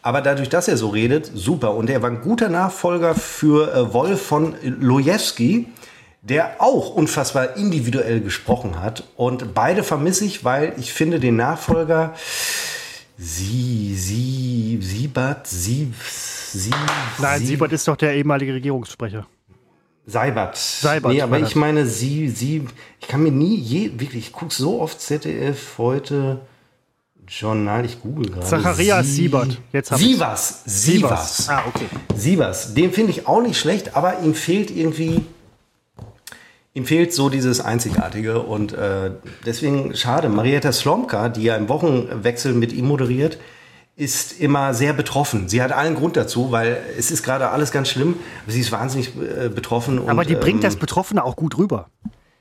Aber 0.00 0.22
dadurch, 0.22 0.48
dass 0.48 0.66
er 0.66 0.78
so 0.78 0.88
redet, 0.88 1.30
super. 1.34 1.74
Und 1.74 1.90
er 1.90 2.00
war 2.00 2.08
ein 2.08 2.22
guter 2.22 2.48
Nachfolger 2.48 3.14
für 3.14 3.74
äh, 3.74 3.92
Wolf 3.92 4.22
von 4.22 4.54
Lojewski, 4.62 5.66
der 6.22 6.60
auch 6.62 6.90
unfassbar 6.94 7.56
individuell 7.56 8.20
gesprochen 8.20 8.80
hat. 8.80 9.04
Und 9.16 9.54
beide 9.54 9.82
vermisse 9.82 10.24
ich, 10.24 10.44
weil 10.44 10.72
ich 10.78 10.92
finde 10.92 11.18
den 11.20 11.36
Nachfolger 11.36 12.14
Sie, 13.18 13.94
Sie, 13.94 14.78
Siebert, 14.80 15.46
Sie, 15.46 15.92
Sie. 16.52 16.70
Nein, 17.18 17.40
Sie, 17.40 17.46
Siebert 17.46 17.72
ist 17.72 17.86
doch 17.86 17.96
der 17.96 18.14
ehemalige 18.14 18.54
Regierungssprecher. 18.54 19.26
Seibert. 20.06 20.56
Seibert 20.56 21.12
Nee, 21.12 21.22
aber 21.22 21.38
ich 21.38 21.54
meine, 21.54 21.86
Sie, 21.86 22.28
Sie, 22.28 22.64
ich 23.00 23.06
kann 23.08 23.22
mir 23.22 23.30
nie, 23.30 23.54
je, 23.56 23.92
wirklich, 24.00 24.26
ich 24.28 24.32
gucke 24.32 24.52
so 24.52 24.80
oft 24.80 25.00
ZDF 25.00 25.78
heute, 25.78 26.40
Journal, 27.28 27.84
ich 27.84 28.00
google 28.00 28.30
gerade. 28.30 28.46
Zacharias 28.46 29.06
Sie- 29.06 29.12
Siebert. 29.12 29.58
Jetzt 29.72 29.92
hab 29.92 30.00
ich's. 30.00 30.08
Sievers, 30.08 30.62
Sievers. 30.66 31.48
Ah, 31.48 31.62
okay. 31.68 31.86
Sievers, 32.16 32.74
den 32.74 32.92
finde 32.92 33.12
ich 33.12 33.28
auch 33.28 33.42
nicht 33.42 33.58
schlecht, 33.60 33.94
aber 33.96 34.20
ihm 34.20 34.34
fehlt 34.34 34.70
irgendwie, 34.72 35.24
ihm 36.74 36.86
fehlt 36.86 37.12
so 37.12 37.28
dieses 37.28 37.60
Einzigartige 37.60 38.40
und 38.40 38.72
äh, 38.72 39.10
deswegen 39.46 39.94
schade. 39.94 40.28
Marietta 40.28 40.72
Slomka, 40.72 41.28
die 41.28 41.42
ja 41.44 41.56
im 41.56 41.68
Wochenwechsel 41.68 42.54
mit 42.54 42.72
ihm 42.72 42.86
moderiert, 42.86 43.38
ist 43.94 44.40
immer 44.40 44.72
sehr 44.72 44.94
betroffen. 44.94 45.48
Sie 45.50 45.62
hat 45.62 45.70
allen 45.70 45.94
Grund 45.94 46.16
dazu, 46.16 46.50
weil 46.50 46.78
es 46.98 47.10
ist 47.10 47.22
gerade 47.22 47.50
alles 47.50 47.72
ganz 47.72 47.88
schlimm. 47.90 48.16
Sie 48.46 48.60
ist 48.60 48.72
wahnsinnig 48.72 49.12
äh, 49.18 49.48
betroffen. 49.50 49.98
Und, 49.98 50.08
Aber 50.08 50.24
die 50.24 50.34
bringt 50.34 50.60
ähm, 50.60 50.62
das 50.62 50.76
Betroffene 50.76 51.22
auch 51.22 51.36
gut 51.36 51.58
rüber. 51.58 51.88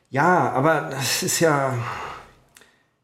ja, 0.09 0.49
aber 0.51 0.89
das 0.91 1.23
ist 1.23 1.39
ja. 1.41 1.73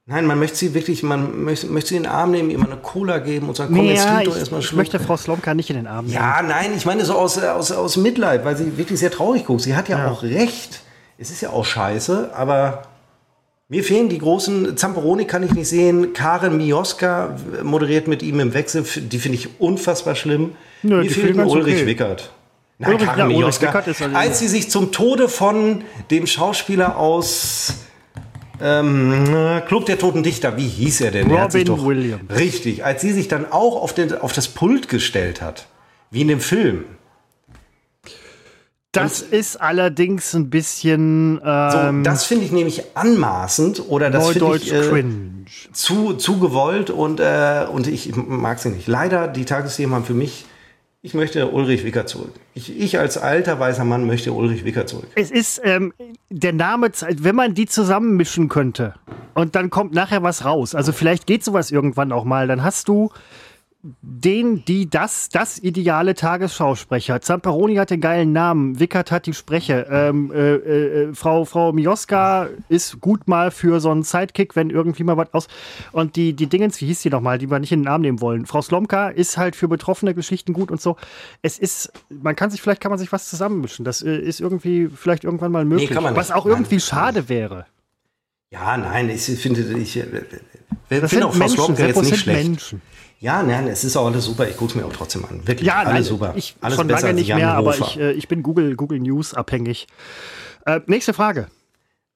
Nein, 0.09 0.25
man 0.25 0.39
möchte 0.39 0.55
sie 0.55 0.73
wirklich, 0.73 1.03
man 1.03 1.43
möchte, 1.43 1.67
möchte 1.67 1.89
sie 1.89 1.97
in 1.97 2.03
den 2.03 2.11
Arm 2.13 2.31
nehmen, 2.31 2.49
ihr 2.49 2.57
mal 2.57 2.67
eine 2.71 2.77
Cola 2.79 3.17
geben 3.17 3.49
und 3.49 3.57
sagen, 3.57 3.75
komm, 3.75 3.87
jetzt 3.87 4.05
ja, 4.05 4.23
doch 4.23 4.37
erstmal 4.37 4.61
ich 4.61 4.71
möchte 4.71 5.01
Frau 5.01 5.17
Slomka 5.17 5.53
nicht 5.53 5.69
in 5.69 5.75
den 5.75 5.85
Arm 5.87 6.05
nehmen. 6.05 6.15
Ja, 6.15 6.41
nein, 6.41 6.71
ich 6.77 6.85
meine 6.85 7.03
so 7.03 7.15
aus, 7.15 7.37
aus, 7.37 7.73
aus 7.73 7.97
Mitleid, 7.97 8.45
weil 8.45 8.55
sie 8.55 8.77
wirklich 8.77 8.99
sehr 9.01 9.11
traurig 9.11 9.43
guckt. 9.45 9.59
Sie 9.63 9.75
hat 9.75 9.89
ja, 9.89 9.97
Ja. 9.97 10.11
auch 10.11 10.23
recht. 10.23 10.79
Es 11.17 11.31
ist 11.31 11.41
ja 11.41 11.49
auch 11.49 11.65
scheiße, 11.65 12.31
aber 12.33 12.83
mir 13.69 13.83
fehlen 13.83 14.07
die 14.07 14.19
großen. 14.19 14.77
Zamperoni 14.77 15.25
kann 15.25 15.43
ich 15.43 15.53
nicht 15.53 15.67
sehen. 15.67 16.13
Karen 16.13 16.57
Mioska 16.57 17.35
moderiert 17.63 18.07
mit 18.07 18.21
ihm 18.23 18.39
im 18.39 18.53
Wechsel. 18.53 18.83
Die 18.83 19.19
finde 19.19 19.37
ich 19.37 19.59
unfassbar 19.59 20.15
schlimm. 20.15 20.55
Nö, 20.83 20.97
mir 20.97 21.03
die 21.03 21.09
fehlt 21.09 21.35
Ulrich 21.37 21.75
okay. 21.75 21.85
Wickert. 21.85 22.31
Nein, 22.77 22.93
Ulrich- 22.93 23.05
Karen 23.07 23.19
ja, 23.19 23.25
Ulrich 23.25 23.59
Mioska. 23.61 23.79
Ist 23.79 24.01
also- 24.01 24.15
Als 24.15 24.39
sie 24.39 24.47
sich 24.47 24.69
zum 24.69 24.91
Tode 24.91 25.27
von 25.27 25.83
dem 26.11 26.27
Schauspieler 26.27 26.97
aus 26.97 27.73
ähm, 28.61 29.61
Club 29.67 29.85
der 29.85 29.99
Toten 29.99 30.23
Dichter, 30.23 30.55
wie 30.57 30.67
hieß 30.67 31.01
er 31.01 31.11
denn? 31.11 31.29
Robin 31.29 31.65
doch, 31.65 31.85
Williams. 31.85 32.23
Richtig, 32.35 32.85
als 32.85 33.01
sie 33.01 33.11
sich 33.11 33.27
dann 33.27 33.51
auch 33.51 33.81
auf, 33.81 33.93
den, 33.93 34.15
auf 34.15 34.33
das 34.33 34.47
Pult 34.47 34.87
gestellt 34.89 35.41
hat, 35.41 35.67
wie 36.09 36.21
in 36.21 36.27
dem 36.27 36.39
Film. 36.39 36.85
Das 39.01 39.21
ist 39.21 39.61
allerdings 39.61 40.33
ein 40.33 40.49
bisschen 40.49 41.39
So, 41.43 41.47
ähm, 41.47 42.03
das 42.03 42.25
finde 42.25 42.45
ich 42.45 42.51
nämlich 42.51 42.83
anmaßend 42.95 43.83
oder 43.89 44.09
das 44.09 44.29
finde 44.29 44.57
ich 44.57 44.73
äh, 44.73 44.81
cringe. 44.81 45.45
zu, 45.73 46.13
zu 46.13 46.39
gewollt 46.39 46.89
und, 46.89 47.19
äh, 47.19 47.65
und 47.71 47.87
ich 47.87 48.15
mag 48.15 48.59
sie 48.59 48.69
nicht. 48.69 48.87
Leider, 48.87 49.27
die 49.27 49.45
Tagesthemen 49.45 49.95
haben 49.95 50.05
für 50.05 50.13
mich, 50.13 50.45
ich 51.01 51.13
möchte 51.13 51.47
Ulrich 51.51 51.85
Wicker 51.85 52.05
zurück. 52.05 52.33
Ich, 52.53 52.77
ich 52.77 52.99
als 52.99 53.17
alter 53.17 53.59
weißer 53.59 53.85
Mann 53.85 54.07
möchte 54.07 54.33
Ulrich 54.33 54.65
Wicker 54.65 54.85
zurück. 54.87 55.07
Es 55.15 55.31
ist 55.31 55.61
ähm, 55.63 55.93
der 56.29 56.53
Name, 56.53 56.91
wenn 57.19 57.35
man 57.35 57.53
die 57.53 57.67
zusammenmischen 57.67 58.49
könnte 58.49 58.95
und 59.33 59.55
dann 59.55 59.69
kommt 59.69 59.93
nachher 59.93 60.23
was 60.23 60.43
raus. 60.43 60.73
Also 60.75 60.91
vielleicht 60.91 61.27
geht 61.27 61.43
sowas 61.43 61.71
irgendwann 61.71 62.11
auch 62.11 62.23
mal. 62.23 62.47
Dann 62.47 62.63
hast 62.63 62.87
du 62.87 63.11
den, 64.01 64.65
die, 64.65 64.89
das, 64.89 65.29
das 65.29 65.59
ideale 65.59 66.15
Tagesschausprecher. 66.15 67.21
Zamperoni 67.21 67.75
hat 67.75 67.89
den 67.89 68.01
geilen 68.01 68.31
Namen, 68.31 68.79
Wickert 68.79 69.11
hat 69.11 69.25
die 69.25 69.33
Spreche. 69.33 69.87
Ähm, 69.89 70.31
äh, 70.31 70.55
äh, 70.55 71.13
Frau, 71.13 71.45
Frau 71.45 71.71
Mioska 71.71 72.49
ist 72.69 72.99
gut 73.01 73.27
mal 73.27 73.51
für 73.51 73.79
so 73.79 73.91
einen 73.91 74.03
Sidekick, 74.03 74.55
wenn 74.55 74.69
irgendwie 74.69 75.03
mal 75.03 75.17
was 75.17 75.33
aus. 75.33 75.47
Und 75.91 76.15
die, 76.15 76.33
die 76.33 76.47
Dingens, 76.47 76.81
wie 76.81 76.87
hieß 76.87 77.01
die 77.01 77.09
nochmal, 77.09 77.37
die 77.37 77.49
wir 77.49 77.59
nicht 77.59 77.71
in 77.71 77.81
den 77.81 77.87
Arm 77.87 78.01
nehmen 78.01 78.21
wollen. 78.21 78.45
Frau 78.45 78.61
Slomka 78.61 79.09
ist 79.09 79.37
halt 79.37 79.55
für 79.55 79.67
betroffene 79.67 80.13
Geschichten 80.13 80.53
gut 80.53 80.71
und 80.71 80.81
so. 80.81 80.97
Es 81.41 81.57
ist, 81.59 81.91
man 82.09 82.35
kann 82.35 82.49
sich, 82.49 82.61
vielleicht 82.61 82.81
kann 82.81 82.91
man 82.91 82.99
sich 82.99 83.11
was 83.11 83.29
zusammenmischen. 83.29 83.85
Das 83.85 84.01
äh, 84.01 84.17
ist 84.17 84.41
irgendwie, 84.41 84.87
vielleicht 84.87 85.23
irgendwann 85.23 85.51
mal 85.51 85.65
möglich. 85.65 85.89
nicht. 85.89 86.15
was 86.15 86.31
auch 86.31 86.45
Nein. 86.45 86.55
irgendwie 86.55 86.79
schade 86.79 87.29
wäre. 87.29 87.65
Ja, 88.49 88.77
nein, 88.77 89.09
ich 89.09 89.23
finde, 89.23 89.61
ich, 89.77 89.97
äh, 89.97 90.05
Das 90.89 90.89
finde 90.89 91.07
sind 91.07 91.23
auch 91.23 91.33
Frau 91.33 91.47
Slomka 91.47 91.85
jetzt 91.85 92.01
nicht 92.01 92.17
schlecht. 92.17 92.47
Menschen. 92.47 92.81
Ja, 93.19 93.41
nein, 93.41 93.67
es 93.67 93.83
ist 93.83 93.97
auch 93.97 94.05
alles 94.05 94.25
super. 94.25 94.47
Ich 94.47 94.57
gucke 94.57 94.71
es 94.71 94.75
mir 94.75 94.85
auch 94.85 94.93
trotzdem 94.93 95.25
an. 95.25 95.41
Wirklich, 95.47 95.67
Ja, 95.67 95.77
alles 95.79 95.93
nein, 95.93 96.03
super. 96.03 96.33
ich 96.35 96.55
alles 96.61 96.77
schon 96.77 96.87
besser 96.87 97.07
lange 97.07 97.19
nicht 97.19 97.33
mehr, 97.33 97.53
aber 97.53 97.75
ich, 97.77 97.99
äh, 97.99 98.11
ich 98.11 98.27
bin 98.27 98.43
Google, 98.43 98.75
Google 98.75 98.99
News 98.99 99.33
abhängig. 99.33 99.87
Äh, 100.65 100.81
nächste 100.85 101.13
Frage. 101.13 101.47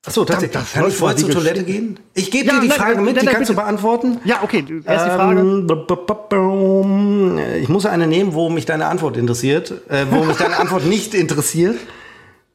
Achso, 0.06 0.26
tatsächlich. 0.26 0.54
das 0.60 0.74
Kann 0.74 0.88
ich 0.88 0.96
vorher 0.96 1.16
zur 1.18 1.30
Toilette 1.30 1.64
gehen? 1.64 2.00
Ich 2.16 2.32
gebe 2.32 2.48
Ja, 2.48 2.56
dir 2.56 2.62
die 2.62 2.68
nein, 2.70 2.78
Frage 2.78 2.96
nein, 2.96 3.06
mit, 3.06 3.16
nein, 3.18 3.26
die 3.28 3.32
kannst 3.32 3.50
du 3.50 3.54
bitte. 3.54 3.64
beantworten. 3.66 4.18
Ja, 4.26 4.40
okay, 4.44 4.64
erst 4.86 5.06
die 5.06 5.10
Frage. 5.12 5.40
Ähm. 6.34 7.40
Ich 7.62 7.70
muss 7.70 7.86
eine 7.86 8.08
nehmen, 8.08 8.34
wo 8.34 8.50
mich 8.50 8.66
deine 8.66 8.88
Antwort 8.88 9.16
interessiert, 9.18 9.72
äh, 9.90 10.06
wo 10.10 10.24
mich 10.24 10.38
deine 10.38 10.58
Antwort 10.58 10.86
nicht 10.88 11.14
interessiert. 11.14 11.78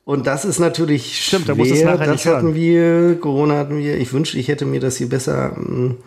Und 0.05 0.27
das 0.27 0.45
ist 0.45 0.59
natürlich 0.61 1.25
Stimmt, 1.25 1.49
da 1.49 1.55
schwer. 1.55 1.57
musst 1.57 1.71
du 1.73 1.75
es 1.77 1.85
nachher 1.85 1.99
das 1.99 2.09
nicht 2.11 2.27
hatten 2.27 2.47
hören. 2.47 2.55
wir, 2.55 3.21
Corona 3.21 3.57
hatten 3.59 3.79
wir. 3.79 3.97
Ich 3.97 4.13
wünschte, 4.13 4.39
ich 4.39 4.49
hätte 4.49 4.65
mir 4.65 4.81
das 4.81 4.97
hier 4.97 5.09
besser. 5.09 5.53
ähm, 5.57 5.99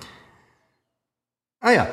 Ah 1.61 1.71
ja. 1.71 1.87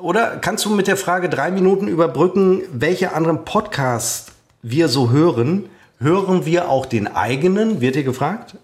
Oder 0.00 0.36
kannst 0.36 0.64
du 0.64 0.70
mit 0.70 0.86
der 0.86 0.96
Frage 0.96 1.28
drei 1.28 1.50
Minuten 1.50 1.88
überbrücken, 1.88 2.62
welche 2.72 3.12
anderen 3.14 3.44
Podcasts 3.44 4.32
wir 4.62 4.88
so 4.88 5.10
hören? 5.10 5.68
Hören 5.98 6.46
wir 6.46 6.68
auch 6.68 6.86
den 6.86 7.08
eigenen? 7.08 7.80
Wird 7.80 7.96
dir 7.96 8.04
gefragt? 8.04 8.56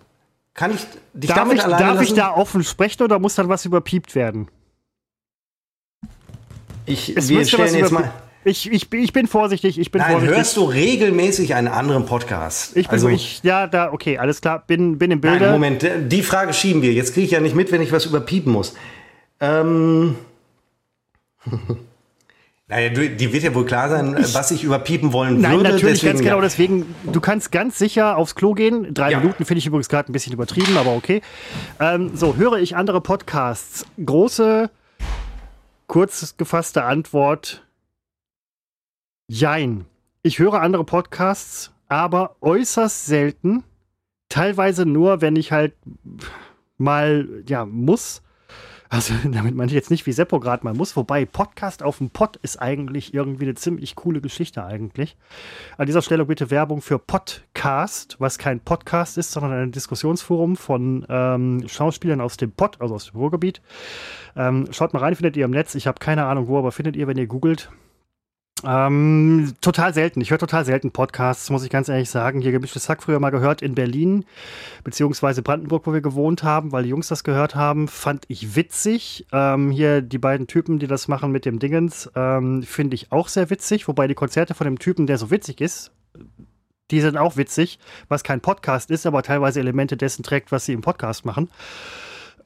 Kann 0.55 0.72
ich 0.72 0.87
dich 1.12 1.28
Darf, 1.30 1.39
damit 1.39 1.59
ich, 1.59 1.64
alleine 1.64 1.82
darf 1.85 2.03
ich 2.03 2.11
lassen? 2.11 2.16
da 2.20 2.30
offen 2.35 2.62
sprechen 2.62 3.03
oder 3.03 3.18
muss 3.18 3.35
dann 3.35 3.49
was 3.49 3.64
überpiept 3.64 4.14
werden? 4.14 4.47
Ich, 6.87 7.16
Es 7.16 7.28
wir 7.28 7.45
stellen 7.45 7.74
jetzt 7.74 7.91
mal. 7.91 8.12
Ich, 8.45 8.70
ich, 8.70 8.91
bin- 8.91 9.03
ich 9.03 9.12
bin 9.12 9.26
vorsichtig, 9.26 9.78
ich 9.80 9.91
bin 9.91 10.03
Nein, 10.03 10.12
vorsichtig. 10.12 10.37
hörst 10.37 10.57
du 10.59 10.64
regelmäßig 10.64 11.55
einen 11.55 11.66
anderen 11.68 12.05
Podcast? 12.05 12.76
ich 12.76 12.87
bin 12.87 12.93
also, 12.93 13.09
ich, 13.09 13.41
ja, 13.43 13.66
da, 13.66 13.91
okay, 13.91 14.18
alles 14.18 14.43
klar, 14.43 14.62
bin, 14.66 14.99
bin 14.99 15.11
im 15.11 15.20
nein, 15.20 15.39
Bilde. 15.39 15.51
Moment, 15.51 15.85
die 16.12 16.22
Frage 16.22 16.53
schieben 16.53 16.82
wir. 16.82 16.93
Jetzt 16.93 17.14
kriege 17.14 17.24
ich 17.24 17.30
ja 17.32 17.41
nicht 17.41 17.57
mit, 17.57 17.72
wenn 17.72 17.80
ich 17.80 17.91
was 17.91 18.05
überpiepen 18.07 18.53
muss. 18.53 18.74
Ähm. 19.41 20.16
naja, 22.68 22.88
du- 22.90 23.11
die 23.11 23.32
wird 23.32 23.42
ja 23.42 23.55
wohl 23.55 23.66
klar 23.66 23.88
sein, 23.90 24.14
was 24.32 24.51
ich 24.51 24.64
überpiepen 24.64 25.12
wollen 25.12 25.40
Nein, 25.40 25.57
würde. 25.59 25.70
natürlich, 25.70 26.01
deswegen, 26.01 26.12
ganz 26.12 26.22
genau. 26.22 26.36
ja. 26.36 26.42
Deswegen, 26.42 26.95
du 27.12 27.20
kannst 27.20 27.53
ganz 27.53 27.78
sicher 27.78 28.16
aufs 28.16 28.34
Klo 28.34 28.55
gehen. 28.55 28.95
Drei 28.95 29.11
Ja. 29.12 29.18
Minuten 29.20 29.45
finde 29.45 29.59
ich 29.59 29.66
übrigens 29.66 29.88
gerade 29.88 30.11
ein 30.11 30.12
bisschen 30.12 30.32
übertrieben, 30.32 30.76
aber 30.76 30.95
okay. 30.95 31.20
Ähm, 31.80 32.16
so, 32.16 32.36
höre 32.36 32.55
ich 32.59 32.76
andere 32.76 33.01
Podcasts. 33.01 33.84
Große, 34.05 34.70
kurz 35.86 36.36
gefasste 36.36 36.84
Antwort: 36.84 37.62
Jein. 39.28 39.84
Ich 40.22 40.38
höre 40.38 40.61
andere 40.62 40.84
Podcasts, 40.84 41.70
aber 41.88 42.36
äußerst 42.40 43.07
selten. 43.07 43.62
Teilweise 44.30 44.86
nur, 44.86 45.20
wenn 45.20 45.36
ich 45.36 45.53
halt 45.53 45.74
mal, 46.78 47.28
ja, 47.47 47.66
muss. 47.66 48.22
Also 48.95 49.12
damit 49.24 49.57
meine 49.57 49.66
ich 49.66 49.74
jetzt 49.74 49.90
nicht, 49.90 50.07
wie 50.07 50.12
Seppo 50.12 50.38
gerade 50.38 50.64
mal 50.64 50.72
muss, 50.72 50.95
wobei 50.95 51.24
Podcast 51.24 51.82
auf 51.82 51.99
dem 51.99 52.11
Pod 52.11 52.36
ist 52.36 52.62
eigentlich 52.62 53.12
irgendwie 53.12 53.45
eine 53.45 53.55
ziemlich 53.55 53.97
coole 53.97 54.20
Geschichte 54.20 54.64
eigentlich. 54.64 55.16
An 55.76 55.86
dieser 55.86 56.01
Stelle 56.01 56.26
bitte 56.26 56.53
Werbung 56.53 56.80
für 56.80 57.01
Podcast, 57.01 58.14
was 58.20 58.38
kein 58.38 58.61
Podcast 58.61 59.18
ist, 59.18 59.32
sondern 59.32 59.53
ein 59.53 59.72
Diskussionsforum 59.72 60.55
von 60.57 61.05
ähm, 61.09 61.64
Schauspielern 61.66 62.20
aus 62.20 62.36
dem 62.36 62.53
Pod, 62.53 62.80
also 62.80 62.95
aus 62.95 63.07
dem 63.07 63.16
Ruhrgebiet. 63.16 63.62
Ähm, 64.36 64.68
schaut 64.70 64.92
mal 64.92 65.01
rein, 65.01 65.16
findet 65.16 65.36
ihr 65.36 65.47
im 65.47 65.51
Netz. 65.51 65.74
Ich 65.74 65.88
habe 65.88 65.99
keine 65.99 66.26
Ahnung 66.26 66.47
wo, 66.47 66.57
aber 66.57 66.70
findet 66.70 66.95
ihr, 66.95 67.09
wenn 67.09 67.18
ihr 67.18 67.26
googelt. 67.26 67.70
Ähm, 68.66 69.54
total 69.60 69.92
selten. 69.92 70.20
Ich 70.20 70.30
höre 70.30 70.38
total 70.38 70.64
selten 70.64 70.90
Podcasts, 70.90 71.50
muss 71.50 71.64
ich 71.64 71.70
ganz 71.70 71.88
ehrlich 71.88 72.08
sagen. 72.10 72.40
Hier 72.40 72.52
gemischtes 72.52 72.88
Hack 72.88 73.02
früher 73.02 73.20
mal 73.20 73.30
gehört 73.30 73.62
in 73.62 73.74
Berlin, 73.74 74.24
beziehungsweise 74.84 75.42
Brandenburg, 75.42 75.86
wo 75.86 75.92
wir 75.92 76.00
gewohnt 76.00 76.42
haben, 76.42 76.72
weil 76.72 76.84
die 76.84 76.88
Jungs 76.88 77.08
das 77.08 77.24
gehört 77.24 77.54
haben, 77.54 77.88
fand 77.88 78.24
ich 78.28 78.56
witzig. 78.56 79.26
Ähm, 79.32 79.70
hier 79.70 80.00
die 80.02 80.18
beiden 80.18 80.46
Typen, 80.46 80.78
die 80.78 80.86
das 80.86 81.08
machen 81.08 81.30
mit 81.30 81.44
dem 81.44 81.58
Dingens, 81.58 82.10
ähm, 82.14 82.62
finde 82.62 82.94
ich 82.94 83.12
auch 83.12 83.28
sehr 83.28 83.50
witzig. 83.50 83.86
Wobei 83.88 84.08
die 84.08 84.14
Konzerte 84.14 84.54
von 84.54 84.66
dem 84.66 84.78
Typen, 84.78 85.06
der 85.06 85.18
so 85.18 85.30
witzig 85.30 85.60
ist, 85.60 85.92
die 86.90 87.00
sind 87.00 87.16
auch 87.16 87.36
witzig, 87.36 87.78
was 88.08 88.24
kein 88.24 88.40
Podcast 88.40 88.90
ist, 88.90 89.06
aber 89.06 89.22
teilweise 89.22 89.60
Elemente 89.60 89.96
dessen 89.96 90.22
trägt, 90.22 90.52
was 90.52 90.66
sie 90.66 90.72
im 90.72 90.80
Podcast 90.80 91.24
machen. 91.24 91.48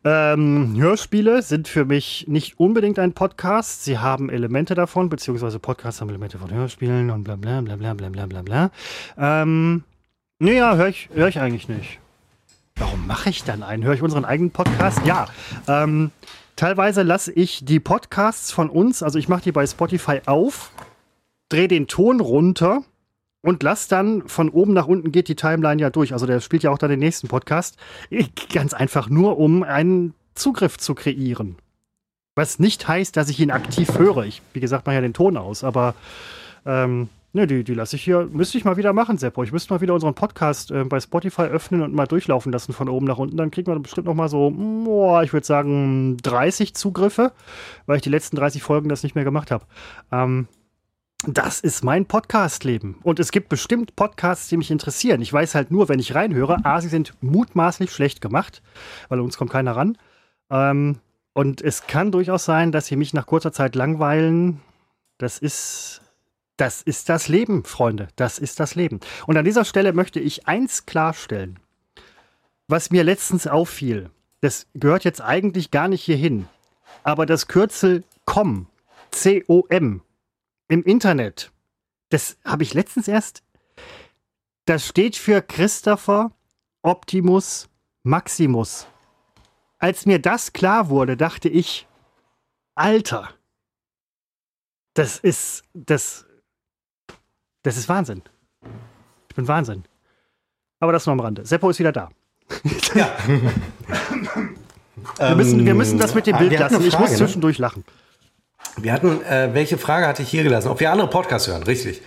Ähm, 0.05 0.75
Hörspiele 0.77 1.43
sind 1.43 1.67
für 1.67 1.85
mich 1.85 2.27
nicht 2.29 2.59
unbedingt 2.59 2.99
ein 2.99 3.13
Podcast. 3.13 3.85
Sie 3.85 3.99
haben 3.99 4.31
Elemente 4.31 4.75
davon, 4.75 5.09
beziehungsweise 5.09 5.59
Podcasts 5.59 6.01
haben 6.01 6.09
Elemente 6.09 6.39
von 6.39 6.53
Hörspielen 6.53 7.11
und 7.11 7.25
bla 7.25 7.37
bla 7.37 7.61
bla 7.61 7.77
bla 7.77 7.95
bla 7.95 8.27
bla 8.27 8.43
bla 8.43 8.71
Ähm, 9.17 9.83
naja, 10.39 10.77
höre 10.77 10.89
ich, 10.89 11.09
hör 11.13 11.29
ich 11.29 11.41
eigentlich 11.41 11.69
nicht. 11.69 11.99
Warum 12.77 13.09
mache 13.09 13.31
ich 13.31 13.43
dann 13.43 13.65
einen? 13.65 13.83
Höre 13.83 13.95
ich 13.95 14.03
unseren 14.03 14.25
eigenen 14.25 14.53
Podcast? 14.53 15.05
Ja. 15.05 15.27
Ähm, 15.67 16.13
teilweise 16.55 17.03
lasse 17.03 17.33
ich 17.33 17.65
die 17.65 17.81
Podcasts 17.81 18.53
von 18.53 18.71
uns, 18.71 19.03
also 19.03 19.19
ich 19.19 19.29
mache 19.29 19.43
die 19.43 19.53
bei 19.53 19.67
Spotify 19.67 20.21
auf, 20.27 20.71
drehe 21.49 21.67
den 21.67 21.89
Ton 21.89 22.21
runter 22.21 22.85
und 23.43 23.63
lass 23.63 23.89
dann 23.89 24.27
von 24.27 24.51
oben 24.51 24.73
nach 24.73 24.87
unten 24.87 25.13
geht 25.13 25.29
die 25.29 25.37
Timeline 25.37 25.81
ja 25.81 25.91
durch. 25.91 26.13
Also 26.13 26.27
der 26.27 26.41
spielt 26.41 26.63
ja 26.63 26.71
auch 26.71 26.79
dann 26.79 26.91
den 26.91 26.99
nächsten 26.99 27.29
Podcast. 27.29 27.77
Ganz 28.53 28.75
einfach 28.75 29.09
nur, 29.09 29.39
um 29.39 29.63
einen 29.63 30.15
Zugriff 30.35 30.79
zu 30.79 30.95
kreieren. 30.95 31.57
Was 32.35 32.59
nicht 32.59 32.87
heißt, 32.87 33.17
dass 33.17 33.29
ich 33.29 33.41
ihn 33.41 33.51
aktiv 33.51 33.99
höre. 33.99 34.25
Ich, 34.25 34.43
wie 34.53 34.61
gesagt, 34.61 34.87
mache 34.87 34.97
ja 34.97 35.01
den 35.01 35.15
Ton 35.15 35.37
aus, 35.37 35.65
aber 35.65 35.95
ähm, 36.67 37.09
Ne, 37.35 37.47
die, 37.47 37.63
die 37.63 37.75
lasse 37.75 37.97
ich 37.97 38.03
hier, 38.05 38.27
müsste 38.33 38.57
ich 38.57 38.65
mal 38.65 38.79
wieder 38.79 38.95
machen, 38.95 39.19
Seppo. 39.19 39.43
Ich 39.43 39.53
müsste 39.53 39.75
mal 39.75 39.83
wieder 39.83 39.93
unseren 39.93 40.15
Podcast 40.15 40.71
äh, 40.71 40.85
bei 40.85 40.99
Spotify 40.99 41.43
öffnen 41.43 41.83
und 41.83 41.93
mal 41.93 42.07
durchlaufen 42.07 42.51
lassen 42.51 42.73
von 42.73 42.89
oben 42.89 43.05
nach 43.05 43.19
unten. 43.19 43.37
Dann 43.37 43.51
kriegt 43.51 43.69
man 43.69 43.83
bestimmt 43.83 44.07
noch 44.07 44.15
mal 44.15 44.31
so, 44.31 44.51
boah, 44.51 45.23
ich 45.23 45.35
würde 45.35 45.47
sagen, 45.47 46.17
30 46.23 46.75
Zugriffe, 46.75 47.33
weil 47.85 47.97
ich 47.97 48.03
die 48.03 48.09
letzten 48.09 48.37
30 48.37 48.63
Folgen 48.63 48.89
das 48.89 49.03
nicht 49.03 49.15
mehr 49.15 49.25
gemacht 49.25 49.51
habe. 49.51 49.67
Ähm, 50.11 50.49
das 51.27 51.61
ist 51.61 51.83
mein 51.83 52.07
Podcast-Leben. 52.07 53.01
Und 53.03 53.19
es 53.19 53.33
gibt 53.33 53.49
bestimmt 53.49 53.97
Podcasts, 53.97 54.49
die 54.49 54.57
mich 54.57 54.71
interessieren. 54.71 55.21
Ich 55.21 55.33
weiß 55.33 55.55
halt 55.55 55.71
nur, 55.71 55.89
wenn 55.89 55.99
ich 55.99 56.15
reinhöre, 56.15 56.65
A, 56.65 56.81
sie 56.81 56.89
sind 56.89 57.15
mutmaßlich 57.21 57.91
schlecht 57.91 58.21
gemacht, 58.21 58.63
weil 59.09 59.21
uns 59.21 59.37
kommt 59.37 59.51
keiner 59.51 59.75
ran. 59.77 59.99
Ähm, 60.51 61.01
und 61.33 61.61
es 61.61 61.87
kann 61.87 62.13
durchaus 62.13 62.45
sein, 62.45 62.73
dass 62.73 62.87
sie 62.87 62.97
mich 62.97 63.15
nach 63.15 63.27
kurzer 63.27 63.53
Zeit 63.53 63.75
langweilen. 63.75 64.61
Das 65.19 65.39
ist 65.39 66.03
das 66.59 66.83
ist 66.83 67.09
das 67.09 67.29
Leben, 67.29 67.65
Freunde. 67.65 68.09
Das 68.17 68.39
ist 68.39 68.59
das 68.59 68.75
Leben. 68.75 68.99
Und 69.27 69.37
an 69.37 69.45
dieser 69.45 69.65
Stelle 69.65 69.93
möchte 69.93 70.19
ich 70.19 70.49
eins 70.49 70.87
klarstellen. 70.87 71.61
Was 72.67 72.91
mir 72.91 73.05
letztens 73.05 73.47
auffiel, 73.47 74.11
das 74.41 74.67
gehört 74.75 75.05
jetzt 75.05 75.21
eigentlich 75.21 75.71
gar 75.71 75.89
nicht 75.89 76.03
hierhin, 76.03 76.49
aber 77.05 77.27
das 77.27 77.47
Kürzel 77.47 78.03
COM, 78.25 78.67
C-O-M, 79.13 80.03
im 80.69 80.83
Internet, 80.85 81.53
das 82.11 82.39
habe 82.45 82.63
ich 82.63 82.75
letztens 82.75 83.09
erst, 83.09 83.43
das 84.65 84.87
steht 84.87 85.17
für 85.17 85.43
Christopher 85.43 86.33
Optimus 86.83 87.69
Maximus. 88.03 88.87
Als 89.79 90.07
mir 90.07 90.19
das 90.19 90.53
klar 90.53 90.89
wurde, 90.89 91.17
dachte 91.17 91.49
ich, 91.49 91.87
Alter, 92.75 93.31
das 94.95 95.19
ist, 95.19 95.65
das 95.75 96.27
das 97.63 97.77
ist 97.77 97.89
Wahnsinn. 97.89 98.23
Ich 99.29 99.35
bin 99.37 99.47
Wahnsinn. 99.47 99.85
Aber 100.81 100.93
das 100.93 101.07
nur 101.07 101.13
am 101.13 101.21
Rande. 101.21 101.45
Seppo 101.45 101.71
ist 101.71 101.79
wieder 101.79 101.93
da. 101.93 102.09
Ja. 102.95 103.11
wir, 105.19 105.37
müssen, 105.37 105.67
wir 105.67 105.75
müssen 105.75 105.99
das 105.99 106.15
mit 106.15 106.27
dem 106.27 106.39
Bild 106.39 106.59
lassen. 106.59 106.83
Ich 106.83 106.99
muss 106.99 107.11
ne? 107.11 107.17
zwischendurch 107.17 107.59
lachen. 107.59 107.85
Wir 108.83 108.93
hatten, 108.93 109.23
äh, 109.25 109.51
welche 109.53 109.79
Frage 109.79 110.07
hatte 110.07 110.23
ich 110.23 110.29
hier 110.29 110.43
gelassen? 110.43 110.69
Ob 110.69 110.81
wir 110.81 110.91
andere 110.93 111.09
Podcasts 111.09 111.49
hören, 111.49 111.63
richtig. 111.63 112.03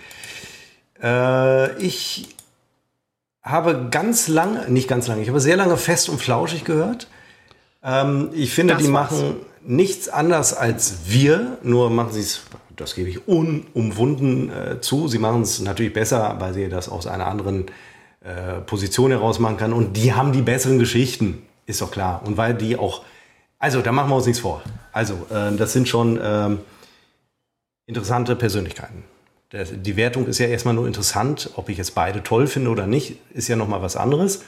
Äh, 1.02 1.76
ich 1.78 2.36
habe 3.44 3.88
ganz 3.90 4.28
lange, 4.28 4.70
nicht 4.70 4.88
ganz 4.88 5.08
lange, 5.08 5.22
ich 5.22 5.30
habe 5.30 5.40
sehr 5.40 5.58
lange 5.58 5.78
fest 5.78 6.10
und 6.10 6.20
flauschig 6.20 6.64
gehört. 6.64 7.08
Ähm, 7.84 8.30
ich 8.34 8.54
finde, 8.54 8.76
das 8.76 8.84
die 8.84 8.94
war's. 8.94 9.12
machen 9.12 9.36
nichts 9.64 10.10
anders 10.10 10.54
als 10.54 10.94
wir, 11.06 11.58
nur 11.64 11.90
machen 11.90 12.12
sie 12.14 12.22
es 12.22 12.42
das 12.82 12.96
gebe 12.96 13.10
ich 13.10 13.28
unumwunden 13.28 14.50
äh, 14.52 14.82
zu. 14.82 15.08
Sie 15.08 15.20
machen 15.20 15.44
es 15.44 15.60
natürlich 15.60 15.94
besser, 15.94 16.38
weil 16.40 16.54
sie 16.54 16.68
das 16.68 16.90
aus 16.90 17.06
einer 17.06 17.28
anderen 17.28 17.68
äh, 18.22 18.60
Position 18.66 19.12
heraus 19.12 19.40
machen 19.40 19.58
kann. 19.58 19.72
Und 19.72 19.96
die 19.98 20.14
haben 20.14 20.32
die 20.32 20.42
besseren 20.42 20.80
Geschichten, 20.80 21.44
ist 21.66 21.82
doch 21.82 21.92
klar. 21.92 22.22
Und 22.26 22.38
weil 22.38 22.54
die 22.56 22.78
auch, 22.78 23.04
also 23.62 23.82
da 23.82 23.92
machen 23.92 24.10
wir 24.10 24.16
uns 24.16 24.26
nichts 24.26 24.42
vor. 24.42 24.62
Also 24.92 25.14
äh, 25.30 25.56
das 25.56 25.72
sind 25.72 25.88
schon 25.88 26.20
ähm, 26.22 26.60
interessante 27.86 28.36
Persönlichkeiten. 28.36 29.04
Der, 29.52 29.66
die 29.66 29.96
Wertung 29.96 30.26
ist 30.26 30.40
ja 30.40 30.48
erstmal 30.48 30.74
nur 30.74 30.88
interessant. 30.88 31.52
Ob 31.56 31.70
ich 31.70 31.78
jetzt 31.78 31.94
beide 31.94 32.24
toll 32.24 32.48
finde 32.48 32.72
oder 32.72 32.88
nicht, 32.88 33.18
ist 33.34 33.48
ja 33.48 33.56
nochmal 33.56 33.82
was 33.82 33.96
anderes. 33.96 34.44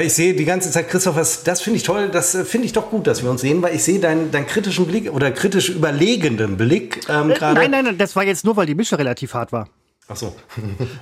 Ich 0.00 0.14
sehe 0.14 0.34
die 0.34 0.46
ganze 0.46 0.70
Zeit, 0.70 0.88
Christoph, 0.88 1.16
das, 1.16 1.44
das 1.44 1.60
finde 1.60 1.76
ich 1.76 1.82
toll, 1.82 2.08
das 2.08 2.34
äh, 2.34 2.44
finde 2.44 2.66
ich 2.66 2.72
doch 2.72 2.90
gut, 2.90 3.06
dass 3.06 3.22
wir 3.22 3.30
uns 3.30 3.42
sehen, 3.42 3.62
weil 3.62 3.76
ich 3.76 3.84
sehe 3.84 4.00
deinen, 4.00 4.32
deinen 4.32 4.46
kritischen 4.46 4.86
Blick 4.86 5.12
oder 5.12 5.30
kritisch 5.30 5.68
überlegenden 5.68 6.56
Blick 6.56 7.08
ähm, 7.08 7.30
äh, 7.30 7.34
gerade. 7.34 7.60
Nein, 7.60 7.70
nein, 7.70 7.84
nein, 7.84 7.98
das 7.98 8.16
war 8.16 8.24
jetzt 8.24 8.44
nur, 8.44 8.56
weil 8.56 8.66
die 8.66 8.74
Mische 8.74 8.98
relativ 8.98 9.34
hart 9.34 9.52
war. 9.52 9.68
Ach 10.08 10.16
so. 10.16 10.34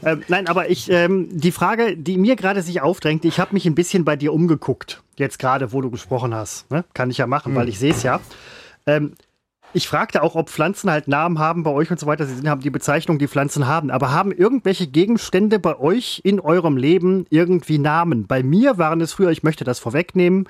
ähm, 0.04 0.22
nein, 0.28 0.46
aber 0.46 0.68
ich, 0.68 0.90
ähm, 0.90 1.28
die 1.30 1.52
Frage, 1.52 1.96
die 1.96 2.18
mir 2.18 2.36
gerade 2.36 2.62
sich 2.62 2.82
aufdrängt, 2.82 3.24
ich 3.24 3.40
habe 3.40 3.54
mich 3.54 3.64
ein 3.64 3.74
bisschen 3.74 4.04
bei 4.04 4.16
dir 4.16 4.32
umgeguckt, 4.32 5.02
jetzt 5.20 5.38
gerade, 5.38 5.72
wo 5.72 5.80
du 5.80 5.90
gesprochen 5.90 6.34
hast. 6.34 6.70
Ne? 6.70 6.84
Kann 6.94 7.10
ich 7.10 7.18
ja 7.18 7.26
machen, 7.26 7.52
hm. 7.52 7.56
weil 7.56 7.68
ich 7.68 7.78
sehe 7.78 7.92
es 7.92 8.02
ja. 8.02 8.20
Ähm, 8.86 9.14
ich 9.72 9.86
fragte 9.86 10.22
auch, 10.22 10.34
ob 10.34 10.50
Pflanzen 10.50 10.90
halt 10.90 11.06
Namen 11.06 11.38
haben 11.38 11.62
bei 11.62 11.70
euch 11.70 11.90
und 11.90 12.00
so 12.00 12.06
weiter. 12.06 12.26
Sie 12.26 12.48
haben 12.48 12.60
die 12.60 12.70
Bezeichnung, 12.70 13.18
die 13.18 13.28
Pflanzen 13.28 13.68
haben. 13.68 13.90
Aber 13.90 14.10
haben 14.12 14.32
irgendwelche 14.32 14.88
Gegenstände 14.88 15.60
bei 15.60 15.78
euch 15.78 16.20
in 16.24 16.40
eurem 16.40 16.76
Leben 16.76 17.24
irgendwie 17.30 17.78
Namen? 17.78 18.26
Bei 18.26 18.42
mir 18.42 18.78
waren 18.78 19.00
es 19.00 19.12
früher, 19.12 19.30
ich 19.30 19.44
möchte 19.44 19.62
das 19.62 19.78
vorwegnehmen, 19.78 20.48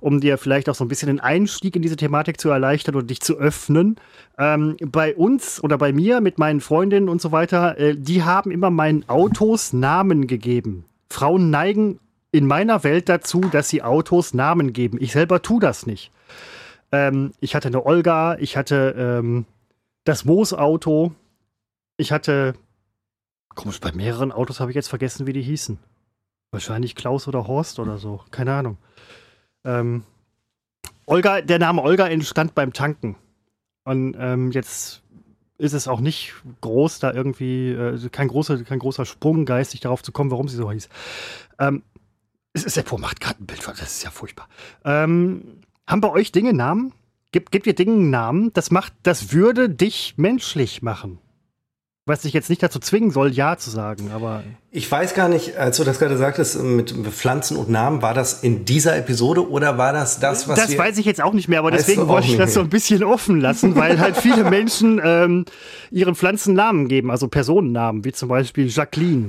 um 0.00 0.20
dir 0.20 0.36
vielleicht 0.36 0.68
auch 0.68 0.74
so 0.74 0.84
ein 0.84 0.88
bisschen 0.88 1.08
den 1.08 1.20
Einstieg 1.20 1.76
in 1.76 1.82
diese 1.82 1.96
Thematik 1.96 2.38
zu 2.38 2.50
erleichtern 2.50 2.96
und 2.96 3.08
dich 3.08 3.20
zu 3.20 3.38
öffnen. 3.38 3.96
Ähm, 4.36 4.76
bei 4.84 5.14
uns 5.16 5.62
oder 5.64 5.78
bei 5.78 5.92
mir 5.92 6.20
mit 6.20 6.38
meinen 6.38 6.60
Freundinnen 6.60 7.08
und 7.08 7.22
so 7.22 7.32
weiter, 7.32 7.78
äh, 7.78 7.96
die 7.96 8.22
haben 8.22 8.50
immer 8.50 8.70
meinen 8.70 9.08
Autos 9.08 9.72
Namen 9.72 10.26
gegeben. 10.26 10.84
Frauen 11.08 11.48
neigen 11.48 12.00
in 12.30 12.46
meiner 12.46 12.84
Welt 12.84 13.08
dazu, 13.08 13.40
dass 13.40 13.68
sie 13.68 13.82
Autos 13.82 14.34
Namen 14.34 14.72
geben. 14.72 14.98
Ich 15.00 15.12
selber 15.12 15.42
tue 15.42 15.60
das 15.60 15.86
nicht. 15.86 16.10
Ähm, 16.92 17.32
ich 17.40 17.54
hatte 17.54 17.68
eine 17.68 17.84
Olga, 17.84 18.36
ich 18.38 18.56
hatte 18.56 18.94
ähm, 18.96 19.46
das 20.04 20.24
Moos-Auto, 20.24 21.12
ich 21.96 22.12
hatte. 22.12 22.54
Komisch, 23.54 23.80
bei 23.80 23.92
mehreren 23.92 24.30
Autos 24.30 24.60
habe 24.60 24.70
ich 24.70 24.76
jetzt 24.76 24.88
vergessen, 24.88 25.26
wie 25.26 25.32
die 25.32 25.42
hießen. 25.42 25.78
Wahrscheinlich 26.50 26.94
Klaus 26.94 27.26
oder 27.28 27.46
Horst 27.46 27.78
oder 27.78 27.98
so, 27.98 28.22
keine 28.30 28.54
Ahnung. 28.54 28.78
Ähm, 29.64 30.04
Olga, 31.06 31.40
der 31.40 31.58
Name 31.58 31.82
Olga 31.82 32.06
entstand 32.06 32.54
beim 32.54 32.72
Tanken. 32.72 33.16
Und 33.84 34.16
ähm, 34.18 34.52
jetzt 34.52 35.02
ist 35.58 35.72
es 35.72 35.88
auch 35.88 36.00
nicht 36.00 36.34
groß, 36.60 37.00
da 37.00 37.12
irgendwie, 37.12 37.70
äh, 37.70 38.08
kein, 38.10 38.28
großer, 38.28 38.62
kein 38.62 38.78
großer 38.78 39.04
Sprung 39.04 39.44
geistig 39.44 39.80
darauf 39.80 40.02
zu 40.02 40.12
kommen, 40.12 40.30
warum 40.30 40.48
sie 40.48 40.56
so 40.56 40.70
hieß. 40.70 40.88
Ähm, 41.58 41.82
es 42.52 42.64
ist, 42.64 42.76
der 42.76 42.84
macht 42.98 43.20
gerade 43.20 43.42
ein 43.42 43.46
Bild, 43.46 43.66
das 43.66 43.80
ist 43.80 44.04
ja 44.04 44.10
furchtbar. 44.10 44.48
Ähm, 44.84 45.42
haben 45.86 46.00
bei 46.00 46.10
euch 46.10 46.32
Dinge 46.32 46.52
Namen? 46.52 46.92
Gibt, 47.32 47.52
gibt 47.52 47.66
ihr 47.66 47.74
Dingen 47.74 48.10
Namen? 48.10 48.52
Das 48.54 48.70
macht, 48.70 48.92
das 49.02 49.32
würde 49.32 49.68
dich 49.68 50.14
menschlich 50.16 50.82
machen. 50.82 51.18
Was 52.06 52.22
dich 52.22 52.32
jetzt 52.32 52.48
nicht 52.48 52.62
dazu 52.62 52.78
zwingen 52.78 53.10
soll, 53.10 53.30
Ja 53.32 53.58
zu 53.58 53.68
sagen, 53.68 54.10
aber. 54.14 54.42
Ich 54.70 54.90
weiß 54.90 55.12
gar 55.12 55.28
nicht, 55.28 55.58
als 55.58 55.76
du 55.76 55.84
das 55.84 55.98
gerade 55.98 56.16
sagtest, 56.16 56.58
mit 56.62 56.90
Pflanzen 56.90 57.58
und 57.58 57.68
Namen, 57.68 58.00
war 58.00 58.14
das 58.14 58.42
in 58.42 58.64
dieser 58.64 58.96
Episode 58.96 59.46
oder 59.46 59.76
war 59.76 59.92
das 59.92 60.18
das, 60.18 60.48
was. 60.48 60.58
Das 60.58 60.78
weiß 60.78 60.96
ich 60.96 61.04
jetzt 61.04 61.20
auch 61.20 61.34
nicht 61.34 61.48
mehr, 61.48 61.58
aber 61.58 61.70
deswegen 61.70 62.08
wollte 62.08 62.28
ich 62.28 62.38
das 62.38 62.54
so 62.54 62.60
ein 62.60 62.70
bisschen 62.70 63.04
offen 63.04 63.42
lassen, 63.42 63.76
weil 63.76 64.00
halt 64.00 64.16
viele 64.16 64.48
Menschen 64.48 64.98
ähm, 65.04 65.44
ihren 65.90 66.14
Pflanzen 66.14 66.54
Namen 66.54 66.88
geben, 66.88 67.10
also 67.10 67.28
Personennamen, 67.28 68.02
wie 68.06 68.12
zum 68.12 68.30
Beispiel 68.30 68.68
Jacqueline. 68.68 69.28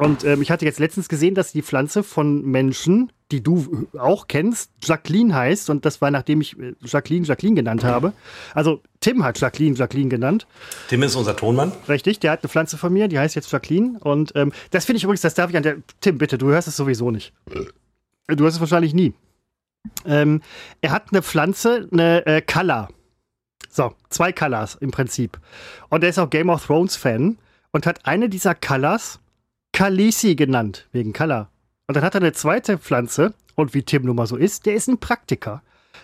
Und 0.00 0.24
ähm, 0.24 0.42
ich 0.42 0.50
hatte 0.50 0.64
jetzt 0.64 0.78
letztens 0.78 1.08
gesehen, 1.08 1.34
dass 1.34 1.52
die 1.52 1.62
Pflanze 1.62 2.02
von 2.02 2.42
Menschen 2.42 3.12
die 3.30 3.42
du 3.42 3.86
auch 3.98 4.26
kennst, 4.26 4.72
Jacqueline 4.82 5.34
heißt. 5.34 5.70
Und 5.70 5.84
das 5.84 6.00
war, 6.00 6.10
nachdem 6.10 6.40
ich 6.40 6.58
äh, 6.58 6.74
Jacqueline 6.80 7.24
Jacqueline 7.24 7.56
genannt 7.56 7.84
habe. 7.84 8.12
Also 8.54 8.82
Tim 9.00 9.24
hat 9.24 9.38
Jacqueline 9.40 9.76
Jacqueline 9.76 10.08
genannt. 10.08 10.46
Tim 10.88 11.02
ist 11.02 11.14
unser 11.14 11.36
Tonmann. 11.36 11.72
Richtig, 11.88 12.20
der 12.20 12.32
hat 12.32 12.42
eine 12.42 12.48
Pflanze 12.48 12.76
von 12.76 12.92
mir, 12.92 13.08
die 13.08 13.18
heißt 13.18 13.34
jetzt 13.34 13.50
Jacqueline. 13.52 13.98
Und 14.00 14.32
ähm, 14.34 14.52
das 14.70 14.84
finde 14.84 14.98
ich 14.98 15.04
übrigens, 15.04 15.20
das 15.20 15.34
darf 15.34 15.50
ich 15.50 15.56
an 15.56 15.62
der. 15.62 15.76
Tim, 16.00 16.18
bitte, 16.18 16.38
du 16.38 16.48
hörst 16.48 16.68
es 16.68 16.76
sowieso 16.76 17.10
nicht. 17.10 17.32
Du 17.46 18.44
hörst 18.44 18.56
es 18.56 18.60
wahrscheinlich 18.60 18.94
nie. 18.94 19.14
Ähm, 20.04 20.42
er 20.80 20.90
hat 20.90 21.06
eine 21.10 21.22
Pflanze, 21.22 21.88
eine 21.92 22.26
äh, 22.26 22.42
Color. 22.42 22.88
So, 23.70 23.94
zwei 24.08 24.32
Colors 24.32 24.76
im 24.80 24.90
Prinzip. 24.90 25.38
Und 25.88 26.02
er 26.02 26.10
ist 26.10 26.18
auch 26.18 26.30
Game 26.30 26.50
of 26.50 26.66
Thrones 26.66 26.96
Fan 26.96 27.38
und 27.70 27.86
hat 27.86 28.04
eine 28.04 28.28
dieser 28.28 28.54
Colors 28.54 29.19
Khaleesi 29.80 30.34
genannt, 30.34 30.86
wegen 30.92 31.14
Color. 31.14 31.48
Und 31.86 31.96
dann 31.96 32.04
hat 32.04 32.14
er 32.14 32.20
eine 32.20 32.34
zweite 32.34 32.76
Pflanze, 32.76 33.32
und 33.54 33.72
wie 33.72 33.82
Tim 33.82 34.04
nun 34.04 34.14
mal 34.14 34.26
so 34.26 34.36
ist, 34.36 34.66
der 34.66 34.74
ist 34.74 34.88
ein 34.88 34.98
Praktiker. 34.98 35.62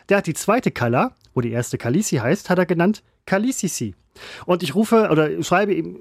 Der 0.08 0.16
hat 0.16 0.26
die 0.26 0.32
zweite 0.32 0.70
Kala, 0.70 1.12
wo 1.34 1.42
die 1.42 1.52
erste 1.52 1.76
Kalisi 1.76 2.16
heißt, 2.16 2.48
hat 2.48 2.56
er 2.58 2.64
genannt 2.64 3.02
Kalisisi. 3.26 3.94
Und 4.46 4.62
ich 4.62 4.74
rufe 4.74 5.10
oder 5.10 5.42
schreibe 5.42 5.74
ihm 5.74 5.98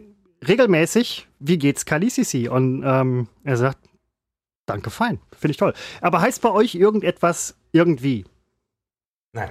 regelmäßig, 0.47 1.27
wie 1.39 1.57
geht's 1.57 1.85
Kalisisi? 1.85 2.47
Und 2.47 2.81
ähm, 2.85 3.27
er 3.43 3.57
sagt, 3.57 3.79
Danke, 4.65 4.89
fein. 4.89 5.19
Finde 5.37 5.51
ich 5.51 5.57
toll. 5.57 5.73
Aber 5.99 6.21
heißt 6.21 6.41
bei 6.41 6.51
euch 6.51 6.75
irgendetwas 6.75 7.55
irgendwie? 7.73 8.23
Nein. 9.33 9.49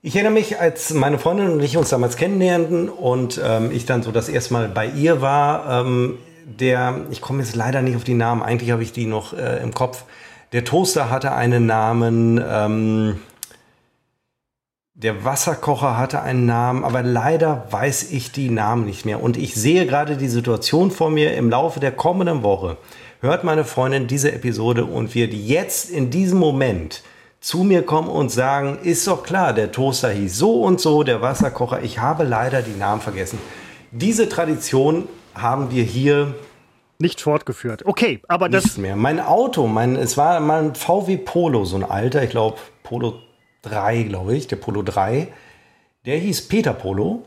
Ich 0.00 0.14
erinnere 0.16 0.32
mich, 0.32 0.58
als 0.58 0.94
meine 0.94 1.18
Freundin 1.18 1.50
und 1.50 1.60
ich 1.60 1.76
uns 1.76 1.90
damals 1.90 2.16
kennenlernten 2.16 2.88
und 2.88 3.38
ähm, 3.44 3.70
ich 3.72 3.84
dann 3.84 4.02
so 4.02 4.10
das 4.10 4.30
erste 4.30 4.54
Mal 4.54 4.68
bei 4.70 4.86
ihr 4.86 5.20
war, 5.20 5.84
ähm, 5.84 6.18
der, 6.44 7.06
ich 7.10 7.20
komme 7.20 7.42
jetzt 7.42 7.56
leider 7.56 7.82
nicht 7.82 7.96
auf 7.96 8.04
die 8.04 8.14
Namen, 8.14 8.42
eigentlich 8.42 8.70
habe 8.70 8.82
ich 8.82 8.92
die 8.92 9.06
noch 9.06 9.32
äh, 9.32 9.62
im 9.62 9.72
Kopf. 9.74 10.04
Der 10.52 10.64
Toaster 10.64 11.10
hatte 11.10 11.32
einen 11.32 11.66
Namen, 11.66 12.42
ähm, 12.46 13.20
der 14.94 15.24
Wasserkocher 15.24 15.98
hatte 15.98 16.22
einen 16.22 16.46
Namen, 16.46 16.84
aber 16.84 17.02
leider 17.02 17.66
weiß 17.70 18.12
ich 18.12 18.30
die 18.30 18.50
Namen 18.50 18.84
nicht 18.84 19.04
mehr. 19.04 19.22
Und 19.22 19.36
ich 19.36 19.54
sehe 19.54 19.86
gerade 19.86 20.16
die 20.16 20.28
Situation 20.28 20.90
vor 20.90 21.10
mir 21.10 21.34
im 21.34 21.50
Laufe 21.50 21.80
der 21.80 21.90
kommenden 21.90 22.42
Woche. 22.42 22.76
Hört 23.20 23.42
meine 23.42 23.64
Freundin 23.64 24.06
diese 24.06 24.30
Episode 24.32 24.84
und 24.84 25.14
wird 25.14 25.34
jetzt 25.34 25.90
in 25.90 26.10
diesem 26.10 26.38
Moment 26.38 27.02
zu 27.40 27.64
mir 27.64 27.82
kommen 27.82 28.08
und 28.08 28.30
sagen, 28.30 28.78
ist 28.82 29.06
doch 29.06 29.22
klar, 29.22 29.52
der 29.52 29.72
Toaster 29.72 30.10
hieß 30.10 30.38
so 30.38 30.62
und 30.62 30.80
so, 30.80 31.02
der 31.02 31.20
Wasserkocher, 31.20 31.82
ich 31.82 31.98
habe 31.98 32.24
leider 32.24 32.62
die 32.62 32.78
Namen 32.78 33.00
vergessen. 33.00 33.38
Diese 33.90 34.28
Tradition 34.28 35.08
haben 35.34 35.70
wir 35.70 35.82
hier 35.82 36.34
nicht 36.98 37.20
fortgeführt. 37.20 37.84
Okay, 37.84 38.20
aber 38.28 38.48
das. 38.48 38.64
Nicht 38.64 38.78
mehr. 38.78 38.96
Mein 38.96 39.20
Auto, 39.20 39.66
mein, 39.66 39.96
es 39.96 40.16
war 40.16 40.40
mal 40.40 40.62
ein 40.62 40.74
VW 40.74 41.16
Polo, 41.18 41.64
so 41.64 41.76
ein 41.76 41.84
alter, 41.84 42.22
ich 42.22 42.30
glaube, 42.30 42.58
Polo 42.82 43.14
3, 43.62 44.04
glaube 44.04 44.36
ich, 44.36 44.46
der 44.46 44.56
Polo 44.56 44.82
3. 44.82 45.28
Der 46.06 46.18
hieß 46.18 46.48
Peter 46.48 46.72
Polo. 46.72 47.24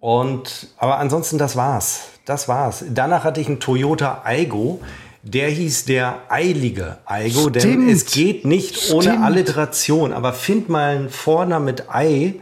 Und, 0.00 0.68
aber 0.78 0.98
ansonsten, 0.98 1.38
das 1.38 1.56
war's. 1.56 2.08
Das 2.26 2.48
war's. 2.48 2.84
Danach 2.90 3.24
hatte 3.24 3.40
ich 3.40 3.48
einen 3.48 3.60
Toyota 3.60 4.22
Aigo. 4.24 4.80
Der 5.22 5.48
hieß 5.48 5.86
der 5.86 6.20
eilige 6.28 6.98
Aigo, 7.04 7.50
denn 7.50 7.88
es 7.88 8.06
geht 8.06 8.44
nicht 8.44 8.92
ohne 8.92 9.02
Stimmt. 9.02 9.24
Alliteration. 9.24 10.12
Aber 10.12 10.32
find 10.32 10.68
mal 10.68 10.96
einen 10.96 11.08
Vornamen 11.08 11.64
mit 11.64 11.92
Ei 11.92 12.34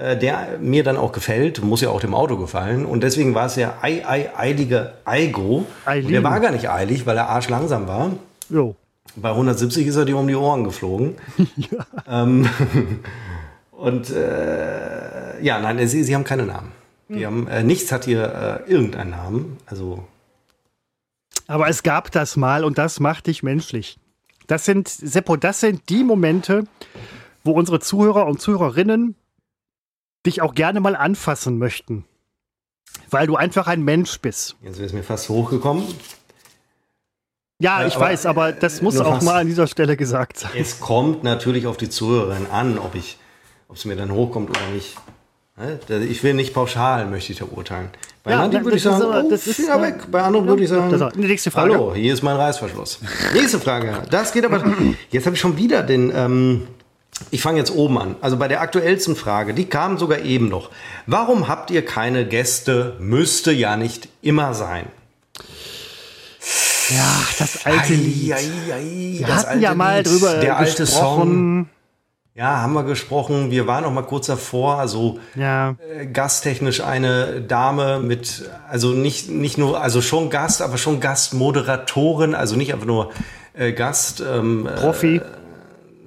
der 0.00 0.58
mir 0.60 0.82
dann 0.82 0.96
auch 0.96 1.12
gefällt, 1.12 1.62
muss 1.62 1.82
ja 1.82 1.90
auch 1.90 2.00
dem 2.00 2.14
Auto 2.14 2.36
gefallen. 2.36 2.86
Und 2.86 3.02
deswegen 3.02 3.34
war 3.34 3.46
es 3.46 3.56
ja 3.56 3.74
ei, 3.82 4.02
ei, 4.06 4.30
eilige 4.34 4.94
Eigo. 5.04 5.66
Der 5.86 6.22
war 6.22 6.40
gar 6.40 6.52
nicht 6.52 6.70
eilig, 6.70 7.04
weil 7.04 7.16
er 7.16 7.28
arschlangsam 7.28 7.86
war. 7.86 8.12
Jo. 8.48 8.76
Bei 9.16 9.30
170 9.30 9.86
ist 9.86 9.96
er 9.96 10.04
dir 10.04 10.16
um 10.16 10.26
die 10.26 10.34
Ohren 10.34 10.64
geflogen. 10.64 11.16
ja. 11.56 11.86
Ähm, 12.08 12.48
und 13.72 14.10
äh, 14.10 15.42
ja, 15.42 15.60
nein, 15.60 15.86
sie, 15.88 16.04
sie 16.04 16.14
haben 16.14 16.24
keine 16.24 16.46
Namen. 16.46 16.72
Die 17.08 17.26
hm. 17.26 17.26
haben, 17.26 17.48
äh, 17.48 17.62
nichts 17.62 17.90
hat 17.92 18.04
hier 18.04 18.62
äh, 18.66 18.70
irgendeinen 18.70 19.10
Namen. 19.10 19.56
Also. 19.66 20.04
Aber 21.46 21.68
es 21.68 21.82
gab 21.82 22.12
das 22.12 22.36
mal 22.36 22.64
und 22.64 22.78
das 22.78 23.00
macht 23.00 23.26
dich 23.26 23.42
menschlich. 23.42 23.98
Das 24.46 24.64
sind, 24.64 24.88
Seppo, 24.88 25.36
das 25.36 25.60
sind 25.60 25.88
die 25.88 26.04
Momente, 26.04 26.64
wo 27.44 27.52
unsere 27.52 27.80
Zuhörer 27.80 28.26
und 28.26 28.40
Zuhörerinnen 28.40 29.16
dich 30.26 30.42
auch 30.42 30.54
gerne 30.54 30.80
mal 30.80 30.96
anfassen 30.96 31.58
möchten. 31.58 32.04
Weil 33.08 33.26
du 33.26 33.36
einfach 33.36 33.66
ein 33.66 33.82
Mensch 33.82 34.20
bist. 34.20 34.56
Jetzt 34.62 34.76
wäre 34.76 34.86
es 34.86 34.92
mir 34.92 35.02
fast 35.02 35.28
hochgekommen. 35.28 35.84
Ja, 37.60 37.86
ich 37.86 37.96
aber, 37.96 38.06
weiß, 38.06 38.26
aber 38.26 38.52
das 38.52 38.80
muss 38.80 38.98
auch 38.98 39.20
mal 39.22 39.40
an 39.40 39.46
dieser 39.46 39.66
Stelle 39.66 39.96
gesagt 39.96 40.38
sein. 40.38 40.50
Es 40.56 40.80
kommt 40.80 41.22
natürlich 41.22 41.66
auf 41.66 41.76
die 41.76 41.90
Zuhörerin 41.90 42.46
an, 42.50 42.78
ob 42.78 42.94
ich, 42.94 43.18
ob 43.68 43.76
es 43.76 43.84
mir 43.84 43.96
dann 43.96 44.10
hochkommt 44.12 44.50
oder 44.50 44.66
nicht. 44.74 44.96
Ich 46.08 46.22
will 46.22 46.32
nicht 46.32 46.54
pauschal, 46.54 47.06
möchte 47.06 47.32
ich 47.32 47.38
da 47.38 47.44
urteilen. 47.44 47.90
Bei 48.22 48.30
ja, 48.30 48.38
manchen 48.38 48.64
würde 48.64 48.78
ich 48.78 48.82
sagen, 48.82 49.02
aber, 49.02 49.24
oh, 49.24 49.30
das 49.30 49.46
ist 49.46 49.58
ja 49.58 49.80
weg. 49.80 50.10
Bei 50.10 50.22
anderen 50.22 50.46
würde 50.46 50.62
ich 50.62 50.70
sagen, 50.70 50.90
das 50.98 51.14
nächste 51.16 51.50
Frage. 51.50 51.74
hallo, 51.74 51.94
hier 51.94 52.14
ist 52.14 52.22
mein 52.22 52.36
Reißverschluss. 52.36 53.00
nächste 53.34 53.60
Frage. 53.60 54.04
Das 54.10 54.32
geht 54.32 54.46
aber, 54.46 54.64
jetzt 55.10 55.26
habe 55.26 55.36
ich 55.36 55.40
schon 55.40 55.58
wieder 55.58 55.82
den, 55.82 56.10
ähm, 56.14 56.66
ich 57.30 57.42
fange 57.42 57.58
jetzt 57.58 57.74
oben 57.74 57.98
an. 57.98 58.16
Also 58.20 58.36
bei 58.36 58.48
der 58.48 58.60
aktuellsten 58.60 59.16
Frage, 59.16 59.54
die 59.54 59.66
kam 59.66 59.98
sogar 59.98 60.20
eben 60.20 60.48
noch. 60.48 60.70
Warum 61.06 61.48
habt 61.48 61.70
ihr 61.70 61.84
keine 61.84 62.26
Gäste? 62.26 62.96
Müsste 62.98 63.52
ja 63.52 63.76
nicht 63.76 64.08
immer 64.22 64.54
sein. 64.54 64.86
Ja, 66.88 67.22
das 67.38 67.66
alte 67.66 67.94
Lied. 67.94 68.32
Ei, 68.32 68.38
ei, 68.72 69.18
Wir 69.18 69.26
das 69.26 69.46
hatten 69.46 69.60
ja 69.60 69.74
mal 69.74 69.98
Lied, 69.98 70.06
drüber 70.06 70.34
der 70.34 70.56
alte 70.56 70.86
Song. 70.86 71.68
Ja, 72.34 72.62
haben 72.62 72.72
wir 72.72 72.84
gesprochen. 72.84 73.50
Wir 73.50 73.66
waren 73.66 73.84
noch 73.84 73.92
mal 73.92 74.02
kurz 74.02 74.26
davor, 74.26 74.78
also 74.78 75.18
ja. 75.34 75.76
äh, 75.98 76.06
gasttechnisch 76.06 76.80
eine 76.80 77.42
Dame 77.42 78.00
mit, 78.00 78.48
also 78.68 78.92
nicht, 78.92 79.28
nicht 79.28 79.58
nur, 79.58 79.80
also 79.80 80.00
schon 80.00 80.30
Gast, 80.30 80.62
aber 80.62 80.78
schon 80.78 81.00
Gastmoderatorin, 81.00 82.34
also 82.34 82.56
nicht 82.56 82.72
einfach 82.72 82.86
nur 82.86 83.10
äh, 83.52 83.72
Gast. 83.72 84.20
Ähm, 84.20 84.68
Profi. 84.76 85.16
Äh, 85.16 85.20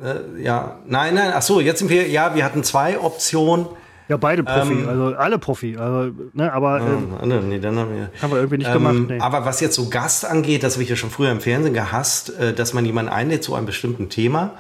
äh, 0.04 0.44
ja, 0.44 0.80
nein, 0.86 1.16
nein, 1.16 1.32
ach 1.34 1.42
so, 1.42 1.60
jetzt 1.60 1.80
sind 1.80 1.90
wir, 1.90 2.08
ja, 2.08 2.36
wir 2.36 2.44
hatten 2.44 2.64
zwei 2.64 3.00
Optionen. 3.00 3.66
Ja, 4.10 4.18
beide 4.18 4.44
Profi, 4.44 4.74
ähm, 4.74 4.90
also 4.90 5.16
alle 5.16 5.40
Profi, 5.40 5.78
also, 5.78 6.14
ne, 6.34 6.52
aber 6.52 6.82
ähm, 6.82 7.32
äh, 7.32 7.40
nee, 7.40 7.60
dann 7.60 7.80
haben 7.80 7.96
wir, 7.96 8.10
haben 8.22 8.32
wir 8.32 8.38
irgendwie 8.38 8.58
nicht 8.58 8.68
ähm, 8.68 8.74
gemacht. 8.74 8.96
Nee. 9.08 9.20
Aber 9.20 9.46
was 9.46 9.62
jetzt 9.62 9.76
so 9.76 9.88
Gast 9.88 10.26
angeht, 10.26 10.64
das 10.64 10.74
habe 10.74 10.84
ich 10.84 10.90
ja 10.90 10.98
schon 10.98 11.10
früher 11.10 11.32
im 11.32 11.40
Fernsehen 11.40 11.74
gehasst, 11.74 12.38
äh, 12.38 12.54
dass 12.54 12.74
man 12.74 12.86
jemanden 12.86 13.12
einlädt 13.12 13.44
zu 13.44 13.56
einem 13.56 13.66
bestimmten 13.66 14.10
Thema. 14.10 14.52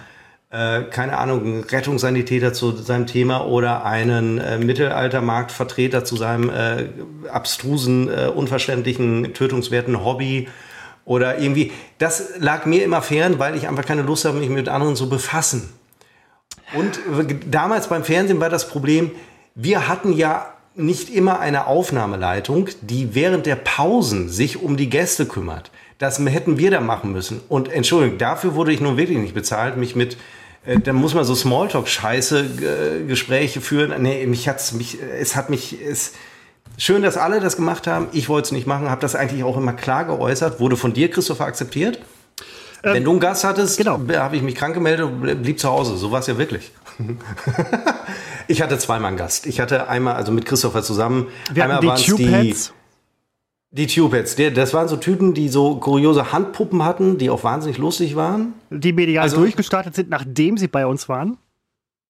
Äh, 0.49 0.83
keine 0.83 1.17
Ahnung, 1.17 1.43
ein 1.45 1.63
Rettungssanitäter 1.63 2.53
zu 2.53 2.71
seinem 2.71 3.05
Thema 3.05 3.45
oder 3.45 3.83
einen 3.85 4.37
äh, 4.37 4.59
Mittelaltermarktvertreter 4.59 6.05
zu 6.05 6.15
seinem 6.15 6.49
äh, 6.49 6.89
abstrusen, 7.29 8.07
äh, 8.07 8.27
unverständlichen, 8.27 9.33
tötungswerten 9.33 10.05
Hobby 10.05 10.47
oder 11.05 11.39
irgendwie, 11.39 11.71
das 11.97 12.33
lag 12.39 12.65
mir 12.65 12.83
immer 12.83 13.01
fern, 13.01 13.39
weil 13.39 13.55
ich 13.55 13.67
einfach 13.67 13.85
keine 13.85 14.03
Lust 14.03 14.25
habe, 14.25 14.39
mich 14.39 14.49
mit 14.49 14.69
anderen 14.69 14.95
zu 14.95 15.09
befassen. 15.09 15.73
Und 16.73 16.99
damals 17.49 17.87
beim 17.87 18.03
Fernsehen 18.03 18.39
war 18.39 18.49
das 18.49 18.67
Problem, 18.67 19.11
wir 19.55 19.87
hatten 19.87 20.13
ja 20.13 20.53
nicht 20.75 21.13
immer 21.13 21.39
eine 21.39 21.67
Aufnahmeleitung, 21.67 22.69
die 22.81 23.13
während 23.13 23.45
der 23.45 23.55
Pausen 23.55 24.29
sich 24.29 24.61
um 24.61 24.77
die 24.77 24.89
Gäste 24.89 25.25
kümmert. 25.25 25.71
Das 25.99 26.19
hätten 26.19 26.57
wir 26.57 26.71
da 26.71 26.81
machen 26.81 27.11
müssen. 27.11 27.41
Und 27.47 27.71
Entschuldigung, 27.71 28.17
dafür 28.17 28.55
wurde 28.55 28.73
ich 28.73 28.81
nun 28.81 28.97
wirklich 28.97 29.19
nicht 29.19 29.35
bezahlt, 29.35 29.77
mich 29.77 29.95
mit 29.95 30.17
äh, 30.65 30.79
da 30.79 30.93
muss 30.93 31.13
man 31.13 31.25
so 31.25 31.35
Smalltalk-Scheiße 31.35 33.05
äh, 33.09 33.49
führen. 33.61 34.01
Nee, 34.01 34.25
mich 34.25 34.47
hat's 34.47 34.73
mich, 34.73 34.97
es 35.01 35.35
hat 35.35 35.49
mich, 35.49 35.77
es, 35.81 36.13
Schön, 36.77 37.03
dass 37.03 37.17
alle 37.17 37.39
das 37.39 37.55
gemacht 37.55 37.87
haben. 37.87 38.07
Ich 38.11 38.29
wollte 38.29 38.47
es 38.47 38.51
nicht 38.51 38.67
machen, 38.67 38.89
habe 38.89 39.01
das 39.01 39.15
eigentlich 39.15 39.43
auch 39.43 39.57
immer 39.57 39.73
klar 39.73 40.05
geäußert. 40.05 40.59
Wurde 40.59 40.77
von 40.77 40.93
dir, 40.93 41.09
Christopher, 41.09 41.45
akzeptiert? 41.45 41.99
Ähm, 42.83 42.95
Wenn 42.95 43.03
du 43.03 43.11
einen 43.11 43.19
Gast 43.19 43.43
hattest, 43.43 43.77
genau. 43.77 43.99
habe 44.15 44.35
ich 44.35 44.41
mich 44.41 44.55
krank 44.55 44.73
gemeldet 44.73 45.05
und 45.05 45.41
blieb 45.41 45.59
zu 45.59 45.69
Hause. 45.69 45.95
So 45.97 46.11
war 46.11 46.19
es 46.19 46.27
ja 46.27 46.37
wirklich. 46.37 46.71
ich 48.47 48.61
hatte 48.61 48.77
zweimal 48.77 49.09
einen 49.09 49.17
Gast. 49.17 49.45
Ich 49.45 49.59
hatte 49.59 49.87
einmal, 49.87 50.15
also 50.15 50.31
mit 50.31 50.45
Christopher 50.45 50.83
zusammen, 50.83 51.27
Wir 51.53 51.63
einmal 51.63 51.83
waren 51.83 51.95
es 51.95 52.05
die, 52.05 52.53
die 53.71 53.87
Tubeheads. 53.87 54.35
Das 54.53 54.73
waren 54.73 54.87
so 54.87 54.97
Typen, 54.97 55.33
die 55.33 55.49
so 55.49 55.77
kuriose 55.77 56.31
Handpuppen 56.31 56.83
hatten, 56.83 57.17
die 57.17 57.29
auch 57.29 57.43
wahnsinnig 57.43 57.77
lustig 57.77 58.15
waren. 58.15 58.53
Die 58.69 58.93
medial 58.93 59.23
also, 59.23 59.37
durchgestartet 59.37 59.95
sind, 59.95 60.09
nachdem 60.09 60.57
sie 60.57 60.67
bei 60.67 60.85
uns 60.85 61.07
waren. 61.07 61.37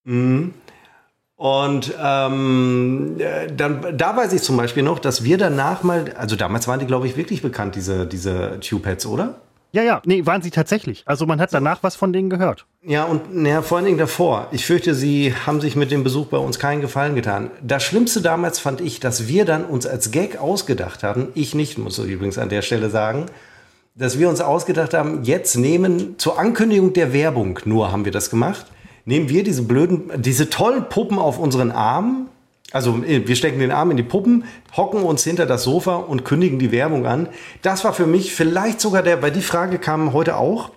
Mhm. 0.04 0.54
Und 1.44 1.94
ähm, 2.02 3.18
dann, 3.58 3.98
da 3.98 4.16
weiß 4.16 4.32
ich 4.32 4.44
zum 4.44 4.56
Beispiel 4.56 4.82
noch, 4.82 4.98
dass 4.98 5.26
wir 5.26 5.38
danach 5.38 5.84
mal, 5.84 6.14
also 6.18 6.38
damals 6.38 6.70
waren 6.70 6.80
die, 6.80 6.86
glaube 6.86 7.06
ich, 7.06 7.18
wirklich 7.18 7.42
bekannt, 7.42 7.76
diese, 7.76 8.06
diese 8.06 8.62
Tube-Heads, 8.62 9.06
oder? 9.08 9.42
Ja, 9.74 9.84
ja, 9.84 10.02
nee, 10.06 10.26
waren 10.26 10.42
sie 10.42 10.52
tatsächlich. 10.52 11.04
Also 11.06 11.26
man 11.26 11.42
hat 11.42 11.54
danach 11.54 11.84
was 11.84 11.98
von 11.98 12.14
denen 12.14 12.30
gehört. 12.30 12.66
Ja, 12.82 13.04
und 13.04 13.36
naja, 13.36 13.62
vor 13.62 13.76
allen 13.76 13.88
Dingen 13.88 13.98
davor. 13.98 14.48
Ich 14.52 14.66
fürchte, 14.66 14.96
sie 14.96 15.36
haben 15.46 15.60
sich 15.60 15.76
mit 15.76 15.92
dem 15.92 16.06
Besuch 16.06 16.28
bei 16.28 16.38
uns 16.38 16.60
keinen 16.60 16.80
Gefallen 16.80 17.14
getan. 17.14 17.52
Das 17.62 17.84
Schlimmste 17.84 18.22
damals 18.22 18.60
fand 18.60 18.80
ich, 18.80 19.02
dass 19.02 19.28
wir 19.28 19.44
dann 19.44 19.66
uns 19.66 19.86
als 19.86 20.12
Gag 20.12 20.40
ausgedacht 20.40 21.04
haben, 21.04 21.28
ich 21.36 21.56
nicht, 21.56 21.78
muss 21.78 22.00
ich 22.00 22.10
übrigens 22.10 22.38
an 22.38 22.48
der 22.48 22.62
Stelle 22.62 22.90
sagen, 22.90 23.26
dass 23.96 24.18
wir 24.18 24.30
uns 24.30 24.40
ausgedacht 24.40 24.94
haben, 24.94 25.24
jetzt 25.24 25.58
nehmen, 25.58 26.18
zur 26.20 26.40
Ankündigung 26.40 26.94
der 26.94 27.12
Werbung 27.12 27.60
nur 27.66 27.92
haben 27.92 28.06
wir 28.06 28.14
das 28.14 28.30
gemacht, 28.30 28.66
nehmen 29.06 29.30
wir 29.30 29.44
diese 29.44 29.64
blöden, 29.64 30.12
diese 30.22 30.50
tollen 30.50 30.90
Puppen 30.90 31.18
auf 31.18 31.40
unseren 31.40 31.72
Arm. 31.72 32.30
Also 32.72 33.04
äh, 33.04 33.28
wir 33.28 33.36
stecken 33.36 33.60
den 33.60 33.72
Arm 33.72 33.92
in 33.92 33.98
die 33.98 34.04
Puppen, 34.04 34.46
hocken 34.76 35.04
uns 35.04 35.24
hinter 35.24 35.46
das 35.46 35.64
Sofa 35.64 35.96
und 35.96 36.26
kündigen 36.26 36.60
die 36.60 36.72
Werbung 36.72 37.06
an. 37.06 37.30
Das 37.62 37.84
war 37.84 37.94
für 37.94 38.08
mich 38.08 38.34
vielleicht 38.34 38.82
sogar 38.82 39.04
der, 39.04 39.22
weil 39.22 39.32
die 39.32 39.42
Frage 39.42 39.80
kam 39.80 40.14
heute 40.14 40.38
auch, 40.38 40.72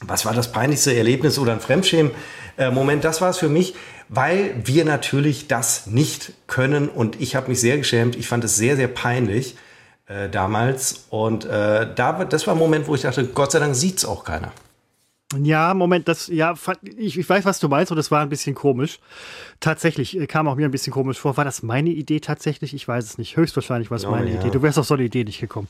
was 0.00 0.26
war 0.26 0.34
das 0.34 0.52
peinlichste 0.52 0.94
Erlebnis 0.94 1.38
oder 1.38 1.52
ein 1.52 1.60
Fremdschämen-Moment? 1.60 3.02
Das 3.02 3.22
war 3.22 3.30
es 3.30 3.38
für 3.38 3.48
mich, 3.48 3.74
weil 4.08 4.54
wir 4.64 4.84
natürlich 4.84 5.48
das 5.48 5.86
nicht 5.86 6.32
können 6.46 6.88
und 6.88 7.20
ich 7.20 7.34
habe 7.34 7.48
mich 7.48 7.60
sehr 7.60 7.78
geschämt. 7.78 8.14
Ich 8.14 8.28
fand 8.28 8.44
es 8.44 8.56
sehr, 8.56 8.76
sehr 8.76 8.88
peinlich 8.88 9.56
äh, 10.06 10.28
damals 10.28 11.06
und 11.08 11.46
äh, 11.46 11.88
da, 11.94 12.24
das 12.24 12.46
war 12.46 12.54
ein 12.54 12.58
Moment, 12.58 12.88
wo 12.88 12.94
ich 12.94 13.02
dachte, 13.02 13.24
Gott 13.26 13.52
sei 13.52 13.58
Dank 13.58 13.74
sieht 13.74 13.98
es 13.98 14.04
auch 14.04 14.24
keiner. 14.24 14.52
Ja, 15.34 15.74
Moment, 15.74 16.06
das, 16.06 16.28
ja, 16.28 16.54
ich, 16.82 17.18
ich 17.18 17.28
weiß, 17.28 17.44
was 17.44 17.58
du 17.58 17.68
meinst 17.68 17.90
und 17.90 17.96
das 17.96 18.12
war 18.12 18.22
ein 18.22 18.28
bisschen 18.28 18.54
komisch. 18.54 19.00
Tatsächlich 19.60 20.18
äh, 20.18 20.26
kam 20.26 20.48
auch 20.48 20.56
mir 20.56 20.66
ein 20.66 20.70
bisschen 20.70 20.92
komisch 20.92 21.18
vor. 21.18 21.36
War 21.36 21.44
das 21.44 21.62
meine 21.62 21.90
Idee 21.90 22.20
tatsächlich? 22.20 22.74
Ich 22.74 22.86
weiß 22.86 23.04
es 23.04 23.18
nicht. 23.18 23.36
Höchstwahrscheinlich 23.36 23.90
war 23.90 23.96
es 23.96 24.04
oh, 24.04 24.10
meine 24.10 24.30
ja. 24.30 24.40
Idee. 24.40 24.50
Du 24.50 24.62
wärst 24.62 24.78
auf 24.78 24.86
so 24.86 24.94
eine 24.94 25.04
Idee 25.04 25.24
nicht 25.24 25.40
gekommen. 25.40 25.68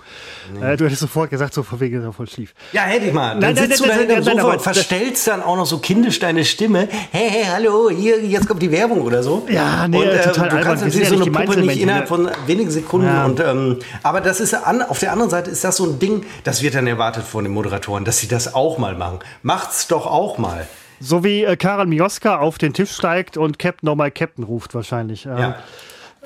Nee. 0.55 0.73
Äh, 0.73 0.77
du 0.77 0.85
hättest 0.85 1.01
sofort 1.01 1.31
gesagt, 1.31 1.55
so 1.55 1.63
von 1.63 1.81
wegen 1.81 2.03
er 2.03 2.13
voll 2.13 2.29
schief. 2.29 2.55
Ja, 2.73 2.83
hätte 2.83 3.07
ich 3.07 3.13
mal. 3.13 3.39
Dann 3.39 3.55
nein, 3.55 3.57
sitzt 3.57 3.81
nein, 3.81 3.91
du 3.91 3.97
nein, 3.97 4.09
da 4.09 4.15
hinter 4.15 4.31
dem 4.33 4.41
Sofa 4.41 4.53
und 4.55 4.63
verstellst 4.63 5.29
dann 5.29 5.43
auch 5.43 5.57
noch 5.57 5.67
so 5.67 5.79
kindisch 5.79 6.19
deine 6.19 6.45
Stimme. 6.45 6.89
Hey, 7.11 7.31
hey, 7.31 7.45
hallo, 7.45 7.91
hier, 7.91 8.25
jetzt 8.25 8.49
kommt 8.49 8.63
die 8.63 8.71
Werbung 8.71 9.03
oder 9.03 9.23
so. 9.23 9.47
Ja, 9.49 9.87
nee, 9.87 9.99
und, 9.99 10.09
äh, 10.09 10.23
total 10.23 10.49
Du 10.49 10.61
kannst 10.61 10.85
natürlich 10.85 11.09
so 11.09 11.23
eine 11.23 11.31
Puppe 11.31 11.61
nicht 11.61 11.81
innerhalb 11.81 12.09
von 12.09 12.31
wenigen 12.47 12.71
Sekunden. 12.71 13.07
Ja. 13.07 13.25
Und, 13.25 13.41
ähm, 13.41 13.79
aber 14.03 14.21
das 14.21 14.41
ist 14.41 14.55
an, 14.55 14.83
auf 14.83 14.99
der 14.99 15.13
anderen 15.13 15.31
Seite 15.31 15.51
ist 15.51 15.63
das 15.65 15.77
so 15.77 15.85
ein 15.85 15.99
Ding, 15.99 16.25
das 16.45 16.63
wird 16.63 16.75
dann 16.75 16.87
erwartet 16.87 17.25
von 17.25 17.45
den 17.45 17.53
Moderatoren, 17.53 18.05
dass 18.05 18.19
sie 18.19 18.29
das 18.29 18.55
auch 18.55 18.79
mal 18.79 18.97
machen. 18.97 19.21
Macht's 19.43 19.87
doch 19.87 20.07
auch 20.07 20.39
mal. 20.39 20.67
So 21.01 21.25
wie 21.25 21.45
äh, 21.45 21.57
Karel 21.57 21.87
Mioska 21.87 22.39
auf 22.39 22.59
den 22.59 22.73
Tisch 22.73 22.93
steigt 22.93 23.37
und 23.37 23.59
Captain 23.59 23.87
nochmal 23.87 24.11
Captain 24.11 24.45
ruft 24.45 24.75
wahrscheinlich. 24.75 25.27
Ähm, 25.27 25.39
ja. 25.39 25.63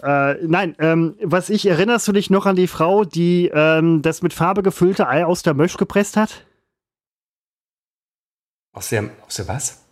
Äh, 0.03 0.39
nein, 0.47 0.77
ähm, 0.79 1.16
was 1.23 1.51
ich, 1.51 1.66
erinnerst 1.66 2.09
du 2.09 2.12
dich 2.12 2.31
noch 2.31 2.47
an 2.47 2.57
die 2.57 2.68
Frau, 2.68 3.05
die 3.05 3.51
ähm, 3.53 4.03
das 4.03 4.23
mit 4.23 4.33
Farbe 4.33 4.62
gefüllte 4.62 5.09
Ei 5.09 5.25
aus 5.25 5.43
der 5.43 5.55
Mösch 5.55 5.77
gepresst 5.77 6.16
hat? 6.16 6.47
Aus 8.73 8.89
der, 8.89 9.11
aus 9.27 9.37
der 9.37 9.49
was? 9.49 9.85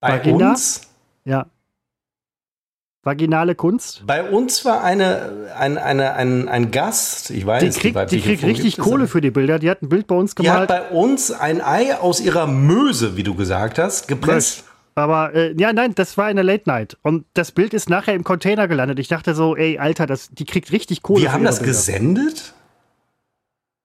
Bei 0.00 0.18
Vagina? 0.18 0.50
uns? 0.50 0.88
Ja. 1.24 1.46
Vaginale 3.04 3.54
Kunst? 3.54 4.02
Bei 4.06 4.28
uns 4.28 4.64
war 4.64 4.82
eine, 4.82 5.52
ein, 5.56 5.78
eine, 5.78 6.14
ein, 6.14 6.48
ein 6.48 6.70
Gast, 6.70 7.30
ich 7.30 7.46
weiß 7.46 7.62
die 7.62 7.70
kriegt, 7.70 8.10
die 8.10 8.20
kriegt 8.20 8.42
richtig 8.44 8.76
Kohle 8.76 9.06
für 9.06 9.20
die 9.20 9.30
Bilder. 9.30 9.58
Die 9.58 9.70
hat 9.70 9.82
ein 9.82 9.88
Bild 9.88 10.06
bei 10.06 10.16
uns 10.16 10.34
gemalt. 10.34 10.68
Die 10.68 10.74
hat 10.74 10.90
bei 10.90 10.96
uns 10.96 11.30
ein 11.30 11.60
Ei 11.60 11.94
aus 11.96 12.20
ihrer 12.20 12.46
Möse, 12.46 13.16
wie 13.16 13.22
du 13.22 13.34
gesagt 13.34 13.78
hast, 13.78 14.08
gepresst. 14.08 14.64
Aber 14.96 15.32
äh, 15.32 15.54
ja, 15.56 15.72
nein, 15.72 15.94
das 15.94 16.18
war 16.18 16.26
eine 16.26 16.42
Late 16.42 16.64
Night. 16.66 16.98
Und 17.02 17.24
das 17.34 17.52
Bild 17.52 17.72
ist 17.72 17.88
nachher 17.88 18.14
im 18.14 18.24
Container 18.24 18.66
gelandet. 18.66 18.98
Ich 18.98 19.06
dachte 19.06 19.34
so, 19.34 19.54
ey, 19.56 19.78
Alter, 19.78 20.06
das, 20.06 20.30
die 20.30 20.44
kriegt 20.44 20.72
richtig 20.72 21.02
Kohle. 21.02 21.22
Wir 21.22 21.32
haben 21.32 21.44
das 21.44 21.60
Bilder. 21.60 21.72
gesendet? 21.72 22.54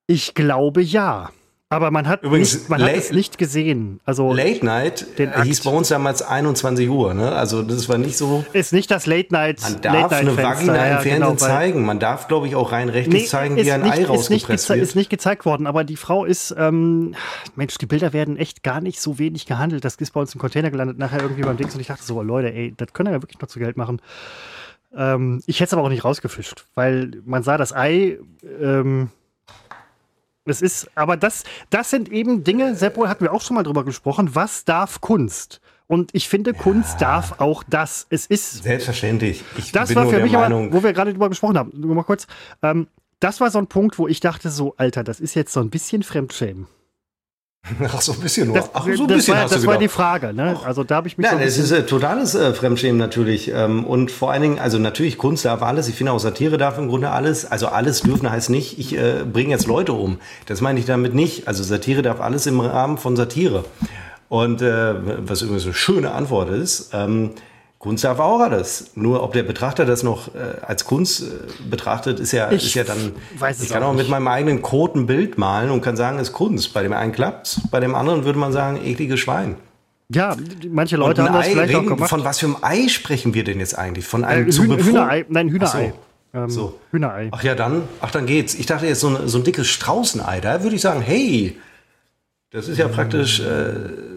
Ich 0.07 0.33
glaube 0.33 0.81
ja. 0.81 1.29
Aber 1.73 1.89
man 1.89 2.07
hat, 2.07 2.21
Übrigens, 2.21 2.53
nicht, 2.53 2.69
man 2.69 2.79
late, 2.79 2.91
hat 2.91 2.99
es 2.99 3.11
nicht 3.11 3.37
gesehen. 3.37 3.99
Also 4.05 4.31
Late 4.31 4.63
Night 4.63 5.07
hieß 5.17 5.61
bei 5.61 5.71
uns 5.71 5.87
damals 5.89 6.21
21 6.21 6.87
Uhr. 6.87 7.13
Ne? 7.13 7.31
Also 7.31 7.63
das 7.63 7.89
war 7.89 7.97
nicht 7.97 8.15
so. 8.15 8.45
Ist 8.53 8.73
nicht 8.73 8.91
das 8.91 9.07
Late 9.07 9.33
Night. 9.33 9.61
Man 9.61 9.81
darf 9.81 9.93
Late 9.93 10.15
eine 10.17 10.37
Vagina 10.37 10.75
ja, 10.75 10.97
im 10.97 11.01
Fernsehen 11.01 11.15
genau, 11.15 11.35
zeigen. 11.35 11.85
Man 11.85 11.99
darf, 11.99 12.27
glaube 12.27 12.47
ich, 12.47 12.55
auch 12.55 12.71
rein 12.71 12.89
rechtlich 12.89 13.23
nee, 13.23 13.27
zeigen, 13.27 13.55
wie 13.55 13.71
ein 13.71 13.81
nicht, 13.81 13.93
Ei 13.93 14.05
rausgepresst 14.05 14.69
wird. 14.69 14.79
Ist 14.79 14.95
nicht 14.95 15.09
gezeigt 15.09 15.45
worden. 15.45 15.65
Aber 15.65 15.83
die 15.83 15.95
Frau 15.95 16.25
ist, 16.25 16.53
ähm, 16.57 17.15
Mensch, 17.55 17.77
die 17.79 17.87
Bilder 17.87 18.13
werden 18.13 18.37
echt 18.37 18.61
gar 18.61 18.79
nicht 18.79 19.01
so 19.01 19.17
wenig 19.17 19.47
gehandelt. 19.47 19.83
Das 19.83 19.95
ist 19.95 20.11
bei 20.11 20.21
uns 20.21 20.33
im 20.35 20.39
Container 20.39 20.69
gelandet, 20.69 20.99
nachher 20.99 21.21
irgendwie 21.21 21.41
beim 21.41 21.57
Dings. 21.57 21.73
Und 21.73 21.81
ich 21.81 21.87
dachte 21.87 22.03
so, 22.03 22.21
Leute, 22.21 22.53
ey, 22.53 22.73
das 22.77 22.93
können 22.93 23.07
wir 23.07 23.15
ja 23.15 23.21
wirklich 23.21 23.41
noch 23.41 23.49
zu 23.49 23.57
Geld 23.57 23.77
machen. 23.77 23.99
Ähm, 24.95 25.41
ich 25.47 25.59
hätte 25.59 25.69
es 25.69 25.73
aber 25.73 25.83
auch 25.83 25.89
nicht 25.89 26.05
rausgefischt, 26.05 26.65
weil 26.75 27.21
man 27.25 27.41
sah 27.41 27.57
das 27.57 27.73
Ei. 27.73 28.19
Ähm, 28.61 29.09
es 30.45 30.61
ist, 30.61 30.89
aber 30.95 31.17
das, 31.17 31.43
das 31.69 31.89
sind 31.89 32.09
eben 32.11 32.43
Dinge, 32.43 32.75
Seppo 32.75 33.07
hatten 33.07 33.23
wir 33.23 33.33
auch 33.33 33.41
schon 33.41 33.55
mal 33.55 33.63
drüber 33.63 33.85
gesprochen, 33.85 34.35
was 34.35 34.65
darf 34.65 35.01
Kunst? 35.01 35.61
Und 35.87 36.11
ich 36.13 36.27
finde, 36.27 36.51
ja. 36.51 36.57
Kunst 36.57 37.01
darf 37.01 37.39
auch 37.39 37.63
das. 37.63 38.07
Es 38.09 38.25
ist. 38.25 38.63
Selbstverständlich. 38.63 39.43
Ich 39.57 39.71
das 39.71 39.93
war 39.95 40.07
für 40.07 40.21
mich 40.21 40.31
Meinung, 40.31 40.67
aber, 40.67 40.73
wo 40.73 40.83
wir 40.83 40.93
gerade 40.93 41.11
drüber 41.11 41.29
gesprochen 41.29 41.57
haben, 41.57 41.71
nur 41.75 41.93
mal 41.93 42.03
kurz. 42.03 42.25
Ähm, 42.61 42.87
das 43.19 43.39
war 43.39 43.51
so 43.51 43.59
ein 43.59 43.67
Punkt, 43.67 43.99
wo 43.99 44.07
ich 44.07 44.19
dachte, 44.19 44.49
so, 44.49 44.73
Alter, 44.77 45.03
das 45.03 45.19
ist 45.19 45.33
jetzt 45.35 45.53
so 45.53 45.59
ein 45.59 45.69
bisschen 45.69 46.03
Fremdschämen. 46.03 46.67
Ach, 47.87 48.01
so 48.01 48.11
ein 48.11 48.19
bisschen 48.19 48.47
nur. 48.47 48.57
Das, 48.57 48.69
Ach, 48.73 48.83
so 48.83 49.03
ein 49.03 49.07
das 49.07 49.17
bisschen 49.17 49.35
war, 49.35 49.47
das 49.47 49.65
war 49.65 49.77
die 49.77 49.87
Frage, 49.87 50.33
ne? 50.33 50.59
Also 50.65 50.83
da 50.83 50.95
habe 50.95 51.07
ich 51.07 51.17
mich. 51.17 51.25
Nein, 51.25 51.39
es 51.39 51.57
ist 51.57 51.71
äh, 51.71 51.85
totales 51.85 52.35
äh, 52.35 52.53
Fremdschämen 52.53 52.97
natürlich. 52.97 53.51
Ähm, 53.53 53.85
und 53.85 54.11
vor 54.11 54.31
allen 54.31 54.41
Dingen, 54.41 54.59
also 54.59 54.79
natürlich, 54.79 55.17
Kunst 55.17 55.45
darf 55.45 55.61
alles. 55.61 55.87
Ich 55.87 55.95
finde 55.95 56.11
auch 56.11 56.19
Satire 56.19 56.57
darf 56.57 56.77
im 56.77 56.89
Grunde 56.89 57.11
alles. 57.11 57.49
Also 57.49 57.67
alles 57.67 58.01
dürfen 58.01 58.29
heißt 58.29 58.49
nicht, 58.49 58.79
ich 58.79 58.97
äh, 58.97 59.23
bringe 59.23 59.51
jetzt 59.51 59.67
Leute 59.67 59.93
um. 59.93 60.19
Das 60.45 60.59
meine 60.59 60.77
ich 60.77 60.85
damit 60.85 61.13
nicht. 61.13 61.47
Also 61.47 61.63
Satire 61.63 62.01
darf 62.01 62.19
alles 62.19 62.47
im 62.47 62.59
Rahmen 62.59 62.97
von 62.97 63.15
Satire. 63.15 63.63
Und 64.27 64.61
äh, 64.61 64.95
was 65.25 65.41
übrigens 65.41 65.63
eine 65.63 65.73
schöne 65.73 66.11
Antwort 66.11 66.49
ist, 66.49 66.89
ähm, 66.93 67.31
Kunst 67.83 68.05
darf 68.05 68.19
auch 68.19 68.39
alles. 68.39 68.91
Nur 68.95 69.21
ob 69.23 69.33
der 69.33 69.43
Betrachter 69.43 69.85
das 69.85 70.03
noch 70.03 70.33
äh, 70.33 70.61
als 70.65 70.85
Kunst 70.85 71.21
äh, 71.21 71.25
betrachtet, 71.69 72.17
ist 72.17 72.31
ja, 72.31 72.49
ich 72.49 72.67
ist 72.67 72.75
ja 72.75 72.85
dann. 72.85 73.11
Weiß 73.37 73.61
ich 73.61 73.67
kann 73.67 73.83
auch, 73.83 73.89
auch 73.89 73.93
mit 73.93 74.07
meinem 74.07 74.29
eigenen 74.29 74.63
ein 74.63 75.05
Bild 75.05 75.37
malen 75.37 75.69
und 75.69 75.81
kann 75.81 75.97
sagen, 75.97 76.17
es 76.17 76.29
ist 76.29 76.33
Kunst. 76.33 76.73
Bei 76.73 76.81
dem 76.81 76.93
einen 76.93 77.11
klappt 77.11 77.59
bei 77.71 77.81
dem 77.81 77.93
anderen 77.93 78.23
würde 78.23 78.39
man 78.39 78.53
sagen, 78.53 78.79
ekliges 78.81 79.19
Schwein. 79.19 79.57
Ja, 80.07 80.37
manche 80.69 80.95
Leute 80.95 81.25
haben 81.25 81.33
das 81.33 81.45
Ei 81.45 81.51
vielleicht 81.51 81.73
reden, 81.75 81.85
auch 81.85 81.95
gemacht. 81.95 82.09
Von 82.09 82.23
was 82.23 82.39
für 82.39 82.45
einem 82.45 82.57
Ei 82.61 82.87
sprechen 82.87 83.33
wir 83.33 83.43
denn 83.43 83.59
jetzt 83.59 83.77
eigentlich? 83.77 84.07
Von 84.07 84.23
einem 84.23 84.47
äh, 84.47 84.53
Hühnerei, 84.53 85.25
nein, 85.27 85.49
Hühnerei. 85.49 85.93
So. 86.31 86.39
Ähm, 86.39 86.49
so. 86.49 86.79
Hühnerei. 86.91 87.27
Ach 87.31 87.43
ja, 87.43 87.53
dann, 87.53 87.83
ach 87.99 88.11
dann 88.11 88.25
geht's. 88.27 88.55
Ich 88.55 88.65
dachte 88.65 88.87
jetzt 88.87 89.01
so 89.01 89.09
ein, 89.09 89.27
so 89.27 89.39
ein 89.39 89.43
dickes 89.43 89.67
Straußenei. 89.67 90.39
Da 90.39 90.63
würde 90.63 90.77
ich 90.77 90.81
sagen, 90.81 91.01
hey, 91.01 91.57
das 92.49 92.69
ist 92.69 92.77
ja 92.77 92.87
praktisch. 92.87 93.41
Äh, 93.41 94.12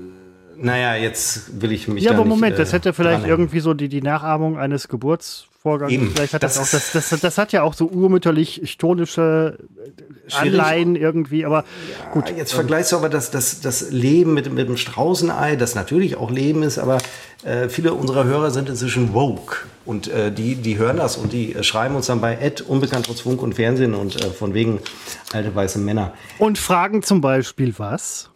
naja, 0.58 0.94
jetzt 0.94 1.60
will 1.60 1.72
ich 1.72 1.88
mich. 1.88 2.04
Ja, 2.04 2.12
aber 2.12 2.20
nicht, 2.20 2.28
Moment, 2.28 2.54
äh, 2.54 2.58
das 2.58 2.72
hätte 2.72 2.92
vielleicht 2.92 3.26
irgendwie 3.26 3.60
so 3.60 3.74
die, 3.74 3.88
die 3.88 4.02
Nachahmung 4.02 4.58
eines 4.58 4.88
Geburtsvorgangs. 4.88 5.92
Eben. 5.92 6.10
Vielleicht 6.10 6.34
hat 6.34 6.42
das, 6.42 6.54
das, 6.54 6.68
auch, 6.68 6.92
das, 6.92 7.10
das, 7.10 7.20
das 7.20 7.38
hat 7.38 7.52
ja 7.52 7.62
auch 7.62 7.74
so 7.74 7.86
urmütterlich 7.86 8.62
chtonische 8.64 9.58
Anleihen 10.32 10.96
irgendwie, 10.96 11.44
aber 11.44 11.64
ja, 12.00 12.10
gut. 12.10 12.32
Jetzt 12.36 12.54
vergleichst 12.54 12.92
du 12.92 12.96
aber 12.96 13.08
das, 13.08 13.30
das, 13.30 13.60
das 13.60 13.90
Leben 13.90 14.34
mit, 14.34 14.52
mit 14.52 14.68
dem 14.68 14.76
Straußenei, 14.76 15.56
das 15.56 15.74
natürlich 15.74 16.16
auch 16.16 16.30
Leben 16.30 16.62
ist, 16.62 16.78
aber 16.78 16.98
äh, 17.44 17.68
viele 17.68 17.94
unserer 17.94 18.24
Hörer 18.24 18.50
sind 18.50 18.68
inzwischen 18.68 19.14
woke 19.14 19.58
und 19.84 20.08
äh, 20.08 20.32
die, 20.32 20.56
die 20.56 20.78
hören 20.78 20.96
das 20.96 21.16
und 21.16 21.32
die 21.32 21.54
äh, 21.54 21.62
schreiben 21.62 21.94
uns 21.94 22.06
dann 22.06 22.20
bei 22.20 22.36
Ed 22.36 22.60
unbekannt 22.60 23.06
trotz 23.06 23.20
Funk 23.20 23.42
und 23.42 23.54
Fernsehen 23.54 23.94
und 23.94 24.16
äh, 24.22 24.30
von 24.30 24.54
wegen 24.54 24.80
alte 25.32 25.54
weiße 25.54 25.78
Männer. 25.78 26.12
Und 26.38 26.58
fragen 26.58 27.02
zum 27.02 27.20
Beispiel 27.20 27.74
was? 27.76 28.30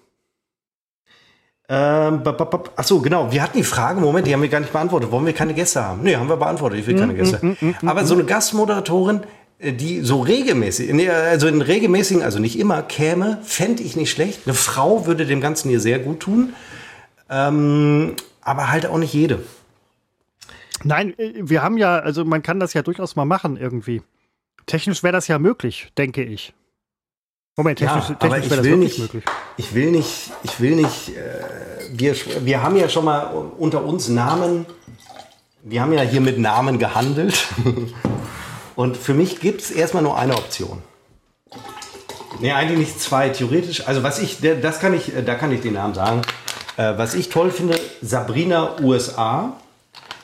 Ähm, 1.72 2.22
ach 2.24 2.82
so, 2.82 3.00
genau. 3.00 3.30
Wir 3.30 3.44
hatten 3.44 3.56
die 3.56 3.62
Frage, 3.62 4.00
Moment, 4.00 4.26
die 4.26 4.34
haben 4.34 4.42
wir 4.42 4.48
gar 4.48 4.58
nicht 4.58 4.72
beantwortet. 4.72 5.12
Wollen 5.12 5.24
wir 5.24 5.32
keine 5.32 5.54
Gäste 5.54 5.84
haben? 5.84 6.02
Nee, 6.02 6.16
haben 6.16 6.28
wir 6.28 6.36
beantwortet. 6.36 6.80
Ich 6.80 6.86
will 6.88 6.98
keine 6.98 7.12
mm, 7.12 7.16
Gäste. 7.16 7.38
Mm, 7.46 7.56
mm, 7.60 7.88
Aber 7.88 8.04
so 8.04 8.14
eine 8.14 8.24
Gastmoderatorin, 8.24 9.20
äh, 9.60 9.72
die 9.72 10.00
so 10.00 10.20
regelmäßig, 10.20 10.92
also 11.08 11.46
in 11.46 11.62
regelmäßigen, 11.62 12.24
also 12.24 12.40
nicht 12.40 12.58
immer, 12.58 12.82
käme, 12.82 13.38
fände 13.44 13.84
ich 13.84 13.94
nicht 13.94 14.10
schlecht. 14.10 14.40
Eine 14.46 14.54
Frau 14.54 15.06
würde 15.06 15.26
dem 15.26 15.40
Ganzen 15.40 15.68
hier 15.68 15.78
sehr 15.78 16.00
gut 16.00 16.18
tun. 16.18 16.54
Ähm, 17.28 18.16
aber 18.40 18.72
halt 18.72 18.86
auch 18.86 18.98
nicht 18.98 19.14
jede. 19.14 19.38
Nein, 20.82 21.16
äh, 21.20 21.34
wir 21.36 21.62
haben 21.62 21.78
ja, 21.78 22.00
also 22.00 22.24
man 22.24 22.42
kann 22.42 22.58
das 22.58 22.74
ja 22.74 22.82
durchaus 22.82 23.14
mal 23.14 23.26
machen 23.26 23.56
irgendwie. 23.56 24.02
Technisch 24.66 25.04
wäre 25.04 25.12
das 25.12 25.28
ja 25.28 25.38
möglich, 25.38 25.92
denke 25.96 26.24
ich. 26.24 26.52
Moment, 27.61 27.78
technisch, 27.78 28.08
ja, 28.08 28.14
technisch 28.14 28.50
wäre 28.50 28.56
das 28.56 28.64
will 28.64 28.76
nicht, 28.78 28.98
möglich. 28.98 29.24
Ich 29.58 29.74
will 29.74 29.90
nicht, 29.90 30.32
ich 30.42 30.61
will 30.61 30.76
nicht, 30.76 31.11
äh, 31.11 31.92
wir, 31.92 32.14
wir 32.40 32.62
haben 32.62 32.76
ja 32.76 32.88
schon 32.88 33.04
mal 33.04 33.24
unter 33.58 33.84
uns 33.84 34.08
Namen, 34.08 34.64
wir 35.62 35.82
haben 35.82 35.92
ja 35.92 36.00
hier 36.00 36.22
mit 36.22 36.38
Namen 36.38 36.78
gehandelt. 36.78 37.48
Und 38.76 38.96
für 38.96 39.12
mich 39.12 39.40
gibt 39.40 39.61
es 39.61 39.70
erstmal 39.70 40.02
nur 40.02 40.16
eine 40.16 40.34
Option. 40.36 40.80
Nee, 42.40 42.52
eigentlich 42.52 42.78
nicht 42.78 42.98
zwei, 42.98 43.28
theoretisch. 43.28 43.86
Also 43.86 44.02
was 44.02 44.18
ich, 44.20 44.38
das 44.40 44.80
kann 44.80 44.94
ich, 44.94 45.12
da 45.26 45.34
kann 45.34 45.52
ich 45.52 45.61
den 45.61 45.74
Namen 45.74 45.92
sagen. 45.92 46.22
Äh, 46.78 46.96
was 46.96 47.14
ich 47.14 47.28
toll 47.28 47.50
finde, 47.50 47.78
Sabrina 48.00 48.80
USA, 48.80 49.52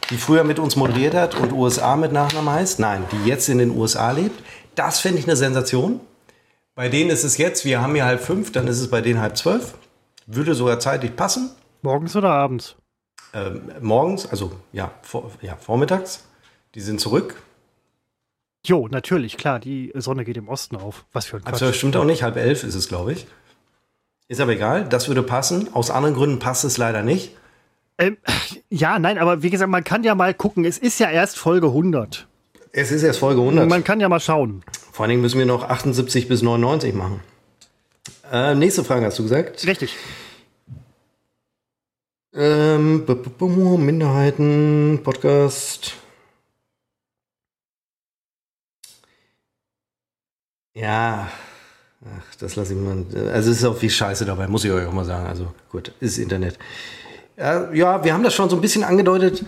die 0.08 0.16
früher 0.16 0.42
mit 0.42 0.58
uns 0.58 0.74
moderiert 0.74 1.12
hat 1.12 1.34
und 1.34 1.52
USA 1.52 1.96
mit 1.96 2.12
Nachnamen 2.12 2.50
heißt. 2.54 2.80
Nein, 2.80 3.04
die 3.12 3.28
jetzt 3.28 3.50
in 3.50 3.58
den 3.58 3.76
USA 3.76 4.10
lebt. 4.12 4.42
Das 4.74 5.00
fände 5.00 5.18
ich 5.18 5.26
eine 5.26 5.36
Sensation. 5.36 6.00
Bei 6.76 6.90
denen 6.90 7.08
ist 7.08 7.24
es 7.24 7.38
jetzt, 7.38 7.64
wir 7.64 7.80
haben 7.80 7.94
hier 7.94 8.04
halb 8.04 8.20
fünf, 8.20 8.52
dann 8.52 8.68
ist 8.68 8.78
es 8.78 8.90
bei 8.90 9.00
denen 9.00 9.18
halb 9.18 9.38
zwölf. 9.38 9.78
Würde 10.26 10.54
sogar 10.54 10.78
zeitlich 10.78 11.16
passen. 11.16 11.50
Morgens 11.80 12.14
oder 12.14 12.28
abends? 12.28 12.76
Ähm, 13.32 13.62
morgens, 13.80 14.26
also 14.26 14.52
ja, 14.72 14.92
vor, 15.00 15.30
ja, 15.40 15.56
vormittags. 15.56 16.24
Die 16.74 16.80
sind 16.80 17.00
zurück. 17.00 17.42
Jo, 18.66 18.88
natürlich, 18.88 19.38
klar, 19.38 19.58
die 19.58 19.90
Sonne 19.94 20.26
geht 20.26 20.36
im 20.36 20.50
Osten 20.50 20.76
auf. 20.76 21.06
Was 21.14 21.24
für 21.24 21.38
ein 21.38 21.44
Quatsch. 21.44 21.54
Also 21.54 21.72
stimmt 21.72 21.96
auch 21.96 22.04
nicht, 22.04 22.22
halb 22.22 22.36
elf 22.36 22.62
ist 22.62 22.74
es, 22.74 22.88
glaube 22.88 23.14
ich. 23.14 23.26
Ist 24.28 24.42
aber 24.42 24.52
egal, 24.52 24.84
das 24.86 25.08
würde 25.08 25.22
passen. 25.22 25.72
Aus 25.72 25.90
anderen 25.90 26.14
Gründen 26.14 26.40
passt 26.40 26.64
es 26.64 26.76
leider 26.76 27.02
nicht. 27.02 27.34
Ähm, 27.96 28.18
ja, 28.68 28.98
nein, 28.98 29.16
aber 29.16 29.42
wie 29.42 29.48
gesagt, 29.48 29.70
man 29.70 29.82
kann 29.82 30.04
ja 30.04 30.14
mal 30.14 30.34
gucken. 30.34 30.66
Es 30.66 30.76
ist 30.76 31.00
ja 31.00 31.08
erst 31.08 31.38
Folge 31.38 31.68
100. 31.68 32.28
Es 32.72 32.92
ist 32.92 33.02
erst 33.02 33.20
Folge 33.20 33.40
100. 33.40 33.66
Man 33.66 33.82
kann 33.82 33.98
ja 33.98 34.10
mal 34.10 34.20
schauen. 34.20 34.62
Vor 34.96 35.04
allen 35.04 35.10
Dingen 35.10 35.20
müssen 35.20 35.38
wir 35.38 35.44
noch 35.44 35.62
78 35.62 36.26
bis 36.26 36.40
99 36.40 36.94
machen. 36.94 37.20
Äh, 38.32 38.54
nächste 38.54 38.82
Frage 38.82 39.04
hast 39.04 39.18
du 39.18 39.24
gesagt? 39.24 39.66
Richtig. 39.66 39.94
Ähm, 42.32 43.04
Minderheiten, 43.76 45.00
Podcast. 45.04 45.96
Ja, 50.72 51.30
ach 52.02 52.34
das 52.36 52.56
lasse 52.56 52.72
ich 52.72 52.80
mal. 52.80 53.04
Also 53.34 53.50
es 53.50 53.58
ist 53.58 53.64
auch 53.66 53.76
viel 53.76 53.90
Scheiße 53.90 54.24
dabei, 54.24 54.48
muss 54.48 54.64
ich 54.64 54.70
euch 54.70 54.86
auch 54.86 54.94
mal 54.94 55.04
sagen. 55.04 55.26
Also 55.26 55.52
gut, 55.70 55.92
ist 56.00 56.16
Internet. 56.16 56.58
Ja, 57.36 58.02
wir 58.02 58.14
haben 58.14 58.24
das 58.24 58.32
schon 58.32 58.48
so 58.48 58.56
ein 58.56 58.62
bisschen 58.62 58.82
angedeutet. 58.82 59.44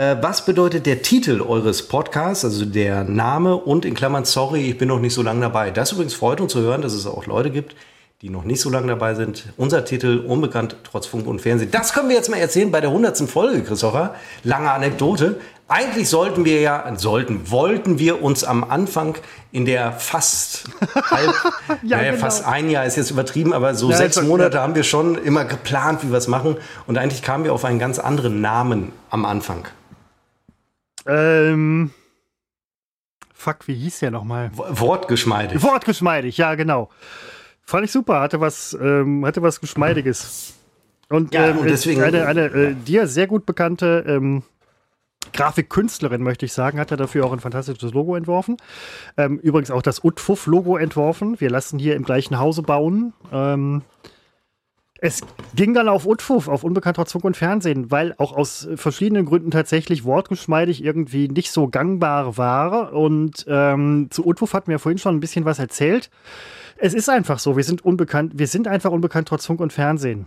Äh, 0.00 0.16
was 0.22 0.46
bedeutet 0.46 0.86
der 0.86 1.02
Titel 1.02 1.42
eures 1.42 1.86
Podcasts, 1.86 2.42
also 2.42 2.64
der 2.64 3.04
Name 3.04 3.54
und 3.54 3.84
in 3.84 3.92
Klammern, 3.92 4.24
sorry, 4.24 4.70
ich 4.70 4.78
bin 4.78 4.88
noch 4.88 4.98
nicht 4.98 5.12
so 5.12 5.20
lange 5.20 5.42
dabei. 5.42 5.70
Das 5.70 5.92
übrigens 5.92 6.14
freut 6.14 6.40
uns 6.40 6.52
zu 6.52 6.60
hören, 6.60 6.80
dass 6.80 6.94
es 6.94 7.06
auch 7.06 7.26
Leute 7.26 7.50
gibt, 7.50 7.76
die 8.22 8.30
noch 8.30 8.44
nicht 8.44 8.62
so 8.62 8.70
lange 8.70 8.86
dabei 8.86 9.14
sind. 9.14 9.44
Unser 9.58 9.84
Titel, 9.84 10.24
unbekannt, 10.26 10.76
trotz 10.84 11.04
Funk 11.04 11.26
und 11.26 11.42
Fernsehen. 11.42 11.70
Das 11.70 11.92
können 11.92 12.08
wir 12.08 12.16
jetzt 12.16 12.30
mal 12.30 12.38
erzählen 12.38 12.70
bei 12.70 12.80
der 12.80 12.88
100. 12.88 13.28
Folge, 13.28 13.62
Christopher. 13.62 14.14
Lange 14.42 14.70
Anekdote. 14.70 15.38
Eigentlich 15.68 16.08
sollten 16.08 16.46
wir 16.46 16.62
ja, 16.62 16.90
sollten, 16.96 17.50
wollten 17.50 17.98
wir 17.98 18.22
uns 18.22 18.42
am 18.42 18.64
Anfang 18.64 19.18
in 19.52 19.66
der 19.66 19.92
fast 19.92 20.64
halb, 21.10 21.34
ja, 21.82 21.98
naja, 21.98 22.12
genau. 22.12 22.22
fast 22.22 22.46
ein 22.46 22.70
Jahr 22.70 22.86
ist 22.86 22.96
jetzt 22.96 23.10
übertrieben, 23.10 23.52
aber 23.52 23.74
so 23.74 23.90
ja, 23.90 23.98
sechs 23.98 24.22
Monate 24.22 24.56
ja. 24.56 24.62
haben 24.62 24.74
wir 24.74 24.82
schon 24.82 25.22
immer 25.22 25.44
geplant, 25.44 26.02
wie 26.02 26.08
wir 26.10 26.16
es 26.16 26.26
machen. 26.26 26.56
Und 26.86 26.96
eigentlich 26.96 27.20
kamen 27.20 27.44
wir 27.44 27.52
auf 27.52 27.66
einen 27.66 27.78
ganz 27.78 27.98
anderen 27.98 28.40
Namen 28.40 28.92
am 29.10 29.26
Anfang. 29.26 29.66
Ähm. 31.06 31.90
Fuck, 33.32 33.66
wie 33.68 33.74
hieß 33.74 34.00
der 34.00 34.10
nochmal? 34.10 34.50
Wortgeschmeidig. 34.54 35.62
Wortgeschmeidig, 35.62 36.36
ja, 36.36 36.54
genau. 36.56 36.90
Fand 37.62 37.84
ich 37.84 37.92
super, 37.92 38.20
hatte 38.20 38.40
was, 38.40 38.76
ähm, 38.80 39.24
hatte 39.24 39.40
was 39.42 39.60
Geschmeidiges. 39.60 40.54
Und, 41.08 41.32
ja, 41.32 41.48
ähm, 41.48 41.58
und 41.58 41.70
deswegen 41.70 42.02
eine, 42.02 42.26
eine 42.26 42.46
äh, 42.46 42.74
dir 42.74 43.06
sehr 43.06 43.26
gut 43.26 43.46
bekannte 43.46 44.04
ähm, 44.06 44.42
Grafikkünstlerin, 45.32 46.22
möchte 46.22 46.46
ich 46.46 46.52
sagen, 46.52 46.78
hat 46.78 46.90
er 46.90 46.96
dafür 46.96 47.24
auch 47.24 47.32
ein 47.32 47.40
fantastisches 47.40 47.92
Logo 47.92 48.16
entworfen. 48.16 48.56
Ähm, 49.16 49.38
übrigens 49.38 49.70
auch 49.70 49.82
das 49.82 50.04
Utfuff-Logo 50.04 50.76
entworfen. 50.76 51.40
Wir 51.40 51.50
lassen 51.50 51.78
hier 51.78 51.96
im 51.96 52.04
gleichen 52.04 52.38
Hause 52.38 52.62
bauen. 52.62 53.12
Es 55.02 55.22
ging 55.54 55.72
dann 55.72 55.88
auf 55.88 56.06
Utfuff, 56.06 56.46
auf 56.46 56.62
Unbekannter 56.62 57.06
Zug 57.06 57.24
und 57.24 57.34
Fernsehen, 57.34 57.90
weil 57.90 58.14
auch 58.18 58.32
aus 58.32 58.68
verschiedenen 58.74 59.24
Gründen 59.24 59.50
tatsächlich 59.50 60.04
wortgeschmeidig 60.04 60.84
irgendwie 60.84 61.28
nicht 61.28 61.52
so 61.52 61.68
gangbar 61.68 62.36
war. 62.36 62.92
Und 62.92 63.46
ähm, 63.48 64.08
zu 64.10 64.26
Utfuff 64.26 64.52
hatten 64.52 64.70
wir 64.70 64.78
vorhin 64.78 64.98
schon 64.98 65.16
ein 65.16 65.20
bisschen 65.20 65.46
was 65.46 65.58
erzählt. 65.58 66.10
Es 66.76 66.92
ist 66.92 67.08
einfach 67.08 67.38
so, 67.38 67.56
wir 67.56 67.64
sind 67.64 67.82
unbekannt, 67.82 68.34
wir 68.36 68.46
sind 68.46 68.68
einfach 68.68 68.90
unbekannt 68.90 69.28
trotz 69.28 69.46
Funk 69.46 69.60
und 69.60 69.72
Fernsehen. 69.72 70.26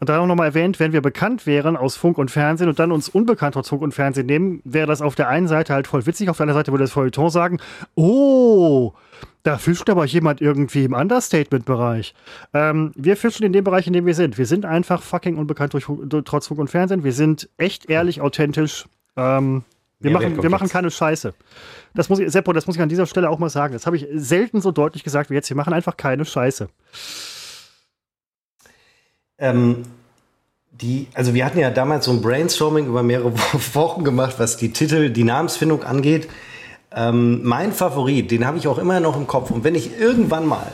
Und 0.00 0.08
da 0.08 0.18
auch 0.18 0.26
nochmal 0.26 0.48
erwähnt, 0.48 0.80
wenn 0.80 0.92
wir 0.92 1.00
bekannt 1.00 1.46
wären 1.46 1.76
aus 1.76 1.96
Funk 1.96 2.18
und 2.18 2.30
Fernsehen 2.30 2.68
und 2.68 2.78
dann 2.78 2.90
uns 2.90 3.08
unbekannt 3.08 3.54
trotz 3.54 3.68
Funk 3.68 3.82
und 3.82 3.94
Fernsehen 3.94 4.26
nehmen, 4.26 4.60
wäre 4.64 4.86
das 4.86 5.00
auf 5.00 5.14
der 5.14 5.28
einen 5.28 5.46
Seite 5.46 5.74
halt 5.74 5.86
voll 5.86 6.06
witzig, 6.06 6.28
auf 6.28 6.38
der 6.38 6.44
anderen 6.44 6.58
Seite 6.58 6.72
würde 6.72 6.84
das 6.84 6.92
Feuilleton 6.92 7.30
sagen, 7.30 7.58
oh, 7.94 8.94
da 9.42 9.58
fischt 9.58 9.90
aber 9.90 10.04
jemand 10.04 10.40
irgendwie 10.40 10.84
im 10.84 10.92
Understatement-Bereich. 10.92 12.14
Ähm, 12.54 12.92
wir 12.94 13.16
fischen 13.16 13.44
in 13.44 13.52
dem 13.52 13.64
Bereich, 13.64 13.86
in 13.86 13.92
dem 13.92 14.06
wir 14.06 14.14
sind. 14.14 14.38
Wir 14.38 14.46
sind 14.46 14.64
einfach 14.64 15.02
fucking 15.02 15.36
unbekannt 15.36 15.72
durch, 15.74 15.86
trotz 16.24 16.46
Funk 16.46 16.60
und 16.60 16.68
Fernsehen. 16.68 17.04
Wir 17.04 17.12
sind 17.12 17.48
echt 17.56 17.90
ehrlich, 17.90 18.20
authentisch. 18.20 18.86
Ähm, 19.16 19.64
wir, 20.00 20.10
machen, 20.10 20.42
wir 20.42 20.50
machen 20.50 20.68
keine 20.68 20.90
Scheiße. 20.90 21.34
Das 21.94 22.08
muss 22.08 22.18
ich, 22.18 22.30
Seppo, 22.30 22.52
das 22.52 22.66
muss 22.66 22.76
ich 22.76 22.82
an 22.82 22.88
dieser 22.88 23.06
Stelle 23.06 23.30
auch 23.30 23.38
mal 23.38 23.50
sagen. 23.50 23.72
Das 23.72 23.86
habe 23.86 23.96
ich 23.96 24.06
selten 24.14 24.60
so 24.60 24.70
deutlich 24.70 25.04
gesagt 25.04 25.30
wie 25.30 25.34
jetzt. 25.34 25.48
Wir 25.48 25.56
machen 25.56 25.72
einfach 25.72 25.96
keine 25.96 26.24
Scheiße. 26.24 26.68
Ähm, 29.38 29.84
die, 30.70 31.08
also 31.14 31.34
wir 31.34 31.44
hatten 31.44 31.58
ja 31.58 31.70
damals 31.70 32.06
so 32.06 32.12
ein 32.12 32.22
Brainstorming 32.22 32.86
über 32.86 33.02
mehrere 33.02 33.32
Wochen 33.74 34.04
gemacht, 34.04 34.36
was 34.38 34.56
die 34.56 34.72
Titel, 34.72 35.10
die 35.10 35.24
Namensfindung 35.24 35.84
angeht. 35.84 36.28
Ähm, 36.94 37.42
mein 37.42 37.72
Favorit, 37.72 38.30
den 38.30 38.46
habe 38.46 38.58
ich 38.58 38.68
auch 38.68 38.78
immer 38.78 39.00
noch 39.00 39.16
im 39.16 39.26
Kopf. 39.26 39.50
Und 39.50 39.64
wenn 39.64 39.74
ich 39.74 39.98
irgendwann 39.98 40.46
mal 40.46 40.70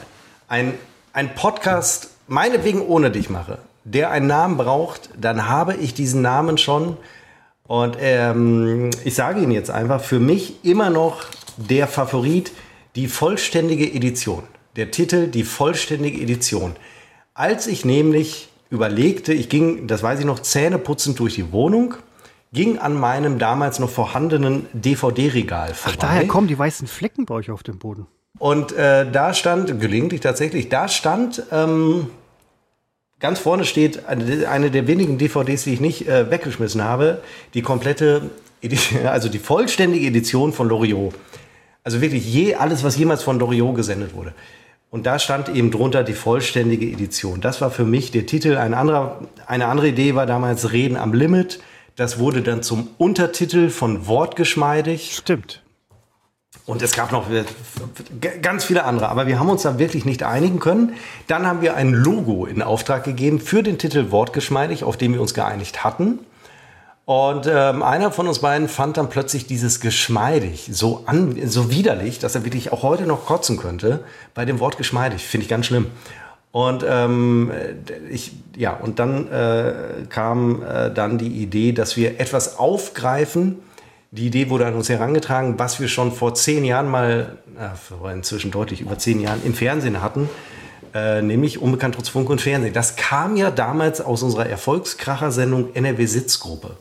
ein, 0.49 0.75
ein 1.13 1.35
Podcast, 1.35 2.11
meinetwegen 2.27 2.81
ohne 2.83 3.11
dich 3.11 3.31
mache, 3.31 3.59
der 3.85 4.11
einen 4.11 4.27
Namen 4.27 4.57
braucht, 4.57 5.11
dann 5.19 5.49
habe 5.49 5.75
ich 5.75 5.95
diesen 5.95 6.23
Namen 6.23 6.59
schon 6.59 6.97
und 7.69 7.99
ähm, 8.01 8.89
ich 9.05 9.15
sage 9.15 9.41
Ihnen 9.43 9.53
jetzt 9.53 9.71
einfach, 9.71 10.03
für 10.03 10.19
mich 10.19 10.65
immer 10.65 10.89
noch 10.89 11.27
der 11.59 11.87
Favorit, 11.87 12.51
die 12.97 13.09
vollständige 13.09 13.93
Edition. 13.93 14.43
Der 14.77 14.91
Titel, 14.91 15.27
die 15.29 15.45
vollständige 15.45 16.21
Edition. 16.21 16.77
Als 17.39 17.69
ich 17.69 17.85
nämlich 17.85 18.49
überlegte, 18.69 19.33
ich 19.33 19.49
ging, 19.49 19.87
das 19.87 20.03
weiß 20.03 20.19
ich 20.19 20.25
noch, 20.25 20.41
zähneputzend 20.41 21.21
durch 21.21 21.37
die 21.37 21.53
Wohnung, 21.53 21.95
ging 22.53 22.79
an 22.79 22.99
meinem 22.99 23.39
damals 23.39 23.79
noch 23.79 23.91
vorhandenen 23.91 24.67
DVD-Regal 24.73 25.73
vorbei. 25.73 25.97
Ach, 25.97 26.01
daher 26.01 26.27
kommen 26.27 26.49
die 26.49 26.59
weißen 26.59 26.89
Flecken 26.89 27.27
bei 27.27 27.37
euch 27.37 27.53
auf 27.53 27.63
dem 27.63 27.79
Boden. 27.79 28.09
Und 28.41 28.73
äh, 28.73 29.09
da 29.09 29.35
stand, 29.35 29.81
gelegentlich 29.81 30.21
tatsächlich, 30.21 30.69
da 30.69 30.89
stand 30.89 31.45
ähm, 31.53 32.09
Ganz 33.21 33.39
vorne 33.39 33.65
steht 33.65 34.07
eine, 34.07 34.71
der 34.73 34.87
wenigen 34.89 35.17
DVDs, 35.19 35.63
die 35.63 35.75
ich 35.75 35.81
nicht 35.81 36.09
äh, 36.09 36.31
weggeschmissen 36.31 36.83
habe, 36.83 37.21
die 37.55 37.63
komplette, 37.63 38.31
also 39.07 39.29
die 39.29 39.39
vollständige 39.39 40.09
Edition 40.09 40.53
von 40.53 40.69
Loriot. 40.69 41.15
Also 41.85 42.01
wirklich 42.01 42.33
je, 42.33 42.57
alles, 42.57 42.83
was 42.83 42.97
jemals 42.97 43.23
von 43.23 43.39
Loriot 43.39 43.77
gesendet 43.77 44.13
wurde. 44.13 44.35
Und 44.91 45.05
da 45.05 45.19
stand 45.19 45.51
eben 45.51 45.71
drunter 45.71 46.03
die 46.03 46.15
vollständige 46.15 46.87
Edition. 46.87 47.41
Das 47.41 47.61
war 47.61 47.71
für 47.71 47.85
mich 47.85 48.11
der 48.11 48.25
Titel. 48.25 48.57
Ein 48.57 48.73
anderer, 48.73 49.21
eine 49.47 49.67
andere 49.67 49.89
Idee 49.89 50.15
war 50.15 50.25
damals 50.25 50.73
Reden 50.73 50.97
am 50.97 51.13
Limit. 51.13 51.61
Das 51.97 52.19
wurde 52.19 52.43
dann 52.43 52.63
zum 52.63 52.89
Untertitel 52.97 53.69
von 53.69 54.07
Wortgeschmeidig. 54.07 55.15
Stimmt. 55.15 55.63
Und 56.65 56.81
es 56.81 56.93
gab 56.93 57.13
noch 57.13 57.27
ganz 58.41 58.65
viele 58.65 58.85
andere, 58.85 59.09
aber 59.09 59.27
wir 59.27 59.39
haben 59.39 59.51
uns 59.51 59.63
da 59.63 59.79
wirklich 59.79 60.05
nicht 60.05 60.23
einigen 60.23 60.59
können. 60.61 60.95
Dann 61.27 61.47
haben 61.47 61.61
wir 61.61 61.75
ein 61.75 61.93
Logo 61.93 62.47
in 62.47 62.63
Auftrag 62.63 63.05
gegeben 63.05 63.41
für 63.41 63.63
den 63.63 63.79
Titel 63.79 64.11
Wortgeschmeidig, 64.11 64.85
auf 64.85 64.97
den 64.97 65.13
wir 65.13 65.21
uns 65.21 65.35
geeinigt 65.35 65.85
hatten. 65.85 66.19
Und 67.09 67.49
ähm, 67.51 67.83
einer 67.83 68.13
von 68.13 68.29
uns 68.29 68.41
beiden 68.41 68.69
fand 68.69 68.99
dann 68.99 69.09
plötzlich 69.09 69.47
dieses 69.47 69.81
geschmeidig 69.81 70.69
so, 70.71 71.05
an, 71.07 71.39
so 71.47 71.71
widerlich, 71.71 72.19
dass 72.19 72.35
er 72.35 72.45
wirklich 72.45 72.71
auch 72.71 72.83
heute 72.83 73.05
noch 73.05 73.25
kotzen 73.25 73.57
könnte 73.57 74.05
bei 74.35 74.45
dem 74.45 74.61
Wort 74.61 74.77
geschmeidig. 74.77 75.25
Finde 75.25 75.45
ich 75.45 75.49
ganz 75.49 75.65
schlimm. 75.65 75.87
Und 76.53 76.85
ähm, 76.87 77.51
ich, 78.11 78.33
ja, 78.59 78.75
und 78.75 78.99
dann 78.99 79.27
äh, 79.33 79.73
kam 80.11 80.63
äh, 80.63 80.91
dann 80.93 81.17
die 81.17 81.29
Idee, 81.29 81.73
dass 81.73 81.97
wir 81.97 82.21
etwas 82.21 82.59
aufgreifen, 82.59 83.57
die 84.11 84.27
Idee 84.27 84.51
wurde 84.51 84.67
an 84.67 84.75
uns 84.75 84.91
herangetragen, 84.91 85.59
was 85.59 85.81
wir 85.81 85.89
schon 85.89 86.13
vor 86.13 86.35
zehn 86.35 86.63
Jahren 86.63 86.91
mal, 86.91 87.39
äh, 87.59 88.13
inzwischen 88.13 88.51
deutlich 88.51 88.83
über 88.83 88.99
zehn 88.99 89.19
Jahren 89.19 89.41
im 89.47 89.55
Fernsehen 89.55 90.03
hatten, 90.03 90.29
äh, 90.93 91.23
nämlich 91.23 91.63
Unbekannt 91.63 91.95
trotz 91.95 92.11
Funk 92.11 92.29
und 92.29 92.43
Fernsehen. 92.43 92.75
Das 92.75 92.97
kam 92.97 93.39
ja 93.39 93.51
damals 93.51 94.03
aus 94.03 94.23
unserer 94.23 94.45
Erfolgskracher-Sendung 94.45 95.75
NRW 95.75 96.05
Sitzgruppe. 96.05 96.77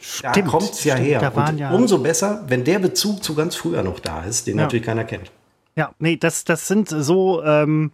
Stimmt, 0.00 0.36
da 0.36 0.42
kommt 0.42 0.70
es 0.70 0.84
ja 0.84 0.96
stimmt, 0.96 1.08
her. 1.08 1.32
Und 1.36 1.58
ja 1.58 1.70
umso 1.70 1.98
besser, 1.98 2.44
wenn 2.48 2.64
der 2.64 2.78
Bezug 2.78 3.22
zu 3.22 3.34
ganz 3.34 3.54
früher 3.54 3.82
noch 3.82 4.00
da 4.00 4.24
ist, 4.24 4.46
den 4.46 4.56
ja. 4.56 4.64
natürlich 4.64 4.84
keiner 4.84 5.04
kennt. 5.04 5.30
Ja, 5.76 5.94
nee, 5.98 6.16
das, 6.16 6.44
das 6.44 6.66
sind 6.66 6.88
so. 6.88 7.42
Ähm 7.44 7.92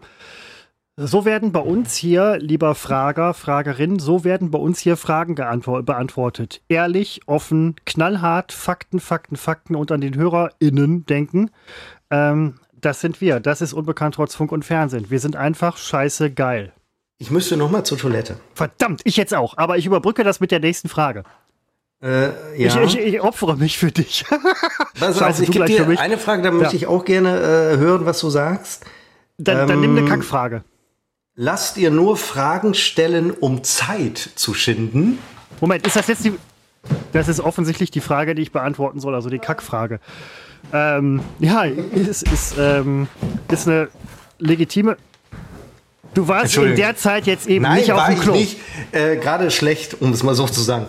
so 0.98 1.26
werden 1.26 1.52
bei 1.52 1.60
uns 1.60 1.94
hier, 1.94 2.38
lieber 2.38 2.74
Frager, 2.74 3.34
Fragerin, 3.34 3.98
so 3.98 4.24
werden 4.24 4.50
bei 4.50 4.58
uns 4.58 4.80
hier 4.80 4.96
Fragen 4.96 5.34
beantwortet. 5.34 6.62
Ehrlich, 6.68 7.20
offen, 7.26 7.76
knallhart, 7.84 8.50
Fakten, 8.50 8.98
Fakten, 8.98 9.36
Fakten 9.36 9.76
und 9.76 9.92
an 9.92 10.00
den 10.00 10.16
HörerInnen 10.16 11.04
denken. 11.04 11.50
Ähm, 12.10 12.54
das 12.72 13.02
sind 13.02 13.20
wir. 13.20 13.40
Das 13.40 13.60
ist 13.60 13.74
unbekannt 13.74 14.14
trotz 14.14 14.34
Funk 14.34 14.52
und 14.52 14.64
Fernsehen. 14.64 15.10
Wir 15.10 15.20
sind 15.20 15.36
einfach 15.36 15.76
scheiße 15.76 16.30
geil. 16.30 16.72
Ich 17.18 17.30
müsste 17.30 17.58
noch 17.58 17.70
mal 17.70 17.84
zur 17.84 17.98
Toilette. 17.98 18.38
Verdammt, 18.54 19.02
ich 19.04 19.18
jetzt 19.18 19.34
auch. 19.34 19.58
Aber 19.58 19.76
ich 19.76 19.84
überbrücke 19.84 20.24
das 20.24 20.40
mit 20.40 20.50
der 20.50 20.60
nächsten 20.60 20.88
Frage. 20.88 21.24
Äh, 22.02 22.62
ja. 22.62 22.82
ich, 22.82 22.96
ich, 22.96 22.98
ich, 22.98 23.20
opfere 23.20 23.56
mich 23.56 23.78
für 23.78 23.90
dich. 23.90 24.24
Scheiße, 24.98 25.26
auf, 25.26 25.40
ich 25.40 25.50
gebe 25.50 25.64
dir 25.64 25.86
eine 25.98 26.18
Frage, 26.18 26.42
da 26.42 26.50
möchte 26.50 26.74
ja. 26.74 26.82
ich 26.82 26.86
auch 26.86 27.04
gerne 27.04 27.30
äh, 27.38 27.76
hören, 27.78 28.04
was 28.04 28.20
du 28.20 28.28
sagst. 28.28 28.84
Dann, 29.38 29.60
ähm, 29.60 29.68
dann 29.68 29.80
nimm 29.80 29.90
eine 29.92 30.00
ähm, 30.00 30.08
Kackfrage. 30.08 30.62
Lasst 31.34 31.76
ihr 31.76 31.90
nur 31.90 32.16
Fragen 32.16 32.74
stellen, 32.74 33.30
um 33.30 33.62
Zeit 33.62 34.18
zu 34.36 34.54
schinden? 34.54 35.18
Moment, 35.60 35.86
ist 35.86 35.96
das 35.96 36.06
jetzt 36.06 36.24
die. 36.24 36.32
Das 37.12 37.28
ist 37.28 37.40
offensichtlich 37.40 37.90
die 37.90 38.00
Frage, 38.00 38.34
die 38.34 38.42
ich 38.42 38.52
beantworten 38.52 39.00
soll, 39.00 39.14
also 39.14 39.28
die 39.28 39.38
Kackfrage. 39.38 39.98
Ähm, 40.72 41.20
ja, 41.40 41.64
ist, 41.64 42.22
ist, 42.30 42.54
ähm, 42.58 43.08
ist 43.50 43.66
eine 43.66 43.88
legitime. 44.38 44.96
Du 46.14 46.28
warst 46.28 46.56
in 46.56 46.76
der 46.76 46.96
Zeit 46.96 47.26
jetzt 47.26 47.46
eben 47.46 47.64
Nein, 47.64 47.78
nicht 47.78 47.92
auf 47.92 48.06
dem 48.06 48.18
Klo. 48.18 48.32
Nein, 48.32 48.34
war 48.34 48.40
ich 48.40 48.56
nicht. 48.56 48.60
Äh, 48.92 49.16
Gerade 49.16 49.50
schlecht, 49.50 50.00
um 50.00 50.12
es 50.12 50.22
mal 50.22 50.34
so 50.34 50.46
zu 50.46 50.60
sagen. 50.60 50.86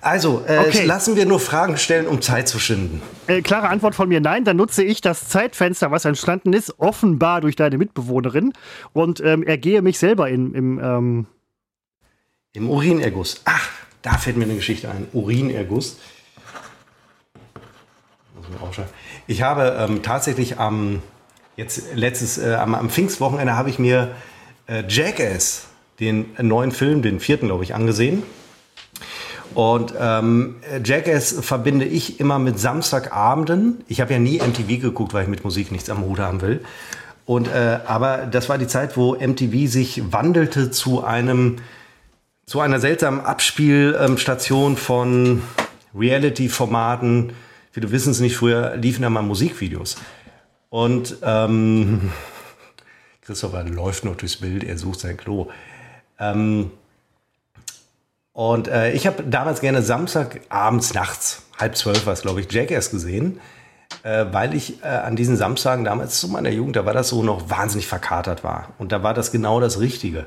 Also, 0.00 0.44
äh, 0.46 0.58
okay. 0.58 0.84
lassen 0.84 1.16
wir 1.16 1.26
nur 1.26 1.40
Fragen 1.40 1.76
stellen, 1.76 2.06
um 2.06 2.22
Zeit 2.22 2.48
zu 2.48 2.58
schinden. 2.58 3.02
Äh, 3.26 3.42
klare 3.42 3.68
Antwort 3.68 3.94
von 3.94 4.08
mir, 4.08 4.20
nein. 4.20 4.44
Dann 4.44 4.56
nutze 4.56 4.84
ich 4.84 5.00
das 5.00 5.28
Zeitfenster, 5.28 5.90
was 5.90 6.04
entstanden 6.04 6.52
ist, 6.52 6.78
offenbar 6.78 7.40
durch 7.40 7.56
deine 7.56 7.78
Mitbewohnerin 7.78 8.52
und 8.92 9.20
ähm, 9.20 9.42
ergehe 9.42 9.82
mich 9.82 9.98
selber 9.98 10.28
in, 10.28 10.54
im... 10.54 10.78
Ähm 10.78 11.26
Im 12.52 12.70
Urinerguss. 12.70 13.42
Ach, 13.44 13.68
da 14.02 14.16
fällt 14.16 14.36
mir 14.36 14.44
eine 14.44 14.54
Geschichte 14.54 14.90
ein. 14.90 15.08
Urinerguss. 15.12 15.98
Ich 19.26 19.42
habe 19.42 19.76
ähm, 19.78 20.02
tatsächlich 20.02 20.58
am 20.58 21.02
Jetzt 21.58 21.92
letztes, 21.96 22.38
äh, 22.38 22.54
am, 22.54 22.76
am 22.76 22.88
Pfingstwochenende 22.88 23.56
habe 23.56 23.68
ich 23.68 23.80
mir 23.80 24.14
äh, 24.68 24.84
Jackass, 24.88 25.66
den 25.98 26.26
neuen 26.40 26.70
Film, 26.70 27.02
den 27.02 27.18
vierten, 27.18 27.46
glaube 27.46 27.64
ich, 27.64 27.74
angesehen. 27.74 28.22
Und 29.54 29.94
ähm, 29.98 30.56
Jackass 30.84 31.32
verbinde 31.40 31.84
ich 31.84 32.20
immer 32.20 32.38
mit 32.38 32.58
Samstagabenden. 32.58 33.82
Ich 33.88 34.00
habe 34.00 34.12
ja 34.12 34.18
nie 34.18 34.38
MTV 34.38 34.80
geguckt, 34.80 35.14
weil 35.14 35.24
ich 35.24 35.28
mit 35.28 35.44
Musik 35.44 35.72
nichts 35.72 35.90
am 35.90 36.04
Hut 36.04 36.18
haben 36.18 36.40
will. 36.40 36.60
Und 37.24 37.48
äh, 37.48 37.80
aber 37.86 38.26
das 38.26 38.48
war 38.48 38.56
die 38.56 38.66
Zeit, 38.66 38.96
wo 38.96 39.14
MTV 39.14 39.70
sich 39.70 40.12
wandelte 40.12 40.70
zu 40.70 41.04
einem 41.04 41.56
zu 42.46 42.60
einer 42.60 42.80
seltsamen 42.80 43.20
Abspielstation 43.20 44.78
von 44.78 45.42
Reality-Formaten. 45.94 47.34
Viele 47.72 47.90
wissen 47.90 48.12
es 48.12 48.20
nicht, 48.20 48.36
früher 48.36 48.76
liefen 48.76 49.02
da 49.02 49.10
mal 49.10 49.22
Musikvideos. 49.22 49.98
Und 50.70 51.18
ähm, 51.22 52.10
Christopher 53.20 53.64
läuft 53.64 54.06
noch 54.06 54.16
durchs 54.16 54.36
Bild, 54.36 54.64
er 54.64 54.78
sucht 54.78 55.00
sein 55.00 55.18
Klo. 55.18 55.48
Ähm, 56.18 56.70
und 58.38 58.68
äh, 58.68 58.92
ich 58.92 59.08
habe 59.08 59.24
damals 59.24 59.60
gerne 59.60 59.82
Samstag 59.82 60.42
abends, 60.48 60.94
nachts, 60.94 61.42
halb 61.58 61.76
zwölf 61.76 62.06
war 62.06 62.12
es, 62.12 62.22
glaube 62.22 62.40
ich, 62.40 62.52
Jackass 62.52 62.92
gesehen, 62.92 63.40
äh, 64.04 64.26
weil 64.30 64.54
ich 64.54 64.80
äh, 64.84 64.86
an 64.86 65.16
diesen 65.16 65.36
Samstagen 65.36 65.84
damals 65.84 66.20
zu 66.20 66.28
meiner 66.28 66.50
Jugend, 66.50 66.76
da 66.76 66.86
war 66.86 66.92
das 66.92 67.08
so 67.08 67.24
noch 67.24 67.50
wahnsinnig 67.50 67.88
verkatert 67.88 68.44
war. 68.44 68.68
Und 68.78 68.92
da 68.92 69.02
war 69.02 69.12
das 69.12 69.32
genau 69.32 69.58
das 69.58 69.80
Richtige. 69.80 70.24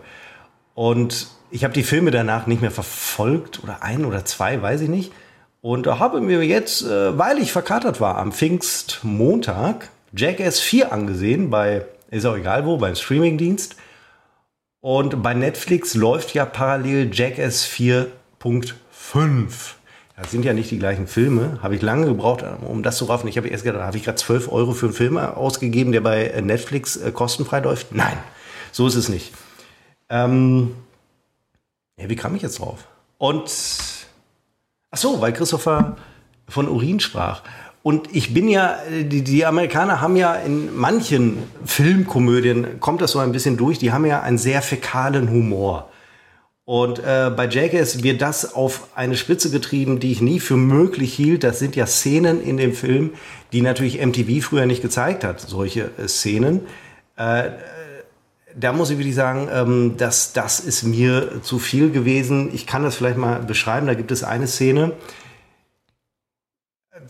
Und 0.75 1.27
ich 1.51 1.63
habe 1.63 1.73
die 1.73 1.83
Filme 1.83 2.11
danach 2.11 2.47
nicht 2.47 2.61
mehr 2.61 2.69
verfolgt 2.69 3.63
oder 3.63 3.81
ein 3.81 4.03
oder 4.03 4.25
zwei, 4.25 4.61
weiß 4.61 4.81
ich 4.81 4.89
nicht. 4.89 5.13
Und 5.61 5.87
habe 5.87 6.19
mir 6.19 6.43
jetzt, 6.43 6.81
äh, 6.81 7.17
weil 7.17 7.37
ich 7.37 7.53
verkatert 7.53 8.01
war, 8.01 8.17
am 8.17 8.33
Pfingstmontag 8.33 9.87
Jackass 10.13 10.59
4 10.59 10.91
angesehen, 10.91 11.49
bei, 11.49 11.85
ist 12.09 12.25
auch 12.25 12.35
egal 12.35 12.65
wo, 12.65 12.75
beim 12.75 12.95
Streamingdienst. 12.95 13.77
Und 14.81 15.21
bei 15.21 15.35
Netflix 15.35 15.93
läuft 15.93 16.33
ja 16.33 16.43
parallel 16.43 17.11
Jackass 17.13 17.65
4.5. 17.65 19.75
Das 20.17 20.31
sind 20.31 20.43
ja 20.43 20.53
nicht 20.53 20.71
die 20.71 20.79
gleichen 20.79 21.07
Filme. 21.07 21.59
Habe 21.61 21.75
ich 21.75 21.83
lange 21.83 22.07
gebraucht, 22.07 22.43
um 22.65 22.81
das 22.81 22.97
zu 22.97 23.05
raffen. 23.05 23.27
Ich 23.27 23.37
habe 23.37 23.47
erst 23.47 23.63
gedacht, 23.63 23.83
habe 23.83 23.97
ich 23.97 24.03
gerade 24.03 24.17
12 24.17 24.51
Euro 24.51 24.73
für 24.73 24.87
einen 24.87 24.95
Film 24.95 25.17
ausgegeben, 25.17 25.91
der 25.91 26.01
bei 26.01 26.33
Netflix 26.41 26.97
äh, 26.97 27.11
kostenfrei 27.11 27.59
läuft? 27.59 27.93
Nein, 27.93 28.17
so 28.71 28.87
ist 28.87 28.95
es 28.95 29.07
nicht. 29.07 29.33
Ähm, 30.09 30.75
ja, 31.97 32.09
wie 32.09 32.15
kam 32.15 32.35
ich 32.35 32.41
jetzt 32.41 32.59
drauf? 32.59 32.87
Und 33.19 33.51
ach 34.89 34.97
so, 34.97 35.21
weil 35.21 35.33
Christopher 35.33 35.95
von 36.47 36.67
Urin 36.67 36.99
sprach. 36.99 37.43
Und 37.83 38.15
ich 38.15 38.33
bin 38.33 38.47
ja, 38.47 38.77
die, 38.89 39.23
die, 39.23 39.45
Amerikaner 39.45 40.01
haben 40.01 40.15
ja 40.15 40.35
in 40.35 40.75
manchen 40.75 41.37
Filmkomödien, 41.65 42.79
kommt 42.79 43.01
das 43.01 43.11
so 43.11 43.19
ein 43.19 43.31
bisschen 43.31 43.57
durch, 43.57 43.79
die 43.79 43.91
haben 43.91 44.05
ja 44.05 44.21
einen 44.21 44.37
sehr 44.37 44.61
fäkalen 44.61 45.29
Humor. 45.31 45.89
Und 46.63 46.99
äh, 46.99 47.31
bei 47.35 47.49
Jackass 47.49 48.03
wird 48.03 48.21
das 48.21 48.53
auf 48.53 48.87
eine 48.95 49.17
Spitze 49.17 49.49
getrieben, 49.49 49.99
die 49.99 50.11
ich 50.11 50.21
nie 50.21 50.39
für 50.39 50.57
möglich 50.57 51.13
hielt. 51.13 51.43
Das 51.43 51.57
sind 51.57 51.75
ja 51.75 51.87
Szenen 51.87 52.41
in 52.41 52.57
dem 52.57 52.73
Film, 52.73 53.11
die 53.51 53.61
natürlich 53.61 53.99
MTV 54.05 54.45
früher 54.45 54.67
nicht 54.67 54.83
gezeigt 54.83 55.23
hat, 55.23 55.41
solche 55.41 55.89
äh, 55.97 56.07
Szenen. 56.07 56.61
Äh, 57.17 57.49
da 58.55 58.73
muss 58.73 58.89
ich 58.91 58.97
wirklich 58.97 59.15
sagen, 59.15 59.49
ähm, 59.51 59.97
dass 59.97 60.33
das 60.33 60.59
ist 60.59 60.83
mir 60.83 61.41
zu 61.41 61.57
viel 61.57 61.89
gewesen. 61.89 62.51
Ich 62.53 62.67
kann 62.67 62.83
das 62.83 62.95
vielleicht 62.95 63.17
mal 63.17 63.39
beschreiben. 63.39 63.87
Da 63.87 63.93
gibt 63.93 64.11
es 64.11 64.23
eine 64.23 64.47
Szene, 64.47 64.93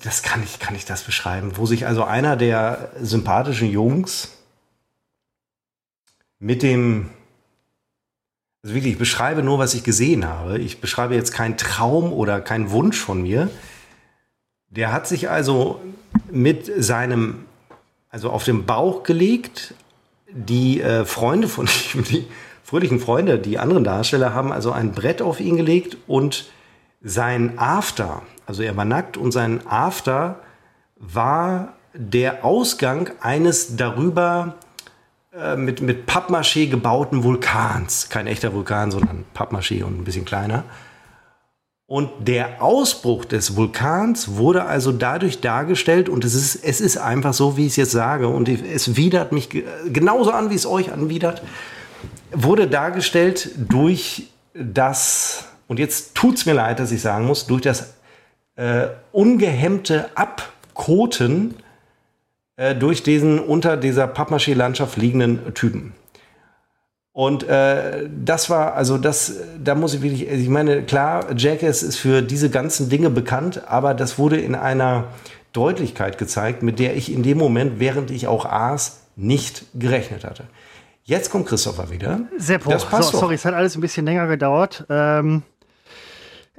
das 0.03 0.23
kann 0.23 0.43
ich, 0.43 0.59
kann 0.59 0.76
ich 0.76 0.85
das 0.85 1.03
beschreiben, 1.03 1.53
wo 1.55 1.65
sich 1.65 1.85
also 1.85 2.03
einer 2.03 2.35
der 2.35 2.91
sympathischen 3.01 3.69
Jungs 3.69 4.30
mit 6.39 6.63
dem, 6.63 7.09
also 8.63 8.76
wirklich, 8.76 8.93
ich 8.93 8.99
beschreibe 8.99 9.43
nur, 9.43 9.59
was 9.59 9.73
ich 9.73 9.84
gesehen 9.84 10.27
habe. 10.27 10.57
Ich 10.57 10.81
beschreibe 10.81 11.15
jetzt 11.15 11.34
keinen 11.34 11.57
Traum 11.57 12.11
oder 12.11 12.41
keinen 12.41 12.72
Wunsch 12.72 12.99
von 12.99 13.22
mir. 13.22 13.49
Der 14.69 14.91
hat 14.91 15.07
sich 15.07 15.30
also 15.30 15.81
mit 16.31 16.72
seinem, 16.84 17.45
also 18.09 18.30
auf 18.31 18.43
dem 18.43 18.65
Bauch 18.65 19.03
gelegt. 19.03 19.76
Die 20.34 20.81
äh, 20.81 21.05
Freunde 21.05 21.47
von 21.47 21.68
ihm, 21.93 22.03
die 22.05 22.26
fröhlichen 22.63 22.99
Freunde, 22.99 23.38
die 23.38 23.59
anderen 23.59 23.84
Darsteller, 23.84 24.34
haben 24.34 24.51
also 24.51 24.72
ein 24.72 24.93
Brett 24.93 25.22
auf 25.22 25.39
ihn 25.39 25.57
gelegt 25.57 25.97
und 26.07 26.49
sein 27.01 27.57
After, 27.57 28.22
also 28.52 28.64
er 28.64 28.76
war 28.76 28.84
nackt 28.84 29.15
und 29.15 29.32
sein 29.32 29.65
After 29.65 30.41
war 30.98 31.69
der 31.94 32.44
Ausgang 32.44 33.10
eines 33.22 33.78
darüber 33.78 34.56
äh, 35.34 35.56
mit, 35.56 35.80
mit 35.80 36.06
Pappmaché 36.06 36.69
gebauten 36.69 37.23
Vulkans. 37.23 38.10
Kein 38.10 38.28
echter 38.28 38.53
Vulkan, 38.53 38.91
sondern 38.91 39.23
Pappmaché 39.34 39.86
und 39.86 40.02
ein 40.02 40.03
bisschen 40.03 40.26
kleiner. 40.26 40.65
Und 41.86 42.10
der 42.19 42.61
Ausbruch 42.61 43.23
des 43.23 43.56
Vulkans 43.56 44.36
wurde 44.36 44.65
also 44.65 44.91
dadurch 44.91 45.40
dargestellt, 45.40 46.10
und 46.10 46.26
es 46.26 46.34
ist, 46.34 46.56
es 46.56 46.82
ist 46.82 46.98
einfach 46.98 47.34
so, 47.34 47.56
wie 47.56 47.68
ich 47.68 47.72
es 47.72 47.76
jetzt 47.78 47.91
sage, 47.91 48.28
und 48.28 48.49
es 48.49 48.98
widert 48.98 49.32
mich 49.32 49.48
genauso 49.88 50.32
an, 50.32 50.49
wie 50.49 50.56
es 50.56 50.65
euch 50.65 50.91
anwidert, 50.91 51.41
wurde 52.34 52.68
dargestellt 52.68 53.52
durch 53.56 54.28
das 54.53 55.45
und 55.72 55.80
jetzt 55.80 56.15
tut 56.15 56.36
es 56.36 56.45
mir 56.45 56.52
leid, 56.52 56.80
dass 56.80 56.91
ich 56.91 57.02
sagen 57.02 57.26
muss, 57.26 57.48
durch 57.48 57.61
das 57.61 57.94
äh, 58.56 58.88
ungehemmte 59.11 60.10
Abkoten 60.15 61.56
äh, 62.56 62.76
durch 62.76 63.03
diesen 63.03 63.40
unter 63.40 63.78
dieser 63.78 64.07
Pappmaché-Landschaft 64.07 64.98
liegenden 64.98 65.53
Typen. 65.53 65.94
Und 67.14 67.44
äh, 67.44 68.07
das 68.23 68.49
war, 68.49 68.76
also 68.76 68.98
das, 68.98 69.34
da 69.61 69.76
muss 69.76 69.94
ich 69.94 70.02
wirklich, 70.02 70.30
ich 70.30 70.48
meine, 70.48 70.84
klar, 70.84 71.26
Jackass 71.36 71.84
ist 71.84 71.98
für 71.98 72.22
diese 72.22 72.49
ganzen 72.49 72.90
Dinge 72.90 73.10
bekannt, 73.10 73.68
aber 73.68 73.94
das 73.94 74.18
wurde 74.18 74.40
in 74.40 74.56
einer 74.56 75.06
Deutlichkeit 75.52 76.18
gezeigt, 76.18 76.64
mit 76.64 76.80
der 76.80 76.95
ich 76.95 77.11
in 77.11 77.23
dem 77.23 77.38
Moment, 77.38 77.80
während 77.80 78.11
ich 78.11 78.28
auch 78.28 78.45
aß, 78.45 79.02
nicht 79.18 79.65
gerechnet 79.73 80.23
hatte. 80.23 80.45
Jetzt 81.03 81.30
kommt 81.32 81.48
Christopher 81.48 81.90
wieder. 81.90 82.22
Seppo, 82.38 82.69
das 82.69 82.86
passt 82.86 83.11
so, 83.11 83.19
sorry, 83.19 83.36
es 83.36 83.44
hat 83.44 83.53
alles 83.53 83.76
ein 83.76 83.82
bisschen 83.82 84.06
länger 84.06 84.28
gedauert. 84.28 84.86
Ähm, 84.90 85.44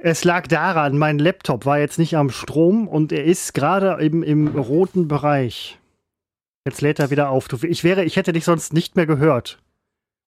es 0.03 0.25
lag 0.25 0.47
daran, 0.47 0.97
mein 0.97 1.17
Laptop 1.17 1.65
war 1.65 1.79
jetzt 1.79 1.97
nicht 1.97 2.17
am 2.17 2.29
Strom 2.29 2.89
und 2.89 3.13
er 3.13 3.23
ist 3.23 3.53
gerade 3.53 4.03
im, 4.03 4.21
im 4.21 4.47
roten 4.47 5.07
Bereich. 5.07 5.79
Jetzt 6.67 6.81
lädt 6.81 6.99
er 6.99 7.09
wieder 7.09 7.29
auf. 7.29 7.47
Ich 7.63 7.85
wäre, 7.85 8.03
ich 8.03 8.17
hätte 8.17 8.33
dich 8.33 8.43
sonst 8.43 8.73
nicht 8.73 8.97
mehr 8.97 9.05
gehört. 9.05 9.59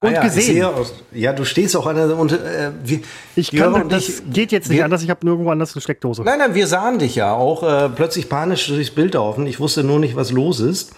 Und 0.00 0.10
ah 0.10 0.12
ja, 0.14 0.22
gesehen. 0.22 0.64
Aus, 0.64 0.94
ja, 1.12 1.32
du 1.34 1.44
stehst 1.44 1.76
auch 1.76 1.86
an 1.86 1.96
der 1.96 2.16
und 2.16 2.32
äh, 2.32 2.70
wir, 2.84 3.00
ich 3.34 3.50
kann 3.50 3.88
das 3.90 4.06
dich, 4.06 4.22
geht 4.32 4.52
jetzt 4.52 4.68
nicht 4.68 4.78
wir, 4.78 4.84
anders. 4.84 5.02
Ich 5.02 5.10
habe 5.10 5.24
nirgendwo 5.26 5.50
anders 5.50 5.74
eine 5.74 5.82
Steckdose. 5.82 6.22
Nein, 6.22 6.38
nein, 6.38 6.54
wir 6.54 6.66
sahen 6.66 6.98
dich 6.98 7.14
ja 7.14 7.32
auch 7.34 7.62
äh, 7.62 7.90
plötzlich 7.90 8.30
panisch 8.30 8.66
durchs 8.68 8.90
Bild 8.90 9.12
laufen. 9.12 9.46
Ich 9.46 9.60
wusste 9.60 9.84
nur 9.84 9.98
nicht, 9.98 10.16
was 10.16 10.32
los 10.32 10.60
ist. 10.60 10.94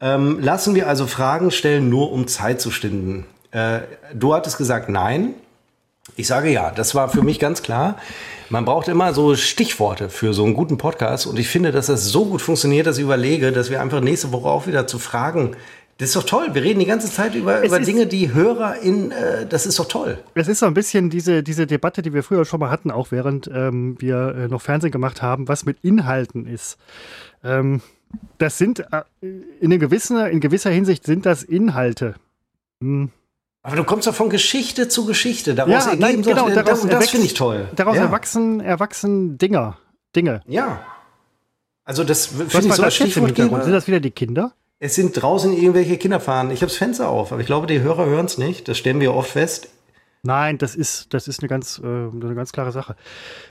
Ähm, 0.00 0.38
lassen 0.40 0.76
wir 0.76 0.88
also 0.88 1.08
Fragen 1.08 1.50
stellen, 1.50 1.88
nur 1.88 2.12
um 2.12 2.28
Zeit 2.28 2.60
zu 2.60 2.70
stinden. 2.70 3.26
Äh, 3.50 3.80
du 4.14 4.32
hattest 4.32 4.58
gesagt, 4.58 4.88
nein. 4.88 5.34
Ich 6.16 6.26
sage 6.26 6.50
ja, 6.50 6.70
das 6.70 6.94
war 6.94 7.08
für 7.08 7.22
mich 7.22 7.38
ganz 7.38 7.62
klar. 7.62 7.96
Man 8.50 8.64
braucht 8.64 8.88
immer 8.88 9.14
so 9.14 9.34
Stichworte 9.34 10.10
für 10.10 10.34
so 10.34 10.44
einen 10.44 10.54
guten 10.54 10.76
Podcast 10.76 11.26
und 11.26 11.38
ich 11.38 11.48
finde, 11.48 11.72
dass 11.72 11.86
das 11.86 12.06
so 12.06 12.26
gut 12.26 12.42
funktioniert, 12.42 12.86
dass 12.86 12.98
ich 12.98 13.04
überlege, 13.04 13.52
dass 13.52 13.70
wir 13.70 13.80
einfach 13.80 14.00
nächste 14.00 14.32
Woche 14.32 14.48
auch 14.48 14.66
wieder 14.66 14.86
zu 14.86 14.98
Fragen 14.98 15.56
das 16.02 16.08
ist 16.08 16.16
doch 16.16 16.24
toll. 16.24 16.48
Wir 16.52 16.64
reden 16.64 16.80
die 16.80 16.86
ganze 16.86 17.08
Zeit 17.08 17.36
über, 17.36 17.62
über 17.62 17.78
Dinge, 17.78 18.08
die 18.08 18.34
Hörer 18.34 18.80
in, 18.80 19.12
äh, 19.12 19.46
das 19.46 19.66
ist 19.66 19.78
doch 19.78 19.86
toll. 19.86 20.18
Es 20.34 20.48
ist 20.48 20.58
so 20.58 20.66
ein 20.66 20.74
bisschen 20.74 21.10
diese, 21.10 21.44
diese 21.44 21.66
Debatte, 21.66 22.02
die 22.02 22.12
wir 22.12 22.24
früher 22.24 22.44
schon 22.44 22.58
mal 22.58 22.70
hatten, 22.70 22.90
auch 22.90 23.12
während 23.12 23.48
ähm, 23.54 23.94
wir 24.00 24.34
äh, 24.34 24.48
noch 24.48 24.62
Fernsehen 24.62 24.90
gemacht 24.90 25.22
haben, 25.22 25.46
was 25.46 25.64
mit 25.64 25.78
Inhalten 25.82 26.46
ist. 26.46 26.76
Ähm, 27.44 27.82
das 28.38 28.58
sind 28.58 28.80
äh, 28.80 29.02
in, 29.60 29.78
gewisser, 29.78 30.28
in 30.28 30.40
gewisser 30.40 30.70
Hinsicht 30.70 31.04
sind 31.04 31.24
das 31.24 31.44
Inhalte. 31.44 32.14
Hm. 32.80 33.10
Aber 33.62 33.76
du 33.76 33.84
kommst 33.84 34.08
doch 34.08 34.14
von 34.14 34.28
Geschichte 34.28 34.88
zu 34.88 35.06
Geschichte. 35.06 35.54
Daraus 35.54 35.84
ja, 35.84 35.92
ergeben 35.92 36.00
nein, 36.00 36.22
genau, 36.22 36.50
daraus, 36.50 36.86
das 36.86 37.10
finde 37.10 37.26
ich 37.26 37.34
toll. 37.34 37.68
Daraus 37.76 37.96
ja. 37.96 38.02
erwachsen, 38.02 38.60
erwachsen 38.60 39.38
Dinger, 39.38 39.78
Dinge. 40.16 40.40
Ja. 40.46 40.80
Also 41.84 42.02
das 42.02 42.26
finde 42.26 42.46
ich 42.46 42.74
so 42.74 42.82
das 42.82 43.00
im 43.00 43.26
Hintergrund? 43.26 43.64
Sind 43.64 43.72
das 43.72 43.86
wieder 43.86 44.00
die 44.00 44.10
Kinder? 44.10 44.52
Es 44.78 44.96
sind 44.96 45.12
draußen 45.12 45.52
irgendwelche 45.52 45.96
Kinder 45.96 46.18
fahren. 46.18 46.50
Ich 46.50 46.60
habe 46.60 46.66
das 46.66 46.76
Fenster 46.76 47.08
auf, 47.08 47.30
aber 47.30 47.40
ich 47.40 47.46
glaube, 47.46 47.68
die 47.68 47.80
Hörer 47.80 48.06
hören 48.06 48.26
es 48.26 48.36
nicht. 48.36 48.66
Das 48.66 48.78
stellen 48.78 48.98
wir 48.98 49.14
oft 49.14 49.30
fest. 49.30 49.68
Nein, 50.24 50.58
das 50.58 50.74
ist, 50.74 51.14
das 51.14 51.28
ist 51.28 51.40
eine, 51.40 51.48
ganz, 51.48 51.80
äh, 51.82 51.86
eine 51.86 52.34
ganz 52.34 52.52
klare 52.52 52.72
Sache. 52.72 52.96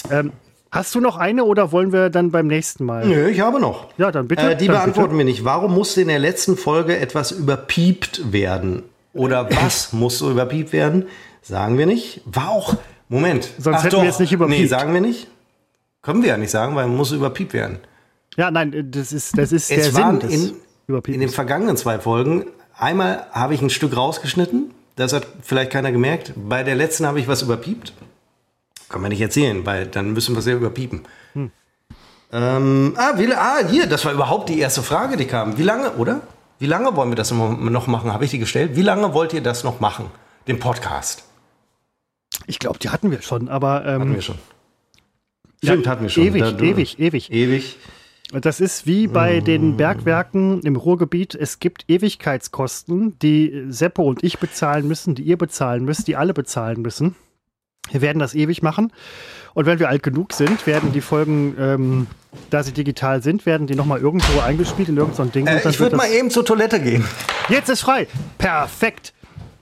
Ähm, 0.09 0.33
hast 0.71 0.93
du 0.93 0.99
noch 0.99 1.15
eine 1.15 1.45
oder 1.45 1.71
wollen 1.71 1.93
wir 1.93 2.09
dann 2.09 2.31
beim 2.31 2.47
nächsten 2.47 2.83
Mal? 2.83 3.05
Nö, 3.05 3.29
ich 3.29 3.39
habe 3.39 3.61
noch. 3.61 3.87
Ja, 3.97 4.11
dann 4.11 4.27
bitte. 4.27 4.51
Äh, 4.51 4.57
die 4.57 4.67
dann 4.67 4.75
beantworten 4.75 5.11
bitte. 5.11 5.19
wir 5.19 5.25
nicht. 5.25 5.45
Warum 5.45 5.73
musste 5.73 6.01
in 6.01 6.09
der 6.09 6.19
letzten 6.19 6.57
Folge 6.57 6.97
etwas 6.97 7.31
überpiept 7.31 8.33
werden? 8.33 8.83
Oder 9.13 9.49
was 9.51 9.93
muss 9.93 10.17
so 10.17 10.31
überpiept 10.31 10.73
werden? 10.73 11.05
Sagen 11.41 11.77
wir 11.77 11.85
nicht. 11.85 12.21
War 12.25 12.49
auch. 12.49 12.75
Moment. 13.09 13.49
Sonst 13.57 13.77
Ach 13.77 13.83
hätten 13.83 13.95
doch. 13.95 14.01
wir 14.01 14.07
jetzt 14.07 14.19
nicht 14.19 14.31
überpiept. 14.31 14.59
Nee, 14.59 14.67
sagen 14.67 14.93
wir 14.93 15.01
nicht. 15.01 15.27
Können 16.01 16.21
wir 16.21 16.29
ja 16.29 16.37
nicht 16.37 16.51
sagen, 16.51 16.75
weil 16.75 16.87
man 16.87 16.97
muss 16.97 17.11
überpiept 17.11 17.53
werden. 17.53 17.79
Ja, 18.37 18.49
nein, 18.49 18.89
das 18.91 19.11
ist, 19.11 19.37
das 19.37 19.51
ist 19.51 19.69
es 19.69 19.91
der 19.91 20.19
Sinn. 20.19 20.55
In, 20.87 21.13
in 21.13 21.19
den 21.19 21.29
vergangenen 21.29 21.77
zwei 21.77 21.99
Folgen, 21.99 22.45
einmal 22.77 23.27
habe 23.31 23.53
ich 23.53 23.61
ein 23.61 23.69
Stück 23.69 23.95
rausgeschnitten, 23.95 24.71
das 24.95 25.13
hat 25.13 25.27
vielleicht 25.41 25.71
keiner 25.71 25.91
gemerkt. 25.91 26.33
Bei 26.35 26.63
der 26.63 26.75
letzten 26.75 27.05
habe 27.05 27.19
ich 27.19 27.27
was 27.27 27.41
überpiept. 27.41 27.93
Kann 28.89 29.01
man 29.01 29.09
nicht 29.09 29.21
erzählen, 29.21 29.65
weil 29.65 29.85
dann 29.87 30.13
müssen 30.13 30.35
wir 30.35 30.39
es 30.39 30.45
ja 30.45 30.53
überpiepen. 30.53 31.01
Hm. 31.33 31.51
Ähm, 32.33 32.93
ah, 32.97 33.13
wie, 33.17 33.33
ah, 33.33 33.59
hier, 33.69 33.87
das 33.87 34.05
war 34.05 34.13
überhaupt 34.13 34.49
die 34.49 34.59
erste 34.59 34.81
Frage, 34.81 35.17
die 35.17 35.25
kam. 35.25 35.57
Wie 35.57 35.63
lange, 35.63 35.91
oder? 35.93 36.21
Wie 36.61 36.67
lange 36.67 36.95
wollen 36.95 37.09
wir 37.09 37.15
das 37.15 37.31
noch 37.31 37.87
machen? 37.87 38.13
Habe 38.13 38.23
ich 38.23 38.29
die 38.29 38.37
gestellt? 38.37 38.75
Wie 38.75 38.83
lange 38.83 39.15
wollt 39.15 39.33
ihr 39.33 39.41
das 39.41 39.63
noch 39.63 39.79
machen? 39.79 40.11
Den 40.47 40.59
Podcast? 40.59 41.23
Ich 42.45 42.59
glaube, 42.59 42.77
die 42.77 42.89
hatten 42.89 43.09
wir 43.09 43.23
schon, 43.23 43.49
aber. 43.49 43.83
Ähm, 43.83 44.01
hatten 44.01 44.13
wir 44.13 44.21
schon. 44.21 44.37
Stimmt, 45.63 45.85
ja, 45.87 45.91
hatten 45.91 46.03
wir 46.03 46.09
schon. 46.09 46.23
Ewig, 46.23 46.41
da, 46.43 46.63
ewig, 46.63 46.99
ewig. 46.99 47.31
Ewig. 47.31 47.77
Das 48.31 48.59
ist 48.59 48.85
wie 48.85 49.07
bei 49.07 49.39
den 49.39 49.75
Bergwerken 49.75 50.61
im 50.61 50.75
Ruhrgebiet. 50.75 51.33
Es 51.33 51.57
gibt 51.57 51.85
Ewigkeitskosten, 51.87 53.17
die 53.17 53.65
Seppo 53.69 54.03
und 54.03 54.23
ich 54.23 54.37
bezahlen 54.37 54.87
müssen, 54.87 55.15
die 55.15 55.23
ihr 55.23 55.39
bezahlen 55.39 55.83
müsst, 55.83 56.07
die 56.07 56.15
alle 56.15 56.35
bezahlen 56.35 56.83
müssen. 56.83 57.15
Wir 57.89 58.01
werden 58.01 58.19
das 58.19 58.35
ewig 58.35 58.61
machen. 58.61 58.93
Und 59.53 59.65
wenn 59.65 59.79
wir 59.79 59.89
alt 59.89 60.03
genug 60.03 60.33
sind, 60.33 60.65
werden 60.65 60.91
die 60.91 61.01
Folgen, 61.01 61.55
ähm, 61.59 62.07
da 62.49 62.63
sie 62.63 62.71
digital 62.71 63.21
sind, 63.21 63.45
werden 63.45 63.67
die 63.67 63.75
nochmal 63.75 63.99
irgendwo 63.99 64.39
eingespielt 64.39 64.89
in 64.89 64.97
irgendein 64.97 65.27
so 65.27 65.31
Ding. 65.31 65.47
Äh, 65.47 65.67
ich 65.67 65.79
würde 65.79 65.95
mal 65.95 66.09
eben 66.09 66.29
zur 66.29 66.45
Toilette 66.45 66.79
gehen. 66.79 67.03
Jetzt 67.49 67.69
ist 67.69 67.81
frei. 67.81 68.07
Perfekt. 68.37 69.13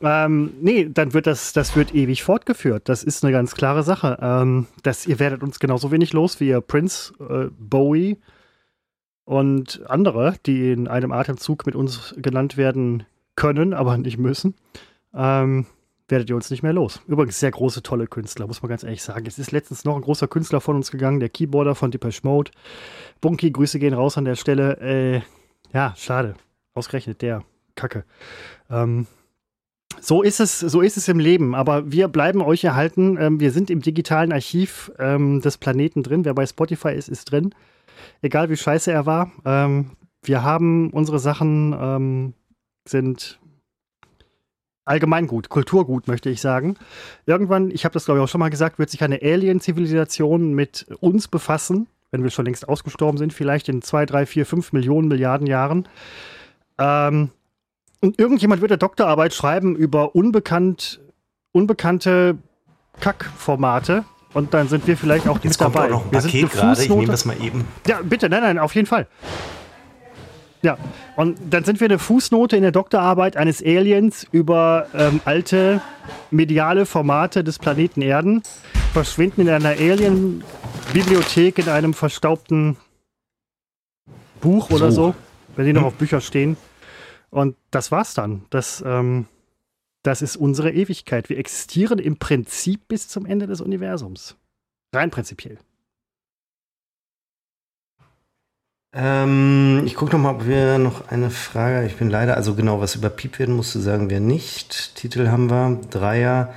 Ähm, 0.01 0.53
nee, 0.61 0.87
dann 0.89 1.13
wird 1.13 1.27
das, 1.27 1.51
das 1.53 1.75
wird 1.75 1.93
ewig 1.93 2.23
fortgeführt. 2.23 2.87
Das 2.87 3.03
ist 3.03 3.23
eine 3.23 3.33
ganz 3.33 3.55
klare 3.55 3.83
Sache. 3.83 4.17
Ähm, 4.21 4.67
das, 4.83 5.05
ihr 5.05 5.19
werdet 5.19 5.43
uns 5.43 5.59
genauso 5.59 5.91
wenig 5.91 6.13
los 6.13 6.39
wie 6.39 6.49
ihr 6.49 6.61
Prince, 6.61 7.13
äh, 7.19 7.49
Bowie 7.57 8.17
und 9.25 9.81
andere, 9.87 10.35
die 10.45 10.71
in 10.71 10.87
einem 10.87 11.11
Atemzug 11.11 11.65
mit 11.65 11.75
uns 11.75 12.15
genannt 12.17 12.55
werden 12.55 13.03
können, 13.35 13.73
aber 13.73 13.97
nicht 13.97 14.17
müssen. 14.17 14.55
Ähm, 15.13 15.65
werdet 16.09 16.29
ihr 16.29 16.35
uns 16.35 16.49
nicht 16.49 16.63
mehr 16.63 16.73
los. 16.73 17.01
Übrigens 17.07 17.39
sehr 17.39 17.51
große, 17.51 17.83
tolle 17.83 18.07
Künstler, 18.07 18.47
muss 18.47 18.61
man 18.61 18.69
ganz 18.69 18.83
ehrlich 18.83 19.03
sagen. 19.03 19.25
Es 19.25 19.39
ist 19.39 19.51
letztens 19.51 19.85
noch 19.85 19.95
ein 19.95 20.01
großer 20.01 20.27
Künstler 20.27 20.61
von 20.61 20.75
uns 20.75 20.91
gegangen, 20.91 21.19
der 21.19 21.29
Keyboarder 21.29 21.75
von 21.75 21.91
Depeche 21.91 22.21
Mode. 22.23 22.51
Bunky, 23.21 23.51
Grüße 23.51 23.79
gehen 23.79 23.93
raus 23.93 24.17
an 24.17 24.25
der 24.25 24.35
Stelle. 24.35 24.77
Äh, 24.79 25.21
ja, 25.73 25.93
schade. 25.95 26.35
Ausgerechnet 26.73 27.21
der. 27.21 27.43
Kacke. 27.79 28.03
Ähm, 28.69 29.07
so 30.01 30.21
ist 30.21 30.39
es, 30.39 30.59
so 30.59 30.81
ist 30.81 30.97
es 30.97 31.07
im 31.07 31.19
Leben. 31.19 31.55
Aber 31.55 31.91
wir 31.91 32.07
bleiben 32.07 32.41
euch 32.41 32.63
erhalten. 32.63 33.17
Ähm, 33.19 33.39
wir 33.39 33.51
sind 33.51 33.69
im 33.69 33.81
digitalen 33.81 34.31
Archiv 34.31 34.91
ähm, 34.99 35.41
des 35.41 35.57
Planeten 35.57 36.03
drin. 36.03 36.25
Wer 36.25 36.33
bei 36.33 36.45
Spotify 36.45 36.89
ist, 36.89 37.09
ist 37.09 37.31
drin. 37.31 37.55
Egal 38.21 38.49
wie 38.49 38.57
scheiße 38.57 38.91
er 38.91 39.05
war. 39.05 39.31
Ähm, 39.45 39.91
wir 40.23 40.43
haben 40.43 40.91
unsere 40.91 41.19
Sachen 41.19 41.75
ähm, 41.79 42.33
sind 42.87 43.39
Allgemeingut, 44.89 45.49
Kulturgut, 45.49 46.07
möchte 46.07 46.29
ich 46.29 46.41
sagen. 46.41 46.75
Irgendwann, 47.25 47.69
ich 47.71 47.85
habe 47.85 47.93
das 47.93 48.05
glaube 48.05 48.19
ich 48.19 48.23
auch 48.23 48.29
schon 48.29 48.39
mal 48.39 48.49
gesagt, 48.49 48.79
wird 48.79 48.89
sich 48.89 49.03
eine 49.03 49.21
Alien-Zivilisation 49.21 50.53
mit 50.53 50.87
uns 50.99 51.27
befassen, 51.27 51.87
wenn 52.11 52.23
wir 52.23 52.31
schon 52.31 52.45
längst 52.45 52.67
ausgestorben 52.67 53.17
sind, 53.17 53.33
vielleicht 53.33 53.69
in 53.69 53.81
zwei, 53.81 54.05
drei, 54.05 54.25
vier, 54.25 54.45
fünf 54.45 54.73
Millionen 54.73 55.07
Milliarden 55.07 55.47
Jahren. 55.47 55.87
Ähm, 56.79 57.29
und 58.01 58.19
irgendjemand 58.19 58.61
wird 58.61 58.71
eine 58.71 58.77
Doktorarbeit 58.77 59.33
schreiben 59.33 59.75
über 59.75 60.15
unbekannt, 60.15 61.01
unbekannte 61.51 62.37
Kackformate. 62.99 64.05
Und 64.33 64.53
dann 64.53 64.67
sind 64.67 64.87
wir 64.87 64.95
vielleicht 64.95 65.27
auch 65.27 65.39
Jetzt 65.43 65.57
kommt 65.57 65.75
dabei. 65.75 65.87
Auch 65.87 66.05
noch 66.05 66.05
ein 66.05 66.11
Paket 66.11 66.51
gerade, 66.51 66.81
ich 66.81 66.89
nehme 66.89 67.05
das 67.07 67.25
mal 67.25 67.35
eben. 67.41 67.65
Ja, 67.87 67.99
bitte, 68.03 68.29
nein, 68.29 68.41
nein, 68.41 68.59
auf 68.59 68.75
jeden 68.75 68.87
Fall. 68.87 69.07
Ja, 70.61 70.77
und 71.15 71.37
dann 71.49 71.63
sind 71.63 71.79
wir 71.79 71.85
eine 71.85 71.99
Fußnote 71.99 72.57
in 72.57 72.63
der 72.63 72.73
Doktorarbeit 72.73 73.37
eines 73.37 73.63
Aliens 73.63 74.27
über 74.31 74.87
ähm, 74.93 75.21
alte 75.23 75.81
mediale 76.31 76.85
Formate 76.85 77.45
des 77.45 77.59
Planeten 77.59 78.01
Erden, 78.01 78.43
verschwinden 78.91 79.41
in 79.41 79.49
einer 79.49 79.69
Alien-Bibliothek 79.69 81.59
in 81.59 81.69
einem 81.69 81.93
verstaubten 81.93 82.75
Buch 84.41 84.69
oder 84.69 84.91
so, 84.91 85.15
wenn 85.55 85.65
die 85.65 85.73
noch 85.73 85.81
hm. 85.81 85.87
auf 85.87 85.95
Bücher 85.95 86.19
stehen. 86.19 86.57
Und 87.29 87.55
das 87.71 87.91
war's 87.91 88.13
dann. 88.13 88.43
Das, 88.49 88.83
ähm, 88.85 89.27
das 90.03 90.21
ist 90.21 90.35
unsere 90.35 90.71
Ewigkeit. 90.71 91.29
Wir 91.29 91.37
existieren 91.37 91.99
im 91.99 92.17
Prinzip 92.17 92.87
bis 92.87 93.07
zum 93.07 93.25
Ende 93.25 93.47
des 93.47 93.61
Universums. 93.61 94.35
Rein 94.93 95.11
prinzipiell. 95.11 95.57
Ähm, 98.91 99.83
ich 99.85 99.95
gucke 99.95 100.13
noch 100.13 100.19
mal, 100.19 100.35
ob 100.35 100.47
wir 100.47 100.77
noch 100.79 101.09
eine 101.09 101.29
Frage. 101.29 101.85
Ich 101.85 101.97
bin 101.97 102.09
leider, 102.09 102.35
also 102.35 102.55
genau, 102.55 102.81
was 102.81 102.95
überpiept 102.95 103.37
werden 103.39 103.55
musste, 103.55 103.79
sagen 103.79 104.09
wir 104.09 104.19
nicht. 104.19 104.95
Titel 104.95 105.27
haben 105.27 105.49
wir, 105.49 105.79
Dreier. 105.89 106.53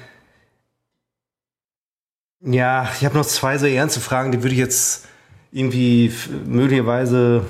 Ja, 2.41 2.89
ich 2.99 3.05
habe 3.05 3.17
noch 3.17 3.27
zwei 3.27 3.59
so 3.59 3.67
ernste 3.67 4.01
Fragen, 4.01 4.33
die 4.33 4.43
würde 4.43 4.55
ich 4.55 4.59
jetzt 4.59 5.07
irgendwie 5.53 6.13
möglicherweise. 6.47 7.45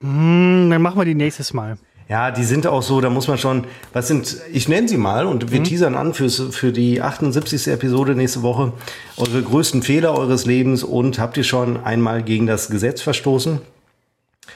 Hm, 0.00 0.68
dann 0.70 0.80
machen 0.80 0.98
wir 0.98 1.04
die 1.04 1.14
nächstes 1.14 1.52
Mal. 1.52 1.76
Ja, 2.08 2.30
die 2.30 2.44
sind 2.44 2.68
auch 2.68 2.82
so, 2.82 3.00
da 3.00 3.10
muss 3.10 3.26
man 3.26 3.36
schon, 3.36 3.64
was 3.92 4.06
sind, 4.06 4.36
ich 4.52 4.68
nenne 4.68 4.86
sie 4.86 4.96
mal 4.96 5.26
und 5.26 5.50
wir 5.50 5.58
mhm. 5.58 5.64
teasern 5.64 5.96
an 5.96 6.14
fürs, 6.14 6.40
für 6.52 6.70
die 6.70 7.02
78. 7.02 7.66
Episode 7.66 8.14
nächste 8.14 8.42
Woche, 8.42 8.72
eure 9.16 9.42
größten 9.42 9.82
Fehler 9.82 10.16
eures 10.16 10.46
Lebens 10.46 10.84
und 10.84 11.18
habt 11.18 11.36
ihr 11.36 11.42
schon 11.42 11.82
einmal 11.84 12.22
gegen 12.22 12.46
das 12.46 12.70
Gesetz 12.70 13.02
verstoßen? 13.02 13.60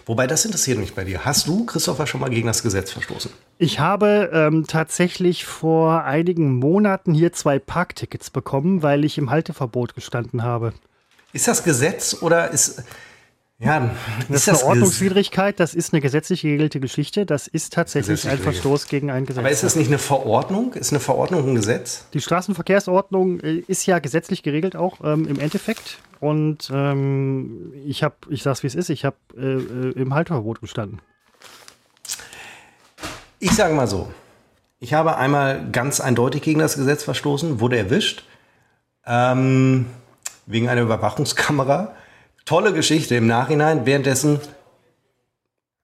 Wobei, 0.07 0.27
das 0.27 0.45
interessiert 0.45 0.79
mich 0.79 0.95
bei 0.95 1.05
dir. 1.05 1.25
Hast 1.25 1.47
du, 1.47 1.65
Christopher, 1.67 2.07
schon 2.07 2.21
mal 2.21 2.31
gegen 2.31 2.47
das 2.47 2.63
Gesetz 2.63 2.91
verstoßen? 2.91 3.31
Ich 3.59 3.81
habe 3.81 4.31
ähm, 4.33 4.67
tatsächlich 4.67 5.45
vor 5.45 6.05
einigen 6.05 6.59
Monaten 6.59 7.15
hier 7.15 7.33
zwei 7.33 7.59
Parktickets 7.59 8.31
bekommen, 8.31 8.83
weil 8.83 9.05
ich 9.05 9.19
im 9.19 9.31
Halteverbot 9.31 9.95
gestanden 9.95 10.43
habe. 10.43 10.73
Ist 11.33 11.47
das 11.49 11.63
Gesetz 11.63 12.17
oder 12.23 12.51
ist. 12.51 12.83
Ja, 13.63 13.91
das 14.29 14.39
ist, 14.39 14.49
das 14.49 14.63
eine 14.63 14.71
Ordnungswidrigkeit, 14.71 15.61
das 15.61 15.75
ist 15.75 15.93
eine 15.93 16.01
gesetzlich 16.01 16.41
geregelte 16.41 16.81
Geschichte, 16.81 17.27
das 17.27 17.47
ist 17.47 17.75
tatsächlich 17.75 18.27
ein 18.27 18.39
Verstoß 18.39 18.89
gegen 18.89 19.11
ein 19.11 19.27
Gesetz. 19.27 19.39
Aber 19.39 19.51
ist 19.51 19.63
das 19.63 19.77
nicht 19.77 19.89
eine 19.89 19.99
Verordnung? 19.99 20.73
Ist 20.73 20.93
eine 20.93 21.01
Verordnung 21.01 21.47
ein 21.47 21.55
Gesetz? 21.57 22.07
Die 22.15 22.23
Straßenverkehrsordnung 22.23 23.41
äh, 23.41 23.57
ist 23.67 23.85
ja 23.85 23.99
gesetzlich 23.99 24.43
geregelt 24.43 24.77
auch 24.77 25.01
ähm, 25.05 25.29
im 25.29 25.39
Endeffekt. 25.39 25.99
Und 26.21 26.71
ähm, 26.73 27.75
ich 27.85 28.03
habe, 28.03 28.15
ich 28.31 28.43
sag's 28.43 28.63
wie 28.63 28.67
es 28.67 28.75
ist, 28.75 28.89
ich 28.89 29.05
habe 29.05 29.17
äh, 29.37 29.41
äh, 29.41 29.93
im 29.93 30.15
Halteverbot 30.15 30.63
gestanden. 30.63 31.03
Ich 33.41 33.53
sage 33.53 33.75
mal 33.75 33.87
so, 33.87 34.11
ich 34.79 34.95
habe 34.95 35.19
einmal 35.19 35.71
ganz 35.71 36.01
eindeutig 36.01 36.41
gegen 36.41 36.61
das 36.61 36.77
Gesetz 36.77 37.05
verstoßen, 37.05 37.61
wurde 37.61 37.77
erwischt, 37.77 38.25
ähm, 39.05 39.85
wegen 40.47 40.71
einer 40.71 40.81
Überwachungskamera 40.81 41.95
tolle 42.45 42.73
Geschichte 42.73 43.15
im 43.15 43.27
Nachhinein. 43.27 43.87
Währenddessen 43.87 44.41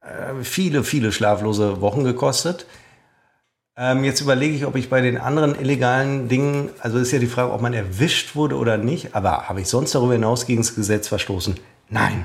äh, 0.00 0.42
viele, 0.42 0.84
viele 0.84 1.12
schlaflose 1.12 1.80
Wochen 1.80 2.04
gekostet. 2.04 2.66
Ähm, 3.78 4.04
jetzt 4.04 4.22
überlege 4.22 4.54
ich, 4.54 4.64
ob 4.64 4.76
ich 4.76 4.88
bei 4.88 5.02
den 5.02 5.18
anderen 5.18 5.58
illegalen 5.60 6.28
Dingen, 6.28 6.70
also 6.80 6.98
ist 6.98 7.12
ja 7.12 7.18
die 7.18 7.26
Frage, 7.26 7.52
ob 7.52 7.60
man 7.60 7.74
erwischt 7.74 8.34
wurde 8.34 8.56
oder 8.56 8.78
nicht, 8.78 9.14
aber 9.14 9.48
habe 9.48 9.60
ich 9.60 9.68
sonst 9.68 9.94
darüber 9.94 10.14
hinaus 10.14 10.46
gegen 10.46 10.62
das 10.62 10.74
Gesetz 10.74 11.08
verstoßen? 11.08 11.56
Nein, 11.90 12.24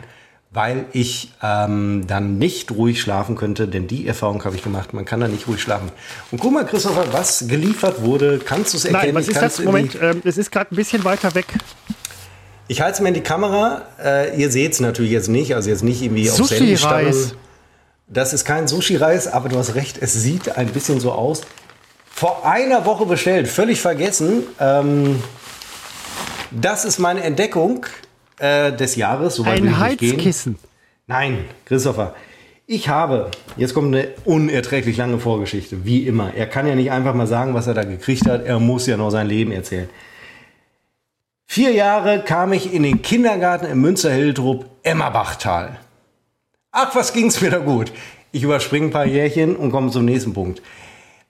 weil 0.50 0.86
ich 0.94 1.34
ähm, 1.44 2.06
dann 2.08 2.38
nicht 2.38 2.72
ruhig 2.72 3.02
schlafen 3.02 3.36
könnte, 3.36 3.68
denn 3.68 3.88
die 3.88 4.08
Erfahrung 4.08 4.46
habe 4.46 4.56
ich 4.56 4.64
gemacht, 4.64 4.94
man 4.94 5.04
kann 5.04 5.20
da 5.20 5.28
nicht 5.28 5.48
ruhig 5.50 5.62
schlafen. 5.62 5.92
Und 6.32 6.40
guck 6.40 6.54
mal, 6.54 6.66
Christopher, 6.66 7.12
was 7.12 7.46
geliefert 7.50 8.02
wurde, 8.02 8.40
kannst 8.40 8.74
du 8.74 8.78
es 8.78 8.86
erkennen? 8.86 9.14
Nein, 9.14 9.16
was 9.16 9.28
ist 9.28 9.42
das? 9.42 9.60
Moment, 9.60 9.98
ähm, 10.02 10.22
es 10.24 10.38
ist 10.38 10.52
gerade 10.52 10.74
ein 10.74 10.78
bisschen 10.78 11.04
weiter 11.04 11.36
weg. 11.36 11.48
Ich 12.72 12.80
halte 12.80 12.94
es 12.94 13.02
mir 13.02 13.10
in 13.10 13.16
die 13.16 13.20
Kamera. 13.20 13.82
Äh, 14.02 14.40
ihr 14.40 14.50
seht 14.50 14.72
es 14.72 14.80
natürlich 14.80 15.12
jetzt 15.12 15.28
nicht, 15.28 15.56
also 15.56 15.70
jetzt 15.70 15.84
nicht 15.84 16.02
irgendwie 16.02 16.32
auf 16.32 16.38
Sushi-Reis. 16.38 17.36
Das 18.08 18.32
ist 18.32 18.46
kein 18.46 18.70
Sushi-Reis, 18.70 19.28
aber 19.28 19.50
du 19.50 19.58
hast 19.58 19.76
recht, 19.76 19.98
es 20.00 20.14
sieht 20.14 20.56
ein 20.56 20.68
bisschen 20.68 21.02
so 21.02 21.12
aus. 21.12 21.42
Vor 22.10 22.46
einer 22.46 22.86
Woche 22.86 23.06
bestellt, 23.06 23.50
völlig 23.50 23.82
vergessen. 23.82 24.44
Ähm, 24.58 25.22
das 26.50 26.86
ist 26.86 26.98
meine 26.98 27.24
Entdeckung 27.24 27.86
äh, 28.40 28.72
des 28.72 28.96
Jahres. 28.96 29.36
So 29.36 29.44
ein 29.44 29.78
Heizkissen. 29.78 30.58
Nein, 31.08 31.40
Christopher. 31.66 32.16
Ich 32.68 32.88
habe, 32.88 33.32
jetzt 33.58 33.74
kommt 33.74 33.94
eine 33.94 34.14
unerträglich 34.24 34.96
lange 34.96 35.20
Vorgeschichte, 35.20 35.84
wie 35.84 36.08
immer. 36.08 36.34
Er 36.36 36.48
kann 36.48 36.66
ja 36.66 36.76
nicht 36.76 36.92
einfach 36.92 37.16
mal 37.16 37.28
sagen, 37.28 37.54
was 37.54 37.68
er 37.68 37.74
da 37.74 37.84
gekriegt 37.84 38.30
hat. 38.30 38.46
Er 38.46 38.60
muss 38.60 38.88
ja 38.88 38.96
noch 38.96 39.10
sein 39.10 39.28
Leben 39.28 39.52
erzählen. 39.52 39.90
Vier 41.54 41.74
Jahre 41.74 42.24
kam 42.24 42.54
ich 42.54 42.74
in 42.74 42.84
den 42.84 43.02
Kindergarten 43.02 43.66
im 43.66 43.82
Münster-Hildrup 43.82 44.68
Emmerbachtal. 44.84 45.80
Ach, 46.72 46.96
was 46.96 47.12
ging's 47.12 47.42
mir 47.42 47.50
da 47.50 47.58
gut. 47.58 47.92
Ich 48.32 48.44
überspringe 48.44 48.86
ein 48.86 48.92
paar 48.92 49.06
Jährchen 49.06 49.58
und 49.58 49.70
komme 49.70 49.92
zum 49.92 50.06
nächsten 50.06 50.34
Punkt. 50.34 50.62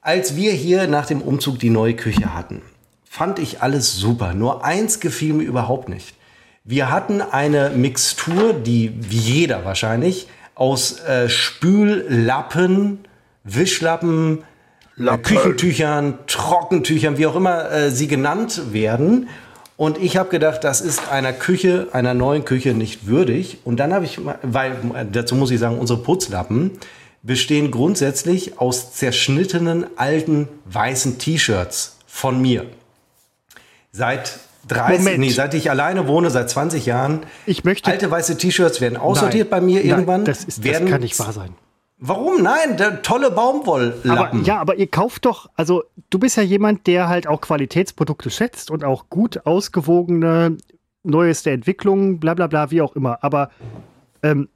Als 0.00 0.36
wir 0.36 0.52
hier 0.52 0.86
nach 0.86 1.06
dem 1.06 1.22
Umzug 1.22 1.58
die 1.58 1.70
neue 1.70 1.94
Küche 1.94 2.36
hatten, 2.36 2.62
fand 3.04 3.40
ich 3.40 3.62
alles 3.62 3.96
super. 3.96 4.32
Nur 4.32 4.64
eins 4.64 5.00
gefiel 5.00 5.32
mir 5.32 5.42
überhaupt 5.42 5.88
nicht. 5.88 6.14
Wir 6.62 6.92
hatten 6.92 7.20
eine 7.20 7.70
Mixtur, 7.70 8.52
die 8.52 8.92
wie 8.96 9.18
jeder 9.18 9.64
wahrscheinlich 9.64 10.28
aus 10.54 11.00
äh, 11.00 11.28
Spüllappen, 11.28 13.00
Wischlappen, 13.42 14.44
Lappen. 14.94 15.22
Küchentüchern, 15.24 16.20
Trockentüchern, 16.28 17.18
wie 17.18 17.26
auch 17.26 17.34
immer 17.34 17.72
äh, 17.72 17.90
sie 17.90 18.06
genannt 18.06 18.72
werden. 18.72 19.28
Und 19.82 19.98
ich 19.98 20.16
habe 20.16 20.28
gedacht, 20.28 20.62
das 20.62 20.80
ist 20.80 21.10
einer 21.10 21.32
Küche, 21.32 21.88
einer 21.90 22.14
neuen 22.14 22.44
Küche 22.44 22.72
nicht 22.72 23.08
würdig. 23.08 23.58
Und 23.64 23.78
dann 23.78 23.92
habe 23.92 24.04
ich, 24.04 24.20
weil 24.42 24.76
dazu 25.10 25.34
muss 25.34 25.50
ich 25.50 25.58
sagen, 25.58 25.76
unsere 25.76 25.98
Putzlappen 25.98 26.70
bestehen 27.24 27.72
grundsätzlich 27.72 28.60
aus 28.60 28.92
zerschnittenen 28.92 29.86
alten 29.96 30.46
weißen 30.66 31.18
T-Shirts 31.18 31.96
von 32.06 32.40
mir. 32.40 32.66
Seit 33.90 34.38
30, 34.68 34.98
Moment. 34.98 35.18
nee, 35.18 35.30
seit 35.30 35.52
ich 35.52 35.68
alleine 35.68 36.06
wohne, 36.06 36.30
seit 36.30 36.48
20 36.48 36.86
Jahren. 36.86 37.26
Ich 37.46 37.64
möchte. 37.64 37.90
Alte 37.90 38.08
weiße 38.08 38.36
T-Shirts 38.36 38.80
werden 38.80 38.96
aussortiert 38.96 39.50
Nein. 39.50 39.60
bei 39.62 39.66
mir 39.66 39.84
irgendwann. 39.84 40.20
Nein, 40.20 40.26
das, 40.26 40.44
ist, 40.44 40.62
werden, 40.62 40.84
das 40.84 40.92
kann 40.92 41.00
nicht 41.00 41.18
wahr 41.18 41.32
sein. 41.32 41.56
Warum? 42.04 42.42
Nein, 42.42 42.76
der 42.76 43.02
tolle 43.02 43.30
Baumwolllappen. 43.30 44.10
Aber, 44.10 44.36
ja, 44.42 44.58
aber 44.58 44.74
ihr 44.74 44.88
kauft 44.88 45.24
doch, 45.24 45.48
also 45.54 45.84
du 46.10 46.18
bist 46.18 46.36
ja 46.36 46.42
jemand, 46.42 46.88
der 46.88 47.08
halt 47.08 47.28
auch 47.28 47.40
Qualitätsprodukte 47.40 48.28
schätzt 48.28 48.72
und 48.72 48.82
auch 48.82 49.08
gut 49.08 49.46
ausgewogene, 49.46 50.56
neueste 51.04 51.52
Entwicklungen, 51.52 52.18
bla 52.18 52.34
bla 52.34 52.48
bla, 52.48 52.72
wie 52.72 52.82
auch 52.82 52.96
immer. 52.96 53.22
Aber 53.22 53.50
ähm, 54.24 54.48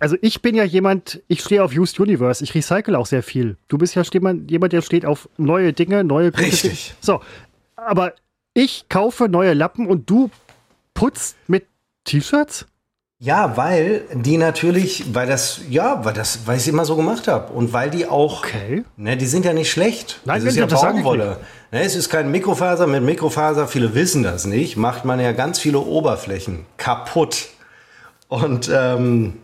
also 0.00 0.16
ich 0.22 0.42
bin 0.42 0.56
ja 0.56 0.64
jemand, 0.64 1.22
ich 1.28 1.40
stehe 1.40 1.62
auf 1.62 1.72
Used 1.72 2.00
Universe, 2.00 2.42
ich 2.42 2.52
recycle 2.52 2.96
auch 2.96 3.06
sehr 3.06 3.22
viel. 3.22 3.56
Du 3.68 3.78
bist 3.78 3.94
ja 3.94 4.02
jemand, 4.02 4.72
der 4.72 4.82
steht 4.82 5.06
auf 5.06 5.28
neue 5.36 5.72
Dinge, 5.72 6.02
neue 6.02 6.36
Richtig. 6.36 6.88
Dinge. 6.88 6.96
So, 7.00 7.20
aber 7.76 8.14
ich 8.54 8.88
kaufe 8.88 9.28
neue 9.28 9.54
Lappen 9.54 9.86
und 9.86 10.10
du 10.10 10.30
putzt 10.94 11.36
mit 11.46 11.64
T-Shirts? 12.02 12.66
Ja, 13.20 13.56
weil 13.56 14.02
die 14.14 14.36
natürlich, 14.36 15.12
weil 15.12 15.26
das, 15.26 15.62
ja, 15.68 16.04
weil 16.04 16.14
das, 16.14 16.46
weil 16.46 16.56
ich 16.56 16.62
es 16.62 16.68
immer 16.68 16.84
so 16.84 16.94
gemacht 16.94 17.26
habe 17.26 17.52
und 17.52 17.72
weil 17.72 17.90
die 17.90 18.06
auch, 18.06 18.44
okay. 18.44 18.84
ne, 18.96 19.16
die 19.16 19.26
sind 19.26 19.44
ja 19.44 19.52
nicht 19.52 19.72
schlecht. 19.72 20.20
Nein, 20.24 20.44
das 20.44 20.52
ist 20.52 20.56
ja 20.56 20.66
das 20.66 20.80
Baumwolle. 20.80 21.38
Ne, 21.72 21.82
es 21.82 21.96
ist 21.96 22.10
kein 22.10 22.30
Mikrofaser. 22.30 22.86
Mit 22.86 23.02
Mikrofaser, 23.02 23.66
viele 23.66 23.92
wissen 23.94 24.22
das 24.22 24.46
nicht, 24.46 24.76
macht 24.76 25.04
man 25.04 25.18
ja 25.18 25.32
ganz 25.32 25.58
viele 25.58 25.80
Oberflächen 25.80 26.64
kaputt. 26.76 27.48
Und 28.28 28.70
ähm, 28.72 29.34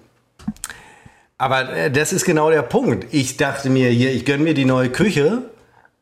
aber 1.37 1.73
äh, 1.73 1.91
das 1.91 2.13
ist 2.13 2.25
genau 2.25 2.51
der 2.51 2.63
Punkt. 2.63 3.13
Ich 3.13 3.37
dachte 3.39 3.71
mir 3.71 3.91
hier, 3.91 4.13
ich 4.13 4.25
gönne 4.25 4.45
mir 4.45 4.55
die 4.55 4.67
neue 4.67 4.91
Küche 4.91 5.43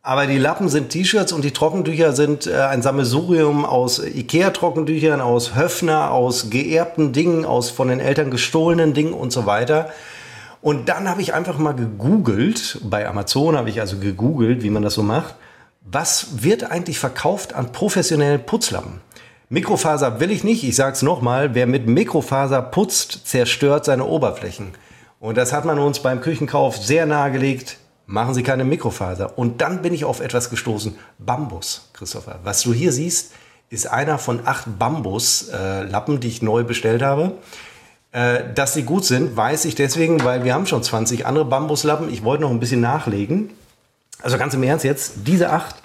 aber 0.03 0.27
die 0.27 0.39
Lappen 0.39 0.69
sind 0.69 0.91
T-Shirts 0.91 1.33
und 1.33 1.45
die 1.45 1.53
Trockentücher 1.53 2.13
sind 2.13 2.49
äh, 2.49 2.57
ein 2.57 2.83
Sammelsurium 2.83 3.65
aus 3.65 4.01
Ikea-Trockentüchern, 4.01 5.21
aus 5.21 5.55
Höfner, 5.55 6.11
aus 6.11 6.51
geerbten 6.51 7.13
Dingen, 7.13 7.45
aus 7.45 7.71
von 7.71 7.87
den 7.87 8.01
Eltern 8.01 8.33
gestohlenen 8.33 8.95
Dingen 8.95 9.13
und 9.13 9.33
so 9.33 9.47
weiter. 9.47 9.91
Und 10.61 10.89
dann 10.89 11.09
habe 11.09 11.23
ich 11.23 11.35
einfach 11.35 11.59
mal 11.59 11.73
gegoogelt, 11.73 12.81
bei 12.83 13.07
Amazon 13.09 13.57
habe 13.57 13.71
ich 13.71 13.81
also 13.81 13.99
gegoogelt, 13.99 14.63
wie 14.63 14.71
man 14.71 14.83
das 14.83 14.95
so 14.95 15.05
macht, 15.05 15.37
was 15.85 16.43
wird 16.43 16.71
eigentlich 16.71 16.99
verkauft 16.99 17.55
an 17.55 17.71
professionellen 17.71 18.45
Putzlappen? 18.45 19.01
Mikrofaser 19.51 20.19
will 20.19 20.31
ich 20.31 20.43
nicht, 20.43 20.65
ich 20.65 20.75
sage 20.75 20.95
es 20.95 21.03
nochmal, 21.03 21.55
wer 21.55 21.67
mit 21.67 21.87
Mikrofaser 21.87 22.63
putzt, 22.63 23.27
zerstört 23.27 23.85
seine 23.85 24.05
Oberflächen. 24.05 24.73
Und 25.21 25.37
das 25.37 25.53
hat 25.53 25.65
man 25.65 25.79
uns 25.79 26.01
beim 26.01 26.21
Küchenkauf 26.21 26.77
sehr 26.77 27.07
nahegelegt 27.07 27.77
machen 28.13 28.35
Sie 28.35 28.43
keine 28.43 28.65
Mikrofaser. 28.65 29.39
Und 29.39 29.63
dann 29.63 29.81
bin 29.81 29.95
ich 29.95 30.05
auf 30.05 30.21
etwas 30.21 30.51
gestoßen. 30.51 30.97
Bambus, 31.19 31.89
Christopher. 31.95 32.41
Was 32.45 32.63
du 32.63 32.75
hier 32.75 32.93
siehst, 32.93 33.33
ist 33.71 33.87
einer 33.87 34.19
von 34.19 34.47
acht 34.47 34.79
Bambuslappen, 34.79 36.17
äh, 36.17 36.19
die 36.19 36.29
ich 36.29 36.43
neu 36.43 36.63
bestellt 36.63 37.01
habe. 37.01 37.33
Äh, 38.13 38.53
dass 38.55 38.75
sie 38.75 38.83
gut 38.83 39.07
sind, 39.07 39.35
weiß 39.35 39.65
ich 39.65 39.75
deswegen, 39.75 40.23
weil 40.25 40.45
wir 40.45 40.53
haben 40.53 40.67
schon 40.67 40.83
20 40.83 41.25
andere 41.25 41.47
Bambuslappen. 41.47 42.13
Ich 42.13 42.23
wollte 42.23 42.43
noch 42.43 42.51
ein 42.51 42.61
bisschen 42.61 42.83
nachlegen. 42.83 43.49
Also 44.21 44.37
ganz 44.37 44.53
im 44.53 44.63
Ernst 44.63 44.85
jetzt, 44.85 45.15
diese 45.25 45.51
acht 45.51 45.77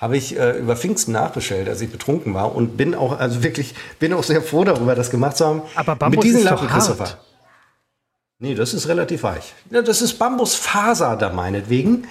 habe 0.00 0.16
ich 0.16 0.38
äh, 0.38 0.58
über 0.58 0.76
Pfingsten 0.76 1.12
nachbestellt, 1.12 1.68
als 1.68 1.82
ich 1.82 1.92
betrunken 1.92 2.32
war 2.32 2.56
und 2.56 2.78
bin 2.78 2.94
auch, 2.94 3.18
also 3.18 3.42
wirklich, 3.42 3.74
bin 3.98 4.14
auch 4.14 4.24
sehr 4.24 4.40
froh 4.40 4.64
darüber, 4.64 4.94
das 4.94 5.10
gemacht 5.10 5.36
zu 5.36 5.44
haben. 5.44 5.62
Aber 5.74 5.96
Bambus 5.96 6.16
Mit 6.16 6.24
diesen 6.24 6.38
ist 6.38 6.44
Lappen, 6.44 6.66
doch 6.66 6.72
hart. 6.72 6.86
Christopher. 6.86 7.18
Nee, 8.40 8.54
das 8.54 8.74
ist 8.74 8.88
relativ 8.88 9.22
weich. 9.22 9.54
Ja, 9.70 9.82
das 9.82 10.02
ist 10.02 10.18
Bambusfaser 10.18 11.16
da 11.16 11.30
meinetwegen. 11.30 12.06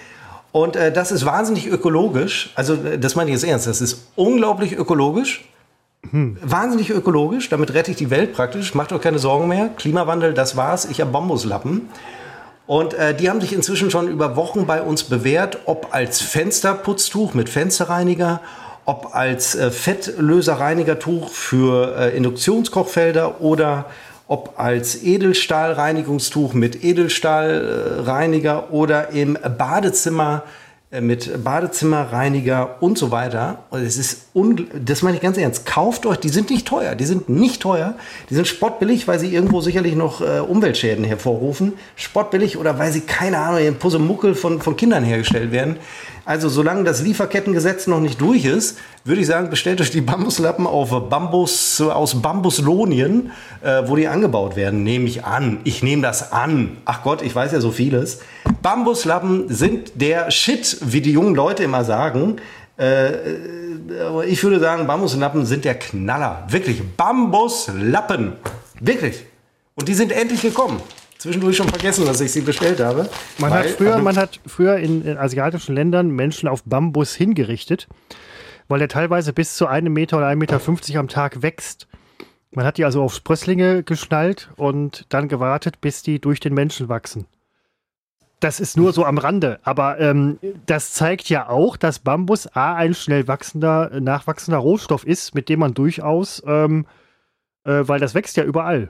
Und 0.51 0.75
äh, 0.75 0.91
das 0.91 1.11
ist 1.11 1.25
wahnsinnig 1.25 1.67
ökologisch. 1.67 2.51
Also, 2.55 2.75
äh, 2.75 2.97
das 2.97 3.15
meine 3.15 3.31
ich 3.31 3.35
jetzt 3.35 3.43
ernst. 3.43 3.67
Das 3.67 3.81
ist 3.81 4.07
unglaublich 4.15 4.73
ökologisch. 4.73 5.45
Hm. 6.11 6.37
Wahnsinnig 6.41 6.91
ökologisch. 6.91 7.49
Damit 7.49 7.73
rette 7.73 7.91
ich 7.91 7.97
die 7.97 8.09
Welt 8.09 8.33
praktisch. 8.33 8.73
Macht 8.73 8.93
euch 8.93 9.01
keine 9.01 9.19
Sorgen 9.19 9.47
mehr. 9.47 9.69
Klimawandel, 9.69 10.33
das 10.33 10.55
war's. 10.55 10.85
Ich 10.85 11.01
habe 11.01 11.11
Bambuslappen. 11.11 11.89
Und 12.67 12.93
äh, 12.93 13.13
die 13.13 13.29
haben 13.29 13.41
sich 13.41 13.51
inzwischen 13.51 13.91
schon 13.91 14.07
über 14.07 14.35
Wochen 14.37 14.65
bei 14.65 14.81
uns 14.81 15.03
bewährt, 15.03 15.59
ob 15.65 15.93
als 15.93 16.21
Fensterputztuch 16.21 17.33
mit 17.33 17.49
Fensterreiniger, 17.49 18.39
ob 18.85 19.13
als 19.13 19.55
äh, 19.55 19.69
Fettlöserreinigertuch 19.69 21.29
für 21.29 21.97
äh, 21.97 22.15
Induktionskochfelder 22.15 23.41
oder 23.41 23.85
ob 24.27 24.53
als 24.57 25.03
Edelstahlreinigungstuch 25.03 26.53
mit 26.53 26.83
Edelstahlreiniger 26.83 28.71
oder 28.71 29.09
im 29.09 29.37
Badezimmer 29.57 30.43
äh, 30.93 31.01
mit 31.01 31.43
Badezimmerreiniger 31.43 32.77
und 32.79 32.97
so 32.97 33.09
weiter. 33.09 33.63
Und 33.71 33.81
es 33.81 33.97
ist 33.97 34.27
das 34.33 35.01
meine 35.01 35.17
ich 35.17 35.23
ganz 35.23 35.37
ernst. 35.37 35.65
Kauft 35.65 36.05
euch, 36.05 36.17
die 36.17 36.29
sind 36.29 36.51
nicht 36.51 36.67
teuer, 36.67 36.95
die 36.95 37.05
sind 37.05 37.29
nicht 37.29 37.61
teuer, 37.61 37.95
die 38.29 38.35
sind 38.35 38.47
spottbillig, 38.47 39.07
weil 39.07 39.19
sie 39.19 39.33
irgendwo 39.33 39.59
sicherlich 39.59 39.95
noch 39.95 40.21
äh, 40.21 40.39
Umweltschäden 40.39 41.03
hervorrufen. 41.03 41.73
Spottbillig 41.95 42.57
oder 42.57 42.77
weil 42.77 42.91
sie 42.91 43.01
keine 43.01 43.39
Ahnung, 43.39 43.59
in 43.59 43.79
Pussemuckel 43.79 44.35
von 44.35 44.61
von 44.61 44.75
Kindern 44.77 45.03
hergestellt 45.03 45.51
werden. 45.51 45.77
Also 46.25 46.47
solange 46.47 46.83
das 46.83 47.01
Lieferkettengesetz 47.01 47.87
noch 47.87 47.99
nicht 47.99 48.21
durch 48.21 48.45
ist, 48.45 48.77
würde 49.05 49.21
ich 49.21 49.27
sagen, 49.27 49.49
bestellt 49.49 49.81
euch 49.81 49.91
die 49.91 50.01
Bambuslappen 50.01 50.65
auf 50.65 50.89
Bambus, 51.09 51.81
aus 51.81 52.21
Bambuslonien, 52.21 53.31
äh, 53.61 53.83
wo 53.85 53.95
die 53.95 54.07
angebaut 54.07 54.55
werden, 54.55 54.83
nehme 54.83 55.05
ich 55.05 55.25
an. 55.25 55.59
Ich 55.65 55.83
nehme 55.83 56.01
das 56.01 56.31
an. 56.31 56.77
Ach 56.85 57.03
Gott, 57.03 57.21
ich 57.21 57.35
weiß 57.35 57.51
ja 57.51 57.59
so 57.59 57.71
vieles. 57.71 58.19
Bambuslappen 58.61 59.49
sind 59.49 59.91
der 59.95 60.31
Shit, 60.31 60.77
wie 60.81 61.01
die 61.01 61.11
jungen 61.11 61.35
Leute 61.35 61.63
immer 61.63 61.83
sagen. 61.83 62.37
Äh, 62.77 63.07
äh 63.07 63.13
ich 64.27 64.41
würde 64.43 64.59
sagen, 64.59 64.87
Bambuslappen 64.87 65.45
sind 65.45 65.65
der 65.65 65.75
Knaller. 65.75 66.47
Wirklich, 66.49 66.81
Bambuslappen. 66.95 68.33
Wirklich. 68.79 69.25
Und 69.75 69.87
die 69.89 69.93
sind 69.93 70.11
endlich 70.11 70.41
gekommen 70.41 70.81
zwischendurch 71.23 71.55
schon 71.55 71.69
vergessen, 71.69 72.05
dass 72.05 72.19
ich 72.19 72.33
sie 72.33 72.41
bestellt 72.41 72.81
habe. 72.81 73.09
Man, 73.37 73.49
weil, 73.49 73.63
hat, 73.63 73.69
früher, 73.69 73.97
man 73.99 74.17
hat 74.17 74.41
früher 74.45 74.75
in, 74.75 75.05
in, 75.05 75.17
asiatischen 75.17 75.73
Ländern 75.73 76.09
Menschen 76.09 76.49
auf 76.49 76.63
Bambus 76.65 77.15
hingerichtet, 77.15 77.87
weil 78.67 78.81
er 78.81 78.87
teilweise 78.87 79.33
bis 79.33 79.55
zu 79.55 79.67
einem 79.67 79.93
Meter 79.93 80.17
oder 80.17 80.27
1,50 80.27 80.35
Meter 80.35 80.99
am 80.99 81.07
Tag 81.07 81.41
wächst. 81.41 81.87
Man 82.51 82.65
hat 82.65 82.77
die 82.77 82.85
also 82.85 83.01
auf 83.01 83.13
Sprösslinge 83.13 83.83
geschnallt 83.83 84.49
und 84.57 85.05
dann 85.09 85.27
gewartet, 85.27 85.81
bis 85.81 86.03
die 86.03 86.19
durch 86.19 86.39
den 86.39 86.53
Menschen 86.53 86.89
wachsen. 86.89 87.25
Das 88.39 88.59
ist 88.59 88.75
nur 88.75 88.91
so 88.91 89.05
am 89.05 89.17
Rande, 89.17 89.59
aber 89.63 89.99
ähm, 89.99 90.37
das 90.65 90.93
zeigt 90.93 91.29
ja 91.29 91.47
auch, 91.47 91.77
dass 91.77 91.99
Bambus 91.99 92.45
A 92.47 92.75
ein 92.75 92.93
schnell 92.93 93.27
wachsender, 93.29 93.89
nachwachsender 94.01 94.57
Rohstoff 94.57 95.07
ist, 95.07 95.33
mit 95.33 95.47
dem 95.47 95.61
man 95.61 95.73
durchaus, 95.73 96.43
ähm, 96.45 96.85
äh, 97.63 97.83
weil 97.85 98.01
das 98.01 98.15
wächst 98.15 98.35
ja 98.35 98.43
überall. 98.43 98.89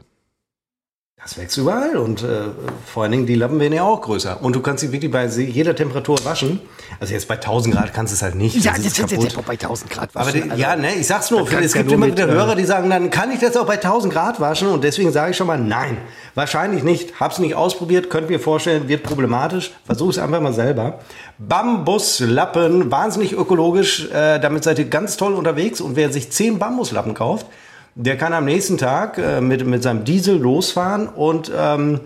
Das 1.21 1.37
wächst 1.37 1.57
überall 1.57 1.95
und 1.95 2.21
äh, 2.21 2.49
vor 2.85 3.03
allen 3.03 3.13
Dingen 3.13 3.25
die 3.25 3.35
Lappen 3.35 3.57
werden 3.59 3.71
ja 3.71 3.83
auch 3.83 4.01
größer. 4.01 4.43
Und 4.43 4.57
du 4.57 4.61
kannst 4.61 4.81
sie 4.81 4.91
wirklich 4.91 5.09
bei 5.09 5.25
jeder 5.25 5.73
Temperatur 5.73 6.17
waschen. 6.25 6.59
Also 6.99 7.13
jetzt 7.13 7.29
bei 7.29 7.35
1000 7.35 7.75
Grad 7.75 7.93
kannst 7.93 8.11
du 8.11 8.15
es 8.15 8.21
halt 8.21 8.35
nicht. 8.35 8.55
Ja, 8.57 8.73
das, 8.73 8.95
das 8.95 9.11
ist 9.11 9.23
jetzt 9.23 9.37
auch 9.37 9.43
bei 9.43 9.53
1000 9.53 9.89
Grad 9.89 10.13
waschen. 10.13 10.27
Aber 10.27 10.31
die, 10.31 10.51
also, 10.51 10.61
ja, 10.61 10.75
ne, 10.75 10.95
ich 10.95 11.07
sag's 11.07 11.31
nur, 11.31 11.49
es 11.49 11.73
gibt 11.73 11.89
ja 11.89 11.95
immer 11.95 12.07
wieder 12.07 12.27
äh, 12.27 12.31
Hörer, 12.31 12.55
die 12.55 12.65
sagen, 12.65 12.89
dann 12.89 13.09
kann 13.09 13.31
ich 13.31 13.39
das 13.39 13.55
auch 13.55 13.65
bei 13.65 13.75
1000 13.75 14.11
Grad 14.11 14.41
waschen. 14.41 14.67
Und 14.67 14.83
deswegen 14.83 15.13
sage 15.13 15.31
ich 15.31 15.37
schon 15.37 15.47
mal, 15.47 15.57
nein, 15.57 15.97
wahrscheinlich 16.35 16.83
nicht. 16.83 17.21
Hab's 17.21 17.39
nicht 17.39 17.55
ausprobiert, 17.55 18.09
könnt 18.09 18.29
mir 18.29 18.39
vorstellen, 18.41 18.89
wird 18.89 19.03
problematisch. 19.03 19.71
Versuch 19.85 20.09
es 20.09 20.17
einfach 20.17 20.41
mal 20.41 20.53
selber. 20.53 20.99
Bambuslappen, 21.37 22.91
wahnsinnig 22.91 23.31
ökologisch. 23.31 24.09
Äh, 24.11 24.39
damit 24.39 24.65
seid 24.65 24.77
ihr 24.77 24.85
ganz 24.85 25.15
toll 25.15 25.35
unterwegs. 25.35 25.79
Und 25.79 25.95
wer 25.95 26.11
sich 26.11 26.31
10 26.31 26.59
Bambuslappen 26.59 27.13
kauft, 27.13 27.45
der 27.95 28.17
kann 28.17 28.33
am 28.33 28.45
nächsten 28.45 28.77
Tag 28.77 29.17
äh, 29.17 29.41
mit, 29.41 29.65
mit 29.65 29.83
seinem 29.83 30.03
Diesel 30.03 30.37
losfahren 30.37 31.07
und 31.07 31.51
ähm, 31.55 31.99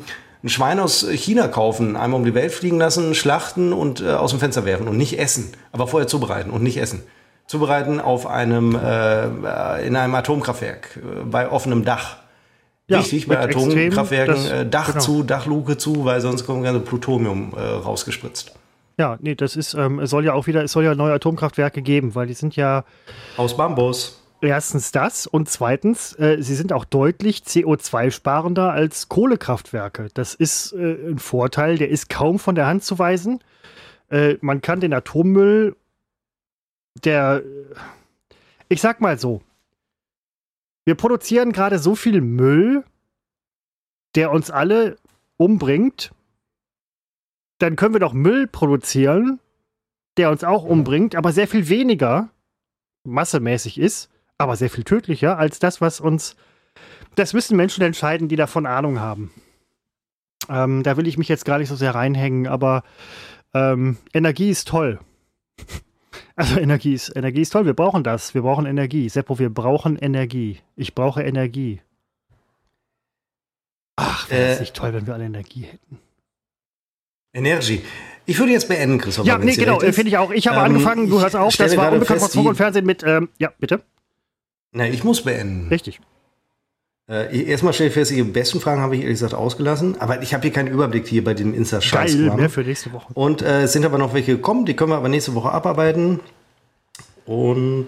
ein 0.44 0.50
Schwein 0.50 0.80
aus 0.80 1.08
China 1.10 1.48
kaufen, 1.48 1.96
einmal 1.96 2.20
um 2.20 2.26
die 2.26 2.34
Welt 2.34 2.52
fliegen 2.52 2.78
lassen, 2.78 3.16
schlachten 3.16 3.74
und 3.74 4.02
äh, 4.02 4.12
aus 4.12 4.32
dem 4.32 4.40
Fenster 4.40 4.66
werfen 4.66 4.88
und 4.88 4.98
nicht 4.98 5.20
essen, 5.20 5.52
aber 5.72 5.88
vorher 5.88 6.08
zubereiten 6.08 6.52
und 6.52 6.64
nicht 6.64 6.78
essen. 6.78 7.02
Zubereiten 7.48 8.02
auf 8.02 8.28
einem 8.28 8.76
äh, 8.76 9.88
in 9.88 9.96
einem 9.96 10.16
Atomkraftwerk 10.16 10.98
äh, 10.98 11.24
bei 11.24 11.50
offenem 11.50 11.86
Dach. 11.86 12.18
Ja, 12.90 13.00
Wichtig 13.00 13.28
bei 13.28 13.40
Atomkraftwerken 13.40 14.36
das, 14.36 14.52
äh, 14.52 14.66
Dach 14.66 14.88
genau. 14.88 15.00
zu, 15.00 15.24
Dachluke 15.24 15.78
zu, 15.78 16.06
weil 16.06 16.22
sonst 16.22 16.46
kommt 16.46 16.64
ganze 16.64 16.82
Plutonium 16.82 17.54
äh, 17.56 17.62
rausgespritzt. 17.62 18.54
Ja, 18.98 19.18
nee, 19.22 19.36
das 19.36 19.56
ist, 19.56 19.74
ähm, 19.74 20.00
es 20.00 20.10
soll 20.10 20.26
ja 20.26 20.34
auch 20.34 20.48
wieder, 20.48 20.64
es 20.64 20.72
soll 20.72 20.84
ja 20.84 20.96
neue 20.96 21.14
Atomkraftwerke 21.14 21.82
geben, 21.82 22.16
weil 22.16 22.28
die 22.28 22.34
sind 22.34 22.56
ja 22.56 22.84
aus 23.38 23.56
Bambus 23.56 24.22
Erstens 24.40 24.92
das 24.92 25.26
und 25.26 25.50
zweitens, 25.50 26.14
äh, 26.20 26.38
sie 26.40 26.54
sind 26.54 26.72
auch 26.72 26.86
deutlich 26.86 27.40
CO2-sparender 27.40 28.70
als 28.70 29.10
Kohlekraftwerke. 29.10 30.10
Das 30.14 30.36
ist 30.36 30.74
äh, 30.74 31.10
ein 31.10 31.18
Vorteil, 31.18 31.78
der 31.78 31.90
ist 31.90 32.10
kaum 32.10 32.38
von 32.38 32.54
der 32.54 32.68
Hand 32.68 32.84
zu 32.84 33.00
weisen. 33.00 33.44
Äh, 34.10 34.36
man 34.42 34.62
kann 34.62 34.80
den 34.80 34.94
Atommüll, 34.94 35.76
der, 37.04 37.42
ich 38.70 38.80
sag 38.80 39.02
mal 39.02 39.18
so, 39.18 39.42
wir 40.86 40.96
produzieren 40.96 41.52
gerade 41.52 41.80
so 41.80 41.96
viel 41.96 42.22
Müll, 42.22 42.84
der 44.16 44.32
uns 44.32 44.52
alle 44.52 44.98
umbringt. 45.38 46.12
Dann 47.58 47.76
können 47.76 47.96
wir 47.96 48.00
doch 48.00 48.14
Müll 48.14 48.46
produzieren, 48.46 49.40
der 50.18 50.30
uns 50.30 50.44
auch 50.44 50.64
umbringt, 50.64 51.16
aber 51.16 51.32
sehr 51.32 51.48
viel 51.48 51.70
weniger 51.70 52.30
massemäßig 53.04 53.80
ist 53.80 54.12
aber 54.38 54.56
sehr 54.56 54.70
viel 54.70 54.84
tödlicher 54.84 55.38
als 55.38 55.60
das, 55.60 55.82
was 55.82 56.00
uns. 56.00 56.36
Das 57.16 57.34
müssen 57.34 57.58
Menschen 57.58 57.84
entscheiden, 57.84 58.28
die 58.28 58.36
davon 58.36 58.66
Ahnung 58.66 59.00
haben. 59.00 59.32
Ähm, 60.50 60.84
da 60.84 60.98
will 60.98 61.08
ich 61.08 61.18
mich 61.18 61.28
jetzt 61.28 61.46
gar 61.46 61.58
nicht 61.58 61.70
so 61.70 61.76
sehr 61.76 61.96
reinhängen, 61.96 62.48
aber 62.48 62.84
ähm, 63.54 63.98
Energie 64.14 64.50
ist 64.50 64.68
toll. 64.68 65.00
Also 66.36 66.60
Energie 66.60 66.94
ist, 66.94 67.16
Energie 67.16 67.42
ist 67.42 67.50
toll, 67.50 67.66
wir 67.66 67.74
brauchen 67.74 68.04
das. 68.04 68.36
Wir 68.36 68.44
brauchen 68.44 68.68
Energie. 68.68 69.10
Seppo, 69.10 69.40
wir 69.40 69.50
brauchen 69.50 69.98
Energie. 69.98 70.60
Ich 70.76 70.94
brauche 70.94 71.24
Energie. 71.24 71.82
Ach, 73.96 74.30
wäre 74.30 74.52
es 74.52 74.58
äh, 74.58 74.62
nicht 74.62 74.76
toll, 74.76 74.94
wenn 74.94 75.08
wir 75.08 75.16
alle 75.16 75.26
Energie 75.26 75.64
hätten. 75.64 75.98
Energie. 77.34 77.82
Ich 78.28 78.38
würde 78.38 78.52
jetzt 78.52 78.68
beenden, 78.68 79.00
Christoph. 79.00 79.26
Ja, 79.26 79.40
nee, 79.40 79.56
genau, 79.56 79.80
finde 79.80 80.10
ich 80.10 80.18
auch. 80.18 80.30
Ich 80.30 80.48
habe 80.48 80.58
ähm, 80.58 80.66
angefangen, 80.66 81.10
du 81.10 81.20
hörst 81.20 81.36
auf, 81.36 81.56
das 81.56 81.76
war 81.76 81.92
unbekannt 81.92 82.20
von 82.20 82.30
Funk 82.30 82.48
und 82.50 82.56
Fernsehen 82.56 82.86
mit, 82.86 83.02
ähm, 83.02 83.30
ja, 83.40 83.52
bitte. 83.58 83.82
Nein, 84.78 84.94
ich 84.94 85.04
muss 85.04 85.24
beenden. 85.24 85.68
Richtig. 85.70 86.00
Äh, 87.10 87.50
erstmal 87.50 87.74
stelle 87.74 87.88
ich 87.88 87.94
fest, 87.94 88.12
die 88.12 88.22
besten 88.22 88.60
Fragen 88.60 88.82
habe 88.82 88.96
ich 88.96 89.02
ehrlich 89.02 89.16
gesagt 89.16 89.34
ausgelassen, 89.34 90.00
aber 90.00 90.22
ich 90.22 90.34
habe 90.34 90.44
hier 90.44 90.52
keinen 90.52 90.68
Überblick 90.68 91.08
hier 91.08 91.24
bei 91.24 91.34
den 91.34 91.54
insta 91.54 91.82
scheiß 91.82 92.14
Geil, 92.14 92.32
mehr 92.36 92.50
für 92.50 92.62
nächste 92.62 92.92
Woche. 92.94 93.08
Und 93.14 93.42
äh, 93.42 93.64
es 93.64 93.74
sind 93.74 93.86
aber 93.86 93.98
noch 93.98 94.14
welche 94.14 94.36
gekommen, 94.36 94.66
die 94.66 94.76
können 94.76 94.92
wir 94.92 94.98
aber 94.98 95.10
nächste 95.10 95.34
Woche 95.34 95.50
abarbeiten. 95.52 96.20
Und 97.26 97.88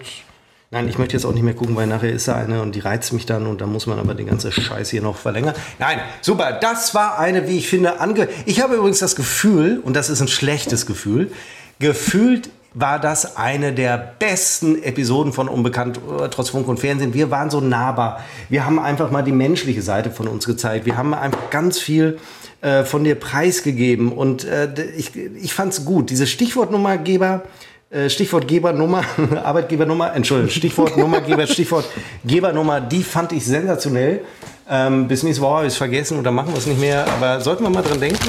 nein, 0.70 0.88
ich 0.88 0.98
möchte 0.98 1.14
jetzt 1.14 1.26
auch 1.26 1.32
nicht 1.32 1.42
mehr 1.42 1.54
gucken, 1.54 1.76
weil 1.76 1.86
nachher 1.86 2.10
ist 2.10 2.26
da 2.28 2.34
eine 2.34 2.60
und 2.62 2.74
die 2.74 2.80
reizt 2.80 3.12
mich 3.12 3.26
dann 3.26 3.46
und 3.46 3.60
dann 3.60 3.70
muss 3.70 3.86
man 3.86 3.98
aber 3.98 4.14
den 4.14 4.26
ganzen 4.26 4.50
Scheiß 4.50 4.88
hier 4.90 5.02
noch 5.02 5.16
verlängern. 5.16 5.54
Nein, 5.78 6.00
super, 6.22 6.58
das 6.60 6.94
war 6.94 7.18
eine, 7.18 7.46
wie 7.46 7.58
ich 7.58 7.68
finde, 7.68 8.00
ange... 8.00 8.28
Ich 8.46 8.62
habe 8.62 8.74
übrigens 8.74 8.98
das 8.98 9.16
Gefühl, 9.16 9.80
und 9.84 9.94
das 9.94 10.08
ist 10.08 10.22
ein 10.22 10.28
schlechtes 10.28 10.86
Gefühl, 10.86 11.30
gefühlt 11.78 12.50
war 12.74 13.00
das 13.00 13.36
eine 13.36 13.72
der 13.72 14.14
besten 14.18 14.82
Episoden 14.82 15.32
von 15.32 15.48
Unbekannt 15.48 15.98
äh, 15.98 16.28
trotz 16.28 16.50
Funk 16.50 16.68
und 16.68 16.78
Fernsehen. 16.78 17.14
Wir 17.14 17.30
waren 17.30 17.50
so 17.50 17.60
nahbar. 17.60 18.20
Wir 18.48 18.64
haben 18.64 18.78
einfach 18.78 19.10
mal 19.10 19.22
die 19.22 19.32
menschliche 19.32 19.82
Seite 19.82 20.10
von 20.10 20.28
uns 20.28 20.46
gezeigt. 20.46 20.86
Wir 20.86 20.96
haben 20.96 21.12
einfach 21.12 21.50
ganz 21.50 21.78
viel 21.78 22.18
äh, 22.60 22.84
von 22.84 23.02
dir 23.04 23.16
preisgegeben 23.16 24.12
und 24.12 24.44
äh, 24.44 24.68
ich, 24.96 25.16
ich 25.16 25.52
fand 25.52 25.72
es 25.72 25.84
gut. 25.84 26.10
Diese 26.10 26.26
Stichwortnummergeber, 26.26 27.42
äh, 27.90 28.08
Stichwortgebernummer, 28.08 29.02
Arbeitgebernummer, 29.42 30.14
Entschuldigung, 30.14 30.50
Stichwortnummergeber, 30.50 31.46
Stichwortgebernummer, 31.48 32.80
die 32.80 33.02
fand 33.02 33.32
ich 33.32 33.44
sensationell. 33.44 34.20
Ähm, 34.68 35.08
bis 35.08 35.24
nächste 35.24 35.42
Woche 35.42 35.56
habe 35.56 35.66
ich 35.66 35.72
es 35.72 35.78
vergessen 35.78 36.20
oder 36.20 36.30
machen 36.30 36.52
wir 36.52 36.58
es 36.58 36.66
nicht 36.66 36.80
mehr. 36.80 37.04
Aber 37.08 37.40
sollten 37.40 37.64
wir 37.64 37.70
mal 37.70 37.82
dran 37.82 37.98
denken. 37.98 38.28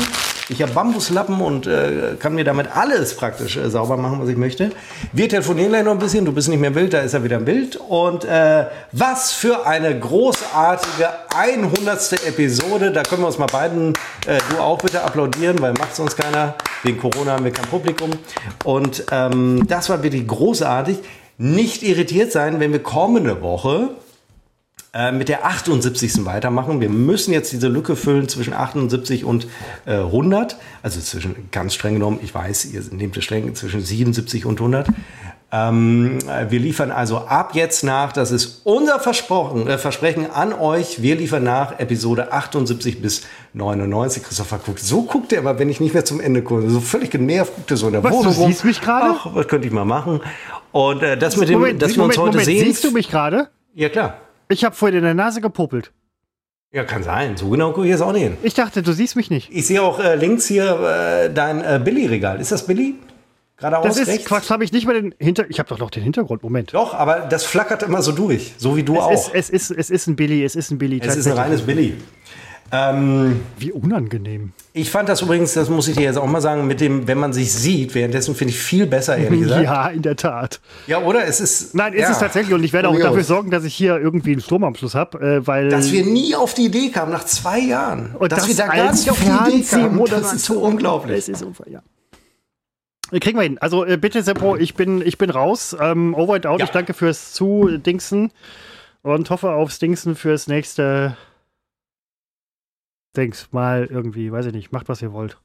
Ich 0.52 0.62
habe 0.62 0.74
Bambuslappen 0.74 1.40
und 1.40 1.66
äh, 1.66 2.18
kann 2.20 2.36
mir 2.36 2.44
damit 2.44 2.76
alles 2.76 3.16
praktisch 3.16 3.56
äh, 3.56 3.70
sauber 3.70 3.96
machen, 3.96 4.20
was 4.22 4.28
ich 4.28 4.36
möchte. 4.36 4.72
Wir 5.14 5.30
telefonieren 5.30 5.70
gleich 5.70 5.86
noch 5.86 5.94
ein 5.94 6.00
bisschen. 6.00 6.26
Du 6.26 6.34
bist 6.34 6.50
nicht 6.50 6.60
mehr 6.60 6.76
wild, 6.76 6.92
da 6.94 7.00
ist 7.00 7.14
er 7.14 7.24
wieder 7.24 7.38
im 7.38 7.46
Bild. 7.46 7.78
Und 7.78 8.26
äh, 8.26 8.66
was 8.92 9.32
für 9.32 9.66
eine 9.66 9.98
großartige 9.98 11.08
100. 11.34 12.28
Episode. 12.28 12.92
Da 12.92 13.04
können 13.04 13.22
wir 13.22 13.28
uns 13.28 13.38
mal 13.38 13.46
beiden, 13.46 13.94
äh, 14.28 14.40
du 14.50 14.58
auch 14.62 14.78
bitte 14.80 15.02
applaudieren, 15.02 15.62
weil 15.62 15.72
macht 15.72 15.96
sonst 15.96 16.18
keiner. 16.18 16.56
Wegen 16.84 16.98
Corona 16.98 17.32
haben 17.32 17.46
wir 17.46 17.54
kein 17.54 17.68
Publikum. 17.68 18.10
Und 18.66 19.06
ähm, 19.10 19.66
das 19.70 19.90
war 19.90 20.04
wirklich 20.04 20.28
großartig. 20.28 20.98
Nicht 21.38 21.82
irritiert 21.82 22.34
sein, 22.34 22.60
wenn 22.60 22.74
wir 22.74 22.84
kommende 22.84 23.42
Woche 23.42 23.92
äh, 24.94 25.12
mit 25.12 25.30
der 25.30 25.46
78. 25.46 26.26
weitermachen. 26.26 26.82
Wir 26.82 26.90
müssen 26.90 27.34
jetzt 27.34 27.52
diese 27.54 27.70
Lücke 27.70 27.96
füllen 27.96 28.28
zwischen 28.28 28.54
78 28.54 29.24
und 29.24 29.48
äh, 29.86 29.94
100. 29.94 30.58
Also 30.84 31.00
zwischen, 31.00 31.50
ganz 31.52 31.74
streng 31.76 31.94
genommen, 31.94 32.20
ich 32.22 32.34
weiß, 32.36 32.66
ihr 32.66 32.84
nehmt 32.92 33.16
es 33.16 33.24
streng, 33.24 33.56
zwischen 33.56 33.82
77 33.82 34.46
und 34.46 34.60
100. 34.60 34.88
Ähm, 35.54 36.20
wir 36.50 36.60
liefern 36.60 36.92
also 36.92 37.18
ab 37.20 37.56
jetzt 37.56 37.84
nach, 37.84 38.14
das 38.14 38.32
ist 38.32 38.62
unser 38.64 39.00
Versprochen, 39.00 39.68
äh, 39.68 39.78
Versprechen 39.78 40.32
an 40.32 40.54
euch. 40.54 41.02
Wir 41.02 41.16
liefern 41.16 41.44
nach 41.44 41.78
Episode 41.80 42.32
78 42.32 43.02
bis 43.02 43.24
99. 43.54 44.24
Christopher 44.24 44.60
guckt, 44.60 44.80
so 44.80 45.04
guckt 45.04 45.34
er 45.34 45.40
aber, 45.40 45.60
wenn 45.60 45.70
ich 45.70 45.82
nicht 45.82 45.94
mehr 45.94 46.06
zum 46.06 46.22
Ende 46.22 46.42
gucke. 46.42 46.70
So 46.70 46.80
völlig 46.80 47.12
genervt 47.12 47.56
guckt 47.56 47.72
er 47.72 47.78
so 47.78 47.88
in 47.88 47.94
der 47.94 48.04
was, 48.04 48.14
Wohnung. 48.14 48.34
Du 48.34 48.46
siehst 48.46 48.64
mich 48.64 48.80
gerade? 48.80 49.16
Ach, 49.18 49.28
was 49.34 49.48
könnte 49.48 49.68
ich 49.68 49.74
mal 49.74 49.84
machen? 49.84 50.22
Und 50.72 51.04
äh, 51.04 51.18
das 51.18 51.36
mit 51.36 51.50
dem, 51.50 51.60
Moment, 51.60 51.82
dass 51.82 51.96
wir 51.96 52.04
uns 52.04 52.16
Moment, 52.16 52.36
heute 52.36 52.46
Moment, 52.46 52.46
sehen. 52.46 52.66
Siehst 52.66 52.84
du 52.86 52.92
mich 52.92 53.10
gerade? 53.10 53.50
Ja, 53.74 53.90
klar. 53.90 54.16
Ich 54.52 54.66
habe 54.66 54.76
vorhin 54.76 54.98
in 54.98 55.04
der 55.04 55.14
Nase 55.14 55.40
gepopelt. 55.40 55.92
Ja, 56.74 56.84
kann 56.84 57.04
sein. 57.04 57.38
So 57.38 57.50
genau 57.50 57.72
gucke 57.72 57.86
ich 57.86 57.92
jetzt 57.92 58.02
auch 58.02 58.12
nicht 58.12 58.24
hin. 58.24 58.38
Ich 58.44 58.54
dachte, 58.54 58.84
du 58.84 58.92
siehst 58.92 59.16
mich 59.16 59.30
nicht. 59.30 59.50
Ich 59.52 59.66
sehe 59.66 59.82
auch 59.82 60.00
äh, 60.00 60.16
links 60.16 60.46
hier 60.46 61.26
äh, 61.26 61.34
dein 61.34 61.62
äh, 61.62 61.80
Billy-Regal. 61.84 62.40
Ist 62.40 62.52
das 62.52 62.66
Billy? 62.66 62.96
Geradeaus 63.58 63.86
Das 63.86 63.98
ist 63.98 64.08
rechts? 64.08 64.26
Quatsch, 64.26 64.50
habe 64.50 64.64
ich 64.64 64.72
nicht 64.72 64.86
mal 64.86 64.94
den 64.94 65.16
Hinter... 65.20 65.50
Ich 65.50 65.60
habe 65.60 65.70
doch 65.70 65.80
noch 65.80 65.90
den 65.90 66.04
Hintergrund. 66.04 66.44
Moment. 66.44 66.74
Doch, 66.74 66.94
aber 66.94 67.22
das 67.30 67.46
flackert 67.46 67.84
immer 67.84 68.02
so 68.02 68.12
durch. 68.12 68.54
So 68.58 68.76
wie 68.76 68.84
du 68.84 68.96
es 68.96 69.02
auch. 69.02 69.12
Ist, 69.12 69.32
es, 69.34 69.50
ist, 69.50 69.72
es 69.72 69.90
ist 69.90 70.08
ein 70.08 70.16
Billy, 70.16 70.44
es 70.44 70.56
ist 70.56 70.72
ein 70.72 70.78
Billy. 70.78 71.00
Es 71.02 71.16
ist 71.16 71.28
ein 71.28 71.34
reines 71.34 71.62
Billy. 71.62 71.96
Ähm, 72.74 73.42
Wie 73.58 73.72
unangenehm. 73.72 74.54
Ich 74.72 74.90
fand 74.90 75.10
das 75.10 75.22
übrigens, 75.22 75.54
das 75.54 75.70
muss 75.70 75.90
ich 75.90 75.98
dir 75.98 76.04
jetzt 76.04 76.18
auch 76.18 76.28
mal 76.28 76.40
sagen, 76.40 76.68
mit 76.68 76.80
dem, 76.80 77.06
wenn 77.06 77.18
man 77.18 77.34
sich 77.34 77.52
sieht, 77.52 77.94
währenddessen 77.94 78.34
finde 78.34 78.54
ich 78.54 78.60
viel 78.60 78.88
besser, 78.88 79.18
ehrlich 79.18 79.42
gesagt. 79.44 79.64
Ja, 79.64 79.88
in 79.90 80.02
der 80.02 80.16
Tat. 80.16 80.62
Ja, 80.88 81.02
oder? 81.02 81.26
Es 81.26 81.42
ist. 81.42 81.76
Nein, 81.76 81.92
ist 81.94 82.04
ja. 82.04 82.12
es 82.12 82.20
tatsächlich. 82.20 82.54
Und 82.54 82.64
ich 82.64 82.72
werde 82.72 82.88
auch 82.88 82.98
dafür 82.98 83.26
sorgen, 83.26 83.52
dass 83.52 83.66
ich 83.66 83.76
hier 83.76 83.98
irgendwie 83.98 84.32
einen 84.32 84.42
Stromanschluss 84.42 84.96
habe, 84.96 85.20
äh, 85.20 85.48
weil. 85.48 85.70
Dass 85.70 85.92
wir 85.92 86.06
nie 86.06 86.34
auf 86.36 86.54
die 86.54 86.66
Idee 86.66 86.90
kamen, 86.90 87.12
nach 87.12 87.26
zwei 87.26 87.60
Jahren. 87.60 88.16
Und 88.18 88.32
dass 88.32 88.40
das 88.40 88.48
wir 88.48 88.56
da 88.56 88.68
gar 88.68 88.92
nicht 88.92 89.10
auf 89.10 89.20
die 89.20 89.52
Idee 89.52 89.64
kamen. 89.64 90.06
Das 90.06 90.34
ist 90.34 90.46
so 90.46 90.60
unglaublich. 90.60 91.18
Es 91.18 91.30
ist 91.30 91.44
unfair, 91.44 91.68
ja. 91.70 91.82
Kriegen 93.20 93.38
wir 93.38 93.44
hin. 93.44 93.58
Also 93.58 93.84
äh, 93.84 93.98
bitte, 93.98 94.24
Seppo, 94.24 94.56
ich 94.56 94.76
bin, 94.76 95.02
ich 95.06 95.18
bin 95.18 95.30
raus. 95.30 95.76
Ähm, 95.78 96.14
over 96.16 96.36
and 96.36 96.46
out. 96.46 96.60
Ja. 96.60 96.66
Ich 96.66 96.72
danke 96.72 96.94
fürs 96.94 97.34
Zudingsen 97.34 98.32
und 99.02 99.30
hoffe 99.30 99.52
aufs 99.52 99.80
Dingsen 99.80 100.16
fürs 100.16 100.48
nächste 100.48 101.18
Dings 103.16 103.50
mal 103.52 103.88
irgendwie, 103.90 104.32
weiß 104.32 104.48
ich 104.48 104.54
nicht, 104.54 104.72
macht 104.72 104.90
was 104.90 105.02
ihr 105.02 105.14
wollt. 105.14 105.38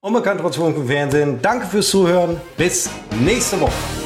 Unbekannt 0.00 0.40
trotz 0.40 0.56
Funk 0.56 0.76
Fernsehen. 0.86 1.40
Danke 1.42 1.66
fürs 1.66 1.88
Zuhören. 1.88 2.40
Bis 2.56 2.88
nächste 3.24 3.60
Woche. 3.60 4.05